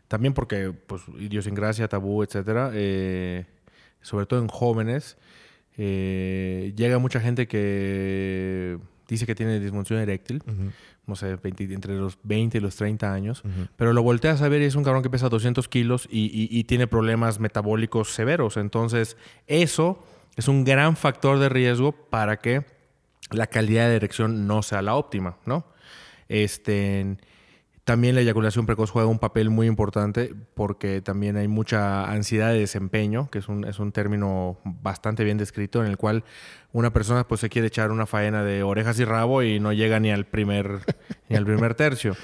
también 0.06 0.34
porque, 0.34 0.72
pues, 0.86 1.02
idiosincrasia, 1.18 1.88
tabú, 1.88 2.22
etcétera, 2.22 2.70
eh, 2.74 3.44
sobre 4.02 4.26
todo 4.26 4.38
en 4.38 4.46
jóvenes, 4.46 5.18
eh, 5.76 6.72
llega 6.76 7.00
mucha 7.00 7.18
gente 7.18 7.48
que 7.48 8.78
dice 9.08 9.26
que 9.26 9.34
tiene 9.34 9.58
disfunción 9.58 9.98
eréctil, 9.98 10.44
no 11.08 11.16
sé, 11.16 11.34
20 11.42 11.64
entre 11.74 11.96
los 11.96 12.16
20 12.22 12.58
y 12.58 12.60
los 12.60 12.76
30 12.76 13.12
años, 13.12 13.42
pero 13.74 13.94
lo 13.94 14.04
volteas 14.04 14.42
a 14.42 14.48
ver 14.48 14.62
y 14.62 14.66
es 14.66 14.76
un 14.76 14.84
cabrón 14.84 15.02
que 15.02 15.10
pesa 15.10 15.28
200 15.28 15.66
kilos 15.66 16.06
y, 16.08 16.26
y- 16.26 16.56
y 16.56 16.62
tiene 16.62 16.86
problemas 16.86 17.40
metabólicos 17.40 18.12
severos. 18.12 18.56
Entonces, 18.56 19.16
eso 19.48 20.04
es 20.36 20.46
un 20.46 20.62
gran 20.62 20.94
factor 20.96 21.40
de 21.40 21.48
riesgo 21.48 21.90
para 21.90 22.36
que 22.36 22.75
la 23.30 23.46
calidad 23.48 23.88
de 23.88 23.96
erección 23.96 24.46
no 24.46 24.62
sea 24.62 24.82
la 24.82 24.94
óptima, 24.94 25.36
¿no? 25.46 25.66
Este, 26.28 27.16
también 27.84 28.14
la 28.16 28.20
eyaculación 28.20 28.66
precoz 28.66 28.90
juega 28.90 29.08
un 29.08 29.18
papel 29.20 29.48
muy 29.50 29.66
importante 29.68 30.34
porque 30.54 31.00
también 31.00 31.36
hay 31.36 31.46
mucha 31.48 32.04
ansiedad 32.10 32.50
de 32.52 32.58
desempeño, 32.60 33.30
que 33.30 33.38
es 33.38 33.48
un, 33.48 33.64
es 33.64 33.78
un 33.78 33.92
término 33.92 34.58
bastante 34.64 35.22
bien 35.24 35.38
descrito, 35.38 35.82
en 35.84 35.88
el 35.90 35.96
cual 35.96 36.24
una 36.72 36.92
persona 36.92 37.26
pues 37.28 37.40
se 37.40 37.48
quiere 37.48 37.68
echar 37.68 37.92
una 37.92 38.06
faena 38.06 38.42
de 38.42 38.62
orejas 38.64 38.98
y 38.98 39.04
rabo 39.04 39.42
y 39.42 39.60
no 39.60 39.72
llega 39.72 40.00
ni 40.00 40.10
al 40.10 40.26
primer, 40.26 40.80
ni 41.28 41.36
al 41.36 41.44
primer 41.46 41.74
tercio. 41.74 42.16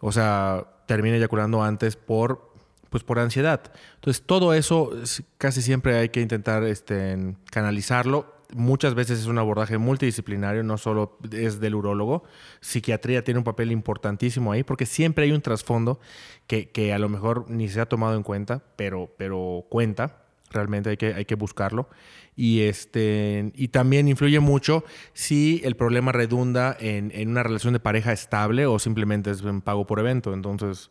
O 0.00 0.12
sea, 0.12 0.64
termina 0.86 1.16
eyaculando 1.16 1.62
antes 1.62 1.96
por, 1.96 2.52
pues 2.90 3.04
por 3.04 3.18
ansiedad. 3.18 3.60
Entonces, 3.96 4.22
todo 4.26 4.54
eso 4.54 4.90
es- 5.00 5.22
casi 5.38 5.62
siempre 5.62 5.96
hay 5.98 6.08
que 6.08 6.20
intentar 6.20 6.64
este, 6.64 7.36
canalizarlo. 7.50 8.41
Muchas 8.54 8.94
veces 8.94 9.20
es 9.20 9.26
un 9.26 9.38
abordaje 9.38 9.78
multidisciplinario, 9.78 10.62
no 10.62 10.78
solo 10.78 11.18
es 11.32 11.60
del 11.60 11.74
urólogo. 11.74 12.24
Psiquiatría 12.60 13.24
tiene 13.24 13.38
un 13.38 13.44
papel 13.44 13.72
importantísimo 13.72 14.52
ahí 14.52 14.62
porque 14.62 14.86
siempre 14.86 15.24
hay 15.24 15.32
un 15.32 15.40
trasfondo 15.40 16.00
que, 16.46 16.70
que 16.70 16.92
a 16.92 16.98
lo 16.98 17.08
mejor 17.08 17.50
ni 17.50 17.68
se 17.68 17.80
ha 17.80 17.86
tomado 17.86 18.16
en 18.16 18.22
cuenta, 18.22 18.62
pero, 18.76 19.14
pero 19.16 19.64
cuenta. 19.68 20.18
Realmente 20.50 20.90
hay 20.90 20.96
que, 20.98 21.14
hay 21.14 21.24
que 21.24 21.34
buscarlo. 21.34 21.88
Y, 22.36 22.60
este, 22.62 23.52
y 23.54 23.68
también 23.68 24.08
influye 24.08 24.38
mucho 24.38 24.84
si 25.14 25.60
el 25.64 25.76
problema 25.76 26.12
redunda 26.12 26.76
en, 26.78 27.10
en 27.14 27.30
una 27.30 27.42
relación 27.42 27.72
de 27.72 27.80
pareja 27.80 28.12
estable 28.12 28.66
o 28.66 28.78
simplemente 28.78 29.30
es 29.30 29.40
un 29.42 29.62
pago 29.62 29.86
por 29.86 29.98
evento. 29.98 30.34
Entonces, 30.34 30.90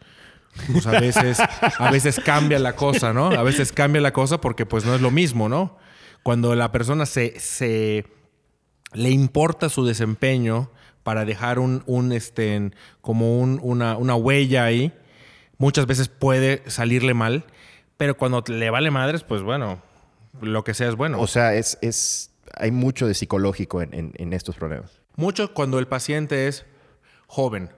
pues 0.72 0.86
a 0.88 1.00
veces, 1.00 1.40
a 1.78 1.92
veces 1.92 2.20
cambia 2.20 2.60
la 2.60 2.76
cosa, 2.76 3.14
¿no? 3.14 3.28
A 3.28 3.44
veces 3.44 3.72
cambia 3.72 4.02
la 4.02 4.14
cosa 4.14 4.42
porque 4.42 4.66
pues 4.66 4.86
no 4.86 4.96
es 4.96 5.02
lo 5.02 5.12
mismo, 5.12 5.48
¿no? 5.48 5.78
Cuando 6.24 6.56
la 6.56 6.72
persona 6.72 7.06
se, 7.06 7.40
se 7.40 8.06
le 8.94 9.10
importa 9.10 9.70
su 9.70 9.86
desempeño 9.86 10.70
para 11.04 11.26
dejar 11.26 11.58
un, 11.60 11.84
un 11.88 12.12
este, 12.12 12.72
como 13.02 13.40
un- 13.40 13.60
una, 13.64 13.98
una 13.98 14.16
huella 14.16 14.66
ahí, 14.66 14.94
muchas 15.58 15.86
veces 15.88 16.10
puede 16.10 16.62
salirle 16.70 17.14
mal, 17.14 17.46
pero 17.98 18.18
cuando 18.18 18.44
le 18.48 18.70
vale 18.70 18.92
madres, 18.92 19.24
pues 19.24 19.42
bueno, 19.42 19.82
lo 20.42 20.64
que 20.64 20.74
sea 20.74 20.90
es 20.90 20.96
bueno. 20.96 21.20
O 21.20 21.28
sea, 21.28 21.56
es, 21.56 21.78
es, 21.82 22.32
hay 22.56 22.72
mucho 22.72 23.08
de 23.08 23.14
psicológico 23.16 23.82
en, 23.82 23.94
en- 23.94 24.14
en 24.18 24.34
estos 24.34 24.56
problemas. 24.56 24.92
Mucho 25.16 25.54
cuando 25.54 25.80
el 25.80 25.88
paciente 25.88 26.48
es 26.48 26.66
joven. 27.28 27.70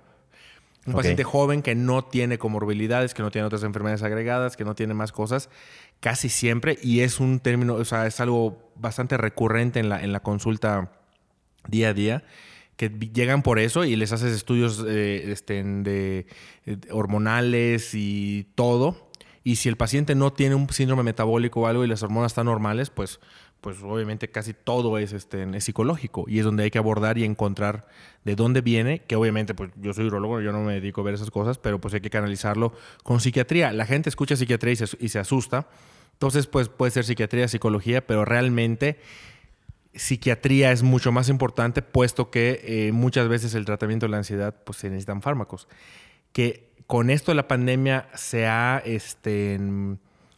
Un 0.85 0.93
paciente 0.93 1.23
joven 1.23 1.61
que 1.61 1.75
no 1.75 2.03
tiene 2.03 2.37
comorbilidades, 2.37 3.13
que 3.13 3.21
no 3.21 3.31
tiene 3.31 3.45
otras 3.47 3.63
enfermedades 3.63 4.03
agregadas, 4.03 4.57
que 4.57 4.65
no 4.65 4.75
tiene 4.75 4.93
más 4.93 5.13
cosas, 5.13 5.49
casi 6.03 6.27
siempre, 6.27 6.77
y 6.83 6.99
es 6.99 7.21
un 7.21 7.39
término, 7.39 7.75
o 7.75 7.85
sea, 7.85 8.05
es 8.07 8.19
algo 8.19 8.69
bastante 8.75 9.15
recurrente 9.15 9.79
en 9.79 9.87
la, 9.87 10.03
en 10.03 10.11
la 10.11 10.19
consulta 10.19 10.91
día 11.69 11.87
a 11.87 11.93
día, 11.93 12.25
que 12.75 12.89
llegan 12.89 13.41
por 13.41 13.57
eso 13.57 13.85
y 13.85 13.95
les 13.95 14.11
haces 14.11 14.35
estudios 14.35 14.83
eh, 14.85 15.31
este, 15.31 15.63
de, 15.63 16.27
eh, 16.65 16.77
hormonales 16.91 17.91
y 17.93 18.47
todo. 18.55 19.09
Y 19.45 19.55
si 19.55 19.69
el 19.69 19.77
paciente 19.77 20.13
no 20.13 20.33
tiene 20.33 20.55
un 20.55 20.69
síndrome 20.71 21.03
metabólico 21.03 21.61
o 21.61 21.67
algo 21.67 21.85
y 21.85 21.87
las 21.87 22.03
hormonas 22.03 22.33
están 22.33 22.47
normales, 22.47 22.89
pues, 22.89 23.21
pues 23.61 23.77
obviamente 23.81 24.29
casi 24.29 24.53
todo 24.53 24.97
es, 24.97 25.13
este, 25.13 25.47
es 25.55 25.63
psicológico. 25.63 26.25
Y 26.27 26.39
es 26.39 26.43
donde 26.43 26.63
hay 26.63 26.69
que 26.69 26.79
abordar 26.79 27.17
y 27.17 27.23
encontrar 27.23 27.87
de 28.25 28.35
dónde 28.35 28.59
viene, 28.59 29.03
que 29.03 29.15
obviamente 29.15 29.53
pues 29.53 29.71
yo 29.77 29.93
soy 29.93 30.07
urologo, 30.07 30.41
yo 30.41 30.51
no 30.51 30.63
me 30.63 30.73
dedico 30.73 30.99
a 30.99 31.05
ver 31.05 31.13
esas 31.13 31.31
cosas, 31.31 31.57
pero 31.59 31.79
pues 31.79 31.93
hay 31.93 32.01
que 32.01 32.09
canalizarlo 32.09 32.73
con 33.03 33.21
psiquiatría. 33.21 33.71
La 33.71 33.85
gente 33.85 34.09
escucha 34.09 34.35
psiquiatría 34.35 34.73
y 34.73 34.75
se, 34.75 34.97
y 34.99 35.07
se 35.07 35.19
asusta. 35.19 35.69
Entonces, 36.23 36.47
pues 36.47 36.69
puede 36.69 36.89
ser 36.89 37.03
psiquiatría, 37.03 37.49
psicología, 37.49 38.07
pero 38.07 38.23
realmente 38.23 38.97
psiquiatría 39.93 40.71
es 40.71 40.81
mucho 40.81 41.11
más 41.11 41.27
importante, 41.27 41.81
puesto 41.81 42.31
que 42.31 42.61
eh, 42.63 42.91
muchas 42.93 43.27
veces 43.27 43.53
el 43.55 43.65
tratamiento 43.65 44.05
de 44.05 44.11
la 44.11 44.17
ansiedad 44.19 44.55
pues 44.63 44.77
se 44.77 44.87
necesitan 44.89 45.21
fármacos. 45.21 45.67
Que 46.31 46.71
con 46.87 47.09
esto 47.09 47.31
de 47.31 47.35
la 47.35 47.49
pandemia 47.49 48.07
se 48.13 48.47
ha, 48.47 48.81
este, 48.85 49.59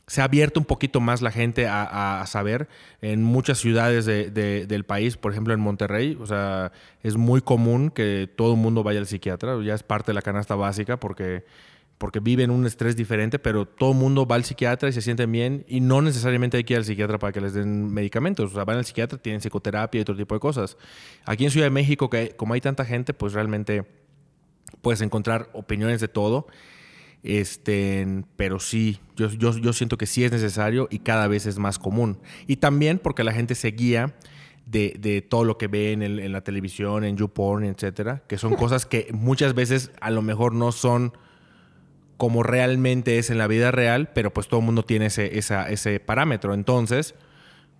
se 0.07 0.22
ha 0.22 0.24
abierto 0.24 0.60
un 0.60 0.66
poquito 0.66 1.02
más 1.02 1.22
la 1.22 1.30
gente 1.30 1.68
a, 1.68 1.84
a- 1.84 2.22
a 2.22 2.26
saber. 2.26 2.68
En 3.03 3.22
muchas 3.22 3.60
ciudades 3.60 4.07
de- 4.07 4.32
de- 4.32 4.66
del 4.66 4.86
país, 4.86 5.18
por 5.18 5.34
ejemplo 5.34 5.53
en 5.53 5.60
Monterrey, 5.60 6.18
o 6.20 6.26
sea, 6.26 6.72
es 7.03 7.16
muy 7.16 7.41
común 7.41 7.91
que 7.91 8.28
todo 8.36 8.53
el 8.56 8.60
mundo 8.60 8.82
vaya 8.82 8.99
al 9.02 9.06
psiquiatra, 9.06 9.56
ya 9.64 9.76
es 9.76 9.84
parte 9.84 10.07
de 10.12 10.16
la 10.16 10.24
canasta 10.24 10.56
básica 10.56 10.99
porque 10.99 11.45
porque 11.97 12.19
viven 12.19 12.49
un 12.51 12.65
estrés 12.65 12.95
diferente, 12.95 13.39
pero 13.39 13.65
todo 13.65 13.91
el 13.91 13.97
mundo 13.97 14.26
va 14.26 14.35
al 14.35 14.43
psiquiatra 14.43 14.89
y 14.89 14.91
se 14.91 15.01
sienten 15.01 15.31
bien 15.31 15.63
y 15.67 15.80
no 15.80 16.01
necesariamente 16.01 16.57
hay 16.57 16.63
que 16.65 16.73
ir 16.73 16.77
al 16.80 16.85
psiquiatra 16.85 17.17
para 17.19 17.31
que 17.31 17.39
les 17.41 17.53
den 17.53 17.93
medicamentos. 17.93 18.51
O 18.51 18.53
sea, 18.55 18.65
van 18.65 18.77
al 18.77 18.85
psiquiatra, 18.85 19.17
tienen 19.17 19.39
psicoterapia 19.41 19.99
y 19.99 20.01
otro 20.01 20.15
tipo 20.15 20.35
de 20.35 20.39
cosas. 20.39 20.77
Aquí 21.26 21.45
en 21.45 21.51
Ciudad 21.51 21.67
de 21.67 21.72
México, 21.72 22.09
que 22.09 22.31
como 22.35 22.53
hay 22.53 22.61
tanta 22.61 22.84
gente, 22.84 23.13
pues 23.13 23.31
realmente 23.34 23.85
puedes 24.81 24.99
encontrar 25.01 25.49
opiniones 25.53 26.01
de 26.01 26.07
todo. 26.09 26.47
Este, 27.23 28.23
pero 28.35 28.59
sí, 28.59 28.99
yo, 29.15 29.30
yo, 29.31 29.57
yo 29.57 29.73
siento 29.73 29.97
que 29.97 30.05
sí 30.05 30.23
es 30.23 30.31
necesario 30.31 30.88
y 30.91 30.99
cada 30.99 31.27
vez 31.27 31.45
es 31.47 31.57
más 31.57 31.80
común. 31.80 32.19
Y 32.45 32.57
también 32.57 32.99
porque 32.99 33.23
la 33.23 33.31
gente 33.34 33.55
se 33.55 33.69
guía 33.72 34.13
de, 34.67 34.95
de 34.99 35.22
todo 35.22 35.43
lo 35.43 35.57
que 35.57 35.67
ve 35.67 35.91
en, 35.91 36.03
el- 36.03 36.19
en 36.19 36.31
la 36.31 36.41
televisión, 36.41 37.03
en 37.03 37.17
YouPorn, 37.17 37.63
etcétera, 37.65 38.22
que 38.27 38.38
son 38.38 38.53
cosas 38.57 38.85
que 38.85 39.07
muchas 39.11 39.55
veces 39.55 39.91
a 40.01 40.11
lo 40.11 40.22
mejor 40.22 40.53
no 40.53 40.72
son 40.72 41.13
como 42.17 42.43
realmente 42.43 43.17
es 43.17 43.29
en 43.29 43.37
la 43.37 43.47
vida 43.47 43.71
real, 43.71 44.09
pero 44.13 44.33
pues 44.33 44.47
todo 44.47 44.59
el 44.61 44.65
mundo 44.65 44.83
tiene 44.83 45.07
ese, 45.07 45.37
esa- 45.37 45.69
ese 45.69 45.99
parámetro. 45.99 46.53
Entonces, 46.53 47.15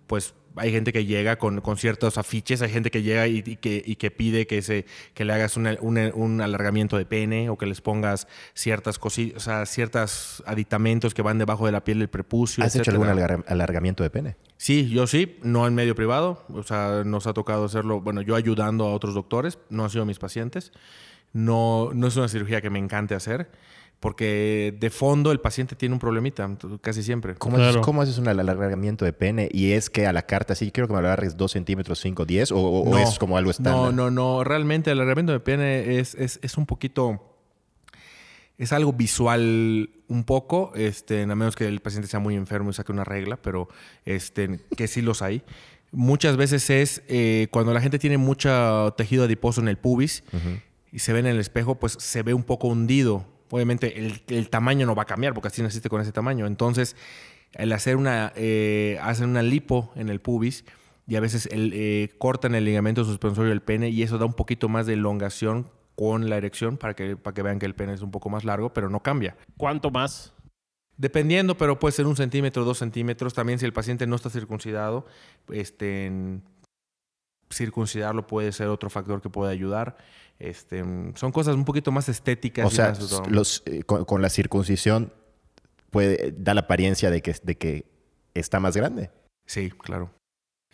pues 0.06 0.34
hay 0.58 0.72
gente 0.72 0.90
que 0.92 1.04
llega 1.04 1.36
con, 1.36 1.60
con 1.60 1.76
ciertos 1.76 2.16
afiches, 2.16 2.62
hay 2.62 2.70
gente 2.70 2.90
que 2.90 3.02
llega 3.02 3.26
y, 3.28 3.42
y 3.44 3.56
que, 3.56 3.82
y 3.84 3.96
que 3.96 4.10
pide 4.10 4.46
que, 4.46 4.62
se, 4.62 4.86
que 5.12 5.24
le 5.26 5.34
hagas 5.34 5.56
una- 5.58 5.76
una- 5.80 6.10
un 6.14 6.40
alargamiento 6.40 6.96
de 6.96 7.04
pene 7.04 7.50
o 7.50 7.58
que 7.58 7.66
les 7.66 7.80
pongas 7.82 8.26
ciertas 8.54 8.98
cositas, 8.98 9.36
o 9.36 9.40
sea, 9.44 9.66
ciertos 9.66 10.42
aditamentos 10.46 11.12
que 11.12 11.20
van 11.22 11.36
debajo 11.38 11.66
de 11.66 11.72
la 11.72 11.84
piel 11.84 11.98
del 11.98 12.08
prepucio. 12.08 12.64
¿Has 12.64 12.74
hecho 12.74 12.90
etcétera. 12.90 13.12
algún 13.12 13.22
alarga- 13.22 13.44
alargamiento 13.48 14.02
de 14.02 14.08
pene? 14.10 14.36
Sí, 14.56 14.88
yo 14.88 15.06
sí, 15.06 15.36
no 15.42 15.66
en 15.66 15.74
medio 15.74 15.94
privado. 15.94 16.42
O 16.50 16.62
sea, 16.62 17.02
nos 17.04 17.26
ha 17.26 17.34
tocado 17.34 17.66
hacerlo, 17.66 18.00
bueno, 18.00 18.22
yo 18.22 18.34
ayudando 18.34 18.86
a 18.86 18.92
otros 18.94 19.12
doctores, 19.14 19.58
no 19.68 19.84
han 19.84 19.90
sido 19.90 20.06
mis 20.06 20.18
pacientes. 20.18 20.72
No, 21.32 21.90
no 21.94 22.06
es 22.06 22.16
una 22.16 22.28
cirugía 22.28 22.62
que 22.62 22.70
me 22.70 22.78
encante 22.78 23.14
hacer, 23.14 23.50
porque 24.00 24.76
de 24.78 24.90
fondo 24.90 25.32
el 25.32 25.40
paciente 25.40 25.74
tiene 25.74 25.94
un 25.94 25.98
problemita, 25.98 26.48
casi 26.80 27.02
siempre. 27.02 27.34
¿Cómo, 27.34 27.56
Claro. 27.56 27.70
haces, 27.70 27.82
cómo 27.82 28.02
haces 28.02 28.18
un 28.18 28.28
alargamiento 28.28 29.04
de 29.04 29.12
pene? 29.12 29.48
Y 29.52 29.72
es 29.72 29.88
que 29.90 30.06
a 30.06 30.12
la 30.12 30.22
carta, 30.22 30.54
sí, 30.54 30.70
quiero 30.70 30.86
que 30.86 30.94
me 30.94 31.00
lo 31.00 31.06
agarres 31.08 31.36
2 31.36 31.50
centímetros, 31.52 31.98
5, 32.00 32.24
10, 32.26 32.52
o, 32.52 32.58
o- 32.58 32.90
o 32.90 32.98
es 32.98 33.18
como 33.18 33.36
algo 33.38 33.50
estándar. 33.50 33.74
No, 33.74 33.92
no, 33.92 34.10
no. 34.10 34.44
Realmente 34.44 34.90
el 34.90 34.98
alargamiento 34.98 35.32
de 35.32 35.40
pene 35.40 35.98
es, 35.98 36.14
es, 36.14 36.38
es 36.42 36.56
un 36.58 36.66
poquito. 36.66 37.32
Es 38.58 38.72
algo 38.72 38.92
visual 38.92 39.90
un 40.08 40.24
poco, 40.24 40.72
este, 40.76 41.22
a 41.22 41.26
menos 41.26 41.56
que 41.56 41.66
el 41.66 41.80
paciente 41.80 42.08
sea 42.08 42.20
muy 42.20 42.34
enfermo 42.36 42.70
y 42.70 42.72
saque 42.72 42.90
una 42.92 43.04
regla, 43.04 43.36
pero 43.36 43.68
este, 44.06 44.60
que 44.76 44.88
sí 44.88 45.02
los 45.02 45.20
hay. 45.20 45.42
Muchas 45.92 46.36
veces 46.36 46.68
es 46.70 47.02
eh, 47.08 47.48
cuando 47.50 47.74
la 47.74 47.80
gente 47.80 47.98
tiene 47.98 48.16
mucho 48.18 48.94
tejido 48.96 49.24
adiposo 49.24 49.60
en 49.60 49.68
el 49.68 49.76
pubis 49.76 50.22
y 50.90 51.00
se 51.00 51.12
ve 51.12 51.18
en 51.20 51.26
el 51.26 51.38
espejo, 51.38 51.74
pues 51.74 51.96
se 51.98 52.22
ve 52.22 52.32
un 52.34 52.44
poco 52.44 52.68
hundido. 52.68 53.26
Obviamente 53.50 53.98
el, 53.98 54.22
el 54.28 54.50
tamaño 54.50 54.86
no 54.86 54.94
va 54.94 55.02
a 55.02 55.06
cambiar 55.06 55.34
porque 55.34 55.48
así 55.48 55.62
naciste 55.62 55.88
con 55.88 56.00
ese 56.00 56.12
tamaño. 56.12 56.46
Entonces, 56.46 56.96
el 57.52 57.72
hacer 57.72 57.96
una, 57.96 58.32
eh, 58.36 58.98
hacen 59.02 59.30
una 59.30 59.42
lipo 59.42 59.92
en 59.96 60.08
el 60.08 60.20
pubis 60.20 60.64
y 61.06 61.16
a 61.16 61.20
veces 61.20 61.46
el, 61.46 61.72
eh, 61.74 62.10
cortan 62.18 62.54
el 62.54 62.64
ligamento 62.64 63.04
suspensorio 63.04 63.50
del 63.50 63.62
pene 63.62 63.88
y 63.88 64.02
eso 64.02 64.18
da 64.18 64.26
un 64.26 64.34
poquito 64.34 64.68
más 64.68 64.86
de 64.86 64.94
elongación 64.94 65.70
con 65.94 66.28
la 66.28 66.36
erección 66.36 66.76
para 66.76 66.94
que, 66.94 67.16
para 67.16 67.34
que 67.34 67.42
vean 67.42 67.58
que 67.58 67.66
el 67.66 67.74
pene 67.74 67.94
es 67.94 68.02
un 68.02 68.10
poco 68.10 68.28
más 68.28 68.44
largo, 68.44 68.72
pero 68.72 68.90
no 68.90 69.00
cambia. 69.00 69.36
¿Cuánto 69.56 69.90
más? 69.90 70.34
Dependiendo, 70.98 71.56
pero 71.56 71.78
puede 71.78 71.92
ser 71.92 72.06
un 72.06 72.16
centímetro, 72.16 72.64
dos 72.64 72.78
centímetros. 72.78 73.34
También 73.34 73.58
si 73.58 73.66
el 73.66 73.72
paciente 73.72 74.06
no 74.06 74.16
está 74.16 74.30
circuncidado, 74.30 75.06
este, 75.50 76.40
circuncidarlo 77.50 78.26
puede 78.26 78.52
ser 78.52 78.68
otro 78.68 78.90
factor 78.90 79.20
que 79.20 79.30
puede 79.30 79.52
ayudar. 79.52 79.96
Este, 80.38 80.84
son 81.14 81.32
cosas 81.32 81.54
un 81.54 81.64
poquito 81.64 81.92
más 81.92 82.08
estéticas. 82.08 82.66
O 82.66 82.70
sea, 82.70 82.88
más- 82.88 83.28
los, 83.30 83.62
eh, 83.66 83.82
con, 83.84 84.04
con 84.04 84.20
la 84.22 84.28
circuncisión 84.28 85.12
puede, 85.90 86.34
da 86.36 86.54
la 86.54 86.62
apariencia 86.62 87.10
de 87.10 87.22
que, 87.22 87.34
de 87.42 87.56
que 87.56 87.86
está 88.34 88.60
más 88.60 88.76
grande. 88.76 89.10
Sí, 89.46 89.70
claro. 89.70 90.10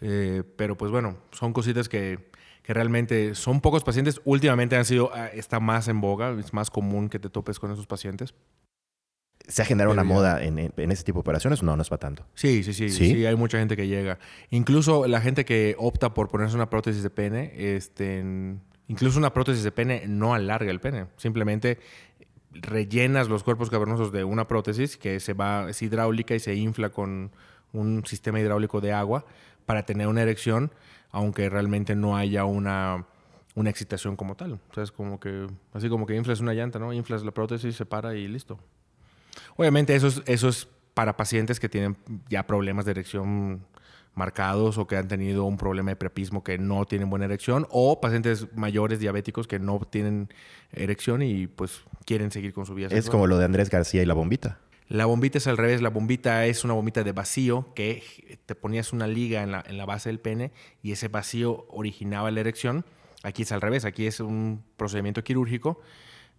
Eh, 0.00 0.42
pero 0.56 0.76
pues 0.76 0.90
bueno, 0.90 1.18
son 1.30 1.52
cositas 1.52 1.88
que, 1.88 2.30
que 2.62 2.74
realmente 2.74 3.34
son 3.36 3.60
pocos 3.60 3.84
pacientes. 3.84 4.20
Últimamente 4.24 4.76
han 4.76 4.84
sido, 4.84 5.10
ah, 5.14 5.28
está 5.28 5.60
más 5.60 5.86
en 5.86 6.00
boga, 6.00 6.30
es 6.40 6.52
más 6.52 6.70
común 6.70 7.08
que 7.08 7.20
te 7.20 7.30
topes 7.30 7.60
con 7.60 7.70
esos 7.70 7.86
pacientes. 7.86 8.34
¿Se 9.48 9.62
ha 9.62 9.64
generado 9.64 9.92
una 9.92 10.04
moda 10.04 10.42
en, 10.42 10.58
ese 10.58 11.04
tipo 11.04 11.18
de 11.18 11.20
operaciones? 11.20 11.62
No, 11.62 11.76
no 11.76 11.82
es 11.82 11.88
para 11.88 12.00
tanto. 12.00 12.24
Sí, 12.34 12.62
sí, 12.62 12.72
sí, 12.72 12.90
¿Sí? 12.90 13.14
¿Sí? 13.14 13.26
hay 13.26 13.36
mucha 13.36 13.58
gente 13.58 13.76
que 13.76 13.88
llega. 13.88 14.18
Incluso 14.50 15.06
la 15.06 15.20
gente 15.20 15.44
que 15.44 15.74
opta 15.78 16.14
por 16.14 16.28
ponerse 16.28 16.54
una 16.54 16.70
prótesis 16.70 17.02
de 17.02 17.10
pene, 17.10 17.52
este, 17.56 18.22
incluso 18.88 19.18
una 19.18 19.32
prótesis 19.34 19.64
de 19.64 19.72
pene 19.72 20.04
no 20.06 20.34
alarga 20.34 20.70
el 20.70 20.80
pene. 20.80 21.06
Simplemente 21.16 21.78
rellenas 22.52 23.28
los 23.28 23.42
cuerpos 23.42 23.70
cavernosos 23.70 24.12
de 24.12 24.24
una 24.24 24.46
prótesis 24.46 24.96
que 24.96 25.20
se 25.20 25.32
va, 25.32 25.70
es 25.70 25.80
hidráulica 25.82 26.34
y 26.34 26.40
se 26.40 26.54
infla 26.54 26.90
con 26.90 27.32
un 27.72 28.04
sistema 28.06 28.40
hidráulico 28.40 28.80
de 28.80 28.92
agua 28.92 29.24
para 29.66 29.84
tener 29.84 30.06
una 30.06 30.22
erección, 30.22 30.72
aunque 31.10 31.48
realmente 31.48 31.94
no 31.94 32.16
haya 32.16 32.44
una, 32.44 33.06
una 33.54 33.70
excitación 33.70 34.16
como 34.16 34.34
tal. 34.34 34.54
O 34.70 34.74
sea, 34.74 34.82
es 34.82 34.92
como 34.92 35.18
que, 35.20 35.46
así 35.72 35.88
como 35.88 36.06
que 36.06 36.14
inflas 36.16 36.40
una 36.40 36.54
llanta, 36.54 36.78
¿no? 36.78 36.92
Inflas 36.92 37.24
la 37.24 37.32
prótesis, 37.32 37.76
se 37.76 37.86
para 37.86 38.14
y 38.14 38.28
listo. 38.28 38.58
Obviamente 39.56 39.94
eso 39.94 40.08
es, 40.08 40.22
eso 40.26 40.48
es 40.48 40.68
para 40.94 41.16
pacientes 41.16 41.60
que 41.60 41.68
tienen 41.68 41.96
ya 42.28 42.46
problemas 42.46 42.84
de 42.84 42.90
erección 42.92 43.64
marcados 44.14 44.76
o 44.76 44.86
que 44.86 44.96
han 44.96 45.08
tenido 45.08 45.44
un 45.44 45.56
problema 45.56 45.90
de 45.90 45.96
prepismo 45.96 46.44
que 46.44 46.58
no 46.58 46.84
tienen 46.84 47.08
buena 47.08 47.24
erección 47.24 47.66
o 47.70 48.00
pacientes 48.00 48.46
mayores 48.54 49.00
diabéticos 49.00 49.46
que 49.46 49.58
no 49.58 49.80
tienen 49.90 50.28
erección 50.72 51.22
y 51.22 51.46
pues 51.46 51.80
quieren 52.04 52.30
seguir 52.30 52.52
con 52.52 52.66
su 52.66 52.74
vida 52.74 52.88
Es 52.88 52.92
sexual. 52.92 53.12
como 53.12 53.26
lo 53.26 53.38
de 53.38 53.46
Andrés 53.46 53.70
García 53.70 54.02
y 54.02 54.06
la 54.06 54.14
bombita. 54.14 54.58
La 54.88 55.06
bombita 55.06 55.38
es 55.38 55.46
al 55.46 55.56
revés. 55.56 55.80
La 55.80 55.88
bombita 55.88 56.44
es 56.44 56.64
una 56.64 56.74
bombita 56.74 57.02
de 57.02 57.12
vacío 57.12 57.72
que 57.74 58.38
te 58.44 58.54
ponías 58.54 58.92
una 58.92 59.06
liga 59.06 59.42
en 59.42 59.50
la, 59.52 59.64
en 59.66 59.78
la 59.78 59.86
base 59.86 60.10
del 60.10 60.20
pene 60.20 60.52
y 60.82 60.92
ese 60.92 61.08
vacío 61.08 61.64
originaba 61.70 62.30
la 62.30 62.40
erección. 62.40 62.84
Aquí 63.22 63.42
es 63.44 63.52
al 63.52 63.62
revés. 63.62 63.86
Aquí 63.86 64.06
es 64.06 64.20
un 64.20 64.62
procedimiento 64.76 65.24
quirúrgico 65.24 65.80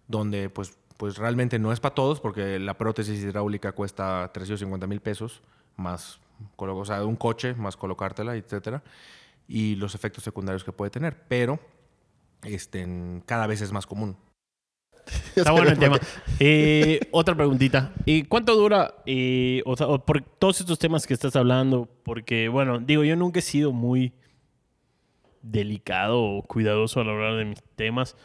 donde 0.06 0.50
pues, 0.50 0.78
pues 0.96 1.16
realmente 1.16 1.58
no 1.58 1.72
es 1.72 1.80
para 1.80 1.94
todos 1.94 2.20
porque 2.20 2.58
la 2.58 2.74
prótesis 2.74 3.22
hidráulica 3.22 3.72
cuesta 3.72 4.30
350 4.32 4.86
mil 4.86 5.00
pesos 5.00 5.42
más, 5.76 6.20
o 6.56 6.84
sea, 6.84 7.04
un 7.04 7.16
coche 7.16 7.54
más 7.54 7.76
colocártela, 7.76 8.36
etcétera. 8.36 8.82
Y 9.46 9.74
los 9.76 9.94
efectos 9.94 10.24
secundarios 10.24 10.64
que 10.64 10.72
puede 10.72 10.90
tener. 10.90 11.16
Pero 11.28 11.58
este, 12.42 12.86
cada 13.26 13.46
vez 13.46 13.60
es 13.60 13.72
más 13.72 13.86
común. 13.86 14.16
Está 15.36 15.52
bueno 15.52 15.70
el 15.70 15.78
tema. 15.78 15.98
Eh, 16.38 17.00
otra 17.10 17.34
preguntita. 17.34 17.92
¿Y 18.06 18.24
cuánto 18.24 18.54
dura, 18.54 18.94
eh, 19.04 19.62
o 19.66 19.76
sea, 19.76 19.86
por 19.98 20.22
todos 20.22 20.60
estos 20.60 20.78
temas 20.78 21.06
que 21.06 21.14
estás 21.14 21.36
hablando? 21.36 21.88
Porque, 22.04 22.48
bueno, 22.48 22.78
digo, 22.78 23.04
yo 23.04 23.16
nunca 23.16 23.40
he 23.40 23.42
sido 23.42 23.72
muy 23.72 24.12
delicado 25.42 26.22
o 26.22 26.42
cuidadoso 26.42 27.00
a 27.00 27.04
la 27.04 27.12
hora 27.12 27.34
de 27.34 27.44
mis 27.44 27.62
temas. 27.76 28.16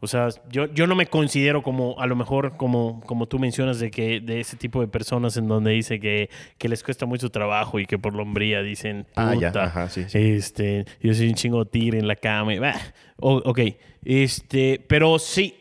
O 0.00 0.06
sea, 0.06 0.28
yo, 0.50 0.66
yo 0.66 0.86
no 0.86 0.94
me 0.94 1.06
considero 1.06 1.62
como, 1.62 1.98
a 1.98 2.06
lo 2.06 2.14
mejor, 2.14 2.56
como, 2.56 3.00
como 3.00 3.26
tú 3.26 3.38
mencionas, 3.40 3.80
de 3.80 3.90
que 3.90 4.20
de 4.20 4.38
ese 4.40 4.56
tipo 4.56 4.80
de 4.80 4.86
personas 4.86 5.36
en 5.36 5.48
donde 5.48 5.72
dice 5.72 5.98
que, 5.98 6.30
que 6.56 6.68
les 6.68 6.84
cuesta 6.84 7.04
mucho 7.04 7.30
trabajo 7.30 7.80
y 7.80 7.86
que 7.86 7.98
por 7.98 8.14
lombría 8.14 8.62
dicen, 8.62 9.06
Ah, 9.16 9.34
ya, 9.34 9.48
puta, 9.48 9.64
ajá, 9.64 9.88
sí, 9.88 10.04
sí. 10.08 10.18
este, 10.18 10.84
yo 11.00 11.12
soy 11.14 11.28
un 11.28 11.34
chingo 11.34 11.64
tigre 11.64 11.98
en 11.98 12.06
la 12.06 12.14
cama. 12.16 12.54
y, 12.54 12.58
bah. 12.60 12.76
O- 13.16 13.42
ok, 13.44 13.58
este, 14.04 14.84
pero 14.88 15.18
sí, 15.18 15.56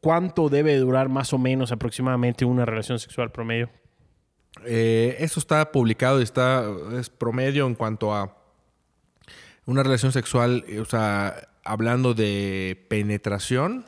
¿cuánto 0.00 0.48
debe 0.48 0.76
durar 0.76 1.08
más 1.08 1.32
o 1.32 1.38
menos 1.38 1.70
aproximadamente 1.70 2.44
una 2.44 2.64
relación 2.64 2.98
sexual 2.98 3.30
promedio? 3.30 3.70
Eh, 4.66 5.16
eso 5.20 5.38
está 5.38 5.70
publicado 5.70 6.18
y 6.18 6.24
está 6.24 6.64
es 6.98 7.10
promedio 7.10 7.66
en 7.68 7.76
cuanto 7.76 8.12
a 8.12 8.36
una 9.66 9.82
relación 9.84 10.10
sexual, 10.12 10.64
eh, 10.66 10.80
o 10.80 10.84
sea, 10.84 11.47
hablando 11.68 12.14
de 12.14 12.84
penetración, 12.88 13.84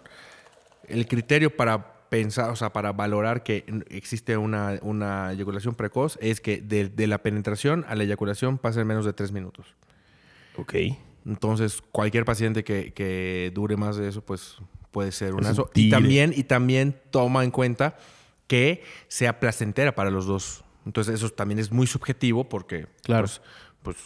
el 0.89 1.07
criterio 1.07 1.57
para 1.57 1.94
pensar, 2.09 2.51
o 2.51 2.57
sea, 2.57 2.73
para 2.73 2.93
valorar 2.93 3.43
que 3.43 3.65
existe 3.89 4.36
una, 4.36 4.78
una 4.82 5.32
eyaculación 5.32 5.74
precoz 5.74 6.19
es 6.20 6.40
que 6.40 6.61
de, 6.61 6.89
de 6.89 7.07
la 7.07 7.19
penetración 7.23 7.85
a 7.89 7.94
la 7.94 8.02
eyaculación 8.05 8.59
pasen 8.59 8.86
menos 8.86 9.05
de 9.05 9.12
tres 9.12 9.31
minutos. 9.32 9.74
Ok. 10.57 10.74
Entonces, 11.27 11.82
cualquier 11.93 12.24
paciente 12.24 12.65
que, 12.65 12.93
que 12.93 13.52
dure 13.55 13.77
más 13.77 13.97
de 13.97 14.09
eso, 14.09 14.23
pues 14.23 14.57
puede 14.90 15.12
ser 15.12 15.35
un 15.35 15.40
Es 15.40 15.47
un 15.47 15.52
aso. 15.52 15.70
Y 15.74 15.90
también, 15.90 16.32
y 16.35 16.44
también 16.44 16.97
toma 17.11 17.44
en 17.44 17.51
cuenta 17.51 17.97
que 18.48 18.82
sea 19.07 19.39
placentera 19.39 19.94
para 19.94 20.11
los 20.11 20.27
dos. 20.27 20.65
Entonces, 20.86 21.15
eso 21.15 21.31
también 21.31 21.59
es 21.61 21.70
muy 21.70 21.86
subjetivo 21.86 22.48
porque, 22.48 22.86
Claro. 23.05 23.23
pues, 23.28 23.40
pues, 23.82 23.97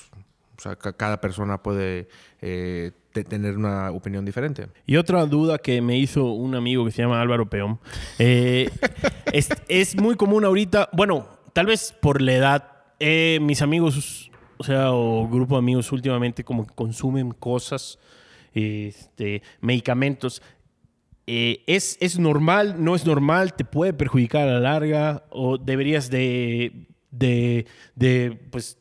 o 0.57 0.61
sea, 0.61 0.77
ca- 0.77 0.93
cada 0.93 1.21
persona 1.21 1.63
puede 1.63 2.09
eh, 2.41 2.93
te- 3.13 3.25
tener 3.25 3.57
una 3.57 3.91
opinión 3.91 4.25
diferente. 4.25 4.69
Y 4.87 4.97
otra 4.97 5.25
duda 5.27 5.59
que 5.59 5.81
me 5.83 5.99
hizo 5.99 6.25
un 6.33 6.55
amigo 6.55 6.85
que 6.85 6.91
se 6.91 7.03
llama 7.03 7.21
Álvaro 7.21 7.49
Peón. 7.49 7.79
eh, 8.19 8.71
es, 9.33 9.49
es 9.69 9.97
muy 10.01 10.17
común 10.17 10.45
ahorita, 10.45 10.89
bueno, 10.93 11.27
tal 11.53 11.67
vez 11.67 11.93
por 12.01 12.21
la 12.23 12.33
edad, 12.35 12.69
eh, 13.01 13.39
mis 13.43 13.63
amigos, 13.63 14.31
o 14.59 14.65
sea, 14.65 14.93
o 14.93 15.29
grupo 15.29 15.57
de 15.57 15.59
amigos 15.61 15.91
últimamente 15.93 16.45
como 16.45 16.67
que 16.67 16.75
consumen 16.75 17.33
cosas, 17.33 17.99
este, 18.53 19.43
medicamentos. 19.61 20.43
Eh, 21.27 21.63
¿es, 21.67 21.97
¿Es 22.01 22.19
normal? 22.19 22.77
¿No 22.79 22.95
es 22.95 23.07
normal? 23.07 23.55
¿Te 23.55 23.65
puede 23.65 23.93
perjudicar 23.95 24.47
a 24.47 24.53
la 24.55 24.61
larga? 24.61 25.25
¿O 25.31 25.57
deberías 25.59 26.11
de, 26.11 26.87
de, 27.11 27.67
de, 27.97 28.39
pues, 28.51 28.79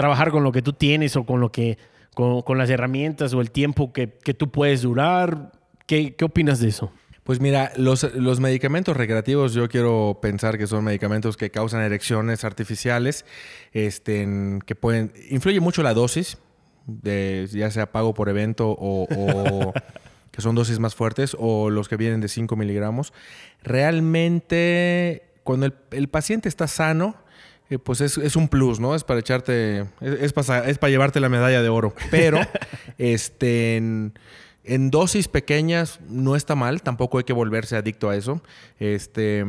trabajar 0.00 0.30
con 0.30 0.42
lo 0.42 0.50
que 0.50 0.62
tú 0.62 0.72
tienes 0.72 1.14
o 1.16 1.24
con 1.24 1.40
lo 1.40 1.52
que 1.52 1.76
con, 2.14 2.40
con 2.40 2.56
las 2.56 2.70
herramientas 2.70 3.34
o 3.34 3.42
el 3.42 3.50
tiempo 3.50 3.92
que, 3.92 4.08
que 4.08 4.32
tú 4.32 4.50
puedes 4.50 4.80
durar? 4.80 5.52
¿Qué, 5.86 6.14
¿Qué 6.14 6.24
opinas 6.24 6.58
de 6.60 6.68
eso? 6.68 6.90
Pues 7.22 7.38
mira, 7.38 7.70
los, 7.76 8.14
los 8.14 8.40
medicamentos 8.40 8.96
recreativos 8.96 9.52
yo 9.52 9.68
quiero 9.68 10.18
pensar 10.22 10.56
que 10.56 10.66
son 10.66 10.84
medicamentos 10.84 11.36
que 11.36 11.50
causan 11.50 11.82
erecciones 11.82 12.44
artificiales, 12.44 13.26
este, 13.72 14.26
que 14.64 14.74
pueden... 14.74 15.12
Influye 15.28 15.60
mucho 15.60 15.82
la 15.82 15.92
dosis, 15.92 16.38
de, 16.86 17.46
ya 17.52 17.70
sea 17.70 17.92
pago 17.92 18.14
por 18.14 18.30
evento 18.30 18.70
o, 18.70 19.06
o 19.14 19.72
que 20.32 20.40
son 20.40 20.54
dosis 20.54 20.78
más 20.78 20.94
fuertes, 20.94 21.36
o 21.38 21.68
los 21.68 21.90
que 21.90 21.96
vienen 21.96 22.22
de 22.22 22.28
5 22.28 22.56
miligramos. 22.56 23.12
Realmente, 23.62 25.30
cuando 25.44 25.66
el, 25.66 25.74
el 25.90 26.08
paciente 26.08 26.48
está 26.48 26.68
sano, 26.68 27.16
eh, 27.70 27.78
pues 27.78 28.00
es, 28.00 28.18
es 28.18 28.36
un 28.36 28.48
plus, 28.48 28.80
¿no? 28.80 28.94
Es 28.94 29.04
para 29.04 29.20
echarte, 29.20 29.80
es, 30.00 30.20
es 30.20 30.32
para, 30.32 30.68
es 30.68 30.78
para 30.78 30.90
llevarte 30.90 31.20
la 31.20 31.28
medalla 31.28 31.62
de 31.62 31.68
oro. 31.68 31.94
Pero, 32.10 32.40
este, 32.98 33.76
en, 33.76 34.12
en 34.64 34.90
dosis 34.90 35.28
pequeñas 35.28 36.00
no 36.08 36.36
está 36.36 36.54
mal, 36.54 36.82
tampoco 36.82 37.18
hay 37.18 37.24
que 37.24 37.32
volverse 37.32 37.76
adicto 37.76 38.10
a 38.10 38.16
eso. 38.16 38.42
Este, 38.78 39.44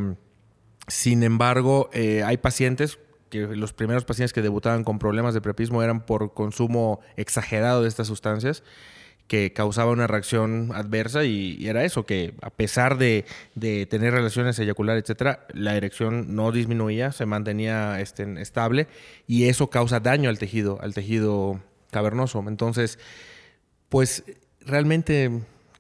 sin 0.88 1.24
embargo, 1.24 1.90
eh, 1.94 2.24
hay 2.24 2.38
pacientes 2.38 3.00
que 3.30 3.48
los 3.48 3.74
primeros 3.74 4.06
pacientes 4.06 4.34
que 4.34 4.42
debutaban 4.42 4.84
con 4.84 5.00
problemas 5.00 5.34
de 5.34 5.42
prepismo 5.42 5.82
eran 5.82 6.06
por 6.06 6.34
consumo 6.34 7.00
exagerado 7.16 7.82
de 7.82 7.88
estas 7.88 8.08
sustancias 8.08 8.64
que 9.32 9.54
causaba 9.54 9.92
una 9.92 10.08
reacción 10.08 10.72
adversa 10.76 11.24
y, 11.24 11.66
era 11.66 11.86
eso, 11.86 12.06
que 12.06 12.34
a 12.42 12.50
pesar 12.50 12.98
de, 12.98 13.24
de 13.56 13.86
tener 13.86 14.14
relaciones 14.14 14.60
eyacular, 14.60 14.98
etcétera, 14.98 15.48
la 15.54 15.78
erección 15.78 16.36
no 16.36 16.52
disminuía, 16.52 17.14
se 17.14 17.26
mantenía 17.26 18.02
este, 18.02 18.42
estable 18.42 18.88
y 19.28 19.48
eso 19.48 19.70
causa 19.70 20.02
daño 20.02 20.30
al 20.30 20.38
tejido, 20.38 20.80
al 20.82 20.94
tejido 20.94 21.62
cavernoso. 21.92 22.44
Entonces, 22.46 23.00
pues 23.88 24.26
realmente 24.66 25.32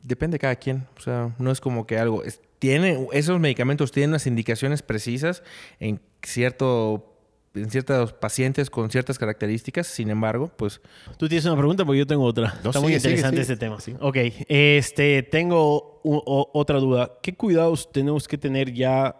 depende 0.01 0.35
de 0.35 0.39
cada 0.39 0.55
quien. 0.55 0.87
O 0.95 1.01
sea, 1.01 1.35
no 1.37 1.51
es 1.51 1.59
como 1.59 1.85
que 1.85 1.99
algo. 1.99 2.23
tiene, 2.57 3.05
esos 3.11 3.37
medicamentos 3.41 3.91
tienen 3.91 4.11
unas 4.11 4.27
indicaciones 4.27 4.81
precisas 4.81 5.43
en 5.81 5.99
cierto. 6.23 7.10
En 7.53 7.69
ciertos 7.69 8.13
pacientes 8.13 8.69
con 8.69 8.89
ciertas 8.89 9.19
características, 9.19 9.85
sin 9.87 10.09
embargo, 10.09 10.49
pues 10.55 10.79
Tú 11.17 11.27
tienes 11.27 11.43
una 11.45 11.57
pregunta 11.57 11.83
porque 11.83 11.99
yo 11.99 12.07
tengo 12.07 12.23
otra. 12.23 12.53
No, 12.63 12.69
Está 12.69 12.79
muy 12.79 12.93
sigue, 12.93 13.09
interesante 13.15 13.43
sigue. 13.43 13.53
este 13.53 13.57
tema. 13.57 13.77
Ok, 13.99 14.17
este, 14.47 15.21
tengo 15.23 15.99
u- 16.03 16.21
o- 16.25 16.49
otra 16.53 16.79
duda. 16.79 17.11
¿Qué 17.21 17.33
cuidados 17.35 17.91
tenemos 17.91 18.27
que 18.29 18.37
tener 18.37 18.71
ya 18.73 19.15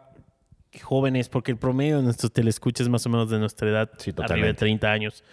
jóvenes? 0.82 1.30
Porque 1.30 1.52
el 1.52 1.58
promedio 1.58 1.98
de 1.98 2.04
nuestros 2.04 2.32
telescuchas 2.32 2.86
es 2.86 2.90
más 2.90 3.06
o 3.06 3.10
menos 3.10 3.30
de 3.30 3.38
nuestra 3.40 3.70
edad, 3.70 3.90
Sí, 3.98 4.12
arriba 4.12 4.24
de 4.24 4.28
totalmente. 4.28 4.60
30 4.60 4.92
años. 4.92 5.24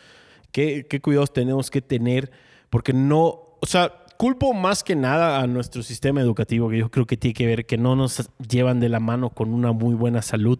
¿Qué, 0.51 0.87
¿Qué 0.89 1.01
cuidados 1.01 1.33
tenemos 1.33 1.71
que 1.71 1.81
tener? 1.83 2.31
Porque 2.71 2.93
no, 2.93 3.57
o 3.61 3.67
sea, 3.67 3.93
culpo 4.17 4.53
más 4.55 4.83
que 4.83 4.97
nada 4.97 5.41
a 5.41 5.47
nuestro 5.47 5.83
sistema 5.85 6.21
educativo, 6.21 6.69
que 6.69 6.79
yo 6.79 6.91
creo 6.91 7.07
que 7.07 7.17
tiene 7.17 7.35
que 7.35 7.47
ver 7.47 7.67
que 7.67 7.79
no 7.79 7.95
nos 7.95 8.29
llevan 8.49 8.81
de 8.81 8.89
la 8.89 8.99
mano 8.99 9.31
con 9.31 9.55
una 9.55 9.71
muy 9.73 9.95
buena 9.95 10.23
salud, 10.23 10.59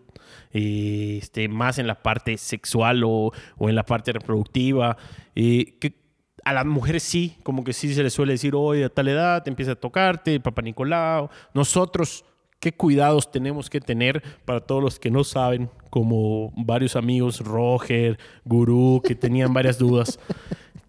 eh, 0.53 1.19
este, 1.21 1.49
más 1.49 1.79
en 1.79 1.87
la 1.87 2.03
parte 2.03 2.37
sexual 2.39 3.05
o, 3.05 3.33
o 3.57 3.69
en 3.69 3.75
la 3.75 3.85
parte 3.85 4.13
reproductiva. 4.13 4.97
eh, 5.35 5.77
que 5.81 6.09
a 6.45 6.53
las 6.53 6.65
mujeres 6.65 7.03
sí, 7.03 7.37
como 7.43 7.63
que 7.63 7.75
sí 7.75 7.93
se 7.93 8.03
les 8.03 8.15
suele 8.15 8.33
decir, 8.33 8.55
hoy 8.55 8.83
a 8.83 8.89
tal 8.89 9.09
edad 9.09 9.43
te 9.43 9.51
empieza 9.51 9.73
a 9.73 9.75
tocarte, 9.75 10.41
papá 10.41 10.63
Nicolau. 10.63 11.29
Nosotros, 11.53 12.25
¿qué 12.59 12.73
cuidados 12.73 13.31
tenemos 13.31 13.69
que 13.69 13.81
tener 13.81 14.23
para 14.47 14.61
todos 14.61 14.83
los 14.83 14.99
que 14.99 15.11
no 15.11 15.25
saben, 15.25 15.69
como 15.91 16.53
varios 16.57 16.97
amigos, 16.97 17.41
Roger, 17.41 18.19
Gurú, 18.45 19.03
que 19.05 19.15
tenían 19.15 19.53
varias 19.53 19.79
dudas? 19.79 20.19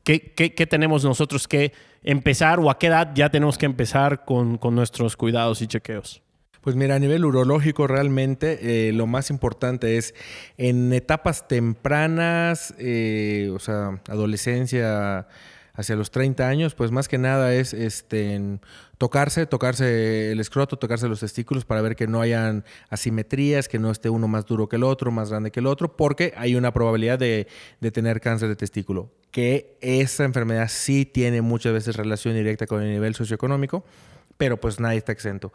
¿Qué, 0.03 0.34
qué, 0.34 0.56
qué 0.56 0.66
tenemos 0.66 1.03
nosotros 1.03 1.48
que 1.48 1.74
empezar 2.03 2.60
o 2.60 2.70
a 2.70 2.80
qué 2.80 2.88
edad 2.88 3.11
ya 3.14 3.30
tenemos 3.30 3.57
que 3.57 3.66
empezar 3.66 4.24
con, 4.24 4.57
con 4.57 4.76
nuestros 4.76 5.18
cuidados 5.18 5.61
y 5.61 5.68
chequeos? 5.68 6.22
Pues 6.61 6.76
mira, 6.76 6.95
a 6.95 6.99
nivel 6.99 7.23
urológico 7.23 7.88
realmente 7.88 8.90
eh, 8.90 8.91
lo 8.91 9.07
más 9.07 9.30
importante 9.30 9.98
es 9.98 10.14
en 10.57 10.91
etapas 10.91 11.48
tempranas, 11.48 12.73
eh, 12.77 13.49
o 13.53 13.60
sea, 13.60 14.02
adolescencia 14.10 15.27
hacia 15.80 15.95
los 15.95 16.11
30 16.11 16.45
años, 16.45 16.76
pues 16.76 16.91
más 16.91 17.07
que 17.07 17.18
nada 17.18 17.53
es 17.53 17.73
este, 17.73 18.60
tocarse, 18.98 19.45
tocarse 19.45 20.34
el 20.34 20.41
escroto, 20.41 20.77
tocarse 20.77 21.07
los 21.07 21.22
testículos 21.22 21.64
para 21.64 21.81
ver 21.81 21.95
que 21.95 22.06
no 22.06 22.19
hayan 22.19 22.65
asimetrías, 22.90 23.69
que 23.69 23.80
no 23.80 23.90
esté 23.90 24.10
uno 24.10 24.27
más 24.27 24.45
duro 24.45 24.68
que 24.68 24.76
el 24.76 24.84
otro, 24.84 25.10
más 25.10 25.30
grande 25.30 25.52
que 25.52 25.61
el 25.61 25.68
otro, 25.68 25.95
porque 25.95 26.34
hay 26.36 26.56
una 26.56 26.73
probabilidad 26.73 27.18
de, 27.18 27.48
de 27.80 27.91
tener 27.91 28.19
cáncer 28.19 28.49
de 28.49 28.57
testículo, 28.57 29.10
que 29.31 29.77
esa 29.80 30.26
enfermedad 30.26 30.68
sí 30.68 31.06
tiene 31.06 31.41
muchas 31.41 31.72
veces 31.72 31.95
relación 31.95 32.34
directa 32.34 32.68
con 32.68 32.84
el 32.84 32.91
nivel 32.91 33.15
socioeconómico, 33.15 33.86
pero 34.38 34.60
pues 34.60 34.81
nadie 34.81 34.98
está 34.98 35.14
exento. 35.14 35.53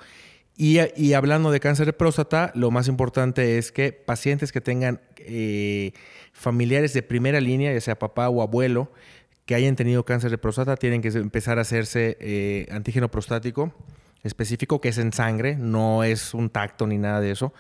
Y, 0.57 1.13
hablando 1.15 1.51
de 1.51 1.59
cáncer 1.59 1.87
de 1.87 1.93
próstata, 1.93 2.53
lo 2.55 2.71
más 2.71 2.87
importante 2.87 3.59
es 3.59 3.73
que 3.73 3.93
pacientes 3.93 4.53
que 4.53 4.61
tengan 4.61 5.01
eh, 5.19 5.93
familiares 6.33 6.93
de 6.95 7.03
primera 7.03 7.41
línea, 7.41 7.73
ya 7.73 7.81
sea 7.81 7.99
papá 7.99 8.29
o 8.29 8.41
abuelo, 8.41 8.93
que 9.47 9.57
hayan 9.57 9.75
tenido 9.75 10.05
cáncer 10.05 10.31
de 10.31 10.39
próstata, 10.39 10.77
tienen 10.77 11.03
que 11.03 11.09
empezar 11.09 11.59
a 11.59 11.63
hacerse 11.63 12.17
eh, 12.21 12.69
antígeno 12.71 13.11
prostático 13.11 13.75
específico, 14.23 14.81
que 14.81 14.89
es 14.89 14.99
en 14.99 15.13
sangre, 15.13 15.57
no 15.57 16.03
es 16.03 16.35
un 16.35 16.51
tacto 16.51 16.87
ni 16.87 16.99
nada 16.99 17.21
de 17.21 17.31
eso, 17.31 17.53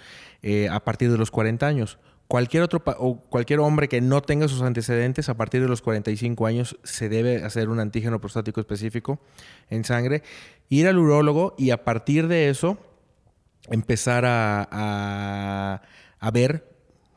eh, 0.42 0.68
a 0.70 0.80
partir 0.80 1.10
de 1.10 1.18
los 1.18 1.30
40 1.30 1.66
años. 1.66 1.98
Cualquier 2.26 2.62
otro 2.62 2.82
o 2.98 3.20
cualquier 3.28 3.60
hombre 3.60 3.88
que 3.88 4.01
no 4.01 4.22
tenga 4.22 4.48
sus 4.48 4.62
antecedentes 4.62 5.28
a 5.28 5.36
partir 5.36 5.60
de 5.60 5.68
los 5.68 5.82
45 5.82 6.46
años 6.46 6.78
se 6.82 7.09
debe 7.09 7.44
hacer 7.44 7.68
un 7.68 7.80
antígeno 7.80 8.20
prostático 8.20 8.60
específico 8.60 9.20
en 9.68 9.84
sangre, 9.84 10.22
ir 10.70 10.88
al 10.88 10.98
urólogo 10.98 11.55
y 11.59 11.70
a 11.70 11.84
partir 11.84 12.26
de 12.26 12.48
eso 12.48 12.78
empezar 13.68 14.24
a, 14.24 14.66
a- 14.70 15.82
a 16.18 16.30
ver 16.30 16.70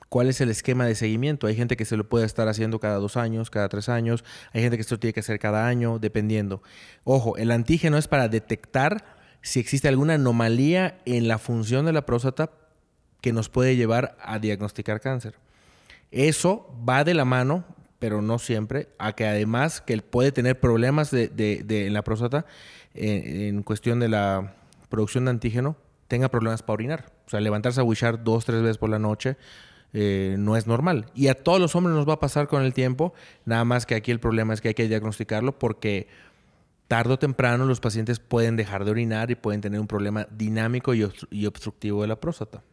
cuál 0.10 0.28
es 0.28 0.42
el 0.42 0.50
esquema 0.50 0.86
de 0.86 0.96
seguimiento. 0.96 1.48
Hay 1.48 1.56
gente 1.56 1.78
que 1.78 1.86
se 1.86 1.96
lo 1.98 2.08
puede 2.10 2.26
estar 2.26 2.48
haciendo 2.50 2.80
cada 2.80 2.98
dos 2.98 3.16
años, 3.18 3.50
cada 3.50 3.70
tres 3.70 3.88
años. 3.90 4.24
Hay 4.54 4.62
gente 4.62 4.78
que 4.78 4.82
esto 4.82 5.00
tiene 5.00 5.14
que 5.14 5.22
hacer 5.22 5.40
cada 5.40 5.68
año, 5.68 6.00
dependiendo. 6.00 6.62
Ojo, 7.06 7.38
el 7.38 7.52
antígeno 7.52 7.98
es 7.98 8.08
para 8.10 8.28
detectar 8.28 9.04
si 9.42 9.60
existe 9.62 9.88
alguna 9.88 10.16
anomalía 10.16 11.00
en 11.06 11.28
la 11.30 11.38
función 11.38 11.86
de 11.86 11.94
la 11.94 12.06
próstata 12.06 12.52
que 13.28 13.34
nos 13.34 13.50
puede 13.50 13.76
llevar 13.76 14.16
a 14.22 14.40
diagnosticar 14.40 15.02
cáncer. 15.02 15.36
Eso 16.12 16.74
va 16.88 17.04
de 17.04 17.14
la 17.14 17.26
mano, 17.26 17.66
pero 18.00 18.22
no 18.22 18.40
siempre, 18.40 18.88
a 19.00 19.14
que 19.14 19.26
además 19.28 19.82
que 19.82 19.98
puede 20.02 20.32
tener 20.32 20.60
problemas 20.60 21.12
de, 21.12 21.28
de- 21.28 21.64
de- 21.66 21.88
en 21.88 21.94
la 21.94 22.04
próstata 22.04 22.46
eh, 22.94 23.48
en 23.50 23.64
cuestión 23.64 24.00
de 24.00 24.08
la 24.08 24.56
producción 24.90 25.26
de 25.26 25.32
antígeno, 25.32 25.76
tenga 26.08 26.30
problemas 26.30 26.62
para 26.64 26.76
orinar. 26.76 27.12
O 27.26 27.30
sea, 27.30 27.42
levantarse 27.42 27.82
a 27.82 27.84
wishar 27.84 28.24
dos, 28.24 28.46
tres 28.46 28.62
veces 28.62 28.78
por 28.78 28.90
la 28.90 29.00
noche 29.00 29.36
eh, 29.94 30.36
no 30.40 30.56
es 30.56 30.66
normal. 30.68 31.08
Y 31.14 31.28
a 31.28 31.34
todos 31.36 31.60
los 31.60 31.76
hombres 31.76 31.96
nos 31.96 32.08
va 32.08 32.14
a 32.14 32.20
pasar 32.22 32.48
con 32.48 32.64
el 32.64 32.74
tiempo, 32.74 33.14
nada 33.46 33.66
más 33.66 33.86
que 33.86 33.96
aquí 33.96 34.12
el 34.12 34.20
problema 34.22 34.54
es 34.54 34.62
que 34.62 34.70
hay 34.70 34.74
que 34.74 34.88
diagnosticarlo 34.88 35.60
porque 35.60 36.08
tarde 36.88 37.16
o 37.16 37.20
temprano 37.20 37.66
los 37.66 37.82
pacientes 37.82 38.20
pueden 38.20 38.56
dejar 38.56 38.86
de 38.86 38.92
orinar 38.92 39.30
y 39.32 39.36
pueden 39.36 39.60
tener 39.60 39.82
un 39.82 39.88
problema 39.88 40.28
dinámico 40.32 40.94
y 40.94 41.02
obstru- 41.02 41.28
y 41.30 41.46
obstructivo 41.46 42.02
de 42.04 42.08
la 42.08 42.16
próstata. 42.22 42.64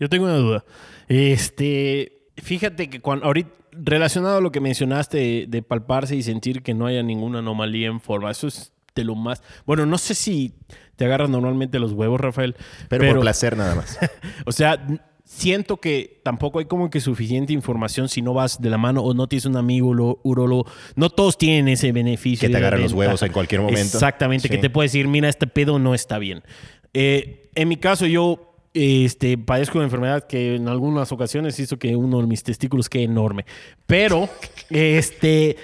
Yo 0.00 0.08
tengo 0.08 0.24
una 0.24 0.36
duda. 0.36 0.64
Este, 1.06 2.30
fíjate 2.36 2.90
que 2.90 3.00
cuando 3.00 3.26
ahorita 3.26 3.50
relacionado 3.72 4.38
a 4.38 4.40
lo 4.40 4.50
que 4.50 4.60
mencionaste 4.60 5.18
de, 5.18 5.46
de 5.48 5.62
palparse 5.62 6.16
y 6.16 6.22
sentir 6.22 6.62
que 6.62 6.74
no 6.74 6.86
haya 6.86 7.02
ninguna 7.02 7.38
anomalía 7.38 7.86
en 7.86 8.00
forma, 8.00 8.30
eso 8.30 8.48
es 8.48 8.72
de 8.94 9.04
lo 9.04 9.14
más. 9.14 9.42
Bueno, 9.66 9.86
no 9.86 9.98
sé 9.98 10.14
si 10.14 10.54
te 10.96 11.04
agarras 11.04 11.30
normalmente 11.30 11.78
los 11.78 11.92
huevos, 11.92 12.20
Rafael, 12.20 12.56
Pero, 12.88 13.06
por 13.12 13.20
placer 13.20 13.56
nada 13.56 13.74
más. 13.74 13.98
o 14.46 14.52
sea, 14.52 14.86
siento 15.24 15.76
que 15.76 16.20
tampoco 16.24 16.58
hay 16.58 16.64
como 16.64 16.90
que 16.90 17.00
suficiente 17.00 17.52
información 17.52 18.08
si 18.08 18.20
no 18.20 18.34
vas 18.34 18.60
de 18.60 18.68
la 18.68 18.78
mano 18.78 19.02
o 19.02 19.14
no 19.14 19.28
tienes 19.28 19.46
un 19.46 19.56
amigo 19.56 20.20
urólogo. 20.22 20.66
No 20.96 21.10
todos 21.10 21.38
tienen 21.38 21.68
ese 21.68 21.92
beneficio. 21.92 22.48
Que 22.48 22.52
te 22.52 22.58
agarren 22.58 22.82
los 22.82 22.92
huevos 22.92 23.22
en 23.22 23.32
cualquier 23.32 23.60
momento. 23.60 23.80
Exactamente, 23.80 24.48
que 24.48 24.58
te 24.58 24.70
puede 24.70 24.86
decir, 24.86 25.08
mira, 25.08 25.28
este 25.28 25.46
pedo 25.46 25.78
no 25.78 25.94
está 25.94 26.18
bien. 26.18 26.42
Eh, 26.92 27.50
en 27.54 27.68
mi 27.68 27.76
caso, 27.76 28.06
yo 28.06 28.49
este, 28.72 29.36
padezco 29.38 29.78
una 29.78 29.86
enfermedad 29.86 30.26
que 30.26 30.56
en 30.56 30.68
algunas 30.68 31.10
ocasiones 31.12 31.58
hizo 31.58 31.78
que 31.78 31.96
uno 31.96 32.20
de 32.20 32.26
mis 32.26 32.42
testículos 32.42 32.88
quede 32.88 33.04
enorme. 33.04 33.44
Pero, 33.86 34.28
este, 34.70 35.56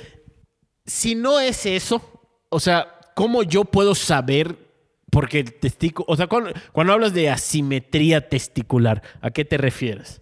si 0.84 1.14
no 1.14 1.40
es 1.40 1.66
eso, 1.66 2.02
o 2.48 2.60
sea, 2.60 2.88
¿cómo 3.14 3.42
yo 3.42 3.64
puedo 3.64 3.94
saber? 3.94 4.66
Porque 5.10 5.40
el 5.40 5.54
testículo, 5.54 6.06
o 6.08 6.16
sea, 6.16 6.26
cuando, 6.26 6.50
cuando 6.72 6.92
hablas 6.92 7.14
de 7.14 7.30
asimetría 7.30 8.28
testicular, 8.28 9.02
¿a 9.20 9.30
qué 9.30 9.44
te 9.44 9.56
refieres? 9.56 10.20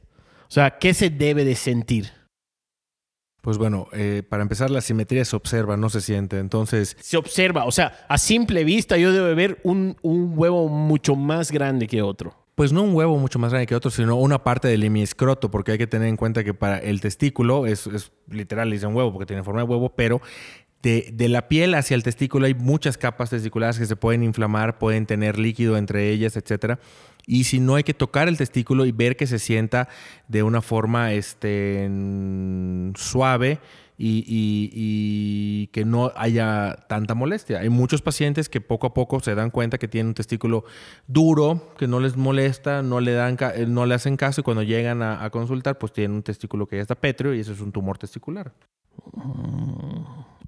O 0.48 0.52
sea, 0.54 0.78
¿qué 0.78 0.94
se 0.94 1.10
debe 1.10 1.44
de 1.44 1.56
sentir? 1.56 2.12
Pues 3.40 3.58
bueno, 3.58 3.88
eh, 3.92 4.22
para 4.26 4.42
empezar, 4.42 4.70
la 4.70 4.80
simetría 4.80 5.24
se 5.24 5.36
observa, 5.36 5.76
no 5.76 5.90
se 5.90 6.00
siente. 6.00 6.38
Entonces, 6.38 6.96
Se 7.00 7.16
observa, 7.16 7.64
o 7.64 7.72
sea, 7.72 8.06
a 8.08 8.16
simple 8.16 8.64
vista 8.64 8.96
yo 8.96 9.12
debo 9.12 9.34
ver 9.34 9.60
un, 9.64 9.96
un 10.00 10.32
huevo 10.34 10.68
mucho 10.68 11.14
más 11.14 11.50
grande 11.50 11.86
que 11.86 12.00
otro. 12.00 12.43
Pues 12.54 12.72
no 12.72 12.82
un 12.82 12.94
huevo 12.94 13.18
mucho 13.18 13.38
más 13.38 13.50
grande 13.50 13.66
que 13.66 13.74
otro, 13.74 13.90
sino 13.90 14.16
una 14.16 14.44
parte 14.44 14.68
del 14.68 14.84
hemiescroto, 14.84 15.50
porque 15.50 15.72
hay 15.72 15.78
que 15.78 15.86
tener 15.86 16.08
en 16.08 16.16
cuenta 16.16 16.44
que 16.44 16.54
para 16.54 16.78
el 16.78 17.00
testículo 17.00 17.66
es, 17.66 17.86
es 17.88 18.12
literal, 18.28 18.70
le 18.70 18.76
dicen 18.76 18.94
huevo, 18.94 19.12
porque 19.12 19.26
tiene 19.26 19.42
forma 19.42 19.62
de 19.62 19.68
huevo, 19.68 19.90
pero 19.96 20.20
de, 20.84 21.28
la 21.28 21.48
piel 21.48 21.74
hacia 21.74 21.94
el 21.94 22.02
testículo 22.02 22.46
hay 22.46 22.54
muchas 22.54 22.98
capas 22.98 23.30
testiculares 23.30 23.78
que 23.78 23.86
se 23.86 23.96
pueden 23.96 24.22
inflamar, 24.22 24.78
pueden 24.78 25.06
tener 25.06 25.38
líquido 25.38 25.76
entre 25.76 26.10
ellas, 26.10 26.36
etcétera. 26.36 26.78
Y 27.26 27.44
si 27.44 27.58
no 27.58 27.74
hay 27.74 27.84
que 27.84 27.94
tocar 27.94 28.28
el 28.28 28.36
testículo 28.36 28.84
y 28.84 28.92
ver 28.92 29.16
que 29.16 29.26
se 29.26 29.38
sienta 29.38 29.88
de 30.28 30.42
una 30.42 30.60
forma 30.60 31.14
este, 31.14 31.88
suave 32.96 33.60
y, 33.96 35.68
que 35.72 35.84
no 35.84 36.12
haya 36.16 36.76
tanta 36.88 37.14
molestia. 37.14 37.60
Hay 37.60 37.68
muchos 37.68 38.02
pacientes 38.02 38.48
que 38.48 38.60
poco 38.60 38.86
a 38.86 38.94
poco 38.94 39.20
se 39.20 39.34
dan 39.34 39.50
cuenta 39.50 39.78
que 39.78 39.88
tienen 39.88 40.08
un 40.08 40.14
testículo 40.14 40.64
duro, 41.06 41.74
que 41.78 41.86
no 41.86 42.00
les 42.00 42.16
molesta, 42.16 42.82
no 42.82 43.00
le, 43.00 43.12
dan 43.12 43.36
eh, 43.54 43.66
no 43.66 43.86
le 43.86 43.94
hacen 43.94 44.16
caso 44.16 44.40
y 44.40 44.44
cuando 44.44 44.62
llegan 44.62 45.02
a, 45.02 45.24
a 45.24 45.30
consultar 45.30 45.78
pues 45.78 45.92
tienen 45.92 46.16
un 46.16 46.22
testículo 46.22 46.66
que 46.66 46.76
ya 46.76 46.82
está 46.82 46.94
pétreo 46.94 47.34
y 47.34 47.40
eso 47.40 47.52
es 47.52 47.60
un 47.60 47.72
tumor 47.72 47.98
testicular. 47.98 48.52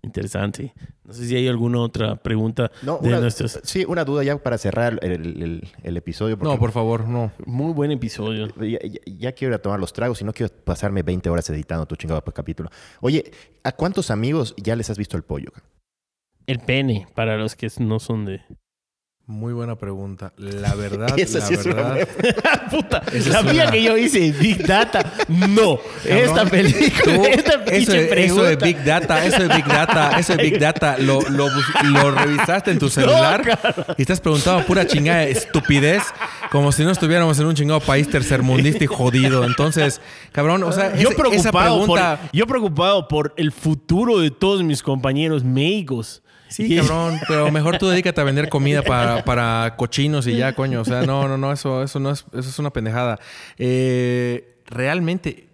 Interesante. 0.03 0.73
No 1.05 1.13
sé 1.13 1.27
si 1.27 1.35
hay 1.37 1.49
alguna 1.49 1.81
otra 1.81 2.17
pregunta 2.17 2.71
No, 2.83 2.99
de 2.99 3.09
una, 3.09 3.21
nuestros. 3.21 3.59
sí, 3.65 3.85
una 3.87 4.05
duda 4.05 4.23
ya 4.23 4.37
para 4.39 4.57
cerrar 4.59 4.99
el, 5.03 5.13
el- 5.13 5.69
el 5.83 5.97
episodio. 5.97 6.37
No, 6.37 6.59
por 6.59 6.71
favor, 6.73 7.09
no. 7.09 7.33
Muy 7.45 7.73
buen 7.73 7.91
episodio. 7.91 8.49
Ya, 8.61 8.79
ya- 8.83 9.01
ya 9.07 9.33
quiero 9.33 9.53
ir 9.53 9.59
a 9.59 9.63
tomar 9.63 9.81
los 9.81 9.93
tragos 9.93 10.21
y 10.21 10.25
no 10.25 10.33
quiero 10.33 10.53
pasarme 10.65 11.03
20 11.03 11.29
horas 11.31 11.49
editando 11.51 11.87
tu 11.87 11.97
chingado 11.97 12.23
capítulo. 12.23 12.71
Oye, 13.01 13.31
¿a 13.65 13.73
cuántos 13.73 14.11
amigos 14.11 14.55
ya 14.57 14.77
les 14.77 14.91
has 14.91 14.99
visto 14.99 15.17
el 15.17 15.23
pollo? 15.25 15.51
El 16.47 16.61
pene, 16.61 17.09
para 17.15 17.37
los 17.37 17.57
que 17.57 17.69
no 17.81 17.99
son 17.99 18.25
de. 18.25 18.41
Muy 19.29 19.53
buena 19.53 19.75
pregunta. 19.75 20.33
La 20.37 20.75
verdad, 20.77 21.19
Esa 21.19 21.41
la 21.41 21.47
sí 21.47 21.55
es 21.55 21.67
una 21.67 21.75
verdad. 21.75 22.09
Puta, 22.71 23.03
Esa 23.13 23.31
la 23.31 23.39
es 23.41 23.45
mía 23.53 23.63
una- 23.65 23.73
que 23.73 23.83
yo 23.83 23.97
hice 23.97 24.31
Big 24.31 24.65
Data. 24.65 25.05
No. 25.27 25.81
esta 26.05 26.45
película, 26.45 27.27
esta 27.29 27.55
eso, 27.65 27.93
eso 27.93 28.43
de. 28.45 28.55
Big 28.57 28.85
Data, 28.85 29.25
eso 29.27 29.43
de 29.43 29.49
Big 29.57 29.65
Data, 29.67 30.17
eso 30.19 30.37
de 30.37 30.43
Big 30.45 30.61
Data, 30.61 30.97
lo, 30.99 31.21
lo, 31.23 31.49
lo 31.83 32.11
revisaste 32.13 32.71
en 32.71 32.79
tu 32.79 32.89
celular 32.91 33.43
y 33.99 34.03
estás 34.03 34.21
preguntando 34.21 34.65
pura 34.65 34.87
chingada 34.87 35.21
de 35.21 35.33
estupidez, 35.33 36.05
como 36.53 36.71
si 36.71 36.85
no 36.85 36.93
estuviéramos 36.93 37.37
en 37.41 37.47
un 37.47 37.55
chingado 37.57 37.81
país 37.81 38.09
tercermundista 38.09 38.85
y 38.85 38.87
jodido. 38.87 39.43
Entonces, 39.45 40.01
cabrón, 40.31 40.63
o 40.63 40.71
sea, 40.71 40.95
yo 40.97 41.09
esa 41.11 41.17
preocupado 41.17 41.81
pregunta... 41.81 42.19
por, 42.21 42.31
yo 42.33 42.47
preocupado 42.47 43.09
por 43.09 43.35
el 43.37 43.51
futuro 43.51 44.21
de 44.21 44.31
todos 44.31 44.63
mis 44.63 44.85
compañeros 44.85 45.43
médicos. 45.43 46.23
Sí, 46.49 46.73
Y- 46.73 46.77
cabrón, 46.77 47.19
pero 47.29 47.51
mejor 47.51 47.79
tú 47.79 47.89
dedícate 47.89 48.21
a 48.21 48.25
vender 48.25 48.49
comida 48.49 48.83
para, 48.83 49.25
para 49.25 49.75
cochinos 49.77 50.27
y 50.27 50.37
ya, 50.37 50.55
coño. 50.55 50.81
O 50.81 50.85
sea, 50.85 51.03
no, 51.05 51.27
no, 51.29 51.37
no, 51.37 51.53
eso, 51.53 51.83
eso 51.83 51.99
no 52.01 52.11
es, 52.11 52.25
eso 52.33 52.49
es 52.49 52.59
una 52.59 52.71
pendejada. 52.71 53.19
Eh, 53.59 54.61
realmente, 54.67 55.49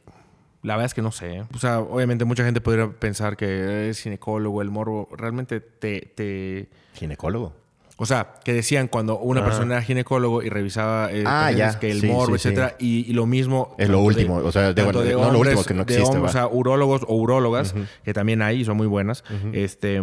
la 0.62 0.74
verdad 0.74 0.86
es 0.86 0.94
que 0.94 1.02
no 1.02 1.12
sé. 1.12 1.36
¿eh? 1.36 1.44
O 1.54 1.58
sea, 1.58 1.80
obviamente 1.80 2.24
mucha 2.24 2.44
gente 2.44 2.60
podría 2.60 2.88
pensar 2.90 3.36
que 3.36 3.88
es 3.90 4.00
ginecólogo, 4.00 4.62
el 4.62 4.70
morbo. 4.70 5.08
Realmente 5.16 5.60
te, 5.60 6.12
te... 6.14 6.68
¿Ginecólogo? 6.94 7.54
O 7.98 8.06
sea, 8.06 8.34
que 8.44 8.52
decían 8.52 8.88
cuando 8.88 9.18
una 9.18 9.44
persona 9.44 9.74
era 9.74 9.82
ginecólogo 9.82 10.42
y 10.42 10.48
revisaba 10.48 11.12
eh, 11.12 11.22
Ah, 11.24 11.52
ya. 11.52 11.78
que 11.78 11.90
el 11.90 12.00
Sí, 12.00 12.06
morbo, 12.08 12.36
sí, 12.36 12.42
sí. 12.42 12.48
etcétera, 12.48 12.74
y, 12.80 13.08
y 13.08 13.12
lo 13.12 13.26
mismo 13.26 13.76
Es 13.78 13.88
lo 13.88 14.00
último, 14.00 14.36
o 14.36 14.50
sea, 14.50 14.72
de- 14.72 14.82
tanto 14.82 15.04
no 15.04 15.30
lo 15.30 15.38
último 15.38 15.62
que 15.62 15.74
no 15.74 15.84
de 15.84 15.94
existe, 15.94 16.16
hombres, 16.16 16.30
o 16.30 16.32
sea, 16.32 16.48
urólogos 16.48 17.02
o 17.06 17.14
urólogas 17.14 17.74
que 18.04 18.12
también 18.12 18.42
hay 18.42 18.60
y 18.60 18.64
son 18.64 18.76
muy 18.76 18.88
buenas, 18.88 19.22
este, 19.52 20.02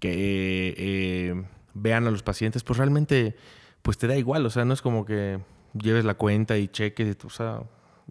que 0.00 0.74
eh, 0.76 1.44
vean 1.74 2.06
a 2.06 2.10
los 2.10 2.22
pacientes, 2.22 2.62
pues 2.62 2.78
realmente, 2.78 3.36
pues 3.82 3.98
te 3.98 4.06
da 4.06 4.16
igual, 4.16 4.44
o 4.46 4.50
sea, 4.50 4.64
no 4.64 4.74
es 4.74 4.82
como 4.82 5.04
que 5.04 5.38
lleves 5.80 6.04
la 6.04 6.14
cuenta 6.14 6.56
y 6.58 6.68
cheques, 6.68 7.16
o 7.24 7.30
sea, 7.30 7.62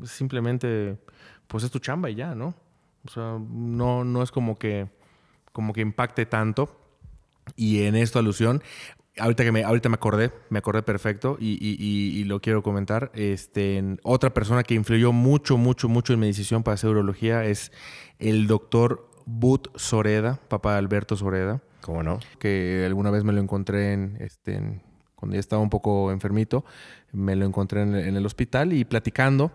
simplemente, 0.04 0.98
pues 1.48 1.64
es 1.64 1.72
tu 1.72 1.80
chamba 1.80 2.10
y 2.10 2.16
ya, 2.16 2.36
¿no? 2.36 2.56
O 3.06 3.10
sea, 3.10 3.38
no, 3.50 4.04
no 4.04 4.24
es 4.24 4.32
como 4.32 4.58
que, 4.58 4.88
como 5.52 5.74
que 5.74 5.82
impacte 5.82 6.26
tanto. 6.26 6.82
Y 7.56 7.84
en 7.84 7.96
esta 7.96 8.18
alusión, 8.20 8.64
ahorita 9.20 9.44
que 9.44 9.52
me, 9.52 9.64
ahorita 9.64 9.88
me 9.90 9.96
acordé, 9.96 10.32
me 10.50 10.58
acordé 10.58 10.82
perfecto 10.82 11.38
y, 11.40 11.52
y- 11.64 11.78
y- 11.80 12.20
y 12.20 12.24
lo 12.24 12.42
quiero 12.42 12.64
comentar. 12.64 13.12
Este, 13.14 13.84
otra 14.04 14.34
persona 14.34 14.64
que 14.64 14.74
influyó 14.74 15.12
mucho, 15.12 15.56
mucho, 15.58 15.88
mucho 15.88 16.14
en 16.14 16.20
mi 16.20 16.28
decisión 16.28 16.64
para 16.64 16.74
hacer 16.74 16.90
urología 16.90 17.46
es 17.46 17.72
el 18.18 18.48
doctor 18.48 19.08
Bud 19.28 19.62
Soreda, 19.76 20.40
papá 20.48 20.74
de 20.74 20.80
Alberto 20.80 21.16
Soreda, 21.16 21.62
¿Cómo 21.86 22.02
no? 22.02 22.20
que 22.40 22.84
alguna 22.84 23.12
vez 23.12 23.24
me 23.24 23.32
lo 23.32 23.40
encontré 23.40 23.94
en, 23.94 24.18
este, 24.20 24.56
en- 24.56 24.82
cuando 25.14 25.36
ya 25.36 25.40
estaba 25.40 25.62
un 25.62 25.70
poco 25.70 26.12
enfermito, 26.12 26.66
me 27.12 27.36
lo 27.36 27.46
encontré 27.46 27.84
en, 27.84 27.94
en 27.96 28.16
el 28.16 28.26
hospital 28.26 28.74
y 28.74 28.86
platicando, 28.86 29.52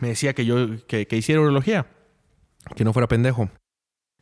me 0.00 0.08
decía 0.08 0.34
que 0.34 0.44
yo, 0.44 0.86
que, 0.86 1.06
que 1.06 1.16
hiciera 1.16 1.40
urología, 1.40 1.86
que 2.74 2.84
no 2.84 2.92
fuera 2.92 3.08
pendejo. 3.08 3.48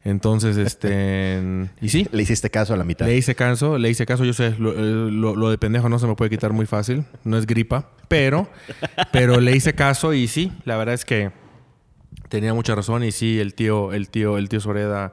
Entonces, 0.04 0.56
este, 0.56 1.42
y 1.80 1.88
sí, 1.88 2.06
Le 2.12 2.22
hiciste 2.22 2.48
caso 2.50 2.74
a 2.74 2.76
la 2.76 2.84
mitad. 2.84 3.06
le 3.06 3.16
hice 3.16 3.34
caso, 3.34 3.76
le 3.78 3.90
hice 3.90 4.06
caso. 4.06 4.24
Yo 4.24 4.32
sé, 4.34 4.54
lo, 4.58 4.72
eh, 4.72 5.10
lo- 5.10 5.34
lo 5.34 5.50
de 5.50 5.58
pendejo 5.58 5.88
no 5.88 5.98
se 5.98 6.06
me 6.06 6.14
puede 6.14 6.30
quitar 6.30 6.52
muy 6.52 6.66
fácil. 6.66 7.04
No 7.24 7.36
es 7.38 7.46
gripa. 7.46 7.90
Pero, 8.06 8.48
pero 9.12 9.40
le 9.40 9.56
hice 9.56 9.74
caso 9.74 10.12
y 10.12 10.28
sí, 10.28 10.52
la 10.64 10.76
verdad 10.76 10.94
es 10.94 11.04
que 11.04 11.32
tenía 12.28 12.54
mucha 12.54 12.74
razón. 12.74 13.02
Y 13.02 13.12
sí, 13.12 13.40
el 13.40 13.54
tío, 13.54 13.92
el 13.92 14.10
tío, 14.10 14.36
el 14.38 14.48
tío 14.50 14.60
Soreda, 14.60 15.12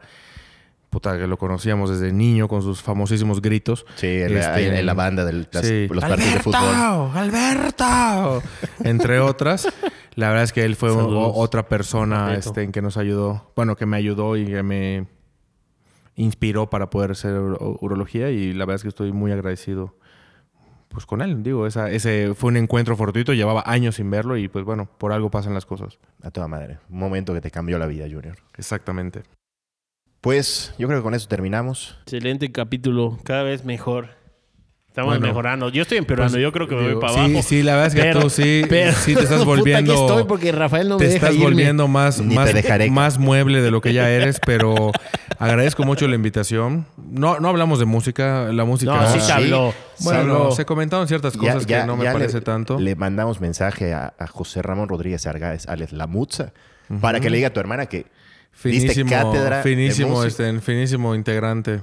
puta, 0.91 1.17
que 1.17 1.25
lo 1.25 1.37
conocíamos 1.37 1.89
desde 1.89 2.13
niño 2.13 2.47
con 2.47 2.61
sus 2.61 2.83
famosísimos 2.83 3.41
gritos. 3.41 3.85
Sí, 3.95 4.07
en, 4.07 4.35
la- 4.35 4.39
Este, 4.59 4.79
en 4.79 4.85
la 4.85 4.93
banda 4.93 5.25
de 5.25 5.33
las- 5.33 5.65
Sí. 5.65 5.87
los 5.87 6.03
partidos 6.03 6.33
de 6.33 6.39
fútbol. 6.41 7.11
¡Alberto! 7.15 8.43
Entre 8.83 9.19
otras. 9.19 9.67
La 10.15 10.27
verdad 10.27 10.43
es 10.43 10.51
que 10.53 10.63
él 10.65 10.75
fue 10.75 10.89
Saludos. 10.89 11.31
otra 11.35 11.67
persona 11.67 12.27
Alberto. 12.27 12.49
este, 12.49 12.63
en 12.63 12.71
que 12.73 12.81
nos 12.81 12.97
ayudó. 12.97 13.51
Bueno, 13.55 13.75
que 13.75 13.85
me 13.85 13.97
ayudó 13.97 14.35
y 14.35 14.45
que 14.45 14.61
me 14.63 15.07
inspiró 16.15 16.69
para 16.69 16.89
poder 16.89 17.11
hacer 17.11 17.31
uro- 17.35 17.77
urología. 17.81 18.29
Y 18.29 18.51
la 18.53 18.65
verdad 18.65 18.75
es 18.75 18.81
que 18.83 18.89
estoy 18.89 19.11
muy 19.13 19.31
agradecido 19.31 19.95
pues 20.89 21.05
con 21.05 21.21
él. 21.21 21.41
Digo, 21.41 21.67
esa, 21.67 21.89
ese 21.89 22.33
fue 22.35 22.49
un 22.49 22.57
encuentro 22.57 22.97
fortuito. 22.97 23.31
Llevaba 23.33 23.63
años 23.65 23.95
sin 23.95 24.11
verlo 24.11 24.35
y 24.35 24.49
pues 24.49 24.65
bueno, 24.65 24.89
por 24.97 25.13
algo 25.13 25.31
pasan 25.31 25.53
las 25.53 25.65
cosas. 25.65 25.99
A 26.21 26.31
toda 26.31 26.49
madre. 26.49 26.79
Un 26.89 26.99
momento 26.99 27.33
que 27.33 27.39
te 27.39 27.49
cambió 27.49 27.79
la 27.79 27.87
vida, 27.87 28.03
Junior. 28.11 28.35
Exactamente. 28.57 29.23
Pues 30.21 30.73
yo 30.77 30.87
creo 30.87 30.99
que 30.99 31.03
con 31.03 31.15
eso 31.15 31.27
terminamos. 31.27 31.97
Excelente 32.03 32.51
capítulo, 32.51 33.17
cada 33.23 33.41
vez 33.43 33.65
mejor. 33.65 34.09
Estamos 34.87 35.11
Bueno. 35.13 35.25
mejorando. 35.27 35.69
Yo 35.69 35.83
estoy 35.83 35.97
empeorando, 35.99 36.33
Pues, 36.33 36.43
yo 36.43 36.51
creo 36.51 36.67
que 36.67 36.75
me 36.75 36.91
voy 36.93 37.01
para 37.01 37.13
sí, 37.13 37.19
abajo. 37.21 37.41
Sí, 37.43 37.63
la 37.63 37.71
verdad 37.75 37.87
es 37.87 37.95
que 37.95 38.01
Pero- 38.01 38.19
tú 38.19 38.29
sí, 38.29 38.61
pero- 38.69 38.91
sí 38.91 39.15
te 39.15 39.21
estás 39.21 39.39
Puta, 39.39 39.45
volviendo... 39.45 39.93
aquí 39.93 40.01
estoy 40.01 40.23
porque 40.25 40.51
Rafael 40.51 40.89
no 40.89 40.97
me 40.99 41.05
te 41.05 41.11
deja 41.13 41.15
estás 41.27 41.33
irme. 41.33 41.45
volviendo 41.45 41.87
más, 41.87 42.19
Ni 42.21 42.35
más, 42.91 43.17
mueble 43.17 43.61
de 43.61 43.71
lo 43.71 43.79
que 43.81 43.93
ya 43.93 44.09
eres, 44.11 44.39
pero 44.45 44.91
agradezco 45.39 45.83
mucho 45.85 46.07
la 46.09 46.15
invitación. 46.15 46.85
No, 46.97 47.39
no 47.39 47.47
hablamos 47.47 47.79
de 47.79 47.85
música, 47.85 48.49
la 48.51 48.65
música... 48.65 48.93
No, 48.93 49.07
sí 49.13 49.17
Ah, 49.17 49.25
se 49.25 49.31
habló. 49.31 49.73
sí. 49.95 50.03
se 50.03 50.09
Bueno, 50.09 50.51
se 50.51 50.65
comentaron 50.65 51.07
ciertas 51.07 51.37
cosas 51.37 51.65
que 51.65 51.83
no 51.85 51.95
me 51.95 52.05
parece 52.11 52.35
le, 52.39 52.41
tanto. 52.41 52.77
Le 52.77 52.95
mandamos 52.95 53.39
mensaje 53.39 53.93
a, 53.93 54.13
a 54.19 54.27
José 54.27 54.61
Ramón 54.61 54.89
Rodríguez 54.89 55.25
Argáez, 55.25 55.67
Alex 55.69 55.93
La 55.93 56.05
Mutza, 56.05 56.51
para 56.99 57.21
que 57.21 57.29
le 57.29 57.37
diga 57.37 57.47
a 57.47 57.53
tu 57.53 57.61
hermana 57.61 57.85
que 57.85 58.07
Finísimo, 58.51 59.09
cátedra 59.09 59.63
finísimo, 59.63 60.23
este, 60.23 60.59
finísimo 60.59 61.15
integrante 61.15 61.81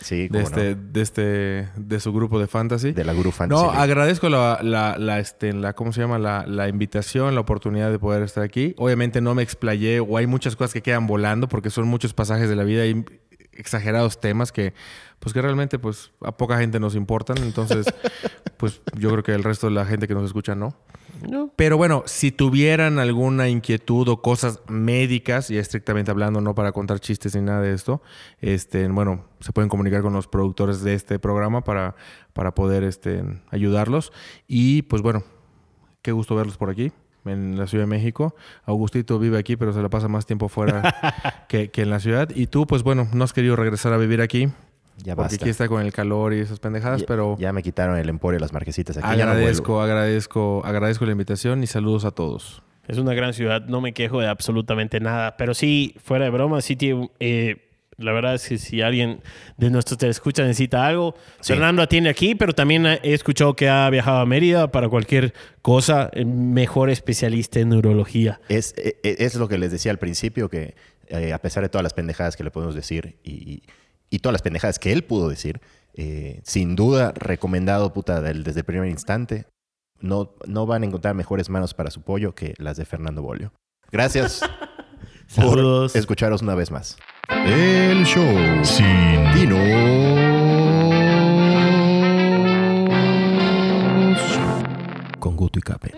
Sí, 0.00 0.26
de 0.28 0.42
este, 0.42 0.74
no. 0.74 0.82
de 0.92 1.00
este, 1.00 1.68
de 1.76 2.00
su 2.00 2.12
grupo 2.12 2.40
de 2.40 2.48
fantasy. 2.48 2.90
De 2.92 3.04
la 3.04 3.12
Guru 3.12 3.30
Fantasy 3.30 3.62
No, 3.62 3.70
League. 3.70 3.82
agradezco 3.84 4.28
la, 4.28 4.58
la, 4.60 4.98
la, 4.98 5.20
este, 5.20 5.52
la, 5.52 5.74
¿cómo 5.74 5.92
se 5.92 6.00
llama? 6.00 6.18
La, 6.18 6.44
la 6.46 6.68
invitación, 6.68 7.34
la 7.36 7.40
oportunidad 7.40 7.90
de 7.90 8.00
poder 8.00 8.22
estar 8.24 8.42
aquí. 8.42 8.74
Obviamente 8.78 9.20
no 9.20 9.34
me 9.36 9.42
explayé 9.44 10.00
o 10.00 10.16
hay 10.16 10.26
muchas 10.26 10.56
cosas 10.56 10.72
que 10.72 10.82
quedan 10.82 11.06
volando 11.06 11.48
porque 11.48 11.70
son 11.70 11.86
muchos 11.86 12.14
pasajes 12.14 12.48
de 12.48 12.56
la 12.56 12.64
vida 12.64 12.84
y 12.84 13.04
exagerados 13.54 14.20
temas 14.20 14.52
que, 14.52 14.74
pues 15.18 15.32
que 15.32 15.42
realmente, 15.42 15.78
pues 15.78 16.12
a 16.20 16.36
poca 16.36 16.58
gente 16.58 16.80
nos 16.80 16.94
importan. 16.94 17.38
Entonces, 17.38 17.86
pues 18.56 18.80
yo 18.96 19.10
creo 19.10 19.22
que 19.22 19.32
el 19.32 19.44
resto 19.44 19.68
de 19.68 19.74
la 19.74 19.86
gente 19.86 20.08
que 20.08 20.14
nos 20.14 20.24
escucha 20.24 20.54
no. 20.54 20.76
No. 21.28 21.52
Pero 21.54 21.76
bueno, 21.76 22.02
si 22.06 22.32
tuvieran 22.32 22.98
alguna 22.98 23.48
inquietud 23.48 24.08
o 24.08 24.22
cosas 24.22 24.60
médicas, 24.68 25.50
y 25.50 25.58
estrictamente 25.58 26.10
hablando, 26.10 26.40
no 26.40 26.54
para 26.54 26.72
contar 26.72 26.98
chistes 26.98 27.36
ni 27.36 27.42
nada 27.42 27.60
de 27.60 27.74
esto, 27.74 28.02
este, 28.40 28.88
bueno, 28.88 29.26
se 29.38 29.52
pueden 29.52 29.68
comunicar 29.68 30.02
con 30.02 30.12
los 30.12 30.26
productores 30.26 30.82
de 30.82 30.94
este 30.94 31.18
programa 31.20 31.62
para, 31.62 31.94
para 32.32 32.54
poder 32.54 32.82
este, 32.82 33.22
ayudarlos. 33.50 34.12
Y 34.48 34.82
pues 34.82 35.02
bueno, 35.02 35.22
qué 36.02 36.10
gusto 36.10 36.34
verlos 36.34 36.56
por 36.56 36.70
aquí. 36.70 36.92
En 37.24 37.56
la 37.58 37.66
Ciudad 37.66 37.84
de 37.84 37.88
México. 37.90 38.34
Augustito 38.64 39.18
vive 39.18 39.38
aquí, 39.38 39.56
pero 39.56 39.72
se 39.72 39.80
la 39.80 39.88
pasa 39.88 40.08
más 40.08 40.26
tiempo 40.26 40.48
fuera 40.48 40.94
que, 41.48 41.70
que 41.70 41.82
en 41.82 41.90
la 41.90 42.00
ciudad. 42.00 42.28
Y 42.34 42.46
tú, 42.48 42.66
pues 42.66 42.82
bueno, 42.82 43.08
no 43.12 43.22
has 43.24 43.32
querido 43.32 43.54
regresar 43.56 43.92
a 43.92 43.96
vivir 43.96 44.20
aquí. 44.20 44.48
Ya 44.98 45.16
porque 45.16 45.32
basta. 45.34 45.44
aquí 45.44 45.50
está 45.50 45.68
con 45.68 45.80
el 45.82 45.92
calor 45.92 46.34
y 46.34 46.38
esas 46.40 46.58
pendejadas, 46.60 47.00
Ya- 47.00 47.06
pero 47.06 47.36
ya 47.38 47.52
me 47.52 47.62
quitaron 47.62 47.96
el 47.96 48.08
emporio 48.08 48.36
de 48.36 48.40
las 48.40 48.52
marquesitas. 48.52 48.96
Aquí 48.98 49.16
ya 49.16 49.24
no 49.24 49.32
agradezco, 49.32 49.80
agradezco, 49.80 50.62
agradezco 50.64 51.06
la 51.06 51.12
invitación 51.12 51.62
y 51.62 51.66
saludos 51.66 52.04
a 52.04 52.10
todos. 52.10 52.62
Es 52.88 52.98
una 52.98 53.14
gran 53.14 53.32
ciudad, 53.32 53.64
no 53.66 53.80
me 53.80 53.92
quejo 53.94 54.20
de 54.20 54.26
absolutamente 54.28 55.00
nada. 55.00 55.36
Pero 55.36 55.54
sí, 55.54 55.94
fuera 56.04 56.24
de 56.24 56.30
broma, 56.30 56.60
sí 56.60 56.76
tiene. 56.76 57.10
eh, 57.20 57.68
la 57.98 58.12
verdad 58.12 58.34
es 58.34 58.48
que 58.48 58.58
si 58.58 58.80
alguien 58.80 59.20
de 59.56 59.70
nuestros 59.70 59.98
te 59.98 60.08
escucha 60.08 60.42
necesita 60.42 60.86
algo, 60.86 61.14
Sí. 61.40 61.52
Fernando 61.52 61.82
atiende 61.82 62.10
aquí, 62.10 62.34
pero 62.34 62.52
también 62.54 62.86
he 62.86 63.00
escuchado 63.12 63.54
que 63.54 63.68
ha 63.68 63.88
viajado 63.90 64.18
a 64.18 64.26
Mérida 64.26 64.70
para 64.72 64.88
cualquier 64.88 65.34
cosa. 65.60 66.10
El 66.12 66.26
mejor 66.26 66.90
especialista 66.90 67.60
en 67.60 67.68
neurología. 67.70 68.40
Es, 68.48 68.74
e- 68.76 68.96
e- 69.02 69.16
es 69.20 69.34
lo 69.36 69.48
que 69.48 69.58
les 69.58 69.70
decía 69.72 69.90
al 69.92 69.98
principio, 69.98 70.48
que 70.48 70.74
eh, 71.08 71.32
a 71.32 71.38
pesar 71.38 71.62
de 71.62 71.68
todas 71.68 71.82
las 71.82 71.94
pendejadas 71.94 72.36
que 72.36 72.44
le 72.44 72.50
podemos 72.50 72.74
decir 72.74 73.18
y, 73.22 73.62
y 74.10 74.18
todas 74.20 74.32
las 74.32 74.42
pendejadas 74.42 74.78
que 74.78 74.92
él 74.92 75.04
pudo 75.04 75.28
decir, 75.28 75.60
eh, 75.94 76.40
sin 76.44 76.74
duda 76.74 77.12
recomendado 77.14 77.92
puta 77.92 78.20
desde 78.22 78.60
el 78.60 78.64
primer 78.64 78.88
instante. 78.88 79.44
No, 80.00 80.34
no 80.46 80.66
van 80.66 80.82
a 80.82 80.86
encontrar 80.86 81.14
mejores 81.14 81.48
manos 81.48 81.74
para 81.74 81.90
su 81.90 82.02
pollo 82.02 82.34
que 82.34 82.54
las 82.58 82.76
de 82.76 82.84
Fernando 82.84 83.22
Bolio. 83.22 83.52
Gracias. 83.92 84.40
Saludos. 85.28 85.92
por 85.92 85.98
escucharos 86.00 86.42
una 86.42 86.54
vez 86.54 86.70
más. 86.70 86.96
El 87.28 88.04
show 88.04 88.64
Sin 88.64 89.32
Dinos 89.34 89.58
con 95.18 95.36
Guto 95.36 95.58
y 95.58 95.62
Cape. 95.62 95.94